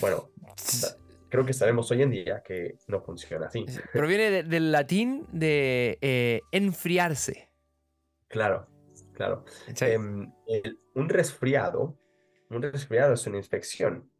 Bueno, 0.00 0.30
creo 1.28 1.44
que 1.44 1.52
sabemos 1.52 1.90
hoy 1.90 2.02
en 2.02 2.10
día 2.10 2.42
que 2.42 2.76
no 2.88 3.00
funciona 3.00 3.46
así. 3.46 3.66
Proviene 3.92 4.30
de- 4.30 4.42
del 4.44 4.72
latín 4.72 5.26
de 5.32 5.98
eh, 6.00 6.40
enfriarse. 6.52 7.50
Claro, 8.28 8.68
claro. 9.12 9.44
Em, 9.80 10.32
el- 10.46 10.80
un 10.94 11.08
resfriado, 11.08 11.98
un 12.50 12.62
resfriado 12.62 13.14
es 13.14 13.26
una 13.26 13.38
infección. 13.38 14.10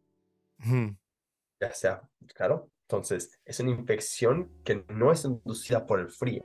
Ya 1.61 1.73
sea, 1.73 2.03
claro. 2.35 2.71
Entonces, 2.83 3.41
es 3.45 3.61
una 3.61 3.71
infección 3.71 4.51
que 4.65 4.85
no 4.89 5.11
es 5.11 5.25
inducida 5.25 5.87
por 5.87 6.01
el 6.01 6.11
frío. 6.11 6.45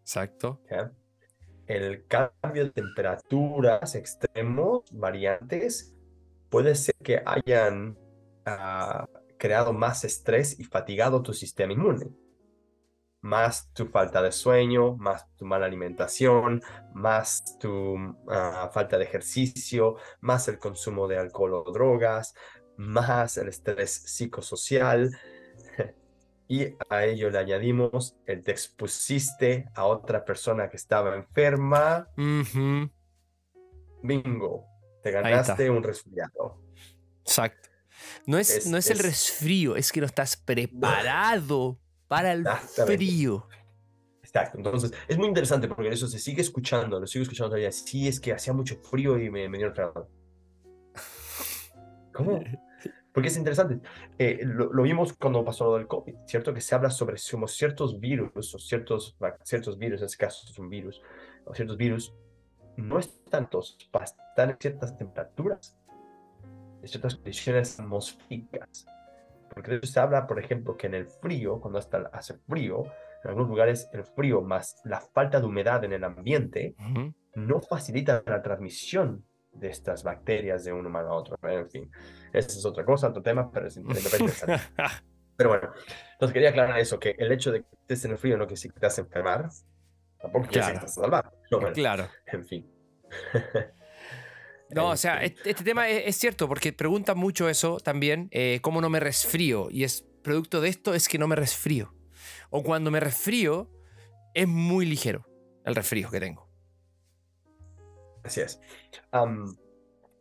Exacto. 0.00 0.60
¿ya? 0.70 0.92
El 1.66 2.06
cambio 2.06 2.64
de 2.64 2.70
temperaturas 2.70 3.94
extremos, 3.94 4.82
variantes, 4.92 5.94
puede 6.50 6.74
ser 6.74 6.94
que 7.02 7.22
hayan 7.24 7.96
ah, 8.46 9.08
creado 9.38 9.72
más 9.72 10.04
estrés 10.04 10.58
y 10.58 10.64
fatigado 10.64 11.22
tu 11.22 11.32
sistema 11.32 11.72
inmune. 11.72 12.10
Más 13.20 13.72
tu 13.72 13.86
falta 13.86 14.20
de 14.20 14.32
sueño, 14.32 14.96
más 14.96 15.26
tu 15.36 15.46
mala 15.46 15.66
alimentación, 15.66 16.62
más 16.92 17.58
tu 17.58 17.96
ah, 18.28 18.70
falta 18.72 18.98
de 18.98 19.04
ejercicio, 19.04 19.96
más 20.20 20.48
el 20.48 20.58
consumo 20.58 21.08
de 21.08 21.18
alcohol 21.18 21.54
o 21.54 21.72
drogas, 21.72 22.34
más 22.76 23.36
el 23.38 23.48
estrés 23.48 23.90
psicosocial. 23.90 25.10
Y 26.46 26.76
a 26.90 27.06
ello 27.06 27.30
le 27.30 27.38
añadimos 27.38 28.18
el 28.26 28.44
te 28.44 28.50
expusiste 28.50 29.64
a 29.74 29.86
otra 29.86 30.26
persona 30.26 30.68
que 30.68 30.76
estaba 30.76 31.16
enferma. 31.16 32.06
Ujú. 32.18 32.90
Bingo, 34.02 34.66
te 35.02 35.10
ganaste 35.10 35.70
un 35.70 35.82
resfriado. 35.82 36.60
Exacto. 37.22 37.73
No 38.26 38.38
es, 38.38 38.50
Es- 38.50 38.66
no 38.66 38.76
es 38.76 38.90
el 38.90 38.98
es- 38.98 39.02
resfrío, 39.02 39.76
es 39.76 39.92
que 39.92 40.00
no 40.00 40.06
estás 40.06 40.36
preparado 40.36 41.78
para 42.08 42.32
el 42.32 42.46
frío. 42.86 43.46
Exacto, 44.22 44.58
entonces 44.58 44.92
es 45.06 45.16
muy 45.16 45.28
interesante 45.28 45.68
porque 45.68 45.88
eso 45.90 46.08
se 46.08 46.18
sigue 46.18 46.42
escuchando, 46.42 46.98
lo 46.98 47.06
sigo 47.06 47.22
escuchando 47.22 47.50
todavía. 47.50 47.70
Sí, 47.70 48.08
es 48.08 48.18
que 48.18 48.32
hacía 48.32 48.52
mucho 48.52 48.76
frío 48.82 49.16
y 49.18 49.30
me, 49.30 49.48
me 49.48 49.58
dio 49.58 49.68
el 49.68 49.72
resfriado. 49.74 50.08
¿Cómo? 52.12 52.42
Porque 53.12 53.28
es 53.28 53.36
interesante. 53.36 53.78
Eh, 54.18 54.40
lo, 54.42 54.72
lo 54.72 54.82
vimos 54.82 55.12
cuando 55.12 55.44
pasó 55.44 55.66
lo 55.66 55.76
del 55.78 55.86
COVID, 55.86 56.14
¿cierto? 56.26 56.52
Que 56.52 56.60
se 56.60 56.74
habla 56.74 56.90
sobre 56.90 57.16
como 57.30 57.46
ciertos 57.46 58.00
virus 58.00 58.54
o 58.54 58.58
ciertos, 58.58 59.16
ciertos 59.44 59.78
virus, 59.78 60.00
en 60.00 60.06
este 60.06 60.18
caso 60.18 60.46
es 60.50 60.58
un 60.58 60.68
virus, 60.68 61.00
o 61.44 61.54
ciertos 61.54 61.76
virus, 61.76 62.12
no 62.76 62.98
están 62.98 63.48
todos, 63.48 63.78
están 64.02 64.50
en 64.50 64.56
ciertas 64.58 64.96
temperaturas, 64.96 65.76
en 66.84 66.88
ciertas 66.88 67.14
condiciones 67.16 67.80
atmosféricas. 67.80 68.86
Porque 69.54 69.78
de 69.78 69.86
se 69.86 70.00
habla, 70.00 70.26
por 70.26 70.38
ejemplo, 70.38 70.76
que 70.76 70.86
en 70.86 70.94
el 70.94 71.06
frío, 71.06 71.60
cuando 71.60 71.78
hasta 71.78 72.10
hace 72.12 72.34
frío, 72.48 72.84
en 73.22 73.28
algunos 73.30 73.48
lugares 73.48 73.88
el 73.92 74.04
frío 74.04 74.42
más 74.42 74.76
la 74.84 75.00
falta 75.00 75.40
de 75.40 75.46
humedad 75.46 75.82
en 75.84 75.92
el 75.94 76.04
ambiente 76.04 76.74
Ujú. 76.78 77.14
no 77.36 77.60
facilita 77.62 78.22
la 78.26 78.42
transmisión 78.42 79.24
de 79.52 79.68
estas 79.68 80.02
bacterias 80.02 80.64
de 80.64 80.72
un 80.72 80.84
humano 80.84 81.08
a 81.10 81.14
otro. 81.14 81.36
En 81.48 81.70
fin, 81.70 81.90
esa 82.32 82.48
es 82.48 82.66
otra 82.66 82.84
cosa, 82.84 83.08
otro 83.08 83.22
tema, 83.22 83.50
pero 83.50 83.68
es 83.68 83.76
interesante. 83.78 84.60
Pero 85.36 85.50
bueno, 85.50 85.70
entonces 86.12 86.32
quería 86.34 86.50
aclarar 86.50 86.78
eso, 86.78 86.98
que 86.98 87.14
el 87.18 87.32
hecho 87.32 87.50
de 87.50 87.62
que 87.62 87.68
estés 87.80 88.04
en 88.04 88.10
el 88.12 88.18
frío 88.18 88.36
no 88.36 88.44
quiere 88.44 88.54
decir 88.54 88.72
que 88.72 88.80
te 88.80 88.86
vas 88.86 88.98
a 88.98 89.00
enfermar, 89.02 89.48
tampoco 90.20 90.46
quiere 90.48 90.58
decir 90.66 90.72
Claro. 90.72 90.80
que 90.80 90.86
estás 90.86 90.94
salvado. 90.94 91.32
No, 91.50 91.58
bueno, 91.60 91.72
claro. 91.74 92.08
en 92.26 92.44
fin. 92.44 92.70
No, 94.70 94.90
o 94.90 94.96
sea, 94.96 95.22
Este, 95.22 95.36
este, 95.38 95.50
este 95.50 95.64
tema 95.64 95.88
es, 95.88 96.02
es 96.06 96.16
cierto, 96.16 96.48
porque 96.48 96.72
preguntan 96.72 97.18
mucho 97.18 97.48
eso 97.48 97.78
también, 97.78 98.28
eh, 98.32 98.60
cómo 98.62 98.80
no 98.80 98.90
me 98.90 99.00
resfrío. 99.00 99.68
Y 99.70 99.84
es 99.84 100.06
producto 100.22 100.60
de 100.60 100.68
esto 100.68 100.94
es 100.94 101.08
que 101.08 101.18
no 101.18 101.28
me 101.28 101.36
resfrío. 101.36 101.94
O 102.50 102.62
cuando 102.62 102.90
me 102.90 103.00
resfrío, 103.00 103.70
es 104.32 104.48
muy 104.48 104.86
ligero 104.86 105.26
el 105.64 105.74
resfrío 105.74 106.10
que 106.10 106.20
tengo. 106.20 106.48
Así 108.22 108.40
es. 108.40 108.60
Am, 109.12 109.54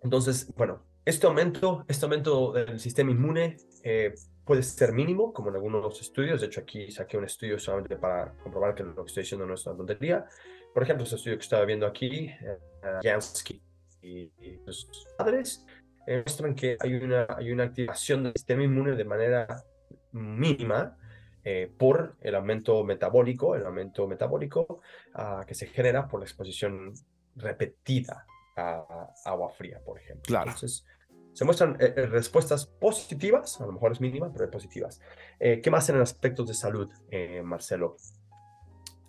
entonces, 0.04 0.54
bueno, 0.56 0.84
este 1.06 1.26
aumento, 1.26 1.86
este 1.88 2.06
aumento 2.06 2.52
del 2.52 2.80
sistema 2.80 3.12
inmune 3.12 3.58
eh, 3.84 4.14
puede 4.46 4.62
ser 4.62 4.92
mínimo, 4.92 5.32
como 5.32 5.50
en 5.50 5.56
algunos 5.56 6.00
estudios. 6.02 6.42
De 6.42 6.48
hecho, 6.48 6.62
aquí 6.62 6.92
saqué 6.92 7.18
un 7.18 7.26
estudio 7.26 7.58
solamente 7.58 7.96
para 7.96 8.34
comprobar 8.44 8.76
que 8.76 8.84
lo 8.84 8.96
que 8.96 9.08
estoy 9.08 9.24
diciendo 9.24 9.46
no 9.46 9.54
es 9.54 9.66
una 9.66 9.78
tontería. 9.78 10.26
Por 10.74 10.84
ejemplo, 10.84 11.04
este 11.04 11.16
estudio 11.16 11.38
que 11.38 11.44
estaba 11.44 11.66
viendo 11.66 11.88
aquí, 11.88 12.28
eh, 12.28 12.58
Jansky 13.02 13.62
y, 14.04 14.32
y 14.40 14.60
sus 14.66 15.08
padres, 15.18 15.66
eh, 16.06 16.24
muestran 16.26 16.56
que 16.56 16.78
hay 16.80 16.96
una, 16.96 17.28
hay 17.30 17.52
una 17.52 17.64
activación 17.64 18.24
del 18.24 18.34
sistema 18.34 18.64
inmune 18.64 18.96
de 18.96 19.06
manera 19.06 19.64
mínima 20.12 20.98
eh, 21.44 21.72
por 21.78 22.16
el 22.22 22.36
aumento 22.36 22.84
metabólico, 22.84 23.56
el 23.56 23.66
aumento 23.66 24.08
metabólico 24.08 24.82
ah, 25.14 25.44
que 25.48 25.56
se 25.56 25.68
genera 25.68 26.08
por 26.08 26.20
la 26.20 26.26
exposición 26.26 26.94
repetida 27.36 28.26
a, 28.56 28.86
a 29.26 29.30
agua 29.30 29.50
fría, 29.50 29.82
por 29.84 29.98
ejemplo. 29.98 30.24
Claro. 30.28 30.52
Entonces, 30.52 30.86
se 31.34 31.46
muestran 31.46 31.76
eh, 31.80 31.94
eh, 31.98 32.06
respuestas 32.06 32.68
positivas, 32.68 33.60
a 33.60 33.66
lo 33.66 33.74
mejor 33.74 33.92
es 33.92 34.02
mínima, 34.02 34.32
pero 34.32 34.50
positivas. 34.50 35.02
¿Qué 35.40 35.70
más 35.70 35.90
en 35.90 35.98
aspectos 35.98 36.48
de 36.48 36.54
salud, 36.54 36.90
eh, 37.10 37.42
Marcelo? 37.44 37.98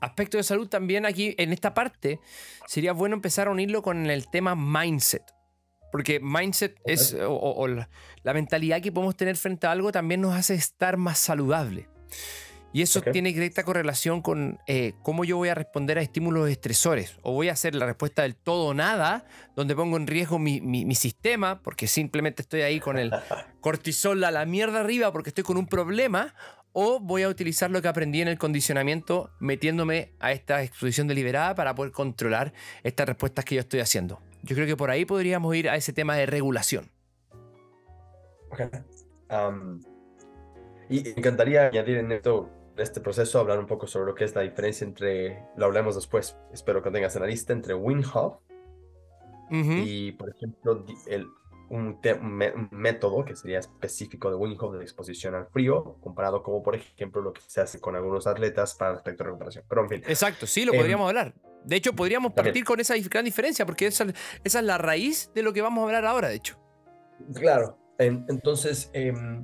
Aspecto 0.05 0.37
de 0.37 0.43
salud 0.43 0.69
también 0.69 1.07
aquí, 1.07 1.35
en 1.39 1.53
esta 1.53 1.75
parte, 1.75 2.21
sería 2.67 2.93
bueno 2.93 3.15
empezar 3.17 3.49
a 3.49 3.51
unirlo 3.51 3.83
con 3.83 4.11
el 4.11 4.29
tema 4.31 4.55
mindset. 4.55 5.23
Porque 5.93 6.19
mindset 6.21 6.77
es, 6.87 7.17
o, 7.21 7.69
la, 7.69 7.89
la 8.25 8.35
mentalidad 8.35 8.81
que 8.83 8.91
podemos 8.91 9.17
tener 9.17 9.37
frente 9.37 9.67
a 9.67 9.71
algo 9.73 9.93
también 9.93 10.21
nos 10.21 10.35
hace 10.35 10.55
estar 10.55 10.97
más 10.97 11.19
saludable. 11.19 11.89
Y 12.73 12.83
eso 12.83 13.01
tiene 13.13 13.33
directa 13.33 13.63
correlación 13.63 14.21
con 14.21 14.59
eh, 14.67 14.95
cómo 15.05 15.25
yo 15.25 15.37
voy 15.37 15.49
a 15.49 15.55
responder 15.55 15.97
a 15.97 16.03
estímulos 16.03 16.51
estresores. 16.51 17.17
O 17.23 17.33
voy 17.33 17.49
a 17.49 17.53
hacer 17.53 17.77
la 17.77 17.87
respuesta 17.87 18.23
del 18.23 18.35
todo 18.35 18.67
o 18.71 18.75
nada, 18.75 19.25
donde 19.55 19.77
pongo 19.77 19.97
en 19.97 20.09
riesgo 20.09 20.41
mi, 20.41 20.61
mi- 20.61 20.85
mi 20.85 20.97
sistema, 20.97 21.63
porque 21.63 21.87
simplemente 21.87 22.43
estoy 22.43 22.63
ahí 22.63 22.81
con 22.81 22.99
el 22.99 23.13
cortisol 23.61 24.25
a 24.25 24.33
la 24.33 24.45
mierda 24.47 24.81
arriba 24.81 25.13
porque 25.13 25.31
estoy 25.31 25.45
con 25.45 25.57
un 25.57 25.69
problema. 25.69 26.35
O 26.77 26.99
voy 26.99 27.23
a 27.23 27.29
utilizar 27.29 27.71
lo 27.71 27.81
que 27.81 27.87
aprendí 27.87 28.21
en 28.21 28.27
el 28.27 28.37
condicionamiento 28.37 29.31
metiéndome 29.39 30.13
a 30.19 30.33
esta 30.33 30.63
exposición 30.65 31.07
deliberada 31.07 31.55
para 31.55 31.73
poder 31.77 31.93
controlar 31.93 32.53
estas 32.83 33.07
respuestas 33.07 33.45
que 33.45 33.55
yo 33.55 33.61
estoy 33.61 33.79
haciendo. 33.79 34.21
Yo 34.43 34.57
creo 34.57 34.67
que 34.67 34.77
por 34.77 34.91
ahí 34.91 35.05
podríamos 35.05 35.55
ir 35.55 35.71
a 35.71 35.77
ese 35.77 35.93
tema 35.93 36.17
de 36.17 36.27
regulación. 36.27 36.91
Ok. 38.51 38.61
Y 40.91 41.03
me 41.03 41.11
encantaría 41.11 41.69
añadir 41.69 41.99
en 41.99 42.11
esto, 42.11 42.51
en 42.77 42.83
este 42.83 43.01
proceso, 43.01 43.39
hablar 43.39 43.61
un 43.61 43.67
poco 43.67 43.87
sobre 43.87 44.07
lo 44.07 44.15
que 44.17 44.25
es 44.25 44.35
la 44.35 44.43
diferencia 44.43 44.85
entre, 44.85 45.45
lo 45.57 45.67
hablemos 45.67 45.95
después, 45.95 46.37
espero 46.53 46.83
que 46.83 46.91
tengas 46.91 47.15
en 47.15 47.23
la 47.23 47.29
lista, 47.29 47.53
entre 47.53 47.75
WinHub 47.75 48.41
Ujú. 49.51 49.73
y, 49.85 50.13
por 50.13 50.31
ejemplo, 50.31 50.85
el, 51.07 51.29
un, 51.71 51.99
método 52.71 53.25
que 53.25 53.35
sería 53.37 53.59
específico 53.59 54.29
de 54.31 54.37
WinHub 54.37 54.77
de 54.77 54.83
exposición 54.85 55.35
al 55.35 55.47
frío, 55.47 55.97
comparado 56.01 56.43
como, 56.43 56.63
por 56.63 56.75
ejemplo, 56.77 57.23
lo 57.23 57.33
que 57.33 57.41
se 57.47 57.61
hace 57.61 57.81
con 57.81 57.97
algunos 57.97 58.27
atletas 58.27 58.75
para 58.75 58.93
el 58.93 58.97
aspecto 58.99 59.25
de 59.25 59.29
recuperación. 59.31 59.65
Pero, 59.69 59.83
en 59.83 59.89
fin, 59.89 60.03
Exacto, 60.07 60.47
sí, 60.47 60.65
lo 60.65 60.73
Em, 60.73 60.79
podríamos 60.79 61.09
hablar. 61.09 61.35
De 61.65 61.77
hecho, 61.77 61.95
podríamos 61.95 62.35
también. 62.35 62.53
partir 62.53 62.65
con 62.65 62.81
esa 62.81 62.95
gran 63.11 63.25
diferencia, 63.25 63.65
porque 63.65 63.87
esa, 63.87 64.05
esa 64.45 64.59
es 64.59 64.65
la 64.65 64.77
raíz 64.79 65.31
de 65.35 65.43
lo 65.43 65.53
que 65.53 65.63
vamos 65.63 65.83
a 65.83 65.87
hablar 65.87 66.05
ahora, 66.05 66.29
de 66.29 66.35
hecho. 66.37 66.59
Claro, 67.35 67.79
en- 67.99 68.27
entonces 68.29 68.91
em, 68.93 69.43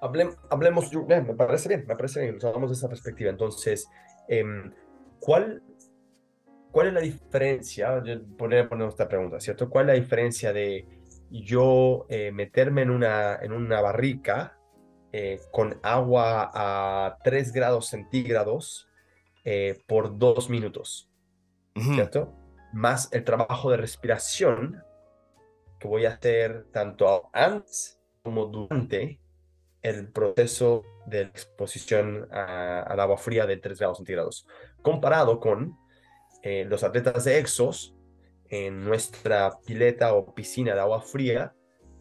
hablem- 0.00 0.36
hablemos, 0.50 0.90
bien, 1.06 1.26
me 1.26 1.34
parece 1.34 1.68
bien, 1.68 1.84
me 1.86 1.94
parece 1.96 2.22
bien, 2.22 2.38
hablamos 2.42 2.70
de 2.70 2.74
esa 2.76 2.88
perspectiva. 2.88 3.30
Entonces, 3.30 3.88
em, 4.28 4.72
¿cuál, 5.20 5.62
¿cuál 6.72 6.88
es 6.88 6.92
la 6.94 7.00
diferencia? 7.00 8.02
Yo 8.04 8.20
podría 8.36 8.68
poner 8.68 8.88
esta 8.88 9.08
pregunta, 9.08 9.38
¿cierto? 9.38 9.70
¿Cuál 9.70 9.88
es 9.90 9.96
la 9.96 10.02
diferencia 10.02 10.52
de 10.52 10.88
yo 11.42 12.06
eh, 12.08 12.30
meterme 12.32 12.82
en 12.82 12.90
una, 12.90 13.36
en 13.36 13.52
una 13.52 13.80
barrica 13.80 14.56
eh, 15.12 15.40
con 15.52 15.78
agua 15.82 16.50
a 16.54 17.18
3 17.24 17.52
grados 17.52 17.88
centígrados 17.88 18.88
eh, 19.44 19.82
por 19.86 20.18
dos 20.18 20.48
minutos? 20.50 21.10
¿cierto? 21.94 22.32
Más 22.72 23.12
el 23.12 23.24
trabajo 23.24 23.70
de 23.70 23.76
respiración 23.78 24.82
que 25.80 25.88
voy 25.88 26.06
a 26.06 26.10
hacer 26.14 26.66
tanto 26.72 27.28
antes 27.32 28.00
como 28.22 28.46
durante 28.46 29.20
el 29.82 30.10
proceso 30.12 30.82
de 31.06 31.22
exposición 31.22 32.28
a- 32.32 32.80
al 32.82 33.00
agua 33.00 33.18
fría 33.18 33.44
de 33.46 33.56
3 33.58 33.78
grados 33.78 33.98
centígrados, 33.98 34.46
comparado 34.82 35.40
con 35.40 35.76
eh, 36.42 36.64
los 36.64 36.84
atletas 36.84 37.24
de 37.24 37.38
Exos 37.38 37.94
en 38.48 38.84
nuestra 38.84 39.58
pileta 39.66 40.14
o 40.14 40.34
piscina 40.34 40.74
de 40.74 40.80
agua 40.80 41.00
fría 41.00 41.54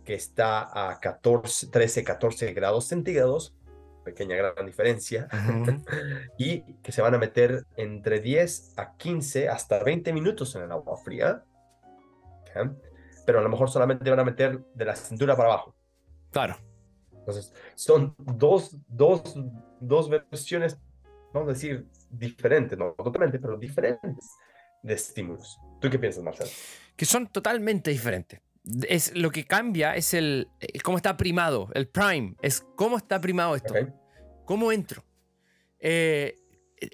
que 0.04 0.14
está 0.14 0.92
a 0.92 1.00
14, 1.00 1.68
13, 1.68 2.04
14 2.04 2.54
grados 2.54 2.88
centígrados, 2.88 3.56
pequeña 4.04 4.36
gran 4.36 4.66
diferencia, 4.66 5.28
Ujú. 5.32 5.82
y 6.38 6.62
que 6.82 6.92
se 6.92 7.02
van 7.02 7.16
a 7.16 7.18
meter 7.18 7.64
entre 7.78 8.20
10 8.20 8.74
a 8.78 8.96
15 8.98 9.50
hasta 9.50 9.82
20 9.82 10.12
minutos 10.12 10.56
en 10.56 10.64
el 10.64 10.72
agua 10.72 10.98
fría. 10.98 11.44
¿ok? 12.42 12.72
Pero 13.26 13.40
a 13.40 13.42
lo 13.42 13.50
mejor 13.50 13.70
solamente 13.70 14.10
van 14.10 14.20
a 14.20 14.26
meter 14.26 14.60
de 14.74 14.86
la 14.86 14.96
cintura 14.96 15.36
para 15.38 15.50
abajo. 15.50 15.76
Claro. 16.32 16.58
Entonces, 17.14 17.54
son 17.76 18.14
dos, 18.18 18.76
dos, 18.88 19.24
dos 19.80 20.10
versiones, 20.10 20.78
vamos 21.34 21.48
a 21.48 21.54
decir, 21.54 21.88
diferentes, 22.10 22.78
no 22.78 22.92
totalmente, 22.92 23.40
pero 23.40 23.58
diferentes 23.58 24.36
de 24.84 24.94
estímulos. 24.94 25.60
¿Tú 25.82 25.90
qué 25.90 25.98
piensas, 25.98 26.24
Marcelo? 26.24 26.50
que 26.96 27.06
son 27.06 27.28
totalmente 27.28 27.90
diferentes. 27.90 28.40
Es, 28.88 29.16
lo 29.18 29.32
que 29.32 29.46
cambia 29.46 29.96
es 29.96 30.14
el, 30.14 30.48
el 30.60 30.84
cómo 30.84 30.98
está 30.98 31.18
primado, 31.18 31.70
el 31.74 31.88
prime, 31.88 32.36
es 32.44 32.64
cómo 32.76 32.98
está 32.98 33.20
primado 33.20 33.56
esto, 33.56 33.74
cómo 34.46 34.72
entro. 34.72 35.04
Eh, 35.80 36.36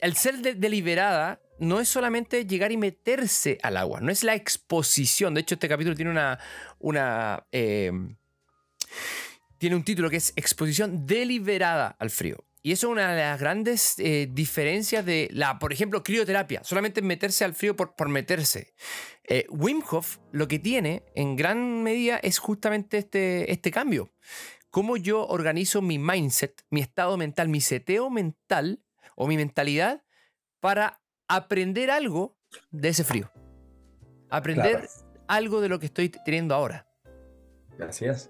el 0.01 0.15
ser 0.15 0.37
de- 0.37 0.55
deliberada 0.55 1.41
no 1.59 1.81
es 1.81 1.89
solamente 1.89 2.45
llegar 2.45 2.71
y 2.71 2.77
meterse 2.77 3.57
al 3.61 3.75
agua, 3.75 3.99
no 3.99 4.09
es 4.09 4.23
la 4.23 4.35
exposición. 4.35 5.33
De 5.33 5.41
hecho, 5.41 5.55
este 5.55 5.67
capítulo 5.67 5.95
tiene 5.97 6.11
una, 6.11 6.39
una 6.79 7.45
eh, 7.51 7.91
tiene 9.57 9.75
un 9.75 9.83
título 9.83 10.09
que 10.09 10.15
es 10.17 10.31
exposición 10.37 11.05
deliberada 11.05 11.89
al 11.99 12.09
frío. 12.09 12.43
Y 12.61 12.73
eso 12.73 12.87
es 12.87 12.91
una 12.91 13.13
de 13.13 13.21
las 13.21 13.39
grandes 13.39 13.97
eh, 13.99 14.27
diferencias 14.31 15.05
de 15.05 15.29
la, 15.31 15.59
por 15.59 15.71
ejemplo, 15.71 16.03
crioterapia. 16.03 16.61
Solamente 16.63 17.01
meterse 17.01 17.45
al 17.45 17.53
frío 17.53 17.75
por, 17.75 17.95
por 17.95 18.09
meterse. 18.09 18.73
Eh, 19.23 19.45
Wim 19.49 19.81
Hof 19.89 20.17
lo 20.31 20.47
que 20.47 20.59
tiene 20.59 21.03
en 21.15 21.35
gran 21.35 21.83
medida 21.83 22.17
es 22.17 22.37
justamente 22.39 22.97
este, 22.97 23.51
este 23.51 23.71
cambio. 23.71 24.11
Cómo 24.71 24.97
yo 24.97 25.25
organizo 25.25 25.81
mi 25.81 25.97
mindset, 25.97 26.61
mi 26.69 26.81
estado 26.81 27.15
mental, 27.17 27.47
mi 27.47 27.61
seteo 27.61 28.09
mental 28.09 28.83
o 29.15 29.27
mi 29.27 29.37
mentalidad 29.37 30.03
para 30.59 31.01
aprender 31.27 31.89
algo 31.91 32.37
de 32.71 32.89
ese 32.89 33.03
frío. 33.03 33.31
Aprender 34.29 34.81
Claro. 34.81 35.23
algo 35.27 35.61
de 35.61 35.69
lo 35.69 35.79
que 35.79 35.85
estoy 35.85 36.09
teniendo 36.09 36.53
ahora. 36.55 36.87
Es. 37.79 38.29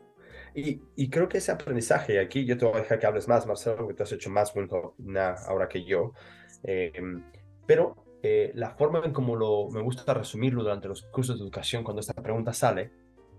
Y, 0.54 0.82
y 0.96 1.10
creo 1.10 1.30
que 1.30 1.38
ese 1.38 1.52
aprendizaje, 1.52 2.20
aquí 2.20 2.46
yo 2.46 2.58
te 2.58 2.66
voy 2.66 2.76
a 2.76 2.80
dejar 2.82 3.00
que 3.00 3.06
hables 3.08 3.28
más, 3.28 3.46
Marcelo, 3.46 3.78
porque 3.78 3.94
tú 3.94 4.04
has 4.04 4.12
hecho 4.12 4.30
más 4.30 4.56
Winhof 4.56 4.96
na- 5.00 5.36
ahora 5.48 5.68
que 5.70 5.86
yo, 5.86 6.14
eh, 6.64 6.92
pero 7.66 7.96
eh, 8.24 8.52
la 8.56 8.72
forma 8.72 9.02
en 9.06 9.14
como 9.14 9.36
lo, 9.36 9.70
me 9.70 9.82
gusta 9.82 10.14
resumirlo 10.14 10.64
durante 10.64 10.88
los 10.88 11.04
cursos 11.04 11.38
de 11.38 11.44
educación 11.44 11.84
cuando 11.84 12.02
esta 12.02 12.14
pregunta 12.14 12.54
sale, 12.54 12.92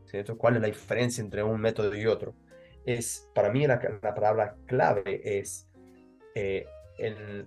¿cierto? 0.06 0.38
¿Cuál 0.38 0.56
es 0.56 0.62
la 0.62 0.68
diferencia 0.68 1.22
entre 1.22 1.42
un 1.42 1.60
método 1.60 1.94
y 1.96 2.06
otro? 2.06 2.34
Es, 2.84 3.28
para 3.34 3.50
mí 3.50 3.66
la, 3.66 3.80
la 4.02 4.14
palabra 4.14 4.56
clave 4.66 5.20
es 5.38 5.68
eh, 6.34 6.66
el, 6.98 7.46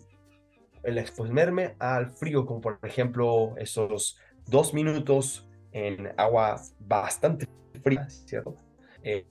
el 0.84 0.98
exponerme 0.98 1.76
al 1.80 2.12
frío, 2.12 2.46
como 2.46 2.62
por 2.62 2.80
ejemplo 2.84 3.56
esos 3.58 4.18
dos 4.48 4.74
minutos 4.74 5.48
en 5.72 6.14
agua 6.18 6.62
bastante 6.80 7.48
fría, 7.84 8.08
¿cierto? 8.10 8.58
Eh, 9.04 9.26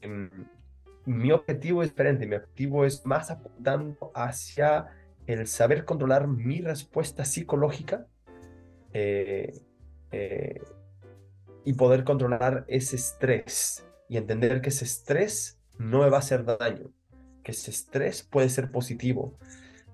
mi 1.06 1.32
objetivo 1.32 1.82
es 1.82 1.90
diferente, 1.90 2.26
mi 2.26 2.36
objetivo 2.36 2.84
es 2.84 3.04
más 3.04 3.30
apuntando 3.30 4.12
hacia 4.14 4.86
el 5.26 5.46
saber 5.46 5.84
controlar 5.84 6.28
mi 6.28 6.60
respuesta 6.60 7.24
psicológica 7.24 8.06
eh, 8.92 9.52
eh, 10.12 10.60
y 11.64 11.72
poder 11.72 12.04
controlar 12.04 12.64
ese 12.68 12.96
estrés 12.96 13.86
y 14.08 14.16
entender 14.16 14.60
que 14.60 14.68
ese 14.68 14.84
estrés 14.84 15.58
no 15.78 16.00
me 16.00 16.10
va 16.10 16.18
a 16.18 16.20
hacer 16.20 16.44
daño, 16.44 16.92
que 17.42 17.52
ese 17.52 17.70
estrés 17.70 18.22
puede 18.22 18.48
ser 18.48 18.70
positivo. 18.70 19.38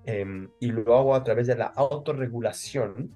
Em, 0.05 0.49
y 0.59 0.67
lo 0.71 0.97
hago 0.97 1.15
a 1.15 1.23
través 1.23 1.47
de 1.47 1.55
la 1.55 1.67
autorregulación. 1.67 3.15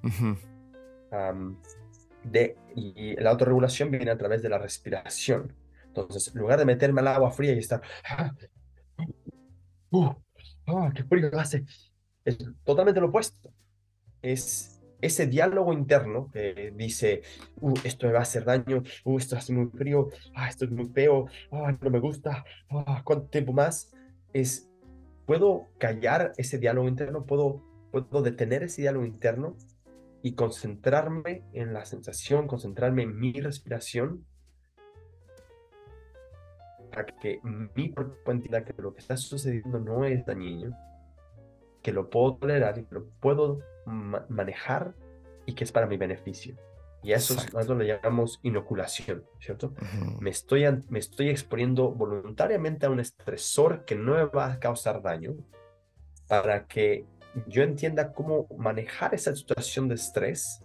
de, 2.23 2.55
y 2.75 3.15
la 3.17 3.31
autorregulación 3.31 3.91
viene 3.91 4.11
a 4.11 4.17
través 4.17 4.41
de 4.41 4.49
la 4.49 4.57
respiración. 4.57 5.53
Entonces, 5.95 6.33
en 6.33 6.41
lugar 6.41 6.57
de 6.57 6.65
meterme 6.65 7.01
al 7.01 7.07
agua 7.09 7.29
fría 7.31 7.53
y 7.53 7.59
estar, 7.59 7.81
ah, 8.09 8.33
qué 10.95 11.03
frío 11.03 11.29
hace, 11.39 11.65
es 12.25 12.37
totalmente 12.63 12.99
lo 12.99 13.07
opuesto. 13.07 13.53
Es 14.21 14.81
ese 15.01 15.27
diálogo 15.27 15.71
interno 15.71 16.31
que 16.31 16.73
dice, 16.75 17.21
uh, 17.61 17.73
esto 17.83 18.07
me 18.07 18.13
va 18.13 18.19
a 18.19 18.23
hacer 18.23 18.45
daño, 18.45 18.81
uh, 19.03 19.17
esto 19.17 19.35
hace 19.35 19.53
muy 19.53 19.67
frío, 19.67 20.09
ah, 20.33 20.49
esto 20.49 20.65
es 20.65 20.71
muy 20.71 20.87
feo, 20.87 21.27
ah, 21.51 21.77
no 21.79 21.89
me 21.89 21.99
gusta, 21.99 22.43
ah, 22.71 23.01
cuánto 23.03 23.27
tiempo 23.27 23.53
más. 23.53 23.91
Es, 24.31 24.69
puedo 25.27 25.67
callar 25.77 26.31
ese 26.37 26.57
diálogo 26.57 26.87
interno, 26.87 27.25
puedo, 27.25 27.61
puedo 27.91 28.23
detener 28.23 28.63
ese 28.63 28.81
diálogo 28.81 29.05
interno 29.05 29.57
y 30.23 30.33
concentrarme 30.33 31.43
en 31.53 31.73
la 31.73 31.85
sensación, 31.85 32.47
concentrarme 32.47 33.03
en 33.03 33.19
mi 33.19 33.33
respiración 33.33 34.25
para 36.93 37.05
que 37.05 37.39
mi 37.43 37.91
cuerpo 37.91 38.31
entienda 38.31 38.63
que 38.63 38.73
lo 38.79 38.93
que 38.93 38.99
está 38.99 39.17
sucediendo 39.17 39.79
no 39.79 40.05
es 40.05 40.25
dañino, 40.25 40.77
que 41.81 41.91
lo 41.91 42.09
puedo 42.09 42.35
tolerar 42.35 42.77
y 42.77 42.85
que 42.85 42.95
lo 42.95 43.05
puedo 43.19 43.59
manejar 44.29 44.93
y 45.45 45.53
que 45.53 45.63
es 45.63 45.71
para 45.71 45.87
mi 45.87 45.97
beneficio. 45.97 46.55
Y 47.01 47.11
eso 47.11 47.33
es, 47.33 47.53
nosotros 47.53 47.79
lo 47.79 47.83
llamamos 47.83 48.39
inoculación, 48.43 49.25
¿cierto? 49.39 49.73
me, 50.21 50.29
estoy, 50.29 50.63
me 50.87 50.99
estoy 50.99 51.29
exponiendo 51.29 51.91
voluntariamente 51.91 52.85
a 52.85 52.89
un 52.89 53.01
estresor 53.01 53.83
que 53.83 53.95
no 53.95 54.13
me 54.13 54.25
va 54.25 54.53
a 54.53 54.59
causar 54.59 55.01
daño 55.01 55.35
para 56.29 56.65
que 56.65 57.05
yo 57.47 57.63
entienda 57.63 58.13
cómo 58.13 58.47
manejar 58.57 59.13
esa 59.13 59.35
situación 59.35 59.89
de 59.89 59.95
estrés, 59.95 60.61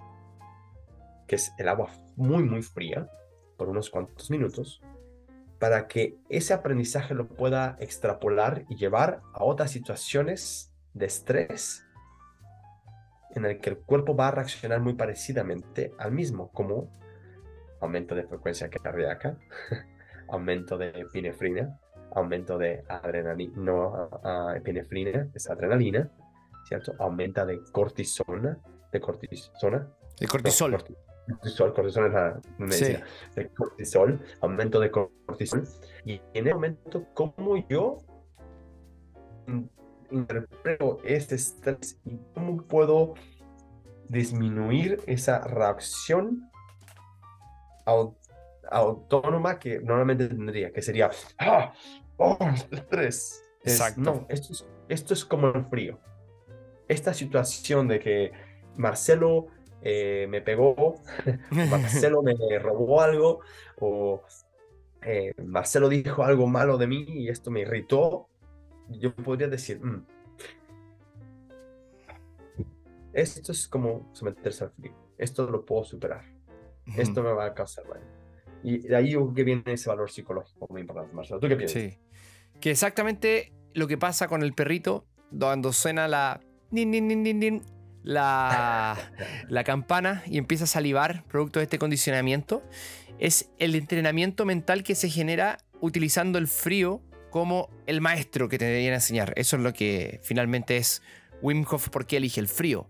que 1.26 1.36
es 1.36 1.52
el 1.58 1.68
agua 1.68 1.90
muy, 2.14 2.44
muy 2.44 2.62
fría, 2.62 3.10
por 3.56 3.68
unos 3.68 3.90
cuantos 3.90 4.30
minutos, 4.30 4.80
para 5.58 5.88
que 5.88 6.16
ese 6.28 6.54
aprendizaje 6.54 7.14
lo 7.14 7.28
pueda 7.28 7.76
extrapolar 7.80 8.64
y 8.68 8.76
llevar 8.76 9.20
a 9.32 9.44
otras 9.44 9.70
situaciones 9.70 10.72
de 10.94 11.06
estrés 11.06 11.84
en 13.34 13.44
el 13.44 13.60
que 13.60 13.70
el 13.70 13.78
cuerpo 13.78 14.16
va 14.16 14.28
a 14.28 14.30
reaccionar 14.32 14.80
muy 14.80 14.94
parecidamente 14.94 15.92
al 15.98 16.12
mismo, 16.12 16.50
como 16.52 16.90
aumento 17.80 18.14
de 18.14 18.24
frecuencia 18.24 18.68
cardíaca, 18.68 19.36
aumento 20.28 20.78
de 20.78 20.88
epinefrina, 20.88 21.78
aumento 22.14 22.58
de 22.58 22.84
adrenalina, 22.88 23.52
no 23.56 24.10
epinefrina, 24.54 25.28
es 25.34 25.50
adrenalina, 25.50 26.10
¿cierto? 26.66 26.94
Aumenta 26.98 27.44
de 27.44 27.60
cortisona, 27.72 28.58
de 28.92 29.00
cortisona. 29.00 29.88
De 30.18 30.26
cortisol 30.26 30.72
cortisol, 30.72 31.07
cortisol 31.28 31.86
es 31.86 31.94
la 31.96 32.40
medicina, 32.58 33.04
de 33.34 33.48
cortisol, 33.48 34.20
aumento 34.40 34.80
de 34.80 34.90
cortisol, 34.90 35.68
y 36.04 36.20
en 36.34 36.46
ese 36.46 36.54
momento, 36.54 37.06
¿cómo 37.14 37.56
yo 37.68 37.98
interpreto 40.10 40.98
este 41.04 41.34
estrés 41.34 41.98
y 42.04 42.18
cómo 42.34 42.62
puedo 42.62 43.14
disminuir 44.08 45.02
esa 45.06 45.40
reacción 45.40 46.50
autónoma 48.70 49.58
que 49.58 49.80
normalmente 49.80 50.28
tendría, 50.28 50.72
que 50.72 50.82
sería, 50.82 51.10
¡ah! 51.38 51.72
¡Oh, 52.16 52.38
estrés! 52.70 53.44
Exacto. 53.64 54.00
no, 54.00 54.26
esto 54.28 54.52
es, 54.52 54.66
esto 54.88 55.14
es 55.14 55.24
como 55.24 55.48
el 55.48 55.64
frío. 55.66 55.98
Esta 56.86 57.12
situación 57.12 57.88
de 57.88 57.98
que 58.00 58.32
Marcelo 58.76 59.48
eh, 59.82 60.26
me 60.28 60.40
pegó, 60.40 61.00
Marcelo 61.50 62.22
me 62.22 62.34
robó 62.58 63.00
algo, 63.00 63.40
o 63.80 64.22
eh, 65.02 65.32
Marcelo 65.44 65.88
dijo 65.88 66.24
algo 66.24 66.46
malo 66.46 66.76
de 66.76 66.86
mí 66.86 67.04
y 67.08 67.28
esto 67.28 67.50
me 67.50 67.60
irritó, 67.60 68.28
yo 68.88 69.14
podría 69.14 69.48
decir, 69.48 69.80
mm, 69.80 70.06
esto 73.12 73.52
es 73.52 73.68
como 73.68 74.10
someterse 74.12 74.64
al 74.64 74.70
frío, 74.72 74.94
esto 75.16 75.48
lo 75.50 75.64
puedo 75.64 75.84
superar, 75.84 76.24
esto 76.96 77.22
me 77.22 77.32
va 77.32 77.46
a 77.46 77.54
causar 77.54 77.86
daño. 77.88 78.18
Y 78.62 78.88
de 78.88 78.96
ahí 78.96 79.14
que 79.34 79.44
viene 79.44 79.62
ese 79.66 79.88
valor 79.88 80.10
psicológico 80.10 80.66
muy 80.68 80.80
importante, 80.80 81.14
Marcelo. 81.14 81.38
¿Tú 81.38 81.46
qué 81.46 81.54
piensas? 81.54 81.80
Sí. 81.80 81.98
Que 82.60 82.72
exactamente 82.72 83.52
lo 83.72 83.86
que 83.86 83.96
pasa 83.96 84.26
con 84.26 84.42
el 84.42 84.52
perrito 84.52 85.06
cuando 85.38 85.72
suena 85.72 86.08
la 86.08 86.40
la, 88.02 88.96
la 89.48 89.64
campana 89.64 90.22
y 90.26 90.38
empieza 90.38 90.64
a 90.64 90.68
salivar 90.68 91.24
producto 91.24 91.60
de 91.60 91.64
este 91.64 91.78
condicionamiento, 91.78 92.62
es 93.18 93.50
el 93.58 93.74
entrenamiento 93.74 94.44
mental 94.44 94.82
que 94.82 94.94
se 94.94 95.10
genera 95.10 95.58
utilizando 95.80 96.38
el 96.38 96.48
frío 96.48 97.02
como 97.30 97.68
el 97.86 98.00
maestro 98.00 98.48
que 98.48 98.58
te 98.58 98.64
deberían 98.64 98.94
enseñar. 98.94 99.32
Eso 99.36 99.56
es 99.56 99.62
lo 99.62 99.72
que 99.72 100.20
finalmente 100.22 100.76
es 100.76 101.02
Wim 101.42 101.64
Hof 101.68 101.88
porque 101.90 102.16
elige 102.16 102.40
el 102.40 102.48
frío. 102.48 102.88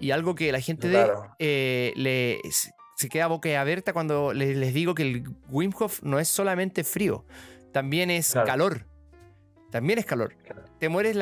Y 0.00 0.10
algo 0.10 0.34
que 0.34 0.50
la 0.50 0.60
gente 0.60 0.88
de, 0.88 1.10
eh, 1.38 1.92
le, 1.96 2.40
se 2.96 3.08
queda 3.08 3.26
boca 3.28 3.60
abierta 3.60 3.92
cuando 3.92 4.32
les, 4.32 4.74
digo 4.74 4.94
que 4.94 5.02
el 5.02 5.24
Wim 5.48 5.72
Hof 5.78 6.02
no 6.02 6.18
es 6.18 6.28
solamente 6.28 6.84
frío, 6.84 7.24
también 7.72 8.10
es 8.10 8.32
calor. 8.32 8.86
También 9.70 9.98
es 9.98 10.04
calor. 10.04 10.36
Te 10.82 10.88
mueres. 10.88 11.16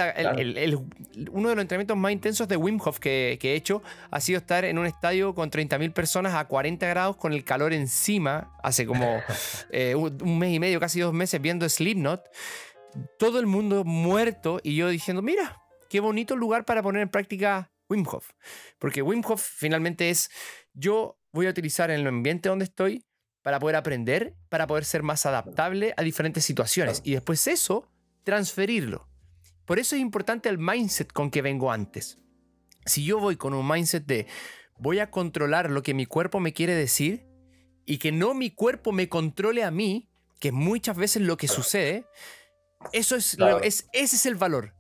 uno 1.33 1.51
de 1.51 1.55
los 1.55 1.63
entrenamientos 1.63 1.95
más 1.95 2.13
intensos 2.13 2.49
de 2.49 2.57
Wim 2.57 2.81
Hof 2.83 2.99
que, 2.99 3.39
he 3.39 3.55
hecho 3.55 3.83
ha 4.11 4.19
sido 4.19 4.39
estar 4.39 4.65
en 4.65 4.79
un 4.79 4.87
estadio 4.87 5.35
con 5.35 5.51
30.000 5.51 5.93
personas 5.93 6.33
a 6.33 6.47
40 6.47 6.87
grados 6.87 7.17
con 7.19 7.35
el 7.35 7.45
calor 7.45 7.75
encima, 7.75 8.57
hace 8.63 8.87
como 8.87 9.21
eh, 9.71 9.95
un 9.95 10.39
mes 10.39 10.55
y 10.55 10.59
medio, 10.59 10.81
casi 10.81 11.01
dos 11.01 11.13
meses, 11.13 11.43
viendo 11.43 11.69
Slipknot. 11.69 12.23
Todo 13.19 13.39
el 13.39 13.45
mundo 13.45 13.85
muerto 13.85 14.61
y 14.63 14.77
yo 14.77 14.89
diciendo, 14.89 15.21
mira, 15.21 15.63
qué 15.91 16.01
bonito 16.01 16.37
lugar 16.37 16.65
para 16.65 16.83
poner 16.83 17.03
en 17.03 17.11
práctica 17.11 17.71
Wim 17.91 18.07
Hof. 18.11 18.31
Porque 18.79 19.03
Wim 19.03 19.23
Hof 19.27 19.43
finalmente 19.43 20.09
es, 20.09 20.31
yo 20.73 21.19
voy 21.33 21.49
a 21.49 21.51
utilizar 21.51 21.91
en 21.91 22.01
el 22.01 22.07
ambiente 22.07 22.49
donde 22.49 22.65
estoy 22.65 23.05
para 23.43 23.61
poder 23.61 23.77
aprender, 23.77 24.35
para 24.49 24.67
poder 24.67 24.87
ser 24.87 25.03
más 25.03 25.27
adaptable 25.27 25.93
a 25.99 26.03
diferentes 26.03 26.47
situaciones. 26.47 27.03
Y 27.05 27.13
después 27.13 27.47
eso 27.47 27.91
transferirlo. 28.25 29.10
Por 29.71 29.79
eso 29.79 29.95
es 29.95 30.03
importante 30.03 30.49
el 30.49 30.59
mindset 30.59 31.13
con 31.13 31.31
que 31.31 31.43
vengo 31.43 31.71
antes. 31.71 32.19
Si 32.87 33.05
yo 33.05 33.21
voy 33.21 33.37
con 33.37 33.55
un 33.55 33.69
mindset 33.69 34.05
de 34.05 34.27
voy 34.81 34.99
a 34.99 35.13
controlar 35.13 35.71
lo 35.71 35.85
que 35.85 35.95
mi 35.95 36.07
cuerpo 36.07 36.41
me 36.41 36.53
quiere 36.53 36.75
decir 36.75 37.25
y 37.87 37.99
que 37.99 38.11
no 38.11 38.35
mi 38.35 38.51
cuerpo 38.51 38.91
me 38.91 39.09
controle 39.09 39.63
a 39.63 39.71
mí, 39.71 40.11
que 40.41 40.51
muchas 40.51 40.97
veces 40.97 41.23
lo 41.23 41.37
que 41.37 41.47
sucede, 41.47 42.05
eso 42.93 43.15
es, 43.15 43.37
es 43.63 43.89
ese 43.93 44.17
es 44.17 44.27
el 44.27 44.35
valor. 44.35 44.75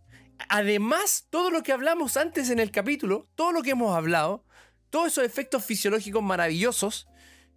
Además, 0.48 1.28
todo 1.30 1.52
lo 1.52 1.62
que 1.62 1.70
hablamos 1.70 2.16
antes 2.16 2.50
en 2.50 2.58
el 2.58 2.72
capítulo, 2.72 3.28
todo 3.36 3.52
lo 3.52 3.62
que 3.62 3.70
hemos 3.70 3.96
hablado, 3.96 4.44
todos 4.90 5.12
esos 5.12 5.22
efectos 5.22 5.64
fisiológicos 5.64 6.24
maravillosos 6.24 7.06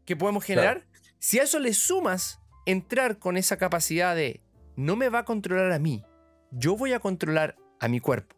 que 0.05 0.15
podemos 0.15 0.43
generar, 0.43 0.85
si 1.18 1.39
a 1.39 1.43
eso 1.45 1.57
le 1.57 1.73
sumas 1.73 2.38
entrar 2.68 3.18
con 3.18 3.38
esa 3.38 3.57
capacidad 3.57 4.15
de 4.15 4.43
no 4.76 4.95
me 4.95 5.10
va 5.10 5.22
a 5.22 5.26
controlar 5.26 5.72
a 5.72 5.80
mí. 5.80 6.05
Yo 6.55 6.77
voy 6.77 6.93
a 6.93 6.99
controlar 6.99 7.55
a 7.80 7.88
mi 7.88 7.99
cuerpo. 7.99 8.35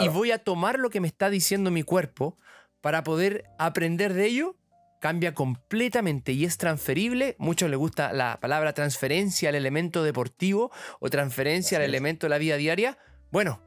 Y 0.00 0.08
voy 0.08 0.30
a 0.30 0.38
tomar 0.38 0.78
lo 0.78 0.90
que 0.90 1.00
me 1.00 1.08
está 1.08 1.30
diciendo 1.30 1.70
mi 1.70 1.82
cuerpo 1.82 2.38
para 2.80 3.02
poder 3.02 3.44
aprender 3.58 4.14
de 4.14 4.26
ello. 4.26 4.56
Cambia 5.00 5.34
completamente 5.34 6.32
y 6.32 6.44
es 6.44 6.58
transferible. 6.58 7.36
Muchos 7.38 7.70
les 7.70 7.78
gusta 7.78 8.12
la 8.12 8.38
palabra 8.40 8.74
transferencia 8.74 9.48
al 9.48 9.54
elemento 9.54 10.02
deportivo 10.02 10.70
o 11.00 11.08
transferencia 11.08 11.78
al 11.78 11.84
elemento 11.84 12.26
de 12.26 12.30
la 12.30 12.38
vida 12.38 12.56
diaria. 12.56 12.98
Bueno, 13.30 13.62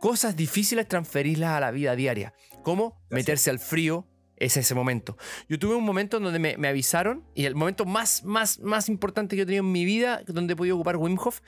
cosas 0.00 0.36
difíciles 0.36 0.88
transferirlas 0.88 1.50
a 1.50 1.60
la 1.60 1.70
vida 1.70 1.94
diaria. 1.94 2.32
Como 2.62 3.02
meterse 3.10 3.50
al 3.50 3.58
frío, 3.58 4.08
es 4.36 4.56
ese 4.56 4.74
momento. 4.74 5.16
Yo 5.48 5.58
tuve 5.58 5.74
un 5.74 5.84
momento 5.84 6.16
en 6.16 6.24
donde 6.24 6.38
me, 6.38 6.56
me 6.56 6.68
avisaron, 6.68 7.24
y 7.34 7.44
el 7.44 7.54
momento 7.54 7.84
más, 7.84 8.24
más, 8.24 8.58
más 8.60 8.88
importante 8.88 9.36
que 9.36 9.40
yo 9.40 9.42
he 9.42 9.46
tenido 9.46 9.64
en 9.64 9.70
mi 9.70 9.84
vida, 9.84 10.22
donde 10.26 10.54
he 10.54 10.56
podido 10.56 10.76
ocupar 10.76 10.96
Wim 10.96 11.18
Hof, 11.18 11.40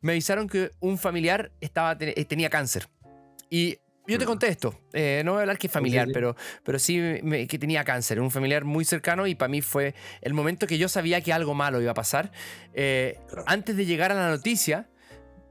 me 0.00 0.12
avisaron 0.12 0.48
que 0.48 0.70
un 0.80 0.98
familiar 0.98 1.52
estaba, 1.60 1.96
eh, 2.00 2.24
tenía 2.24 2.48
cáncer. 2.50 2.88
Y 3.50 3.78
yo 4.06 4.18
te 4.18 4.24
conté 4.24 4.48
esto, 4.48 4.74
eh, 4.92 5.22
no 5.24 5.32
voy 5.32 5.38
a 5.38 5.42
hablar 5.42 5.58
que 5.58 5.68
es 5.68 5.72
familiar, 5.72 6.06
sí. 6.08 6.12
Pero, 6.12 6.34
pero 6.64 6.78
sí 6.80 6.98
me- 7.22 7.46
que 7.46 7.58
tenía 7.60 7.84
cáncer, 7.84 8.20
un 8.20 8.30
familiar 8.32 8.64
muy 8.64 8.84
cercano 8.84 9.26
y 9.28 9.34
para 9.36 9.48
mí 9.48 9.60
fue 9.60 9.94
el 10.20 10.34
momento 10.34 10.66
que 10.66 10.78
yo 10.78 10.88
sabía 10.88 11.20
que 11.20 11.32
algo 11.32 11.54
malo 11.54 11.80
iba 11.80 11.92
a 11.92 11.94
pasar. 11.94 12.32
Eh, 12.74 13.18
Claro. 13.28 13.44
Antes 13.46 13.76
de 13.76 13.86
llegar 13.86 14.10
a 14.10 14.14
la 14.16 14.28
noticia, 14.28 14.88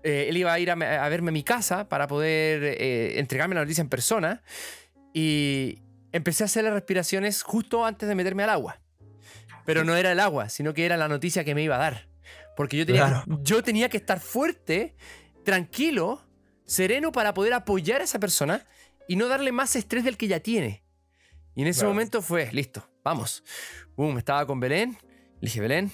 eh, 0.04 0.26
él 0.30 0.36
iba 0.38 0.52
a 0.52 0.60
ir 0.60 0.72
a, 0.72 0.76
me- 0.76 0.88
a 0.88 1.08
verme 1.08 1.30
a 1.30 1.32
mi 1.32 1.44
casa 1.44 1.88
para 1.88 2.08
poder 2.08 2.82
entregarme 3.18 3.56
la 3.56 3.62
noticia 3.62 3.82
en 3.82 3.90
persona 3.90 4.42
y 5.14 5.80
empecé 6.12 6.44
a 6.44 6.46
hacer 6.46 6.64
las 6.66 6.74
respiraciones 6.74 7.44
justo 7.44 7.86
antes 7.86 8.10
de 8.10 8.16
meterme 8.16 8.44
al 8.44 8.50
agua. 8.50 8.82
Pero 9.66 9.84
no 9.86 9.96
era 9.96 10.12
el 10.12 10.20
agua, 10.20 10.50
sino 10.50 10.74
que 10.74 10.86
era 10.86 10.98
la 10.98 11.08
noticia 11.08 11.44
que 11.46 11.56
me 11.56 11.62
iba 11.64 11.76
a 11.76 11.80
dar. 11.80 12.08
Porque 12.60 12.76
yo 12.76 12.86
tenía, 12.86 13.08
Claro. 13.08 13.40
yo 13.42 13.64
tenía 13.64 13.88
que 13.88 13.96
estar 13.96 14.20
fuerte, 14.20 14.98
tranquilo, 15.46 16.28
sereno 16.66 17.14
para 17.14 17.34
poder 17.34 17.54
apoyar 17.54 18.02
a 18.02 18.04
esa 18.04 18.20
persona 18.20 18.68
y 19.08 19.16
no 19.16 19.30
darle 19.30 19.54
más 19.54 19.78
estrés 19.78 20.04
del 20.04 20.18
que 20.18 20.28
ya 20.28 20.42
tiene. 20.42 20.84
Y 21.56 21.62
en 21.62 21.70
ese 21.70 21.80
Claro. 21.80 21.94
momento 21.94 22.22
fue, 22.22 22.50
listo, 22.52 22.86
vamos. 23.02 23.46
Boom, 23.96 24.18
estaba 24.18 24.46
con 24.46 24.60
Belén. 24.60 24.98
Le 25.40 25.48
dije, 25.48 25.62
Belén, 25.62 25.90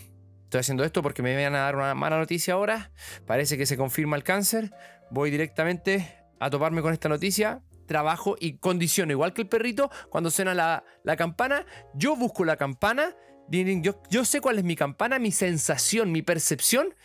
estoy 0.46 0.62
haciendo 0.62 0.84
esto 0.84 1.04
porque 1.04 1.22
me 1.22 1.36
van 1.36 1.54
a 1.54 1.60
dar 1.60 1.76
una 1.76 1.94
mala 1.94 2.18
noticia 2.18 2.56
ahora. 2.56 2.92
Parece 3.28 3.60
que 3.60 3.68
se 3.68 3.78
confirma 3.78 4.16
el 4.18 4.24
cáncer. 4.24 4.72
Voy 5.12 5.30
directamente 5.30 6.18
a 6.40 6.50
toparme 6.50 6.82
con 6.82 6.94
esta 6.94 7.10
noticia. 7.10 7.62
Trabajo 7.86 8.38
y 8.40 8.58
condiciono, 8.58 9.12
igual 9.12 9.34
que 9.34 9.44
el 9.44 9.48
perrito, 9.50 9.92
cuando 10.10 10.32
suena 10.32 10.56
la, 10.56 10.84
la 11.04 11.16
campana, 11.16 11.64
yo 11.94 12.16
busco 12.16 12.44
la 12.44 12.58
campana. 12.58 13.16
Yo, 13.50 14.02
yo 14.10 14.26
sé 14.26 14.42
cuál 14.42 14.58
es 14.58 14.64
mi 14.64 14.76
campana, 14.76 15.20
mi 15.20 15.32
sensación, 15.32 16.12
mi 16.12 16.22
percepción 16.22 16.96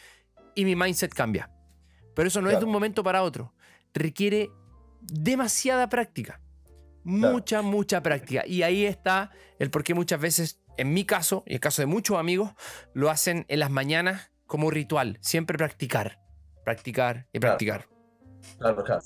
y 0.54 0.64
mi 0.64 0.76
mindset 0.76 1.12
cambia. 1.12 1.50
Pero 2.14 2.28
eso 2.28 2.40
no 2.40 2.50
es 2.50 2.58
de 2.58 2.64
un 2.64 2.72
momento 2.72 3.02
para 3.02 3.22
otro. 3.22 3.54
Requiere 3.94 4.50
demasiada 5.00 5.88
práctica. 5.88 6.40
Mucha, 7.04 7.62
mucha 7.62 8.02
práctica. 8.02 8.46
Y 8.46 8.62
ahí 8.62 8.84
está 8.84 9.30
el 9.58 9.70
por 9.70 9.84
qué 9.84 9.94
muchas 9.94 10.20
veces, 10.20 10.60
en 10.76 10.92
mi 10.92 11.04
caso, 11.04 11.44
y 11.46 11.50
en 11.50 11.54
el 11.54 11.60
caso 11.60 11.82
de 11.82 11.86
muchos 11.86 12.18
amigos, 12.18 12.52
lo 12.94 13.10
hacen 13.10 13.46
en 13.48 13.58
las 13.60 13.70
mañanas 13.70 14.30
como 14.46 14.70
ritual. 14.70 15.18
Siempre 15.20 15.56
practicar, 15.56 16.20
practicar 16.64 17.28
y 17.32 17.38
practicar. 17.38 17.88
Claro, 18.58 18.84
claro. 18.84 19.02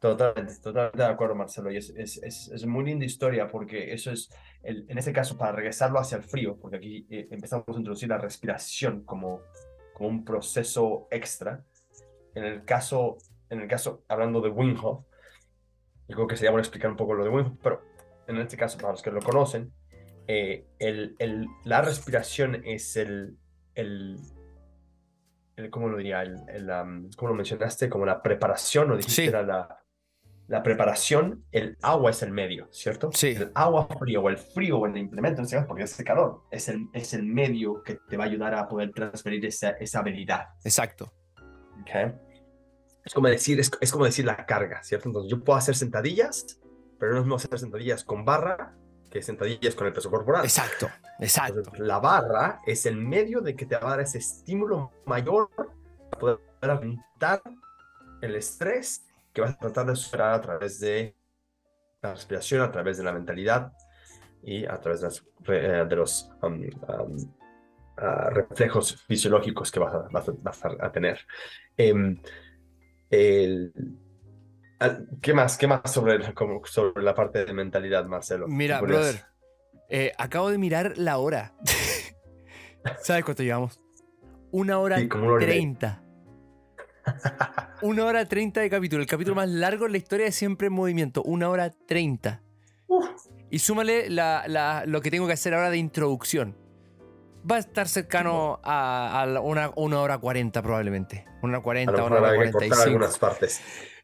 Totalmente, 0.00 0.54
totalmente 0.62 0.98
de 0.98 1.04
acuerdo, 1.08 1.34
Marcelo. 1.34 1.72
Y 1.72 1.76
es, 1.76 1.90
es, 1.90 2.22
es, 2.22 2.48
es 2.48 2.66
muy 2.66 2.84
linda 2.84 3.04
historia 3.04 3.48
porque 3.48 3.92
eso 3.92 4.12
es, 4.12 4.30
el, 4.62 4.86
en 4.88 4.96
ese 4.98 5.12
caso, 5.12 5.36
para 5.36 5.52
regresarlo 5.52 5.98
hacia 5.98 6.16
el 6.16 6.22
frío, 6.22 6.56
porque 6.56 6.76
aquí 6.76 7.06
eh, 7.10 7.26
empezamos 7.30 7.66
a 7.68 7.78
introducir 7.78 8.08
la 8.08 8.18
respiración 8.18 9.02
como, 9.04 9.42
como 9.94 10.08
un 10.08 10.24
proceso 10.24 11.08
extra. 11.10 11.64
En 12.34 12.44
el 12.44 12.64
caso, 12.64 13.18
en 13.50 13.60
el 13.60 13.66
caso, 13.68 14.04
hablando 14.06 14.40
de 14.40 14.50
Wim 14.50 14.76
Hof, 14.82 15.04
yo 16.08 16.14
creo 16.14 16.26
que 16.28 16.36
sería 16.36 16.50
bueno 16.52 16.62
explicar 16.62 16.90
un 16.90 16.96
poco 16.96 17.14
lo 17.14 17.24
de 17.24 17.30
Wim 17.30 17.46
Hof, 17.46 17.58
pero 17.62 17.82
en 18.28 18.36
este 18.38 18.56
caso, 18.56 18.78
para 18.78 18.92
los 18.92 19.02
que 19.02 19.10
lo 19.10 19.20
conocen, 19.20 19.72
eh, 20.28 20.64
el, 20.78 21.16
el, 21.18 21.46
la 21.64 21.80
respiración 21.82 22.62
es 22.64 22.96
el, 22.96 23.36
el, 23.74 24.16
el, 25.56 25.70
¿cómo 25.70 25.88
lo 25.88 25.96
diría? 25.96 26.22
El, 26.22 26.36
el, 26.48 26.70
am, 26.70 27.10
¿Cómo 27.16 27.30
lo 27.30 27.34
mencionaste? 27.34 27.88
Como 27.88 28.06
la 28.06 28.22
preparación, 28.22 28.92
o 28.92 28.96
dijiste 28.96 29.22
Sí. 29.22 29.28
era 29.28 29.42
la, 29.42 29.80
la 30.48 30.62
preparación, 30.62 31.44
el 31.52 31.76
agua 31.82 32.10
es 32.10 32.22
el 32.22 32.32
medio, 32.32 32.68
¿cierto? 32.72 33.10
Sí. 33.12 33.28
El 33.28 33.52
agua 33.54 33.86
frío 33.86 34.22
o 34.22 34.28
el 34.30 34.38
frío 34.38 34.78
o 34.78 34.86
el 34.86 34.96
implemento, 34.96 35.42
en 35.42 35.44
este 35.44 35.60
porque 35.62 35.82
es 35.82 35.98
el 35.98 36.06
calor, 36.06 36.42
es 36.50 36.68
el, 36.68 36.88
es 36.94 37.12
el 37.12 37.22
medio 37.24 37.82
que 37.82 37.98
te 38.08 38.16
va 38.16 38.24
a 38.24 38.26
ayudar 38.26 38.54
a 38.54 38.66
poder 38.66 38.90
transferir 38.92 39.44
esa, 39.44 39.70
esa 39.72 39.98
habilidad. 39.98 40.48
Exacto. 40.64 41.12
¿ok? 41.82 42.14
Es 43.04 43.14
como 43.14 43.28
decir, 43.28 43.60
es, 43.60 43.70
es 43.80 43.92
como 43.92 44.06
decir 44.06 44.24
la 44.24 44.46
carga, 44.46 44.82
¿cierto? 44.82 45.08
Entonces 45.10 45.30
yo 45.30 45.44
puedo 45.44 45.58
hacer 45.58 45.76
sentadillas, 45.76 46.58
pero 46.98 47.12
no 47.12 47.18
es 47.18 47.24
mismo 47.24 47.36
hacer 47.36 47.58
sentadillas 47.58 48.02
con 48.02 48.24
barra 48.24 48.74
que 49.10 49.22
sentadillas 49.22 49.74
con 49.74 49.86
el 49.86 49.92
peso 49.92 50.10
corporal. 50.10 50.44
Exacto. 50.44 50.88
Exacto. 51.18 51.58
Entonces, 51.58 51.86
la 51.86 51.98
barra 51.98 52.60
es 52.66 52.86
el 52.86 52.96
medio 52.96 53.40
de 53.40 53.54
que 53.54 53.66
te 53.66 53.76
va 53.76 53.86
a 53.86 53.90
dar 53.90 54.00
ese 54.00 54.18
estímulo 54.18 54.92
mayor 55.06 55.50
para 56.10 56.18
poder 56.18 56.40
aumentar 56.62 57.42
el 58.20 58.34
estrés 58.34 59.07
que 59.38 59.42
vas 59.42 59.54
a 59.54 59.58
tratar 59.58 59.86
de 59.86 59.94
superar 59.94 60.34
a 60.34 60.40
través 60.40 60.80
de 60.80 61.14
la 62.02 62.12
respiración, 62.12 62.60
a 62.60 62.72
través 62.72 62.98
de 62.98 63.04
la 63.04 63.12
mentalidad 63.12 63.72
y 64.42 64.66
a 64.66 64.80
través 64.80 65.00
de, 65.00 65.06
las 65.06 65.24
eh, 65.48 65.86
de 65.88 65.96
los 65.96 66.28
um, 66.42 66.54
um, 66.64 67.34
ah, 67.98 68.30
reflejos 68.30 69.00
fisiológicos 69.06 69.70
que 69.70 69.78
vas 69.78 69.94
a, 69.94 70.08
vas 70.10 70.28
a- 70.28 70.32
vas 70.42 70.64
a- 70.64 70.76
a 70.80 70.90
tener. 70.90 71.20
Em, 71.76 72.20
el- 73.10 73.72
¿Qué 75.22 75.32
más? 75.34 75.56
¿Qué 75.56 75.68
más 75.68 75.82
sobre, 75.92 76.34
como 76.34 76.64
sobre 76.66 77.00
la 77.02 77.14
parte 77.14 77.44
de 77.44 77.52
mentalidad, 77.52 78.04
Marcelo? 78.06 78.48
Mira, 78.48 78.80
¿Podrías- 78.80 78.98
brother, 79.00 79.24
eh, 79.88 80.12
acabo 80.18 80.50
de 80.50 80.58
mirar 80.58 80.98
la 80.98 81.18
hora. 81.18 81.54
¿Sabes 83.02 83.24
cuánto 83.24 83.44
llevamos? 83.44 83.80
Una 84.50 84.80
hora 84.80 84.98
Sí, 84.98 85.08
como 85.08 85.38
una 87.82 88.04
hora 88.04 88.24
treinta. 88.26 88.60
De 88.60 88.70
capítulo. 88.70 89.02
El 89.02 89.08
capítulo 89.08 89.36
más 89.36 89.48
largo 89.48 89.86
en 89.86 89.92
la 89.92 89.98
historia 89.98 90.26
de 90.26 90.32
Siempre 90.32 90.66
en 90.68 90.72
Movimiento. 90.72 91.22
Una 91.22 91.48
hora 91.48 91.70
treinta. 91.70 92.42
Y 93.50 93.58
súmale 93.60 94.10
la- 94.10 94.44
la- 94.46 94.84
lo 94.86 95.00
que 95.00 95.10
tengo 95.10 95.26
que 95.26 95.32
hacer 95.32 95.54
ahora 95.54 95.70
de 95.70 95.78
introducción. 95.78 96.56
Va 97.50 97.56
a 97.56 97.58
estar 97.60 97.88
cercano 97.88 98.60
a, 98.62 99.22
a 99.22 99.40
una, 99.40 99.70
una 99.76 100.00
hora 100.00 100.18
cuarenta 100.18 100.60
probablemente. 100.62 101.24
Una 101.42 101.54
hora 101.58 101.62
cuarenta, 101.62 102.02
una 102.02 102.16
hora 102.16 102.30
que 102.30 102.36
cuarenta 102.36 102.66
y 102.66 102.68
cinco. 102.70 102.82
algunas 102.82 103.18
partes. 103.18 103.60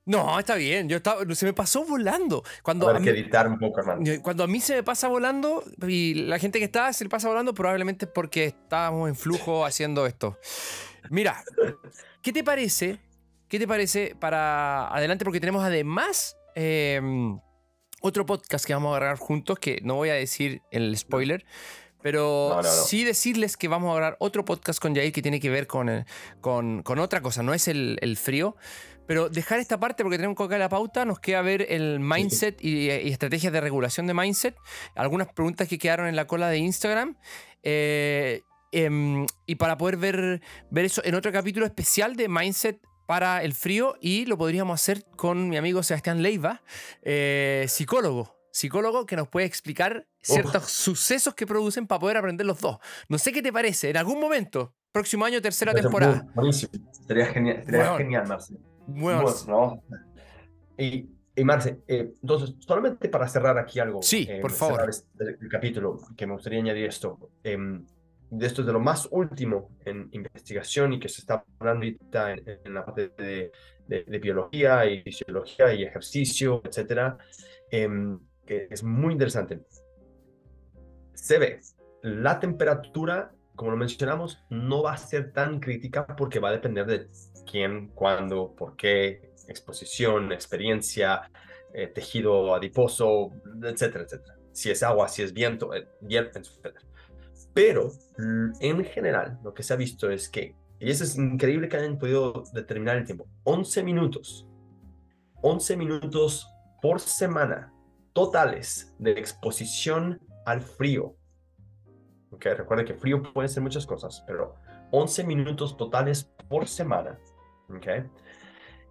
No, 0.07 0.39
está 0.39 0.55
bien. 0.55 0.89
Yo 0.89 0.99
estaba, 0.99 1.23
se 1.35 1.47
me 1.47 1.53
pasó 1.55 1.85
volando. 1.85 2.43
Cuando 2.63 2.87
Habrá 2.89 3.01
a 3.01 3.03
que 3.03 3.13
mí- 3.13 3.19
editar 3.21 3.49
un 3.49 3.59
poco, 3.59 3.81
hermano. 3.81 4.03
Cuando 4.23 4.45
a 4.45 4.47
mí 4.47 4.61
se 4.61 4.77
me 4.77 4.83
pasa 4.83 5.09
volando 5.09 5.63
y 5.87 6.15
la 6.15 6.39
gente 6.39 6.59
que 6.59 6.67
está 6.67 6.93
se 6.93 7.05
le 7.05 7.11
pasa 7.11 7.29
volando, 7.29 7.55
probablemente 7.55 8.07
porque 8.07 8.45
estábamos 8.45 9.09
en 9.09 9.17
flujo 9.17 9.65
haciendo 9.65 10.07
esto. 10.07 10.39
Mira, 11.11 11.43
¿qué 12.23 12.33
te 12.33 12.43
parece? 12.45 12.99
¿Qué 13.49 13.59
te 13.59 13.69
parece 13.69 14.17
para 14.19 14.89
adelante? 14.89 15.25
Porque 15.25 15.41
tenemos 15.41 15.63
además 15.65 16.37
eh, 16.55 17.01
otro 18.01 18.27
podcast 18.27 18.65
que 18.65 18.75
vamos 18.75 18.95
a 18.95 18.99
grabar 18.99 19.19
juntos, 19.19 19.59
que 19.59 19.81
no 19.83 19.95
voy 19.97 20.09
a 20.11 20.15
decir 20.15 20.63
el 20.71 20.97
spoiler, 20.97 21.45
pero 22.03 22.49
No, 22.51 22.57
no, 22.57 22.63
no. 22.63 22.69
sí 22.71 23.05
decirles 23.05 23.57
que 23.57 23.69
vamos 23.69 23.93
a 23.93 23.97
grabar 23.97 24.17
otro 24.21 24.45
podcast 24.45 24.81
con 24.81 24.95
Jair 24.95 25.13
que 25.13 25.23
tiene 25.23 25.41
que 25.41 25.51
ver 25.51 25.67
con, 25.67 26.05
con, 26.41 26.83
con 26.83 26.99
otra 26.99 27.21
cosa, 27.21 27.43
no 27.43 27.55
es 27.55 27.69
el, 27.69 27.99
el 28.01 28.17
frío. 28.17 28.57
Pero 29.07 29.29
dejar 29.29 29.59
esta 29.61 29.79
parte 29.79 30.03
porque 30.03 30.17
tenemos 30.17 30.33
que 30.35 30.39
colocar 30.39 30.59
la 30.59 30.71
pauta, 30.71 31.05
nos 31.05 31.21
queda 31.21 31.43
ver 31.43 31.67
el 31.69 32.01
mindset 32.01 32.59
y, 32.65 32.91
y 32.91 33.11
estrategias 33.11 33.53
de 33.53 33.61
regulación 33.61 34.07
de 34.07 34.15
mindset, 34.15 34.57
algunas 34.95 35.29
preguntas 35.35 35.69
que 35.69 35.79
quedaron 35.79 36.07
en 36.09 36.17
la 36.17 36.27
cola 36.27 36.49
de 36.49 36.57
Instagram. 36.59 37.17
eh, 37.63 38.41
em, 38.75 39.27
y 39.47 39.55
para 39.57 39.77
poder 39.79 39.97
ver, 39.97 40.43
ver 40.71 40.85
eso 40.85 41.03
en 41.05 41.15
otro 41.15 41.33
capítulo 41.33 41.65
especial 41.67 42.17
de 42.17 42.29
mindset 42.29 42.81
para 43.07 43.43
el 43.43 43.53
frío 43.55 43.97
y 44.01 44.25
lo 44.27 44.37
podríamos 44.39 44.81
hacer 44.81 45.05
con 45.17 45.49
mi 45.49 45.57
amigo 45.57 45.83
Sebastián 45.83 46.23
Leiva, 46.23 46.63
eh, 47.03 47.67
psicólogo. 47.69 48.35
Psicólogo 48.51 49.05
que 49.05 49.17
nos 49.17 49.29
puede 49.29 49.47
explicar 49.47 50.07
ciertos 50.23 50.71
sucesos 50.71 51.35
que 51.35 51.45
producen 51.47 51.87
para 51.87 51.99
poder 51.99 52.17
aprender 52.17 52.47
los 52.47 52.61
dos. 52.61 52.79
No 53.09 53.19
sé 53.19 53.33
qué 53.33 53.43
te 53.43 53.53
parece, 53.53 53.91
en 53.91 53.97
algún 53.97 54.21
momento, 54.21 54.75
próximo 54.93 55.25
año, 55.25 55.43
tercera 55.43 55.73
Parece 55.73 55.89
temporada. 55.89 56.27
Buenísimo. 56.35 56.73
Sería 57.07 57.27
genial, 57.27 57.63
sería 57.65 57.81
Weón. 57.81 57.99
genial, 57.99 58.29
Marce. 58.29 58.55
Bueno, 58.87 59.23
Bueno, 59.23 59.37
¿no? 59.49 59.83
Y, 60.79 61.09
y 61.37 61.45
Marce, 61.45 61.81
eh, 61.89 62.15
entonces, 62.23 62.55
solamente 62.61 63.09
para 63.09 63.27
cerrar 63.29 63.59
aquí 63.59 63.81
algo. 63.81 64.01
Sí, 64.03 64.27
eh, 64.31 64.39
por 64.41 64.53
favor. 64.53 64.89
este- 64.89 65.37
el 65.41 65.49
capítulo, 65.51 65.99
que 66.17 66.27
me 66.27 66.35
gustaría 66.35 66.61
añadir 66.61 66.85
esto. 66.87 67.19
De 68.39 68.47
esto 68.47 68.61
es 68.63 68.67
de 68.67 68.73
lo 68.73 68.81
más 68.81 69.09
último 69.11 69.71
en 69.85 70.09
investigación 70.13 70.93
y 70.93 70.99
que 71.01 71.09
se 71.09 71.21
está 71.21 71.45
hablando 71.59 71.85
ahorita 71.85 72.33
en, 72.33 72.43
en 72.65 72.75
la 72.75 72.85
parte 72.85 73.09
de, 73.17 73.53
de- 73.87 74.05
de 74.05 74.19
biología 74.19 74.87
y 74.87 75.03
fisiología 75.03 75.73
y 75.75 75.85
ejercicio, 75.85 76.63
etcétera, 76.65 77.17
em, 77.71 78.19
que 78.47 78.67
es 78.71 78.83
muy 78.83 79.13
interesante. 79.13 79.61
Se 81.15 81.39
ve, 81.39 81.61
la 82.03 82.39
temperatura, 82.41 83.33
como 83.55 83.71
lo 83.71 83.77
mencionamos, 83.77 84.43
no 84.51 84.83
va 84.83 84.93
a 84.95 84.97
ser 84.97 85.33
tan 85.33 85.61
crítica 85.61 86.07
porque 86.07 86.41
va 86.41 86.49
a 86.49 86.53
depender 86.53 86.87
de 86.87 87.09
quién, 87.51 87.89
cuándo, 87.89 88.55
por 88.57 88.77
qué, 88.77 89.33
exposición, 89.49 90.33
experiencia, 90.33 91.31
eh, 91.73 91.87
tejido 91.89 92.55
adiposo, 92.55 93.33
etcétera, 93.63 94.05
etcétera. 94.05 94.35
Si 94.53 94.71
es 94.71 94.83
agua, 94.83 95.09
si 95.09 95.23
es 95.23 95.33
viento, 95.33 95.75
eh, 95.75 95.87
etcétera. 96.09 96.81
Pero 97.53 97.93
l- 98.19 98.53
en 98.61 98.85
general, 98.85 99.39
lo 99.43 99.53
que 99.55 99.63
se 99.63 99.73
ha 99.75 99.77
visto 99.77 100.11
es 100.11 100.29
que, 100.29 100.57
y 100.81 100.91
eso 100.91 101.05
es 101.05 101.17
increíble 101.17 101.69
que 101.69 101.77
hayan 101.77 101.99
podido 101.99 102.45
determinar 102.53 102.97
el 102.97 103.05
tiempo, 103.05 103.27
11 103.45 103.83
minutos, 103.83 104.49
11 105.43 105.77
minutos 105.77 106.49
por 106.81 107.01
semana 107.01 107.73
totales 108.13 108.95
de 108.99 109.13
exposición 109.13 110.21
al 110.47 110.63
frío. 110.63 111.17
Okay, 112.31 112.55
recuerda 112.55 112.85
que 112.85 112.95
frío 112.95 113.23
puede 113.33 113.49
ser 113.49 113.63
muchas 113.63 113.87
cosas, 113.87 114.25
pero 114.27 114.55
11 114.91 115.25
minutos 115.25 115.77
totales 115.77 116.25
por 116.49 116.67
semana. 116.67 117.19
Okay, 117.69 118.05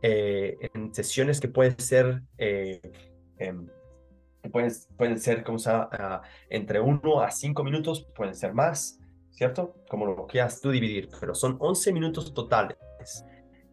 eh, 0.01 0.57
en 0.73 0.93
sesiones 0.93 1.39
que 1.39 1.47
pueden 1.47 1.77
ser, 1.79 2.21
eh, 2.37 2.81
em, 3.37 3.67
pueden, 4.51 4.71
pueden 4.97 5.19
ser 5.19 5.43
como 5.43 5.59
sea, 5.59 5.89
uh, 5.91 6.25
entre 6.49 6.79
1 6.79 7.21
a 7.21 7.31
5 7.31 7.63
minutos, 7.63 8.07
pueden 8.15 8.35
ser 8.35 8.53
más, 8.53 8.99
¿cierto? 9.31 9.75
Como 9.89 10.05
lo 10.05 10.27
quieras 10.27 10.61
tú 10.61 10.71
dividir, 10.71 11.09
pero 11.19 11.33
son 11.33 11.57
11 11.59 11.93
minutos 11.93 12.33
totales. 12.33 12.77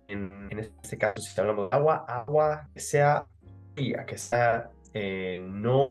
En, 0.09 0.48
en 0.51 0.59
este 0.59 0.98
caso, 0.98 1.20
si 1.20 1.40
hablamos 1.40 1.70
de 1.70 1.76
agua, 1.76 2.05
agua 2.09 2.68
que 2.74 2.80
sea 2.80 3.26
fría, 3.74 4.05
que 4.05 4.18
sea 4.18 4.70
eh, 4.92 5.40
no 5.48 5.88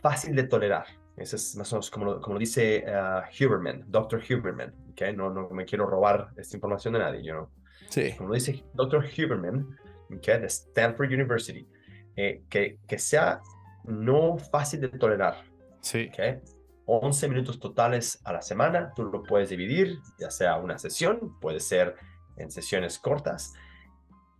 fácil 0.00 0.34
de 0.34 0.44
tolerar. 0.44 0.86
Eso 1.16 1.36
es 1.36 1.56
más 1.56 1.72
o 1.72 1.76
menos 1.76 1.90
como 1.90 2.06
lo, 2.06 2.20
como 2.20 2.34
lo 2.34 2.40
dice 2.40 2.84
uh, 2.86 3.22
Huberman, 3.38 3.84
Dr. 3.88 4.22
Huberman. 4.28 4.72
¿okay? 4.92 5.14
No, 5.14 5.30
no 5.30 5.48
me 5.50 5.64
quiero 5.64 5.86
robar 5.86 6.28
esta 6.36 6.56
información 6.56 6.94
de 6.94 7.00
nadie, 7.00 7.22
yo 7.22 7.34
no. 7.34 7.50
Sí. 7.88 8.14
Como 8.16 8.30
lo 8.30 8.34
dice 8.34 8.64
Dr. 8.74 9.04
Huberman, 9.04 9.76
¿okay? 10.16 10.40
de 10.40 10.46
Stanford 10.46 11.12
University, 11.12 11.68
eh, 12.16 12.42
que, 12.48 12.78
que 12.86 12.98
sea 12.98 13.40
no 13.84 14.38
fácil 14.38 14.80
de 14.80 14.88
tolerar. 14.88 15.44
Sí. 15.80 16.08
¿okay? 16.12 16.40
11 16.86 17.28
minutos 17.28 17.60
totales 17.60 18.20
a 18.24 18.32
la 18.32 18.42
semana, 18.42 18.92
tú 18.94 19.04
lo 19.04 19.22
puedes 19.22 19.50
dividir, 19.50 20.00
ya 20.18 20.30
sea 20.30 20.56
una 20.56 20.78
sesión, 20.78 21.38
puede 21.40 21.60
ser 21.60 21.96
en 22.36 22.50
sesiones 22.50 22.98
cortas, 22.98 23.54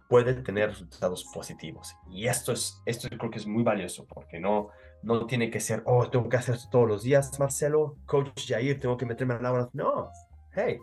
puede 0.08 0.34
tener 0.34 0.70
resultados 0.70 1.24
positivos. 1.32 1.94
Y 2.10 2.26
esto 2.26 2.52
es, 2.52 2.82
esto 2.84 3.08
creo 3.08 3.30
que 3.30 3.38
es 3.38 3.46
muy 3.46 3.62
valioso 3.62 4.06
porque 4.06 4.40
no, 4.40 4.68
no 5.02 5.26
tiene 5.26 5.50
que 5.50 5.60
ser, 5.60 5.82
oh, 5.86 6.08
tengo 6.10 6.28
que 6.28 6.36
hacer 6.36 6.56
esto 6.56 6.68
todos 6.70 6.88
los 6.88 7.02
días, 7.02 7.38
Marcelo, 7.38 7.96
coach 8.06 8.48
Jair, 8.48 8.80
tengo 8.80 8.96
que 8.96 9.06
meterme 9.06 9.34
al 9.34 9.46
agua. 9.46 9.70
No, 9.72 10.10
hey, 10.54 10.78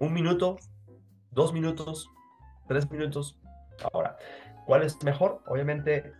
un 0.00 0.12
minuto, 0.12 0.56
dos 1.30 1.52
minutos, 1.52 2.10
tres 2.66 2.90
minutos. 2.90 3.38
Ahora, 3.92 4.16
¿cuál 4.66 4.82
es 4.82 5.02
mejor? 5.04 5.40
Obviamente, 5.46 6.12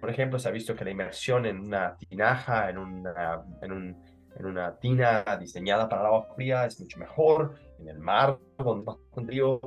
por 0.00 0.10
ejemplo, 0.10 0.38
se 0.38 0.48
ha 0.48 0.52
visto 0.52 0.74
que 0.74 0.84
la 0.84 0.90
inmersión 0.90 1.46
en 1.46 1.60
una 1.60 1.96
tinaja, 1.96 2.70
en 2.70 2.78
una, 2.78 3.42
en 3.62 3.72
un, 3.72 4.02
en 4.36 4.46
una 4.46 4.78
tina 4.78 5.24
diseñada 5.38 5.88
para 5.88 6.02
el 6.02 6.06
agua 6.08 6.26
fría 6.34 6.66
es 6.66 6.80
mucho 6.80 6.98
mejor. 6.98 7.54
En 7.78 7.88
el 7.88 7.98
mar, 7.98 8.38
donde 8.58 8.84
más 8.84 8.96
frío, 9.26 9.60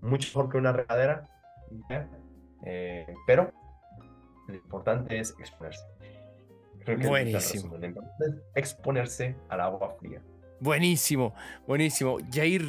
mucho 0.00 0.28
mejor 0.28 0.50
que 0.50 0.58
una 0.58 0.72
regadera. 0.72 1.28
Eh, 2.64 3.06
pero 3.26 3.52
lo 4.48 4.54
importante 4.54 5.18
es 5.18 5.34
exponerse. 5.38 5.84
Creo 6.84 6.98
que 6.98 7.08
buenísimo. 7.08 7.76
Es 7.76 7.94
exponerse 8.54 9.36
al 9.48 9.60
agua 9.60 9.96
fría. 9.98 10.22
Buenísimo, 10.60 11.34
buenísimo. 11.66 12.18
Jair, 12.30 12.62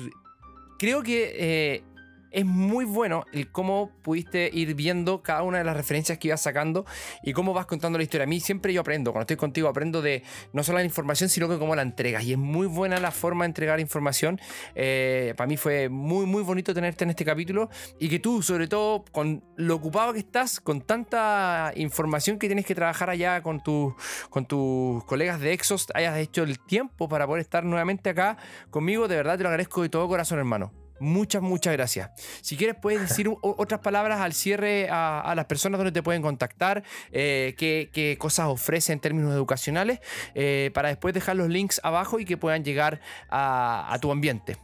creo 0.79 1.03
que 1.03 1.73
eh, 1.75 1.83
es 2.31 2.45
muy 2.45 2.85
bueno 2.85 3.25
el 3.31 3.51
cómo 3.51 3.91
pudiste 4.01 4.49
ir 4.51 4.73
viendo 4.75 5.21
cada 5.21 5.43
una 5.43 5.59
de 5.59 5.63
las 5.63 5.75
referencias 5.75 6.17
que 6.17 6.29
ibas 6.29 6.41
sacando 6.41 6.85
y 7.23 7.33
cómo 7.33 7.53
vas 7.53 7.65
contando 7.65 7.97
la 7.97 8.03
historia. 8.03 8.23
A 8.23 8.27
mí 8.27 8.39
siempre 8.39 8.73
yo 8.73 8.81
aprendo, 8.81 9.11
cuando 9.11 9.23
estoy 9.23 9.37
contigo 9.37 9.67
aprendo 9.67 10.01
de 10.01 10.23
no 10.53 10.63
solo 10.63 10.79
la 10.79 10.85
información, 10.85 11.29
sino 11.29 11.49
que 11.49 11.57
cómo 11.57 11.75
la 11.75 11.81
entregas. 11.81 12.23
Y 12.23 12.33
es 12.33 12.37
muy 12.37 12.67
buena 12.67 12.99
la 12.99 13.11
forma 13.11 13.43
de 13.43 13.47
entregar 13.47 13.79
información. 13.79 14.39
Eh, 14.75 15.33
para 15.37 15.47
mí 15.47 15.57
fue 15.57 15.89
muy, 15.89 16.25
muy 16.25 16.43
bonito 16.43 16.73
tenerte 16.73 17.03
en 17.03 17.09
este 17.11 17.25
capítulo 17.25 17.69
y 17.99 18.09
que 18.09 18.19
tú, 18.19 18.41
sobre 18.41 18.67
todo, 18.67 19.03
con 19.11 19.43
lo 19.57 19.75
ocupado 19.75 20.13
que 20.13 20.19
estás, 20.19 20.59
con 20.59 20.81
tanta 20.81 21.73
información 21.75 22.39
que 22.39 22.47
tienes 22.47 22.65
que 22.65 22.75
trabajar 22.75 23.09
allá 23.09 23.41
con, 23.41 23.61
tu, 23.61 23.95
con 24.29 24.45
tus 24.45 25.03
colegas 25.05 25.39
de 25.39 25.53
Exos, 25.53 25.87
hayas 25.93 26.17
hecho 26.17 26.43
el 26.43 26.59
tiempo 26.59 27.09
para 27.09 27.27
poder 27.27 27.41
estar 27.41 27.63
nuevamente 27.63 28.09
acá 28.09 28.37
conmigo. 28.69 29.07
De 29.07 29.15
verdad 29.15 29.37
te 29.37 29.43
lo 29.43 29.49
agradezco 29.49 29.81
de 29.81 29.89
todo 29.89 30.07
corazón, 30.07 30.39
hermano. 30.39 30.80
Muchas, 31.01 31.41
muchas 31.41 31.73
gracias. 31.73 32.11
Si 32.41 32.55
quieres, 32.55 32.75
puedes 32.79 33.01
decir 33.01 33.27
otras 33.41 33.79
palabras 33.79 34.21
al 34.21 34.33
cierre 34.33 34.87
a, 34.91 35.33
las 35.35 35.45
personas 35.45 35.79
donde 35.79 35.91
te 35.91 36.03
pueden 36.03 36.21
contactar, 36.21 36.83
eh, 37.11 37.55
qué, 37.57 38.17
cosas 38.19 38.47
ofrece 38.47 38.93
en 38.93 38.99
términos 38.99 39.33
educacionales, 39.33 39.99
eh, 40.35 40.69
para 40.75 40.89
después 40.89 41.15
dejar 41.15 41.37
los 41.37 41.49
links 41.49 41.81
abajo 41.83 42.19
y 42.19 42.25
que 42.25 42.37
puedan 42.37 42.63
llegar 42.63 43.01
a, 43.29 43.97
tu 43.99 44.11
ambiente. 44.11 44.57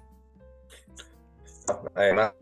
Además, 1.96 2.34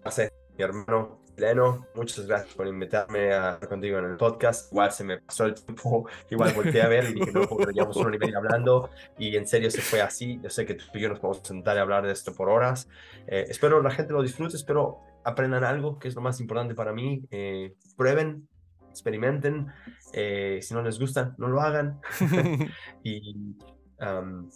mi 0.58 0.64
hermano 0.64 1.24
Leno, 1.38 1.86
muchas 1.95 2.28
gracias 2.28 2.56
por 2.56 2.66
invitarme 2.66 3.34
a 3.34 3.53
estar 3.53 3.68
contigo 3.68 3.99
en 3.99 4.06
el 4.06 4.18
podcast. 4.18 4.72
Igual 4.72 4.91
se 4.94 5.03
me 5.03 5.18
pasó 5.20 5.45
el 5.45 5.53
tiempo, 5.53 6.07
igual 6.30 6.53
volteé 6.53 6.82
a 6.82 6.88
ver 6.88 7.10
y 7.10 7.14
dije, 7.16 7.32
no, 7.34 7.41
porque 7.41 7.74
llevamos 7.74 7.98
una 7.98 8.07
hora 8.07 8.16
y 8.16 8.20
media 8.20 8.38
hablando 8.38 8.90
y 9.18 9.36
en 9.36 9.45
serio 9.45 9.70
se 9.70 9.82
fue 9.82 10.02
así. 10.02 10.40
Yo 10.41 10.49
sé 10.49 10.66
que 10.66 10.76
tú 10.76 10.86
y 10.94 11.02
yo 11.02 11.10
nos 11.10 11.20
podemos 11.20 11.45
sentar 11.45 11.76
y 11.76 11.80
hablar 11.80 12.06
de 12.06 12.14
esto 12.14 12.34
por 12.34 12.49
horas. 12.49 12.88
Eh, 13.28 13.45
espero 13.49 13.82
la 13.82 13.91
gente 13.91 14.14
lo 14.14 14.22
disfrute, 14.22 14.56
espero 14.56 15.02
aprendan 15.26 15.66
algo, 15.66 15.99
que 15.99 16.07
es 16.07 16.16
lo 16.16 16.22
más 16.22 16.40
importante 16.40 16.74
para 16.74 16.94
mí. 16.94 17.26
Eh, 17.32 17.76
prueben, 17.98 18.48
experimenten. 18.90 19.68
Eh, 20.14 20.60
si 20.62 20.74
no 20.74 20.82
les 20.84 20.98
gusta, 20.98 21.36
no 21.38 21.49
lo 21.49 21.60
hagan. 21.60 21.99
y 23.03 23.57
um, 23.99 24.49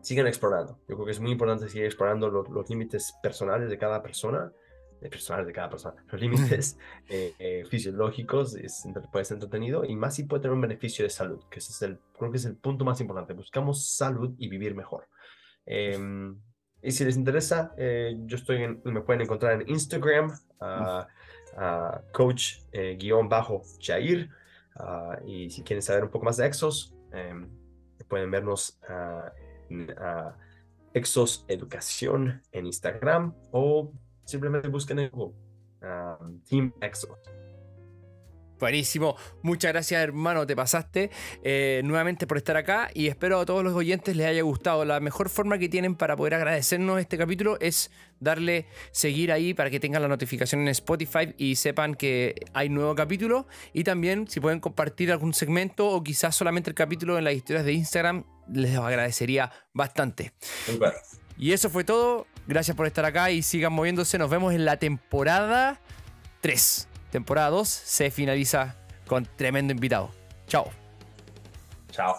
sigan 0.00 0.26
explorando. 0.26 0.78
Yo 0.88 0.94
creo 0.94 1.04
que 1.04 1.12
es 1.12 1.20
muy 1.20 1.32
importante 1.32 1.68
seguir 1.68 1.84
explorando 1.84 2.30
los, 2.30 2.48
los 2.48 2.70
límites 2.70 3.12
personales 3.22 3.68
de 3.68 3.76
cada 3.76 4.02
persona 4.02 4.50
personales 5.10 5.46
de 5.46 5.52
cada 5.52 5.70
persona. 5.70 6.04
Los 6.10 6.20
límites 6.20 6.78
eh, 7.08 7.34
eh, 7.38 7.64
fisiológicos 7.68 8.54
es, 8.54 8.84
puede 9.10 9.24
ser 9.24 9.36
entretenido 9.36 9.84
y 9.84 9.96
más 9.96 10.14
si 10.14 10.24
puede 10.24 10.42
tener 10.42 10.54
un 10.54 10.60
beneficio 10.60 11.04
de 11.04 11.10
salud, 11.10 11.40
que 11.50 11.58
ese 11.58 11.72
es 11.72 11.82
el, 11.82 11.98
creo 12.18 12.30
que 12.30 12.36
es 12.38 12.44
el 12.44 12.56
punto 12.56 12.84
más 12.84 13.00
importante. 13.00 13.32
Buscamos 13.32 13.86
salud 13.86 14.34
y 14.38 14.48
vivir 14.48 14.74
mejor. 14.74 15.08
Em, 15.66 16.38
y 16.82 16.90
si 16.90 17.04
les 17.04 17.16
interesa, 17.16 17.72
eh, 17.76 18.16
yo 18.24 18.36
estoy 18.36 18.62
en, 18.62 18.80
me 18.84 19.02
pueden 19.02 19.22
encontrar 19.22 19.60
en 19.60 19.68
Instagram, 19.68 20.32
uh, 20.60 21.04
coach-jair. 22.12 22.98
y 25.26 25.50
si 25.50 25.62
quieren 25.62 25.82
saber 25.82 26.04
un 26.04 26.10
poco 26.10 26.24
más 26.24 26.36
de 26.38 26.46
Exos, 26.46 26.94
em, 27.12 27.48
pueden 28.08 28.30
vernos 28.30 28.78
en 29.68 29.94
Exos 30.94 31.44
Educación 31.48 32.42
en 32.52 32.66
Instagram 32.66 33.34
o 33.50 33.92
simplemente 34.24 34.68
busquen 34.68 34.98
en 34.98 35.10
Google 35.10 35.34
um, 35.82 36.40
Team 36.48 36.72
EXO. 36.80 37.18
Buenísimo, 38.62 39.16
muchas 39.42 39.72
gracias 39.72 40.00
hermano, 40.00 40.46
te 40.46 40.54
pasaste 40.54 41.10
eh, 41.42 41.80
nuevamente 41.84 42.28
por 42.28 42.36
estar 42.36 42.56
acá 42.56 42.90
y 42.94 43.08
espero 43.08 43.40
a 43.40 43.44
todos 43.44 43.64
los 43.64 43.74
oyentes 43.74 44.14
les 44.14 44.24
haya 44.24 44.42
gustado. 44.42 44.84
La 44.84 45.00
mejor 45.00 45.30
forma 45.30 45.58
que 45.58 45.68
tienen 45.68 45.96
para 45.96 46.14
poder 46.14 46.34
agradecernos 46.34 47.00
este 47.00 47.18
capítulo 47.18 47.58
es 47.58 47.90
darle 48.20 48.68
seguir 48.92 49.32
ahí 49.32 49.52
para 49.52 49.68
que 49.68 49.80
tengan 49.80 50.00
la 50.00 50.06
notificación 50.06 50.60
en 50.60 50.68
Spotify 50.68 51.34
y 51.38 51.56
sepan 51.56 51.96
que 51.96 52.36
hay 52.52 52.68
nuevo 52.68 52.94
capítulo 52.94 53.48
y 53.72 53.82
también 53.82 54.28
si 54.28 54.38
pueden 54.38 54.60
compartir 54.60 55.10
algún 55.10 55.34
segmento 55.34 55.88
o 55.88 56.04
quizás 56.04 56.36
solamente 56.36 56.70
el 56.70 56.76
capítulo 56.76 57.18
en 57.18 57.24
las 57.24 57.34
historias 57.34 57.64
de 57.64 57.72
Instagram, 57.72 58.22
les 58.48 58.76
agradecería 58.76 59.50
bastante. 59.74 60.34
Y 61.36 61.50
eso 61.50 61.68
fue 61.68 61.82
todo. 61.82 62.28
Gracias 62.46 62.76
por 62.76 62.86
estar 62.86 63.04
acá 63.04 63.30
y 63.30 63.42
sigan 63.42 63.72
moviéndose. 63.72 64.18
Nos 64.18 64.30
vemos 64.30 64.54
en 64.54 64.64
la 64.64 64.76
temporada 64.76 65.80
3. 66.40 66.88
Temporada 67.10 67.50
2 67.50 67.68
se 67.68 68.10
finaliza 68.10 68.76
con 69.06 69.26
tremendo 69.36 69.72
invitado. 69.72 70.10
Chao. 70.46 70.70
Chao. 71.90 72.16